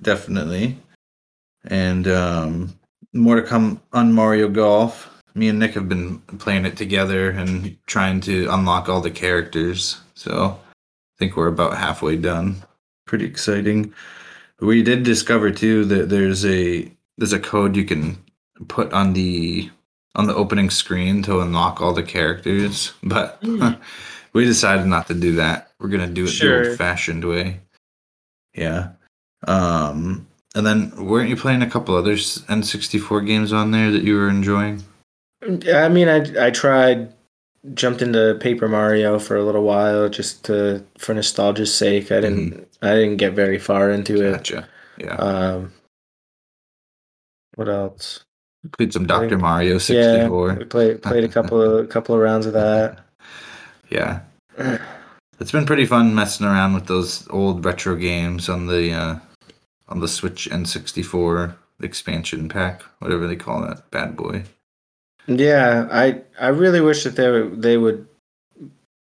definitely. 0.00 0.78
And 1.64 2.08
um 2.08 2.78
more 3.12 3.36
to 3.36 3.42
come 3.42 3.80
on 3.92 4.12
mario 4.12 4.48
golf. 4.48 5.08
Me 5.34 5.48
and 5.48 5.58
nick 5.58 5.74
have 5.74 5.88
been 5.88 6.18
playing 6.38 6.64
it 6.66 6.76
together 6.76 7.30
and 7.30 7.76
trying 7.86 8.20
to 8.22 8.48
unlock 8.50 8.88
all 8.88 9.00
the 9.00 9.10
characters. 9.10 10.00
So 10.14 10.58
i 10.58 11.14
think 11.18 11.36
we're 11.36 11.48
about 11.48 11.76
halfway 11.76 12.16
done. 12.16 12.62
Pretty 13.06 13.26
exciting. 13.26 13.92
We 14.60 14.82
did 14.82 15.02
discover 15.02 15.50
too 15.50 15.84
that 15.86 16.08
there's 16.08 16.44
a 16.46 16.90
there's 17.18 17.32
a 17.32 17.40
code 17.40 17.76
you 17.76 17.84
can 17.84 18.16
put 18.68 18.92
on 18.92 19.12
the 19.12 19.70
on 20.14 20.26
the 20.26 20.34
opening 20.34 20.70
screen 20.70 21.22
to 21.22 21.40
unlock 21.40 21.80
all 21.80 21.92
the 21.92 22.02
characters 22.02 22.92
but 23.02 23.38
Hmm. 23.42 23.72
we 24.34 24.44
decided 24.44 24.86
not 24.86 25.06
to 25.08 25.14
do 25.14 25.34
that 25.36 25.70
we're 25.78 25.88
gonna 25.88 26.06
do 26.06 26.24
it 26.24 26.28
Sure. 26.28 26.62
the 26.64 26.68
old 26.70 26.78
fashioned 26.78 27.24
way 27.24 27.60
yeah 28.54 28.90
um 29.46 30.26
and 30.54 30.66
then 30.66 30.90
weren't 31.06 31.30
you 31.30 31.36
playing 31.36 31.62
a 31.62 31.70
couple 31.70 31.94
other 31.96 32.12
N64 32.14 33.26
games 33.26 33.52
on 33.52 33.70
there 33.70 33.90
that 33.90 34.02
you 34.02 34.14
were 34.16 34.28
enjoying 34.28 34.82
I 35.74 35.88
mean, 35.88 36.08
I 36.08 36.46
I 36.46 36.50
tried, 36.52 37.12
jumped 37.74 38.00
into 38.00 38.36
Paper 38.40 38.68
Mario 38.68 39.18
for 39.18 39.36
a 39.36 39.42
little 39.42 39.64
while 39.64 40.08
just 40.08 40.44
to 40.44 40.84
for 40.98 41.14
nostalgia's 41.14 41.74
sake. 41.74 42.12
I 42.12 42.20
didn't 42.20 42.68
I 42.80 42.90
didn't 42.94 43.16
get 43.16 43.32
very 43.32 43.58
far 43.58 43.90
into 43.90 44.22
it. 44.24 44.32
gotcha 44.32 44.68
yeah 44.98 45.16
Um, 45.16 45.72
what 47.56 47.68
else? 47.68 48.24
played 48.76 48.92
some 48.92 49.06
dr 49.06 49.36
mario 49.38 49.72
Yeah, 49.72 49.78
64 49.78 50.54
we 50.54 50.64
played 50.66 51.02
played 51.02 51.24
a 51.24 51.28
couple 51.28 51.60
of 51.60 51.88
couple 51.88 52.14
of 52.14 52.20
rounds 52.20 52.46
of 52.46 52.52
that. 52.52 53.00
yeah 53.92 54.20
it's 55.40 55.52
been 55.52 55.66
pretty 55.66 55.86
fun 55.86 56.14
messing 56.14 56.46
around 56.46 56.74
with 56.74 56.86
those 56.86 57.28
old 57.30 57.64
retro 57.64 57.94
games 57.96 58.48
on 58.48 58.66
the 58.66 58.92
uh 58.92 59.18
on 59.88 60.00
the 60.00 60.08
switch 60.08 60.48
n64 60.50 61.54
expansion 61.82 62.48
pack 62.48 62.82
whatever 63.00 63.26
they 63.26 63.36
call 63.36 63.60
that 63.62 63.90
bad 63.90 64.16
boy 64.16 64.42
Yeah, 65.26 65.86
I 65.90 66.22
I 66.40 66.48
really 66.48 66.80
wish 66.80 67.04
that 67.04 67.14
they 67.16 67.30
would- 67.30 67.62
they 67.62 67.76
would 67.76 68.06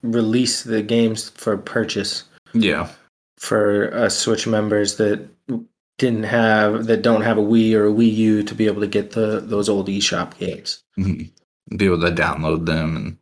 release 0.01 0.63
the 0.63 0.81
games 0.81 1.29
for 1.29 1.57
purchase 1.57 2.23
yeah 2.53 2.87
for 3.37 3.93
uh, 3.93 4.09
Switch 4.09 4.47
members 4.47 4.97
that 4.97 5.19
didn't 5.97 6.23
have 6.23 6.85
that 6.87 7.01
don't 7.01 7.21
have 7.21 7.37
a 7.37 7.41
Wii 7.41 7.73
or 7.73 7.87
a 7.87 7.91
Wii 7.91 8.13
U 8.15 8.43
to 8.43 8.55
be 8.55 8.65
able 8.67 8.81
to 8.81 8.87
get 8.87 9.11
the 9.11 9.39
those 9.39 9.69
old 9.69 9.87
eShop 9.87 10.37
games. 10.37 10.81
Mhm. 10.97 11.29
be 11.77 11.85
able 11.85 12.01
to 12.01 12.11
download 12.11 12.65
them 12.65 12.95
and 12.97 13.17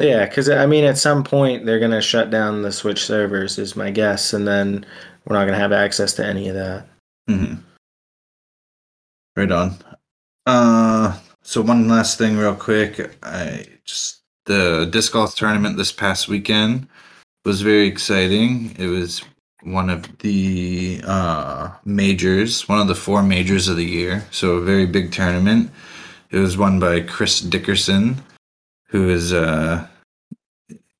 Yeah, 0.00 0.26
because 0.26 0.48
I 0.50 0.66
mean, 0.66 0.84
at 0.84 0.98
some 0.98 1.22
point 1.22 1.64
they're 1.64 1.78
gonna 1.78 2.02
shut 2.02 2.30
down 2.30 2.62
the 2.62 2.72
Switch 2.72 3.04
servers, 3.04 3.58
is 3.58 3.76
my 3.76 3.90
guess, 3.90 4.32
and 4.32 4.46
then 4.46 4.84
we're 5.24 5.36
not 5.36 5.44
gonna 5.44 5.58
have 5.58 5.72
access 5.72 6.12
to 6.14 6.26
any 6.26 6.48
of 6.48 6.54
that. 6.54 6.86
hmm 7.28 7.54
Right 9.36 9.50
on. 9.50 9.76
Uh, 10.46 11.18
so 11.42 11.60
one 11.62 11.88
last 11.88 12.18
thing, 12.18 12.36
real 12.36 12.54
quick. 12.54 13.16
I 13.22 13.66
just 13.84 14.22
the 14.46 14.88
disc 14.90 15.12
golf 15.12 15.34
tournament 15.34 15.76
this 15.76 15.92
past 15.92 16.28
weekend 16.28 16.86
was 17.44 17.62
very 17.62 17.86
exciting. 17.86 18.74
It 18.78 18.86
was 18.86 19.22
one 19.62 19.90
of 19.90 20.18
the 20.18 21.00
uh, 21.04 21.70
majors, 21.84 22.68
one 22.68 22.80
of 22.80 22.88
the 22.88 22.94
four 22.94 23.22
majors 23.22 23.68
of 23.68 23.76
the 23.76 23.84
year. 23.84 24.24
So 24.30 24.56
a 24.56 24.60
very 24.60 24.86
big 24.86 25.12
tournament. 25.12 25.70
It 26.30 26.38
was 26.38 26.56
won 26.56 26.78
by 26.80 27.00
Chris 27.00 27.40
Dickerson, 27.40 28.16
who 28.94 29.08
is 29.10 29.32
uh, 29.32 29.84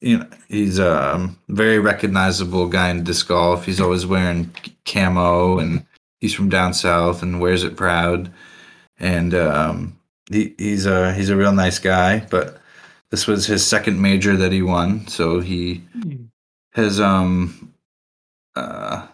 you 0.01 0.19
know 0.19 0.27
he's 0.49 0.81
a 0.81 1.31
very 1.49 1.79
recognizable 1.79 2.67
guy 2.69 2.91
in 2.91 3.05
disc 3.05 3.29
golf. 3.29 3.67
He's 3.67 3.81
always 3.81 4.05
wearing 4.05 4.53
camo 4.85 5.61
and 5.61 5.87
he's 6.19 6.35
from 6.35 6.49
down 6.49 6.75
south 6.75 7.23
and 7.23 7.41
wears 7.41 7.63
it 7.63 7.77
proud. 7.77 8.33
And 8.99 9.33
um, 9.33 9.97
he, 10.29 10.57
he's 10.59 10.87
a 10.87 11.15
he's 11.15 11.29
a 11.29 11.37
real 11.37 11.53
nice 11.53 11.79
guy 11.79 12.27
but 12.31 12.61
this 13.13 13.29
was 13.29 13.47
his 13.47 13.65
second 13.65 14.03
major 14.03 14.37
that 14.39 14.51
he 14.51 14.61
won. 14.61 15.07
So 15.07 15.39
he 15.39 15.85
has 16.73 16.99
um 16.99 17.73
uh 18.57 19.07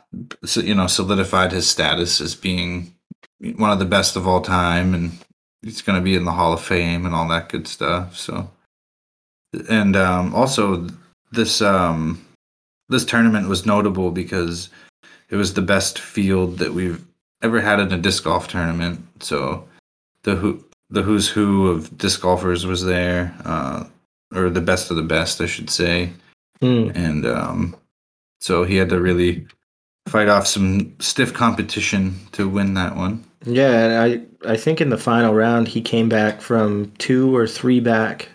so, 0.46 0.62
you 0.62 0.74
know 0.74 0.86
solidified 0.86 1.52
his 1.52 1.68
status 1.68 2.18
as 2.22 2.34
being 2.34 2.94
one 3.56 3.72
of 3.72 3.78
the 3.78 3.84
best 3.84 4.16
of 4.16 4.26
all 4.26 4.40
time. 4.40 4.94
And 4.94 5.18
he's 5.60 5.82
going 5.82 5.98
to 5.98 6.02
be 6.02 6.16
in 6.16 6.24
the 6.24 6.32
hall 6.32 6.54
of 6.54 6.62
fame 6.62 7.04
and 7.04 7.14
all 7.14 7.28
that 7.28 7.50
good 7.50 7.68
stuff. 7.68 8.16
So 8.16 8.48
and 9.68 9.96
um 9.96 10.34
also 10.34 10.86
this 11.32 11.60
um 11.60 12.24
this 12.88 13.04
tournament 13.04 13.48
was 13.48 13.66
notable 13.66 14.10
because 14.10 14.68
it 15.30 15.36
was 15.36 15.54
the 15.54 15.62
best 15.62 15.98
field 15.98 16.58
that 16.58 16.74
we've 16.74 17.04
ever 17.42 17.60
had 17.60 17.80
in 17.80 17.92
a 17.92 17.98
disc 17.98 18.24
golf 18.24 18.48
tournament. 18.48 19.00
So 19.20 19.66
the 20.24 20.34
who 20.34 20.64
the 20.90 21.02
who's 21.02 21.28
who 21.28 21.68
of 21.68 21.96
disc 21.96 22.20
golfers 22.20 22.66
was 22.66 22.84
there, 22.84 23.34
uh, 23.44 23.84
or 24.34 24.50
the 24.50 24.60
best 24.60 24.90
of 24.90 24.96
the 24.96 25.02
best, 25.02 25.40
I 25.40 25.46
should 25.46 25.70
say. 25.70 26.12
Hmm. 26.60 26.90
And 26.94 27.26
um, 27.26 27.76
so 28.40 28.64
he 28.64 28.76
had 28.76 28.88
to 28.90 29.00
really 29.00 29.46
fight 30.08 30.28
off 30.28 30.46
some 30.46 30.94
stiff 30.98 31.32
competition 31.32 32.18
to 32.32 32.48
win 32.48 32.74
that 32.74 32.96
one. 32.96 33.24
Yeah, 33.44 33.84
and 33.84 34.26
I 34.44 34.52
I 34.52 34.56
think 34.56 34.80
in 34.80 34.90
the 34.90 34.98
final 34.98 35.32
round 35.32 35.68
he 35.68 35.80
came 35.80 36.08
back 36.08 36.40
from 36.40 36.92
two 36.98 37.34
or 37.34 37.46
three 37.46 37.80
back 37.80 38.28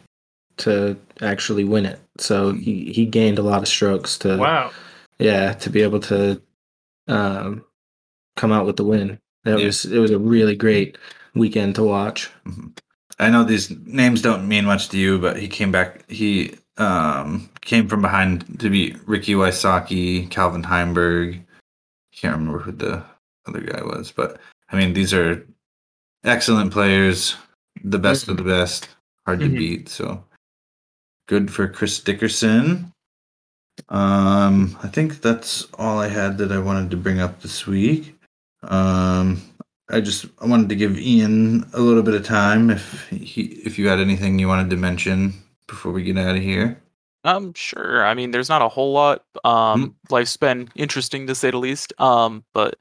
to 0.57 0.98
actually 1.22 1.64
win 1.64 1.86
it. 1.86 1.99
So 2.18 2.53
he, 2.53 2.91
he 2.94 3.06
gained 3.06 3.40
a 3.40 3.44
lot 3.44 3.61
of 3.61 3.68
strokes 3.68 4.18
to 4.19 4.38
Wow. 4.38 4.72
yeah 5.19 5.53
to 5.53 5.69
be 5.69 5.82
able 5.82 5.99
to 6.02 6.41
um, 7.07 7.64
come 8.36 8.52
out 8.52 8.65
with 8.65 8.77
the 8.77 8.84
win. 8.86 9.19
It 9.45 9.60
Yeah. 9.60 9.65
was 9.65 9.86
it 9.86 9.99
was 9.99 10.11
a 10.11 10.19
really 10.19 10.56
great 10.56 10.98
weekend 11.36 11.76
to 11.76 11.84
watch. 11.84 12.30
I 13.19 13.30
know 13.30 13.44
these 13.44 13.69
names 13.86 14.22
don't 14.22 14.48
mean 14.48 14.65
much 14.65 14.90
to 14.90 14.98
you, 14.98 15.19
but 15.19 15.38
he 15.38 15.48
came 15.48 15.72
back. 15.72 16.10
He 16.10 16.56
um, 16.77 17.49
came 17.61 17.88
from 17.88 18.02
behind 18.02 18.60
to 18.60 18.69
beat 18.69 18.98
Ricky 19.07 19.34
Wysocki, 19.34 20.30
Calvin 20.30 20.64
Heimburg. 20.64 21.41
Can't 22.14 22.36
remember 22.38 22.60
who 22.60 22.72
the 22.72 23.03
other 23.48 23.61
guy 23.61 23.82
was, 23.84 24.11
but 24.11 24.40
I 24.72 24.76
mean, 24.77 24.94
these 24.94 25.14
are 25.14 25.45
excellent 26.23 26.72
players, 26.72 27.36
the 27.84 27.99
best 27.99 28.27
of 28.27 28.38
the 28.38 28.44
best, 28.44 28.90
hard 29.26 29.40
to 29.41 29.45
Mhm. 29.48 29.57
beat. 29.57 29.90
So 29.90 30.23
good 31.27 31.52
for 31.52 31.68
Chris 31.68 31.99
Dickerson. 31.99 32.91
Um, 33.89 34.77
I 34.81 34.88
think 34.88 35.22
that's 35.22 35.68
all 35.73 35.99
I 35.99 36.07
had 36.07 36.38
that 36.38 36.52
I 36.52 36.60
wanted 36.60 36.91
to 36.91 36.97
bring 36.97 37.19
up 37.19 37.41
this 37.41 37.68
week. 37.68 38.15
Um, 38.64 39.41
I 39.89 40.02
just 40.02 40.26
I 40.39 40.47
wanted 40.47 40.69
to 40.69 40.76
give 40.76 40.97
Ian 40.97 41.69
a 41.73 41.80
little 41.80 42.02
bit 42.02 42.15
of 42.15 42.26
time 42.26 42.69
if 42.69 43.07
he 43.10 43.43
if 43.65 43.77
you 43.77 43.88
had 43.88 43.99
anything 43.99 44.39
you 44.39 44.47
wanted 44.47 44.69
to 44.72 44.77
mention 44.77 45.34
before 45.68 45.91
we 45.91 46.03
get 46.03 46.18
out 46.18 46.35
of 46.35 46.41
here. 46.41 46.81
Um, 47.23 47.53
sure. 47.56 48.06
I 48.06 48.14
mean, 48.14 48.31
there's 48.31 48.49
not 48.49 48.61
a 48.61 48.69
whole 48.69 48.93
lot. 48.93 49.23
Um, 49.43 49.95
life's 50.10 50.38
been 50.38 50.69
interesting 50.76 51.26
to 51.27 51.35
say 51.35 51.52
the 51.52 51.57
least. 51.57 51.91
Um, 51.99 52.43
but 52.53 52.77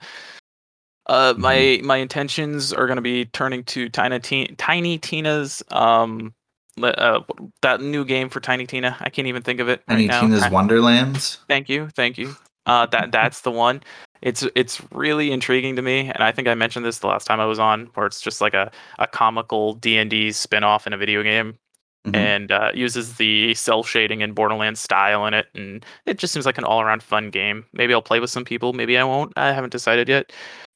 uh, 1.06 1.34
my 1.36 1.80
my 1.82 1.96
intentions 1.96 2.72
are 2.72 2.86
going 2.86 2.96
to 2.96 3.02
be 3.02 3.26
turning 3.26 3.64
to 3.64 3.88
Tiny 3.88 4.20
Tina, 4.20 4.54
Tiny 4.56 4.98
Tina's 4.98 5.62
um, 5.70 6.34
uh, 6.82 7.20
that 7.62 7.80
new 7.80 8.05
game 8.05 8.28
for 8.28 8.40
Tiny 8.40 8.66
Tina. 8.66 8.96
I 9.01 9.10
can't 9.10 9.28
even 9.28 9.42
think 9.42 9.60
of 9.60 9.68
it 9.68 9.82
right 9.88 9.94
Any 9.94 10.06
now. 10.06 10.20
Tina's 10.20 10.42
I- 10.42 10.51
Wonderlands? 10.51 11.38
Thank 11.48 11.68
you, 11.68 11.88
thank 11.94 12.18
you. 12.18 12.34
Uh, 12.66 12.86
that 12.86 13.12
that's 13.12 13.42
the 13.42 13.51
one. 13.51 13.82
It's 14.22 14.42
it's 14.55 14.80
really 14.92 15.32
intriguing 15.32 15.76
to 15.76 15.82
me, 15.82 16.10
and 16.10 16.22
I 16.22 16.32
think 16.32 16.48
I 16.48 16.55
mentioned 16.55 16.84
this 16.86 16.98
the 17.01 17.09
last 17.09 17.26
time 17.26 17.40
I 17.40 17.44
was 17.44 17.59
on, 17.59 17.90
where 17.94 18.06
it's 18.06 18.20
just 18.22 18.40
like 18.40 18.55
a, 18.55 18.70
a 18.98 19.06
comical 19.06 19.74
D 19.74 19.98
and 19.98 20.09
D 20.09 20.32
spin 20.32 20.64
off 20.64 20.86
in 20.86 20.94
a 20.94 20.96
video 20.96 21.22
game, 21.22 21.59
Mhm. 22.06 22.16
and 22.16 22.52
uh, 22.52 22.70
uses 22.74 23.16
the 23.16 23.52
cell 23.55 23.82
shading 23.82 24.22
and 24.22 24.34
Borderlands 24.34 24.80
style 24.80 25.26
in 25.26 25.34
it, 25.34 25.46
and 25.55 25.84
it 26.06 26.16
just 26.18 26.32
seems 26.32 26.46
like 26.46 26.56
an 26.56 26.64
all 26.64 26.80
around 26.80 27.02
fun 27.02 27.28
game. 27.28 27.66
Maybe 27.74 27.92
I'll 27.92 28.01
play 28.01 28.18
with 28.20 28.30
some 28.30 28.44
people, 28.46 28.72
maybe 28.72 28.96
I 28.96 29.05
won't. 29.05 29.32
I 29.36 29.52
haven't 29.52 29.70
decided 29.70 30.09
yet. 30.09 30.32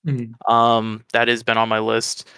Mhm. 0.07 0.33
Um, 0.51 1.05
that 1.15 1.29
has 1.29 1.43
been 1.43 1.57
on 1.57 1.71
my 1.71 1.79
list. 1.79 2.29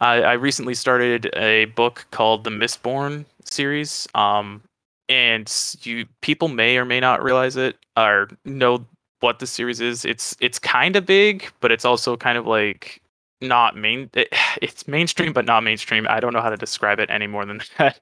I, 0.00 0.22
I 0.22 0.32
recently 0.34 0.74
started 0.74 1.30
a 1.34 1.66
book 1.66 2.06
called 2.10 2.44
the 2.44 2.50
Mistborn 2.50 3.24
series. 3.44 4.06
Um, 4.14 4.62
and 5.08 5.52
you 5.82 6.06
people 6.20 6.48
may 6.48 6.76
or 6.76 6.84
may 6.84 7.00
not 7.00 7.22
realize 7.22 7.56
it 7.56 7.76
or 7.96 8.28
know 8.44 8.84
what 9.20 9.38
the 9.38 9.46
series 9.46 9.80
is. 9.80 10.04
It's 10.04 10.36
it's 10.40 10.58
kind 10.58 10.96
of 10.96 11.06
big, 11.06 11.50
but 11.60 11.72
it's 11.72 11.84
also 11.84 12.16
kind 12.16 12.36
of 12.38 12.46
like 12.46 13.00
not 13.40 13.76
main. 13.76 14.10
It, 14.14 14.28
it's 14.62 14.88
mainstream, 14.88 15.32
but 15.32 15.44
not 15.44 15.62
mainstream. 15.62 16.06
I 16.08 16.20
don't 16.20 16.32
know 16.32 16.40
how 16.40 16.50
to 16.50 16.56
describe 16.56 16.98
it 16.98 17.10
any 17.10 17.26
more 17.26 17.44
than 17.44 17.60
that. 17.78 18.00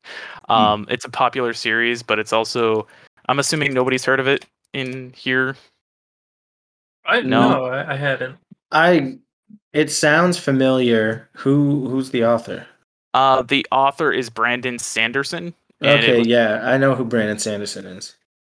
Um, 0.49 0.87
it's 0.89 1.05
a 1.05 1.11
popular 1.11 1.53
series, 1.53 2.03
but 2.03 2.19
it's 2.19 2.33
also. 2.33 2.87
I'm 3.27 3.39
assuming 3.39 3.73
nobody's 3.73 4.05
heard 4.05 4.21
of 4.21 4.27
it 4.27 4.45
in 4.75 5.13
here. 5.17 5.57
I 7.07 7.21
No. 7.23 7.51
no, 7.51 7.65
I, 7.67 7.95
I 7.95 7.97
hadn't. 7.97 8.37
I 8.71 9.19
it 9.75 9.91
sounds 9.91 10.39
familiar. 10.39 11.29
Who 11.35 11.89
who's 11.89 12.11
the 12.11 12.25
author? 12.25 12.67
Uh, 13.13 13.43
the 13.43 13.67
author 13.71 14.11
is 14.11 14.31
Brandon 14.31 14.79
Sanderson. 14.79 15.55
Okay, 15.83 16.19
was- 16.21 16.27
yeah, 16.27 16.61
I 16.65 16.79
know 16.79 16.95
who 16.95 17.05
Brandon 17.05 17.39
Sanderson 17.39 17.85
is. 17.87 18.17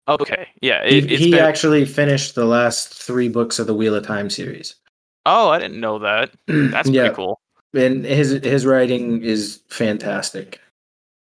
Okay, 0.07 0.47
yeah. 0.61 0.87
He, 0.87 0.99
It, 0.99 1.11
it's 1.11 1.23
he 1.23 1.31
been- 1.31 1.39
actually 1.43 1.83
finished 1.85 2.35
the 2.35 2.45
last 2.45 2.93
three 2.93 3.27
books 3.27 3.57
of 3.57 3.65
the 3.67 3.73
Wheel 3.73 3.95
of 3.95 4.05
Time 4.05 4.29
series. 4.29 4.75
Oh, 5.25 5.49
I 5.49 5.57
didn't 5.57 5.79
know 5.79 5.97
that. 5.99 6.31
That's 6.47 6.87
yeah, 6.89 7.01
pretty 7.03 7.15
cool. 7.15 7.39
and 7.73 8.05
his 8.05 8.29
his 8.43 8.65
writing 8.65 9.23
is 9.23 9.61
fantastic. 9.69 10.61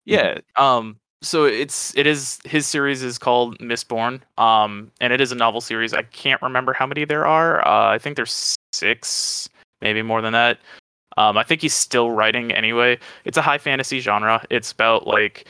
Yeah. 0.05 0.39
Um. 0.57 0.97
So 1.23 1.47
it's 1.47 1.97
it 1.97 2.07
is 2.07 2.39
his 2.45 2.67
series 2.67 3.03
is 3.03 3.17
called 3.19 3.59
Mistborn. 3.59 4.21
Um, 4.37 4.91
and 5.01 5.11
it 5.13 5.23
is 5.23 5.33
a 5.33 5.35
novel 5.35 5.63
series. 5.63 5.95
I 5.95 6.03
can't 6.03 6.43
remember 6.43 6.75
how 6.75 6.87
many 6.87 7.07
there 7.07 7.27
are. 7.27 7.67
Uh, 7.67 7.89
I 7.95 7.97
think 7.99 8.17
there's 8.17 8.55
six, 8.75 9.49
maybe 9.85 10.03
more 10.03 10.21
than 10.21 10.33
that. 10.33 10.59
Um, 11.17 11.39
I 11.39 11.45
think 11.45 11.61
he's 11.61 11.75
still 11.75 12.11
writing 12.11 12.51
anyway. 12.51 12.99
It's 13.25 13.39
a 13.39 13.43
high 13.43 13.59
fantasy 13.59 14.01
genre. 14.01 14.45
It's 14.51 14.73
about 14.73 15.07
like, 15.07 15.47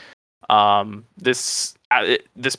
um, 0.51 1.07
this 1.17 1.75
uh, 1.91 2.17
this 2.37 2.59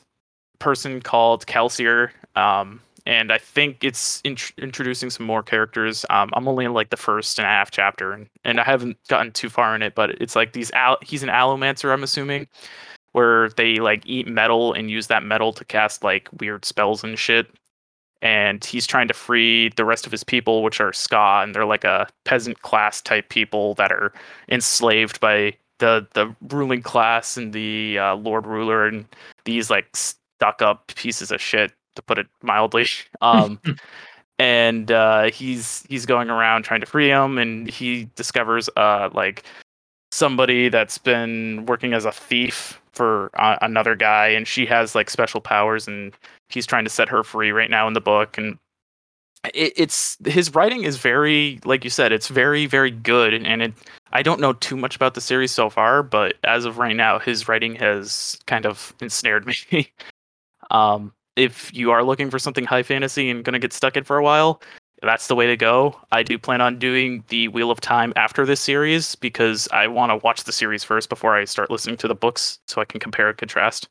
person 0.58 1.02
called 1.02 1.46
Kelsier. 1.46 2.10
Um, 2.36 2.82
and 3.06 3.32
I 3.32 3.38
think 3.38 3.84
it's 3.84 4.22
int- 4.24 4.54
introducing 4.58 5.12
some 5.12 5.28
more 5.28 5.44
characters. 5.44 6.06
Um, 6.10 6.32
I'm 6.34 6.48
only 6.48 6.66
in 6.66 6.74
like 6.74 6.90
the 6.90 6.98
first 6.98 7.38
and 7.38 7.46
a 7.46 7.50
half 7.50 7.70
chapter, 7.70 8.14
and, 8.14 8.28
and 8.44 8.60
I 8.60 8.64
haven't 8.64 8.98
gotten 9.08 9.32
too 9.32 9.50
far 9.50 9.76
in 9.76 9.84
it. 9.84 9.94
But 9.94 10.20
it's 10.20 10.36
like 10.36 10.54
these 10.54 10.72
al- 10.72 10.98
he's 11.04 11.22
an 11.22 11.30
allomancer, 11.30 11.94
I'm 11.94 12.02
assuming, 12.02 12.48
where 13.12 13.50
they 13.50 13.76
like 13.76 14.02
eat 14.08 14.28
metal 14.28 14.74
and 14.74 14.90
use 14.90 15.06
that 15.08 15.24
metal 15.24 15.54
to 15.54 15.64
cast 15.64 16.04
like 16.04 16.28
weird 16.40 16.66
spells 16.66 17.04
and 17.04 17.20
shit. 17.20 17.46
And 18.26 18.66
he's 18.66 18.88
trying 18.88 19.08
to 19.08 19.14
free 19.14 19.70
the 19.76 19.86
rest 19.86 20.08
of 20.08 20.12
his 20.12 20.24
people, 20.24 20.64
which 20.64 20.82
are 20.82 20.90
Skaa, 20.90 21.44
and 21.44 21.54
they're 21.54 21.64
like 21.64 21.84
a 21.84 22.08
peasant 22.24 22.64
class 22.64 23.00
type 23.00 23.30
people 23.30 23.76
that 23.76 23.92
are 23.92 24.12
enslaved 24.50 25.20
by 25.20 25.56
the 25.78 26.08
the 26.16 26.36
ruling 26.50 26.82
class 26.82 27.38
and 27.38 27.54
the 27.54 28.00
uh, 28.00 28.16
lord 28.16 28.48
ruler 28.48 28.88
and 28.88 29.06
these 29.44 29.70
like 29.70 29.86
stuck 29.94 30.62
up 30.62 30.88
pieces 30.96 31.32
of 31.32 31.40
shit 31.40 31.72
to 31.96 32.02
put 32.02 32.18
it 32.18 32.28
mildly. 32.42 32.88
Um, 33.22 33.60
and 34.40 34.92
uh, 34.92 35.30
he's 35.32 35.86
he's 35.88 36.06
going 36.06 36.30
around 36.30 36.64
trying 36.64 36.82
to 36.82 36.86
free 36.88 37.10
him, 37.10 37.38
and 37.38 37.70
he 37.70 38.10
discovers 38.16 38.70
uh 38.76 39.10
like 39.14 39.44
somebody 40.16 40.70
that's 40.70 40.98
been 40.98 41.66
working 41.66 41.94
as 41.94 42.06
a 42.06 42.12
thief 42.12 42.82
for 42.94 43.30
uh, 43.36 43.58
another 43.62 43.96
guy, 43.96 44.28
and 44.28 44.48
she 44.48 44.66
has 44.66 44.96
like 44.96 45.10
special 45.10 45.42
powers, 45.42 45.88
and 45.88 46.14
he's 46.50 46.66
trying 46.66 46.86
to 46.86 46.90
set 46.90 47.10
her 47.10 47.24
free 47.24 47.52
right 47.52 47.70
now 47.70 47.88
in 47.88 47.94
the 47.94 48.02
book, 48.02 48.38
and. 48.38 48.58
It, 49.54 49.74
it's 49.78 50.18
his 50.26 50.56
writing 50.56 50.86
is 50.86 50.98
very 50.98 51.60
like 51.66 51.84
you 51.84 51.92
said 51.92 52.12
it's 52.12 52.30
very 52.30 52.66
very 52.66 52.90
good 52.90 53.32
and 53.32 53.62
it 53.62 53.74
i 54.12 54.24
don't 54.24 54.40
know 54.40 54.54
too 54.54 54.76
much 54.76 54.96
about 54.96 55.14
the 55.14 55.22
series 55.22 55.52
so 55.52 55.70
far 55.70 56.02
but 56.02 56.34
as 56.44 56.66
of 56.66 56.80
right 56.80 56.96
now 56.96 57.20
his 57.20 57.48
writing 57.48 57.76
has 57.76 58.40
kind 58.48 58.66
of 58.66 58.96
ensnared 59.02 59.46
me 59.46 59.94
um 60.72 61.14
if 61.36 61.74
you 61.74 61.92
are 61.92 62.04
looking 62.04 62.30
for 62.30 62.40
something 62.40 62.66
high 62.66 62.84
fantasy 62.84 63.30
and 63.30 63.44
going 63.44 63.54
to 63.54 63.60
get 63.60 63.74
stuck 63.74 63.98
in 63.98 64.04
for 64.04 64.18
a 64.18 64.24
while, 64.24 64.62
that's 65.02 65.28
the 65.28 65.36
way 65.36 65.48
to 65.48 65.58
go. 65.58 66.00
I 66.12 66.24
do 66.24 66.38
plan 66.40 66.62
on 66.62 66.80
doing 66.80 67.24
the 67.28 67.48
Wheel 67.50 67.70
of 67.72 67.80
Time 67.82 68.14
after 68.16 68.46
this 68.46 68.62
series 68.62 69.16
because 69.16 69.68
I 69.72 69.88
want 69.88 70.12
to 70.12 70.18
watch 70.18 70.44
the 70.46 70.52
series 70.52 70.84
first 70.84 71.10
before 71.10 71.36
I 71.36 71.46
start 71.46 71.70
listening 71.70 71.98
to 71.98 72.08
the 72.08 72.16
books 72.16 72.60
so 72.68 72.82
I 72.82 72.86
can 72.86 73.00
compare 73.00 73.30
and 73.30 73.38
contrast. 73.38 73.88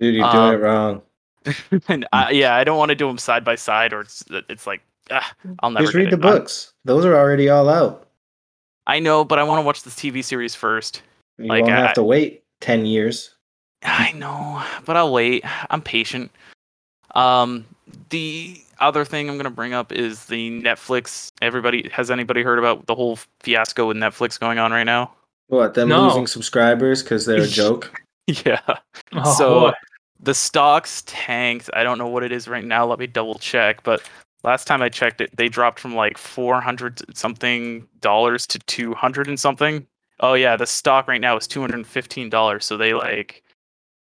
Dude, 0.00 0.14
you're 0.14 0.24
Um, 0.24 0.32
doing 0.36 0.52
it 0.54 0.62
wrong. 0.62 1.02
and 1.88 2.06
I, 2.12 2.30
yeah, 2.30 2.54
I 2.54 2.64
don't 2.64 2.78
want 2.78 2.90
to 2.90 2.94
do 2.94 3.06
them 3.06 3.18
side 3.18 3.44
by 3.44 3.54
side 3.56 3.92
or 3.92 4.00
it's, 4.02 4.24
it's 4.48 4.66
like, 4.66 4.80
ah, 5.10 5.32
I'll 5.60 5.70
never 5.70 5.84
Just 5.86 5.94
read 5.94 6.10
the 6.10 6.16
books. 6.16 6.72
Those 6.84 7.04
are 7.04 7.16
already 7.16 7.48
all 7.48 7.68
out. 7.68 8.06
I 8.86 9.00
know, 9.00 9.24
but 9.24 9.38
I 9.38 9.42
want 9.42 9.58
to 9.60 9.66
watch 9.66 9.82
the 9.82 9.90
TV 9.90 10.24
series 10.24 10.54
first. 10.54 11.02
You 11.38 11.46
Like, 11.46 11.62
won't 11.64 11.74
I- 11.74 11.80
have 11.80 11.94
to 11.94 12.02
wait 12.02 12.44
ten 12.60 12.86
years. 12.86 13.34
I 13.84 14.10
know, 14.12 14.62
but 14.86 14.96
I'll 14.96 15.12
wait. 15.12 15.44
I'm 15.70 15.80
patient. 15.82 16.32
Um, 17.14 17.64
the 18.10 18.60
other 18.80 19.04
thing 19.04 19.28
I'm 19.28 19.36
gonna 19.36 19.50
bring 19.50 19.72
up 19.72 19.92
is 19.92 20.26
the 20.26 20.60
Netflix. 20.62 21.30
Everybody 21.42 21.88
has 21.92 22.10
anybody 22.10 22.42
heard 22.42 22.58
about 22.58 22.86
the 22.86 22.94
whole 22.94 23.18
fiasco 23.40 23.88
with 23.88 23.96
Netflix 23.96 24.38
going 24.38 24.58
on 24.58 24.72
right 24.72 24.84
now? 24.84 25.12
What 25.48 25.74
them 25.74 25.88
No. 25.88 26.06
losing 26.08 26.26
subscribers 26.26 27.02
because 27.02 27.24
they're 27.26 27.42
a 27.42 27.46
joke? 27.48 28.00
yeah. 28.26 28.60
Oh, 29.12 29.34
so 29.34 29.60
boy. 29.60 29.72
the 30.20 30.34
stocks 30.34 31.02
tanked. 31.06 31.70
I 31.72 31.82
don't 31.82 31.98
know 31.98 32.08
what 32.08 32.22
it 32.22 32.32
is 32.32 32.46
right 32.48 32.64
now. 32.64 32.86
Let 32.86 32.98
me 32.98 33.06
double 33.06 33.36
check. 33.36 33.82
But 33.82 34.02
last 34.44 34.66
time 34.66 34.82
I 34.82 34.90
checked 34.90 35.20
it, 35.22 35.34
they 35.36 35.48
dropped 35.48 35.80
from 35.80 35.94
like 35.94 36.18
400 36.18 37.16
something 37.16 37.88
dollars 38.00 38.46
to 38.48 38.58
200 38.60 39.28
and 39.28 39.40
something. 39.40 39.86
Oh 40.20 40.34
yeah, 40.34 40.56
the 40.56 40.66
stock 40.66 41.08
right 41.08 41.20
now 41.20 41.36
is 41.36 41.46
215 41.46 42.28
dollars. 42.28 42.66
So 42.66 42.76
they 42.76 42.92
like 42.92 43.42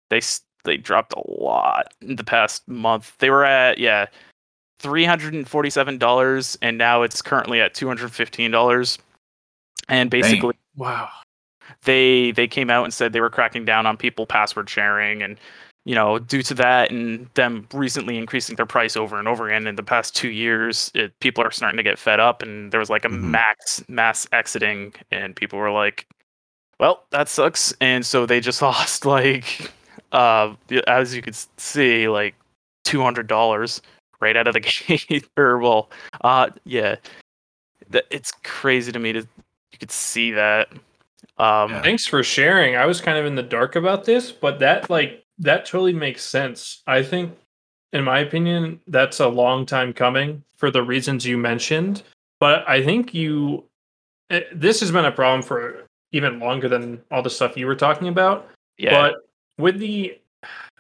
they 0.09 0.19
s- 0.19 0.41
they 0.65 0.77
dropped 0.77 1.15
a 1.15 1.31
lot 1.31 1.95
in 2.01 2.17
the 2.17 2.25
past 2.25 2.67
month. 2.69 3.15
They 3.19 3.31
were 3.31 3.45
at 3.45 3.79
yeah. 3.79 4.07
$347 4.83 6.59
and 6.61 6.77
now 6.77 7.03
it's 7.03 7.23
currently 7.23 7.61
at 7.61 7.75
$215 7.75 8.99
and 9.89 10.11
basically 10.11 10.55
wow. 10.77 11.09
they 11.85 12.33
they 12.33 12.47
came 12.47 12.69
out 12.69 12.85
and 12.85 12.93
said 12.93 13.13
they 13.13 13.21
were 13.21 13.31
cracking 13.31 13.65
down 13.65 13.87
on 13.87 13.97
people 13.97 14.27
password 14.27 14.69
sharing 14.69 15.23
and 15.23 15.39
you 15.85 15.95
know, 15.95 16.19
due 16.19 16.43
to 16.43 16.55
that 16.55 16.91
and 16.91 17.29
them 17.35 17.69
recently 17.73 18.17
increasing 18.17 18.57
their 18.57 18.67
price 18.67 18.97
over 18.97 19.19
and 19.19 19.29
over 19.29 19.49
again 19.49 19.67
in 19.67 19.77
the 19.77 19.83
past 19.83 20.17
two 20.17 20.31
years, 20.31 20.91
it, 20.95 21.19
people 21.21 21.45
are 21.45 21.51
starting 21.51 21.77
to 21.77 21.83
get 21.83 21.99
fed 21.99 22.21
up, 22.21 22.43
and 22.43 22.73
there 22.73 22.81
was 22.81 22.89
like 22.89 23.05
a 23.05 23.09
Mhm. 23.09 23.25
max 23.25 23.85
mass 23.89 24.27
exiting, 24.33 24.95
and 25.11 25.37
people 25.37 25.59
were 25.59 25.71
like, 25.71 26.07
"Well, 26.81 27.05
that 27.11 27.29
sucks," 27.29 27.75
and 27.81 28.05
so 28.05 28.25
they 28.25 28.41
just 28.41 28.63
lost 28.63 29.05
like, 29.05 29.73
uh, 30.15 30.55
as 30.87 31.15
you 31.15 31.21
could 31.21 31.37
see, 31.59 32.09
like 32.09 32.35
two 32.85 33.03
hundred 33.03 33.27
dollars 33.27 33.83
right 34.21 34.37
out 34.37 34.47
of 34.47 34.55
the 34.55 34.61
gate, 35.09 35.29
or 35.37 35.59
well, 35.59 35.91
uh, 36.23 36.49
yeah, 36.65 36.97
that 37.91 38.05
it's 38.11 38.33
crazy 38.43 38.93
to 38.93 38.99
me 38.99 39.13
to 39.13 39.19
you 39.21 39.79
could 39.79 39.91
see 39.91 40.31
that. 40.31 40.69
Um, 41.37 41.71
Thanks 41.83 42.07
for 42.07 42.23
sharing. 42.23 42.77
I 42.77 42.87
was 42.87 43.01
kind 43.01 43.19
of 43.19 43.27
in 43.27 43.35
the 43.35 43.43
dark 43.43 43.75
about 43.75 44.05
this, 44.05 44.31
but 44.31 44.61
that 44.61 44.89
like 44.89 45.25
that 45.39 45.67
totally 45.67 45.93
makes 45.93 46.23
sense. 46.23 46.83
I 46.87 47.03
think 47.03 47.37
in 47.93 48.05
my 48.05 48.21
opinion 48.21 48.81
that's 48.87 49.21
a 49.21 49.29
long 49.29 49.67
time 49.67 49.93
coming 49.93 50.43
for 50.57 50.71
the 50.71 50.83
reasons 50.83 51.27
you 51.27 51.37
mentioned, 51.37 52.05
but 52.39 52.69
I 52.69 52.85
think 52.85 53.15
you 53.15 53.65
eh, 54.31 54.43
this 54.53 54.79
has 54.79 54.93
been 54.93 55.07
a 55.07 55.13
problem 55.13 55.43
for 55.43 55.87
even 56.13 56.39
longer 56.39 56.69
than 56.69 57.03
all 57.11 57.23
the 57.23 57.31
stuff 57.31 57.57
you 57.57 57.67
were 57.67 57.75
talking 57.75 58.07
about. 58.07 58.49
yeah, 58.79 58.93
But 58.93 59.24
with 59.59 59.79
the 59.79 60.19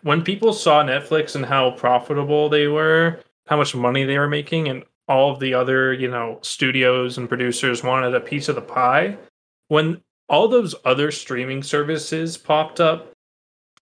when 0.02 0.22
people 0.22 0.52
saw 0.52 0.84
Netflix 0.84 1.34
and 1.34 1.46
how 1.46 1.70
profitable 1.70 2.48
they 2.48 2.66
were, 2.66 3.20
how 3.46 3.56
much 3.56 3.74
money 3.74 4.04
they 4.04 4.18
were 4.18 4.28
making, 4.28 4.68
and 4.68 4.84
all 5.08 5.32
of 5.32 5.40
the 5.40 5.54
other, 5.54 5.92
you 5.92 6.08
know, 6.08 6.38
studios 6.42 7.18
and 7.18 7.28
producers 7.28 7.82
wanted 7.82 8.14
a 8.14 8.20
piece 8.20 8.48
of 8.48 8.54
the 8.54 8.62
pie, 8.62 9.16
when 9.68 10.00
all 10.28 10.48
those 10.48 10.74
other 10.84 11.10
streaming 11.10 11.62
services 11.62 12.36
popped 12.36 12.80
up, 12.80 13.12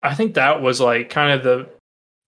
I 0.02 0.14
think 0.14 0.34
that 0.34 0.60
was 0.60 0.80
like 0.80 1.10
kind 1.10 1.32
of 1.32 1.44
the 1.44 1.68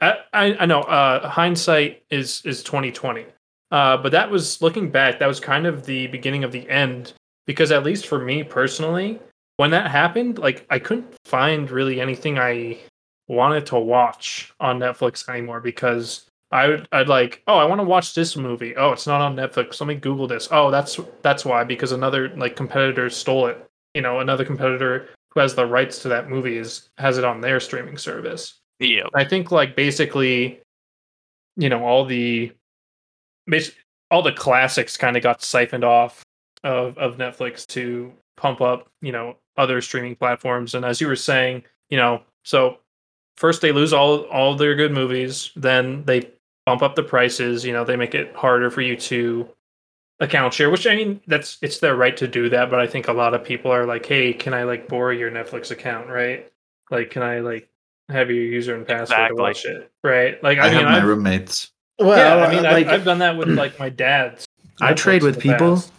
I, 0.01 0.19
I, 0.33 0.57
I 0.61 0.67
know 0.67 0.83
uh 0.83 1.29
hindsight 1.29 2.03
is 2.11 2.43
is 2.45 2.63
2020. 2.63 3.27
Uh 3.71 3.97
but 3.97 4.13
that 4.13 4.31
was 4.31 4.63
looking 4.63 4.91
back, 4.91 5.19
that 5.19 5.27
was 5.27 5.41
kind 5.41 5.67
of 5.67 5.87
the 5.87 6.07
beginning 6.09 6.45
of 6.45 6.53
the 6.53 6.69
end 6.69 7.13
because 7.47 7.73
at 7.73 7.85
least 7.85 8.07
for 8.07 8.19
me 8.19 8.43
personally, 8.43 9.21
when 9.57 9.71
that 9.71 9.91
happened, 9.91 10.39
like 10.39 10.67
I 10.71 10.79
couldn't 10.79 11.15
find 11.25 11.71
really 11.71 12.01
anything 12.01 12.39
I 12.39 12.79
wanted 13.29 13.67
to 13.67 13.79
watch 13.79 14.53
on 14.61 14.79
Netflix 14.79 15.29
anymore 15.29 15.61
because 15.61 16.27
I 16.51 16.69
would 16.69 16.89
I'd 16.93 17.09
like, 17.09 17.43
oh, 17.47 17.57
I 17.57 17.65
want 17.65 17.81
to 17.81 17.85
watch 17.85 18.15
this 18.15 18.37
movie. 18.37 18.77
Oh, 18.77 18.93
it's 18.93 19.07
not 19.07 19.21
on 19.21 19.37
Netflix. 19.37 19.81
Let 19.81 19.89
me 19.89 19.95
Google 19.95 20.27
this. 20.27 20.49
Oh, 20.51 20.71
that's 20.71 20.99
that's 21.23 21.45
why 21.45 21.65
because 21.65 21.93
another 21.93 22.29
like 22.37 22.57
competitor 22.57 23.11
stole 23.11 23.47
it. 23.47 23.65
You 23.95 24.03
know, 24.03 24.21
another 24.21 24.45
competitor 24.45 25.09
who 25.33 25.41
has 25.41 25.55
the 25.55 25.67
rights 25.67 26.01
to 26.01 26.09
that 26.09 26.29
movie 26.29 26.57
is 26.57 26.89
has 26.99 27.19
it 27.19 27.25
on 27.25 27.41
their 27.41 27.61
streaming 27.61 27.99
service. 27.99 28.59
yeah, 28.79 29.05
I 29.15 29.25
think 29.25 29.51
like 29.51 29.77
basically, 29.77 30.61
you 31.57 31.69
know, 31.69 31.85
all 31.85 32.05
the 32.05 32.53
all 34.11 34.23
the 34.23 34.33
classics 34.33 34.97
kind 34.97 35.17
of 35.17 35.23
got 35.23 35.43
siphoned 35.43 35.85
off 35.85 36.23
of 36.63 36.97
of 36.99 37.17
Netflix 37.17 37.67
to 37.69 38.13
pump 38.37 38.61
up, 38.61 38.89
you 39.01 39.13
know, 39.13 39.37
other 39.57 39.81
streaming 39.81 40.17
platforms. 40.17 40.75
And 40.75 40.85
as 40.85 41.01
you 41.01 41.07
were 41.07 41.17
saying, 41.17 41.65
you 41.91 41.97
know, 41.97 42.23
so 42.43 42.79
first 43.37 43.61
they 43.63 43.73
lose 43.73 43.93
all 43.93 44.23
all 44.25 44.55
their 44.57 44.75
good 44.75 44.93
movies, 44.93 45.51
then 45.57 46.05
they 46.05 46.31
bump 46.67 46.83
up 46.83 46.95
the 46.95 47.03
prices. 47.03 47.65
You 47.65 47.73
know, 47.73 47.85
they 47.85 47.97
make 47.97 48.15
it 48.15 48.35
harder 48.35 48.71
for 48.71 48.81
you 48.81 48.97
to 48.97 49.49
account 50.21 50.55
share. 50.55 50.71
Which 50.71 50.87
I 50.87 50.97
mean, 50.97 51.21
that's 51.27 51.59
it's 51.63 51.79
their 51.79 51.97
right 51.97 52.17
to 52.17 52.29
do 52.29 52.49
that. 52.51 52.71
But 52.71 52.81
I 52.81 52.87
think 52.87 53.09
a 53.09 53.13
lot 53.13 53.35
of 53.35 53.45
people 53.45 53.71
are 53.71 53.87
like, 53.87 54.07
hey, 54.07 54.33
can 54.33 54.55
I 54.55 54.65
like 54.65 54.89
borrow 54.89 55.11
your 55.13 55.31
Netflix 55.31 55.71
account, 55.71 56.09
right? 56.09 56.51
Like, 56.91 57.11
can 57.11 57.23
I 57.23 57.41
like 57.41 57.69
have 58.09 58.31
your 58.31 58.43
user 58.43 58.75
and 58.75 58.87
password 58.87 59.19
Exactly. 59.19 59.37
to 59.37 59.43
watch 59.43 59.65
it, 59.65 59.91
right? 60.03 60.43
Like, 60.43 60.59
I 60.59 60.69
I, 60.69 60.71
mean, 60.71 60.81
have 60.81 60.85
my 60.85 60.97
I've, 60.99 61.05
roommates. 61.05 61.73
Well, 61.99 62.19
yeah, 62.19 62.35
I 62.35 62.47
uh, 62.47 62.51
mean, 62.51 62.63
like, 62.63 62.87
I've, 62.87 62.93
I've 62.93 63.05
done 63.05 63.19
that 63.21 63.37
with 63.37 63.49
like 63.49 63.79
my 63.79 63.89
dad's. 63.89 64.47
I 64.81 64.93
trade 64.95 65.23
with 65.23 65.39
people. 65.41 65.77
past. 65.77 65.93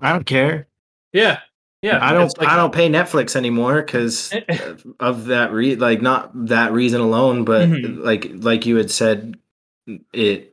I 0.00 0.12
don't 0.12 0.26
care. 0.26 0.66
Yeah, 1.12 1.40
yeah. 1.82 1.98
I 2.04 2.12
don't. 2.12 2.36
like- 2.38 2.48
I 2.48 2.56
don't 2.56 2.72
pay 2.74 2.88
Netflix 2.88 3.36
anymore 3.36 3.82
because 3.82 4.32
of 5.00 5.26
that. 5.26 5.52
Re- 5.52 5.76
like 5.76 6.02
not 6.02 6.30
that 6.48 6.72
reason 6.72 7.00
alone, 7.00 7.44
but 7.44 7.68
Mhm. 7.68 8.02
like 8.02 8.30
like 8.34 8.66
you 8.66 8.76
had 8.76 8.90
said, 8.90 9.36
it. 10.12 10.52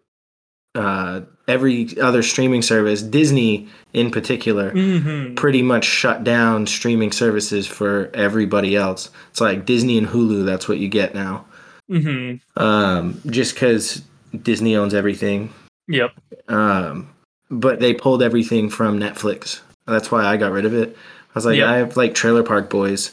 Uh, 0.75 1.21
every 1.47 1.87
other 2.01 2.23
streaming 2.23 2.63
service, 2.63 3.03
Disney 3.03 3.67
in 3.93 4.09
particular, 4.09 4.71
Mhm. 4.71 5.35
pretty 5.35 5.61
much 5.61 5.85
shut 5.85 6.23
down 6.23 6.65
streaming 6.65 7.11
services 7.11 7.67
for 7.67 8.09
everybody 8.15 8.75
else. 8.75 9.11
It's 9.29 9.39
like 9.41 9.65
Disney 9.67 9.99
and 9.99 10.07
Hulu. 10.07 10.45
That's 10.45 10.67
what 10.67 10.79
you 10.79 10.87
get 10.87 11.13
now. 11.13 11.45
Mhm. 11.91 12.39
Um, 12.57 13.21
just 13.29 13.53
because 13.53 14.01
Disney 14.41 14.75
owns 14.75 14.95
everything. 14.95 15.49
Yep. 15.89 16.11
Um, 16.47 17.09
but 17.51 17.79
they 17.79 17.93
pulled 17.93 18.23
everything 18.23 18.69
from 18.69 18.99
Netflix. 18.99 19.59
That's 19.87 20.11
why 20.11 20.25
I 20.25 20.37
got 20.37 20.51
rid 20.51 20.65
of 20.65 20.73
it. 20.73 20.95
I 20.95 21.31
was 21.35 21.45
like, 21.45 21.57
Yep. 21.57 21.67
I 21.67 21.75
have 21.77 21.97
like 21.97 22.13
Trailer 22.13 22.43
Park 22.43 22.69
Boys 22.69 23.11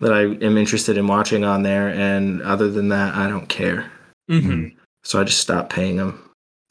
that 0.00 0.12
I 0.12 0.20
am 0.22 0.56
interested 0.56 0.96
in 0.96 1.06
watching 1.08 1.44
on 1.44 1.62
there, 1.64 1.88
and 1.88 2.40
other 2.42 2.70
than 2.70 2.88
that, 2.90 3.14
I 3.14 3.28
don't 3.28 3.48
care. 3.48 3.90
Mhm. 4.30 4.72
So 5.04 5.20
I 5.20 5.24
just 5.24 5.40
stopped 5.40 5.70
paying 5.70 5.96
them. 5.96 6.18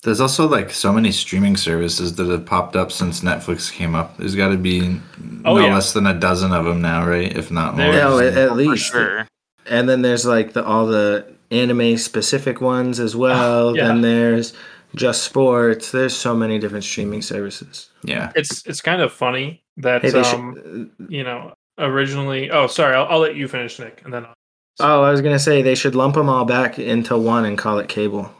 There's 0.03 0.21
also 0.21 0.47
like 0.47 0.71
so 0.71 0.93
many 0.93 1.11
streaming 1.11 1.57
services 1.57 2.15
that 2.15 2.27
have 2.27 2.45
popped 2.45 2.75
up 2.75 2.91
since 2.91 3.21
Netflix 3.21 3.71
came 3.71 3.95
up. 3.95 4.15
There's 4.17 4.35
got 4.35 4.49
to 4.49 4.57
be 4.57 4.99
Oh, 5.43 5.55
no 5.57 5.65
yeah. 5.65 5.73
less 5.73 5.91
than 5.93 6.05
a 6.07 6.13
dozen 6.13 6.51
of 6.53 6.65
them 6.65 6.81
now, 6.81 7.05
right? 7.05 7.35
If 7.35 7.51
not 7.51 7.75
more. 7.75 7.91
There- 7.91 7.95
Yeah, 7.95 8.19
Yeah, 8.21 8.27
at, 8.27 8.37
at 8.37 8.49
for 8.49 8.55
least. 8.55 8.85
sure. 8.91 9.27
And 9.65 9.89
then 9.89 10.03
there's 10.03 10.25
like 10.25 10.53
the 10.53 10.63
all 10.63 10.85
the 10.85 11.25
anime 11.51 11.97
specific 11.97 12.61
ones 12.61 12.99
as 12.99 13.15
well. 13.15 13.75
yeah. 13.75 13.87
Then 13.87 14.01
there's 14.01 14.53
just 14.97 15.23
sports. 15.23 15.91
There's 15.91 16.15
so 16.15 16.35
many 16.35 16.59
different 16.59 16.83
streaming 16.83 17.21
services. 17.21 17.89
yeah. 18.03 18.31
It's 18.35 18.65
it's 18.65 18.81
kind 18.81 19.01
of 19.01 19.13
funny 19.13 19.63
that 19.77 20.01
Hey, 20.01 20.11
um 20.19 20.55
should. 20.99 21.11
you 21.11 21.23
know 21.23 21.53
originally. 21.77 22.49
Oh, 22.51 22.67
sorry. 22.67 22.95
I'll, 22.95 23.05
I'll 23.07 23.19
let 23.19 23.35
you 23.35 23.47
finish, 23.47 23.79
Nick, 23.79 24.01
and 24.03 24.13
then. 24.13 24.25
I'll, 24.25 24.33
Oh, 24.79 25.01
I 25.01 25.09
was 25.11 25.21
gonna 25.21 25.39
say 25.39 25.61
they 25.63 25.73
should 25.75 25.95
lump 25.95 26.13
them 26.15 26.29
all 26.29 26.45
back 26.45 26.77
into 26.77 27.17
one 27.17 27.45
and 27.45 27.57
call 27.57 27.79
it 27.79 27.89
cable 27.89 28.31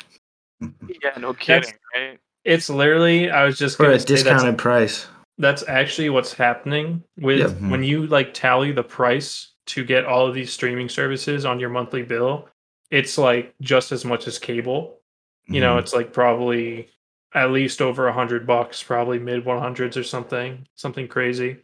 Yeah, 0.62 1.18
no 1.20 1.34
kidding, 1.34 1.74
right? 1.96 2.20
It's 2.46 2.70
literally. 2.70 3.32
I 3.32 3.44
was 3.46 3.58
just 3.58 3.78
for 3.78 3.86
a 3.86 3.88
say 3.88 3.92
that's 3.94 4.06
discounted 4.06 4.58
price. 4.58 5.08
that's 5.40 5.64
actually 5.68 6.10
what's 6.10 6.34
happening 6.34 7.04
with 7.20 7.40
Yep. 7.40 7.72
When 7.72 7.84
you 7.84 8.06
like 8.08 8.34
tally 8.36 8.72
the 8.72 8.84
price 8.84 9.54
to 9.68 9.84
get 9.84 10.06
all 10.06 10.28
of 10.28 10.34
these 10.36 10.52
streaming 10.54 10.90
services 10.90 11.44
on 11.46 11.60
your 11.60 11.70
monthly 11.70 12.04
bill 12.04 12.48
it's 12.92 13.18
like 13.18 13.54
just 13.62 13.92
as 13.92 14.06
much 14.06 14.28
as 14.28 14.40
cable 14.40 14.97
you 15.48 15.62
know 15.62 15.76
Mhm. 15.76 15.80
it's 15.80 15.94
like 15.94 16.14
probably 16.14 16.90
at 17.34 17.52
least 17.52 17.82
over 17.82 18.08
a 18.08 18.14
hundred 18.14 18.46
bucks 18.48 18.82
probably 18.84 19.20
mid 19.20 19.46
100s 19.46 19.98
or 19.98 20.04
something 20.04 20.66
something 20.76 21.08
crazy 21.08 21.58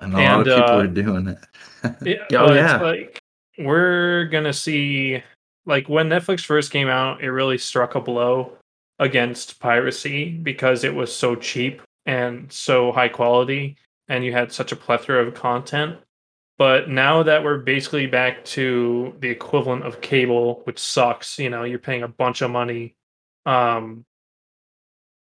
and 0.00 0.14
a 0.14 0.16
lot 0.16 0.40
of 0.40 0.46
people 0.46 0.74
uh, 0.76 0.82
are 0.82 0.86
doing 0.86 1.26
it. 1.28 1.38
yeah, 2.30 2.38
Oh, 2.38 2.52
yeah. 2.52 2.74
it's 2.74 2.82
like 2.82 3.18
we're 3.58 4.24
gonna 4.26 4.52
see 4.52 5.22
like 5.66 5.88
when 5.88 6.08
Netflix 6.08 6.44
first 6.44 6.70
came 6.70 6.88
out, 6.88 7.20
it 7.22 7.30
really 7.30 7.58
struck 7.58 7.94
a 7.96 8.00
blow 8.00 8.52
against 9.00 9.60
piracy 9.60 10.30
because 10.30 10.82
it 10.84 10.94
was 10.94 11.14
so 11.14 11.34
cheap 11.34 11.82
and 12.06 12.50
so 12.50 12.90
high 12.92 13.08
quality, 13.08 13.76
and 14.08 14.24
you 14.24 14.32
had 14.32 14.50
such 14.52 14.72
a 14.72 14.76
plethora 14.76 15.26
of 15.26 15.34
content. 15.34 15.98
But 16.58 16.88
now 16.88 17.22
that 17.24 17.44
we're 17.44 17.58
basically 17.58 18.06
back 18.06 18.44
to 18.46 19.14
the 19.20 19.28
equivalent 19.28 19.84
of 19.84 20.00
cable, 20.00 20.62
which 20.64 20.78
sucks, 20.78 21.38
you 21.38 21.50
know, 21.50 21.64
you're 21.64 21.78
paying 21.78 22.02
a 22.04 22.08
bunch 22.08 22.40
of 22.40 22.50
money 22.50 22.94
um, 23.48 24.04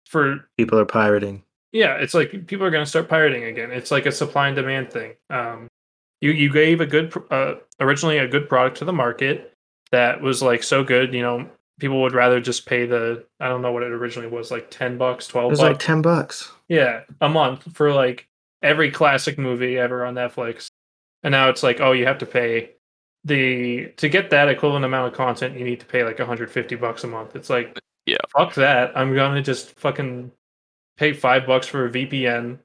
for 0.06 0.48
People 0.58 0.80
are 0.80 0.86
pirating. 0.86 1.44
yeah, 1.72 1.96
it's 1.96 2.14
like 2.14 2.48
people 2.48 2.66
are 2.66 2.72
going 2.72 2.84
to 2.84 2.90
start 2.90 3.10
pirating 3.10 3.44
again. 3.46 3.72
It's 3.72 3.92
like 3.92 4.06
a 4.06 4.12
supply 4.12 4.48
and 4.48 4.56
demand 4.56 4.92
thing. 4.92 5.14
Um, 5.30 5.68
you 6.22 6.32
you 6.32 6.52
gave 6.52 6.82
a 6.82 6.86
good 6.86 7.14
uh, 7.32 7.56
originally 7.80 8.18
a 8.20 8.28
good 8.28 8.48
product 8.48 8.78
to 8.78 8.86
the 8.86 8.94
market 8.94 9.54
that 9.92 10.22
was 10.22 10.42
like 10.42 10.64
so 10.64 10.84
good. 10.84 11.14
You 11.14 11.22
know, 11.22 11.50
people 11.80 12.02
would 12.02 12.14
rather 12.14 12.40
just 12.40 12.66
pay 12.66 12.86
the 12.86 13.26
I 13.40 13.48
don't 13.50 13.62
know 13.62 13.72
what 13.72 13.84
it 13.84 13.92
originally 13.92 14.30
was 14.30 14.52
like 14.52 14.70
ten 14.70 14.98
bucks, 14.98 15.28
12 15.28 15.46
It 15.46 15.50
was 15.50 15.60
bucks, 15.60 15.70
like 15.70 15.80
ten 15.80 16.02
bucks. 16.02 16.52
yeah, 16.70 17.02
a 17.22 17.30
month 17.30 17.76
for 17.76 17.92
like 17.92 18.28
every 18.62 18.92
classic 18.92 19.38
movie 19.38 19.78
ever 19.78 20.06
on 20.06 20.16
Netflix. 20.16 20.68
And 21.24 21.32
now 21.32 21.50
it's 21.50 21.64
like, 21.64 21.80
oh, 21.82 21.92
you 21.94 22.06
have 22.06 22.20
to 22.20 22.26
pay 22.26 22.72
the 23.26 23.88
to 23.98 24.08
get 24.10 24.30
that 24.30 24.48
equivalent 24.50 24.86
amount 24.86 25.08
of 25.12 25.18
content, 25.18 25.58
you 25.58 25.64
need 25.66 25.80
to 25.80 25.86
pay 25.86 26.04
like 26.04 26.20
150 26.20 26.76
bucks 26.76 27.04
a 27.04 27.08
month. 27.08 27.36
It's 27.36 27.50
like, 27.50 27.78
Yeah. 28.06 28.18
fuck 28.36 28.54
that. 28.56 28.92
I'm 28.98 29.14
gonna 29.16 29.42
just 29.42 29.80
fucking 29.80 30.32
pay 30.98 31.14
five 31.14 31.46
bucks 31.48 31.68
for 31.68 31.86
a 31.86 31.90
VPN, 31.90 32.60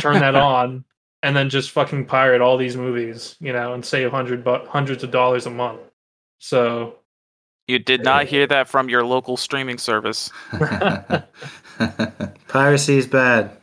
turn 0.00 0.20
that 0.20 0.34
on, 0.36 0.84
and 1.22 1.34
then 1.36 1.48
just 1.50 1.70
fucking 1.70 2.06
pirate 2.06 2.40
all 2.40 2.56
these 2.56 2.76
movies, 2.76 3.36
you 3.40 3.52
know, 3.52 3.72
and 3.74 3.84
save 3.84 4.10
hundred 4.10 4.44
bu- 4.44 4.66
hundreds 4.66 5.02
of 5.02 5.10
dollars 5.10 5.46
a 5.46 5.50
month. 5.50 5.80
So 6.38 6.96
You 7.66 7.78
did 7.78 8.04
not 8.04 8.26
hear 8.26 8.46
that 8.46 8.68
from 8.68 8.88
your 8.88 9.04
local 9.04 9.36
streaming 9.36 9.78
service. 9.78 10.30
Piracy 12.48 12.96
is 12.98 13.06
bad. 13.06 13.56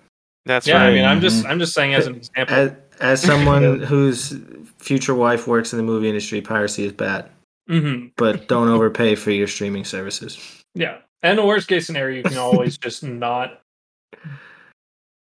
That's 0.45 0.67
yeah, 0.67 0.83
I 0.83 0.93
mean, 0.93 1.05
I'm 1.05 1.21
just 1.21 1.45
Mhm. 1.45 1.49
I'm 1.49 1.59
just 1.59 1.73
saying 1.73 1.93
as 1.93 2.07
an 2.07 2.15
example. 2.15 2.55
As, 2.55 2.71
as 2.99 3.21
someone 3.21 3.79
whose 3.91 4.37
future 4.77 5.15
wife 5.15 5.47
works 5.47 5.71
in 5.73 5.77
the 5.77 5.83
movie 5.83 6.09
industry, 6.09 6.41
piracy 6.41 6.85
is 6.85 6.91
bad. 6.91 7.29
hmm 7.69 8.07
but 8.17 8.47
don't 8.49 8.67
overpay 8.67 9.15
for 9.15 9.31
your 9.31 9.47
streaming 9.47 9.85
services. 9.85 10.62
Yeah. 10.75 10.97
And 11.21 11.37
the 11.37 11.45
worst 11.45 11.67
case 11.67 11.85
scenario, 11.85 12.17
you 12.17 12.23
can 12.23 12.37
always 12.37 12.77
just 12.79 13.03
not 13.03 13.61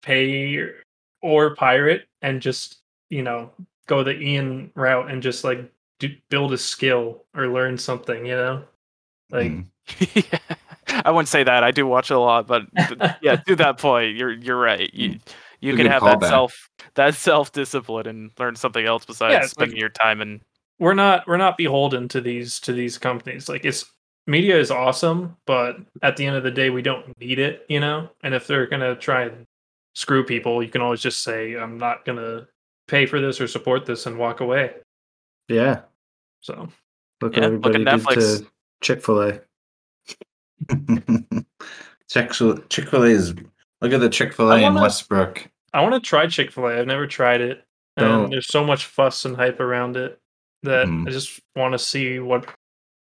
pay 0.03 0.69
or 1.23 1.55
pirate 1.55 2.07
and 2.23 2.41
just, 2.41 2.79
you 3.11 3.23
know, 3.23 3.51
go 3.87 4.03
the 4.03 4.19
Ian 4.19 4.71
route 4.75 5.11
and 5.11 5.23
just 5.23 5.45
like 5.45 5.71
do, 5.99 6.11
build 6.31 6.53
a 6.53 6.59
skill 6.59 7.25
or 7.35 7.49
learn 7.49 7.79
something, 7.79 8.25
you 8.27 8.37
know? 8.37 8.65
Like, 9.31 9.53
Mm. 9.53 9.67
yeah. 10.15 10.39
I 11.05 11.11
wouldn't 11.11 11.29
say 11.29 11.45
that. 11.45 11.63
I 11.63 11.71
do 11.71 11.87
watch 11.87 12.11
a 12.11 12.19
lot, 12.19 12.47
but 12.47 12.63
yeah, 13.23 13.37
to 13.37 13.57
that 13.57 13.79
point, 13.79 14.17
you're 14.17 14.33
you're 14.33 14.59
right. 14.59 14.93
You 14.95 15.19
you 15.61 15.75
a 15.75 15.77
can 15.77 15.87
have 15.87 16.03
that 16.03 16.19
callback. 16.19 16.29
self 16.29 16.71
that 16.95 17.15
self 17.15 17.53
discipline 17.53 18.07
and 18.07 18.31
learn 18.39 18.57
something 18.57 18.85
else 18.85 19.05
besides 19.05 19.35
it's 19.35 19.43
like- 19.45 19.51
spending 19.69 19.79
your 19.79 19.91
time 19.91 20.21
and 20.23 20.41
we're 20.79 20.95
not 20.95 21.27
we're 21.29 21.37
not 21.37 21.57
beholden 21.59 22.09
to 22.09 22.21
these 22.23 22.59
to 22.61 22.73
these 22.73 22.97
companies. 22.99 23.49
Like 23.51 23.65
it's 23.67 23.85
media 24.29 24.57
is 24.59 24.71
awesome, 24.71 25.37
but 25.47 25.79
at 26.03 26.17
the 26.17 26.25
end 26.27 26.37
of 26.37 26.45
the 26.45 26.51
day 26.51 26.71
we 26.71 26.83
don't 26.83 27.19
need 27.19 27.39
it, 27.41 27.65
you 27.69 27.81
know? 27.81 28.11
And 28.23 28.35
if 28.35 28.47
they're 28.47 28.67
gonna 28.67 28.95
try 28.95 29.23
and 29.25 29.47
screw 29.95 30.23
people, 30.25 30.63
you 30.63 30.69
can 30.69 30.83
always 30.83 31.01
just 31.01 31.23
say, 31.25 31.57
I'm 31.57 31.79
not 31.79 32.05
gonna 32.05 32.47
pay 32.87 33.07
for 33.07 33.21
this 33.21 33.41
or 33.41 33.49
support 33.49 33.85
this 33.87 34.07
and 34.07 34.17
walk 34.19 34.41
away. 34.41 34.75
Yeah, 35.49 35.81
So 36.41 36.69
look 37.23 37.35
Yeah, 37.37 37.49
what 37.49 37.53
look 37.63 37.75
at 37.75 37.75
everybody 37.75 37.85
did 37.85 37.87
Netflix. 37.89 38.39
to 38.41 38.47
Chick 38.83 39.03
Fil 39.05 39.23
A. 39.23 39.41
Chick 42.11 42.33
Chick 42.69 42.89
Fil 42.89 43.03
A 43.05 43.07
is 43.09 43.35
look 43.81 43.93
at 43.93 44.01
the 44.01 44.09
Chick 44.09 44.33
fil 44.35 44.51
A 44.53 44.57
in 44.57 44.63
wanna- 44.63 44.83
Westbrook. 44.83 45.49
I 45.75 45.83
want 45.83 45.95
to 45.95 46.01
try 46.01 46.27
Chick 46.27 46.51
Fil 46.53 46.67
A. 46.67 46.79
I've 46.79 46.87
never 46.87 47.07
tried 47.07 47.41
it, 47.43 47.65
and 47.97 48.07
Don't. 48.07 48.31
there's 48.31 48.47
so 48.49 48.65
much 48.65 48.87
fuss 48.87 49.25
and 49.27 49.37
hype 49.37 49.61
around 49.61 49.97
it 49.97 50.19
that 50.63 50.87
Mhm. 50.87 51.07
I 51.07 51.11
just 51.11 51.41
want 51.55 51.73
to 51.73 51.79
see 51.79 52.19
what 52.19 52.49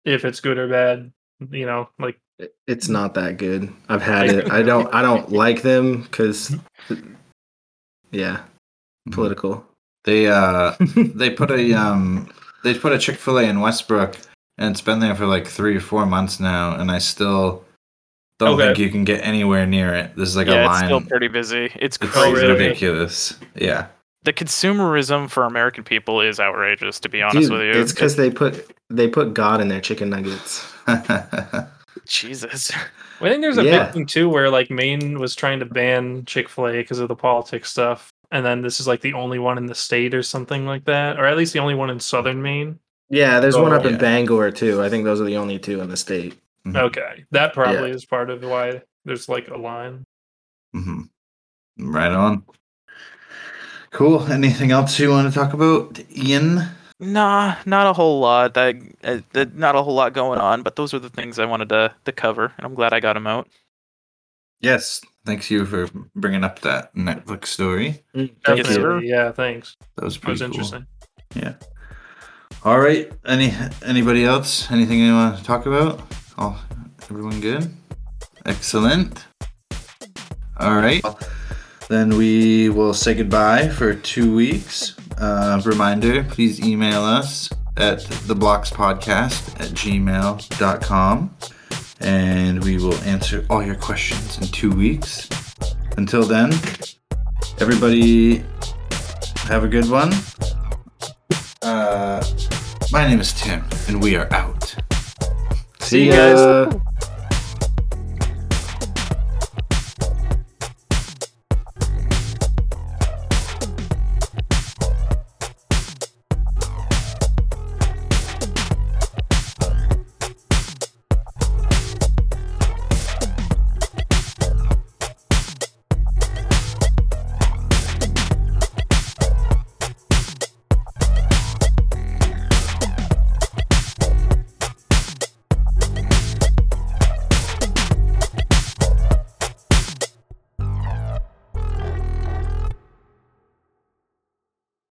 if 0.06 0.26
it's 0.26 0.41
good 0.41 0.58
or 0.58 0.68
bad. 0.68 1.12
You 1.52 1.66
know, 1.66 1.90
like 2.00 2.20
It's 2.68 2.88
not 2.90 3.14
that 3.16 3.38
good. 3.38 3.72
I've 3.90 4.02
had 4.02 4.30
it. 4.30 4.52
I 4.52 4.64
don't. 4.64 4.94
I 4.94 5.02
don't 5.02 5.32
like 5.44 5.62
them 5.62 6.02
because, 6.04 6.56
yeah, 8.12 8.42
political. 9.12 9.66
They 10.06 10.28
uh 10.28 10.74
they 10.96 11.30
put 11.30 11.52
a 11.52 11.74
um 11.74 12.30
they 12.64 12.74
put 12.78 12.94
a 12.94 12.98
Chick 13.00 13.18
Fil 13.18 13.40
A 13.40 13.44
in 13.44 13.60
Westbrook, 13.60 14.18
and 14.58 14.72
it's 14.72 14.82
been 14.82 15.00
there 15.00 15.16
for 15.16 15.26
like 15.26 15.48
three 15.48 15.76
or 15.76 15.80
four 15.82 16.06
months 16.06 16.40
now, 16.40 16.76
and 16.76 16.90
I 16.92 16.98
still 17.00 17.64
don't 18.40 18.54
Okay. 18.56 18.68
think 18.68 18.80
you 18.80 18.90
can 18.90 19.04
get 19.04 19.24
anywhere 19.26 19.66
near 19.66 19.94
it. 19.94 20.16
This 20.16 20.30
is 20.30 20.36
like 20.38 20.48
yeah, 20.48 20.54
a 20.54 20.60
it's 20.66 20.68
line. 20.82 20.86
still 20.86 21.02
pretty 21.02 21.28
busy. 21.28 21.66
It's 21.76 21.98
it's 22.02 22.12
crazy. 22.14 22.34
really? 22.34 22.54
ridiculous. 22.54 23.38
Yeah. 23.56 23.88
The 24.28 24.34
consumerism 24.34 25.30
for 25.30 25.45
American 25.45 25.86
people 25.86 26.20
is 26.20 26.38
outrageous. 26.38 26.99
To 26.99 27.08
be 27.08 27.22
honest 27.22 27.48
Dude, 27.48 27.52
with 27.60 27.62
you, 27.62 27.82
it's 27.82 27.94
because 27.94 28.18
they 28.18 28.30
put 28.30 28.76
they 28.90 29.08
put 29.08 29.34
God 29.34 29.62
in 29.62 29.70
their 29.70 29.80
chicken 29.80 30.10
nuggets. 30.10 30.70
Jesus. 32.06 32.70
I 33.22 33.30
think 33.30 33.41
there's 33.41 33.58
a 33.58 33.64
Yeah. 33.64 33.86
big 33.86 33.94
thing 33.94 34.06
too 34.06 34.28
where 34.28 34.49
like 34.49 34.70
Maine 34.70 35.18
was 35.20 35.34
trying 35.34 35.60
to 35.62 35.66
ban 35.66 36.26
Chick 36.26 36.49
Fil 36.49 36.68
A 36.68 36.72
because 36.74 36.99
of 36.99 37.08
the 37.08 37.16
politics 37.16 37.72
stuff, 37.72 38.12
and 38.30 38.45
then 38.45 38.64
this 38.64 38.82
is 38.82 38.86
like 38.86 38.99
the 38.99 39.14
only 39.14 39.40
one 39.40 39.58
in 39.58 39.66
the 39.66 39.74
state 39.74 40.14
or 40.14 40.22
something 40.24 40.66
like 40.66 40.84
that, 40.84 41.18
or 41.18 41.26
at 41.26 41.38
least 41.38 41.54
the 41.54 41.60
only 41.60 41.76
one 41.76 41.90
in 41.90 41.98
southern 41.98 42.41
Maine. 42.41 42.80
Yeah, 43.10 43.40
there's 43.40 43.56
one 43.56 43.72
Oh, 43.72 43.78
up 43.78 43.86
in. 43.86 43.98
Bangor 43.98 44.52
too. 44.52 44.84
I 44.84 44.90
think 44.90 45.06
those 45.06 45.22
are 45.22 45.24
the 45.24 45.38
only 45.38 45.58
two 45.58 45.80
in 45.80 45.88
the 45.88 45.95
state. 45.95 46.38
Mhm. 46.66 46.76
Okay, 46.76 47.24
that 47.32 47.54
probably 47.54 47.91
is 47.91 48.04
part 48.04 48.30
of 48.30 48.44
why 48.44 48.82
there's 49.06 49.30
like 49.30 49.48
a 49.48 49.56
line. 49.56 50.04
hmm 50.74 51.04
Right 51.80 52.12
on. 52.12 52.44
Cool. 53.92 54.22
Anything 54.32 54.72
else 54.72 55.00
you 55.00 55.10
want 55.10 55.32
to 55.32 55.40
talk 55.40 55.54
about, 55.54 56.00
Ian? 56.16 56.62
Nah, 57.00 57.56
not 57.66 57.88
a 57.88 57.94
whole 57.94 58.20
lot. 58.20 58.54
That, 58.56 58.76
uh, 59.04 59.46
not 59.54 59.76
a 59.76 59.84
whole 59.84 59.94
lot 59.94 60.14
going 60.14 60.40
on. 60.40 60.64
But 60.64 60.76
those 60.76 60.94
are 60.94 61.00
the 61.00 61.10
things 61.10 61.40
I 61.40 61.46
wanted 61.46 61.70
to 61.70 61.94
to 62.06 62.12
cover, 62.12 62.54
and 62.58 62.66
I'm 62.66 62.74
glad 62.76 62.94
I 62.94 63.00
got 63.00 63.14
them 63.14 63.28
out. 63.28 63.48
Yes. 64.62 65.02
Thanks 65.26 65.52
you 65.52 65.66
for 65.66 65.88
bringing 66.16 66.44
up 66.44 66.60
that 66.62 66.96
Netflix 66.96 67.48
story. 67.48 68.02
Thank 68.16 68.32
Yes, 68.48 68.58
you. 68.58 68.64
Definitely, 68.64 69.10
yeah. 69.10 69.32
Thanks. 69.32 69.76
That 69.96 70.06
was 70.06 70.16
That 70.16 70.22
pretty 70.22 70.32
was 70.32 70.42
cool. 70.42 70.48
interesting. 70.48 70.88
Yeah. 71.36 71.54
All 72.64 72.80
right. 72.80 73.12
Any 73.26 73.54
anybody 73.86 74.24
else? 74.26 74.72
Anything 74.72 75.00
you 75.00 75.14
want 75.14 75.38
to 75.38 75.44
talk 75.44 75.66
about? 75.66 76.02
All 76.38 76.58
everyone 77.10 77.40
good? 77.42 77.72
Excellent. 78.46 79.26
All 80.60 80.76
right. 80.76 81.04
Then 81.90 82.18
we 82.18 82.70
will 82.70 82.94
say 82.94 83.14
goodbye 83.14 83.70
for 83.70 83.94
two 83.94 84.36
weeks. 84.36 84.96
Uh, 85.18 85.62
reminder, 85.64 86.24
please 86.24 86.60
email 86.60 87.02
us 87.02 87.50
at 87.78 88.00
theblockspodcast 88.00 89.60
at 89.62 89.70
gmail.com 89.70 91.36
and 92.00 92.64
we 92.64 92.78
will 92.78 92.96
answer 93.02 93.46
all 93.50 93.64
your 93.64 93.76
questions 93.76 94.38
in 94.38 94.48
two 94.48 94.72
weeks. 94.72 95.30
Until 95.98 96.24
then, 96.24 96.52
everybody 97.60 98.44
have 99.46 99.64
a 99.64 99.68
good 99.68 99.90
one. 99.90 100.14
Uh, 101.62 102.24
my 102.92 103.08
name 103.08 103.20
is 103.20 103.34
Tim, 103.34 103.64
and 103.88 104.02
we 104.04 104.16
are 104.16 104.32
out. 104.34 104.76
See 105.80 106.06
you 106.06 106.12
guys. 106.12 106.74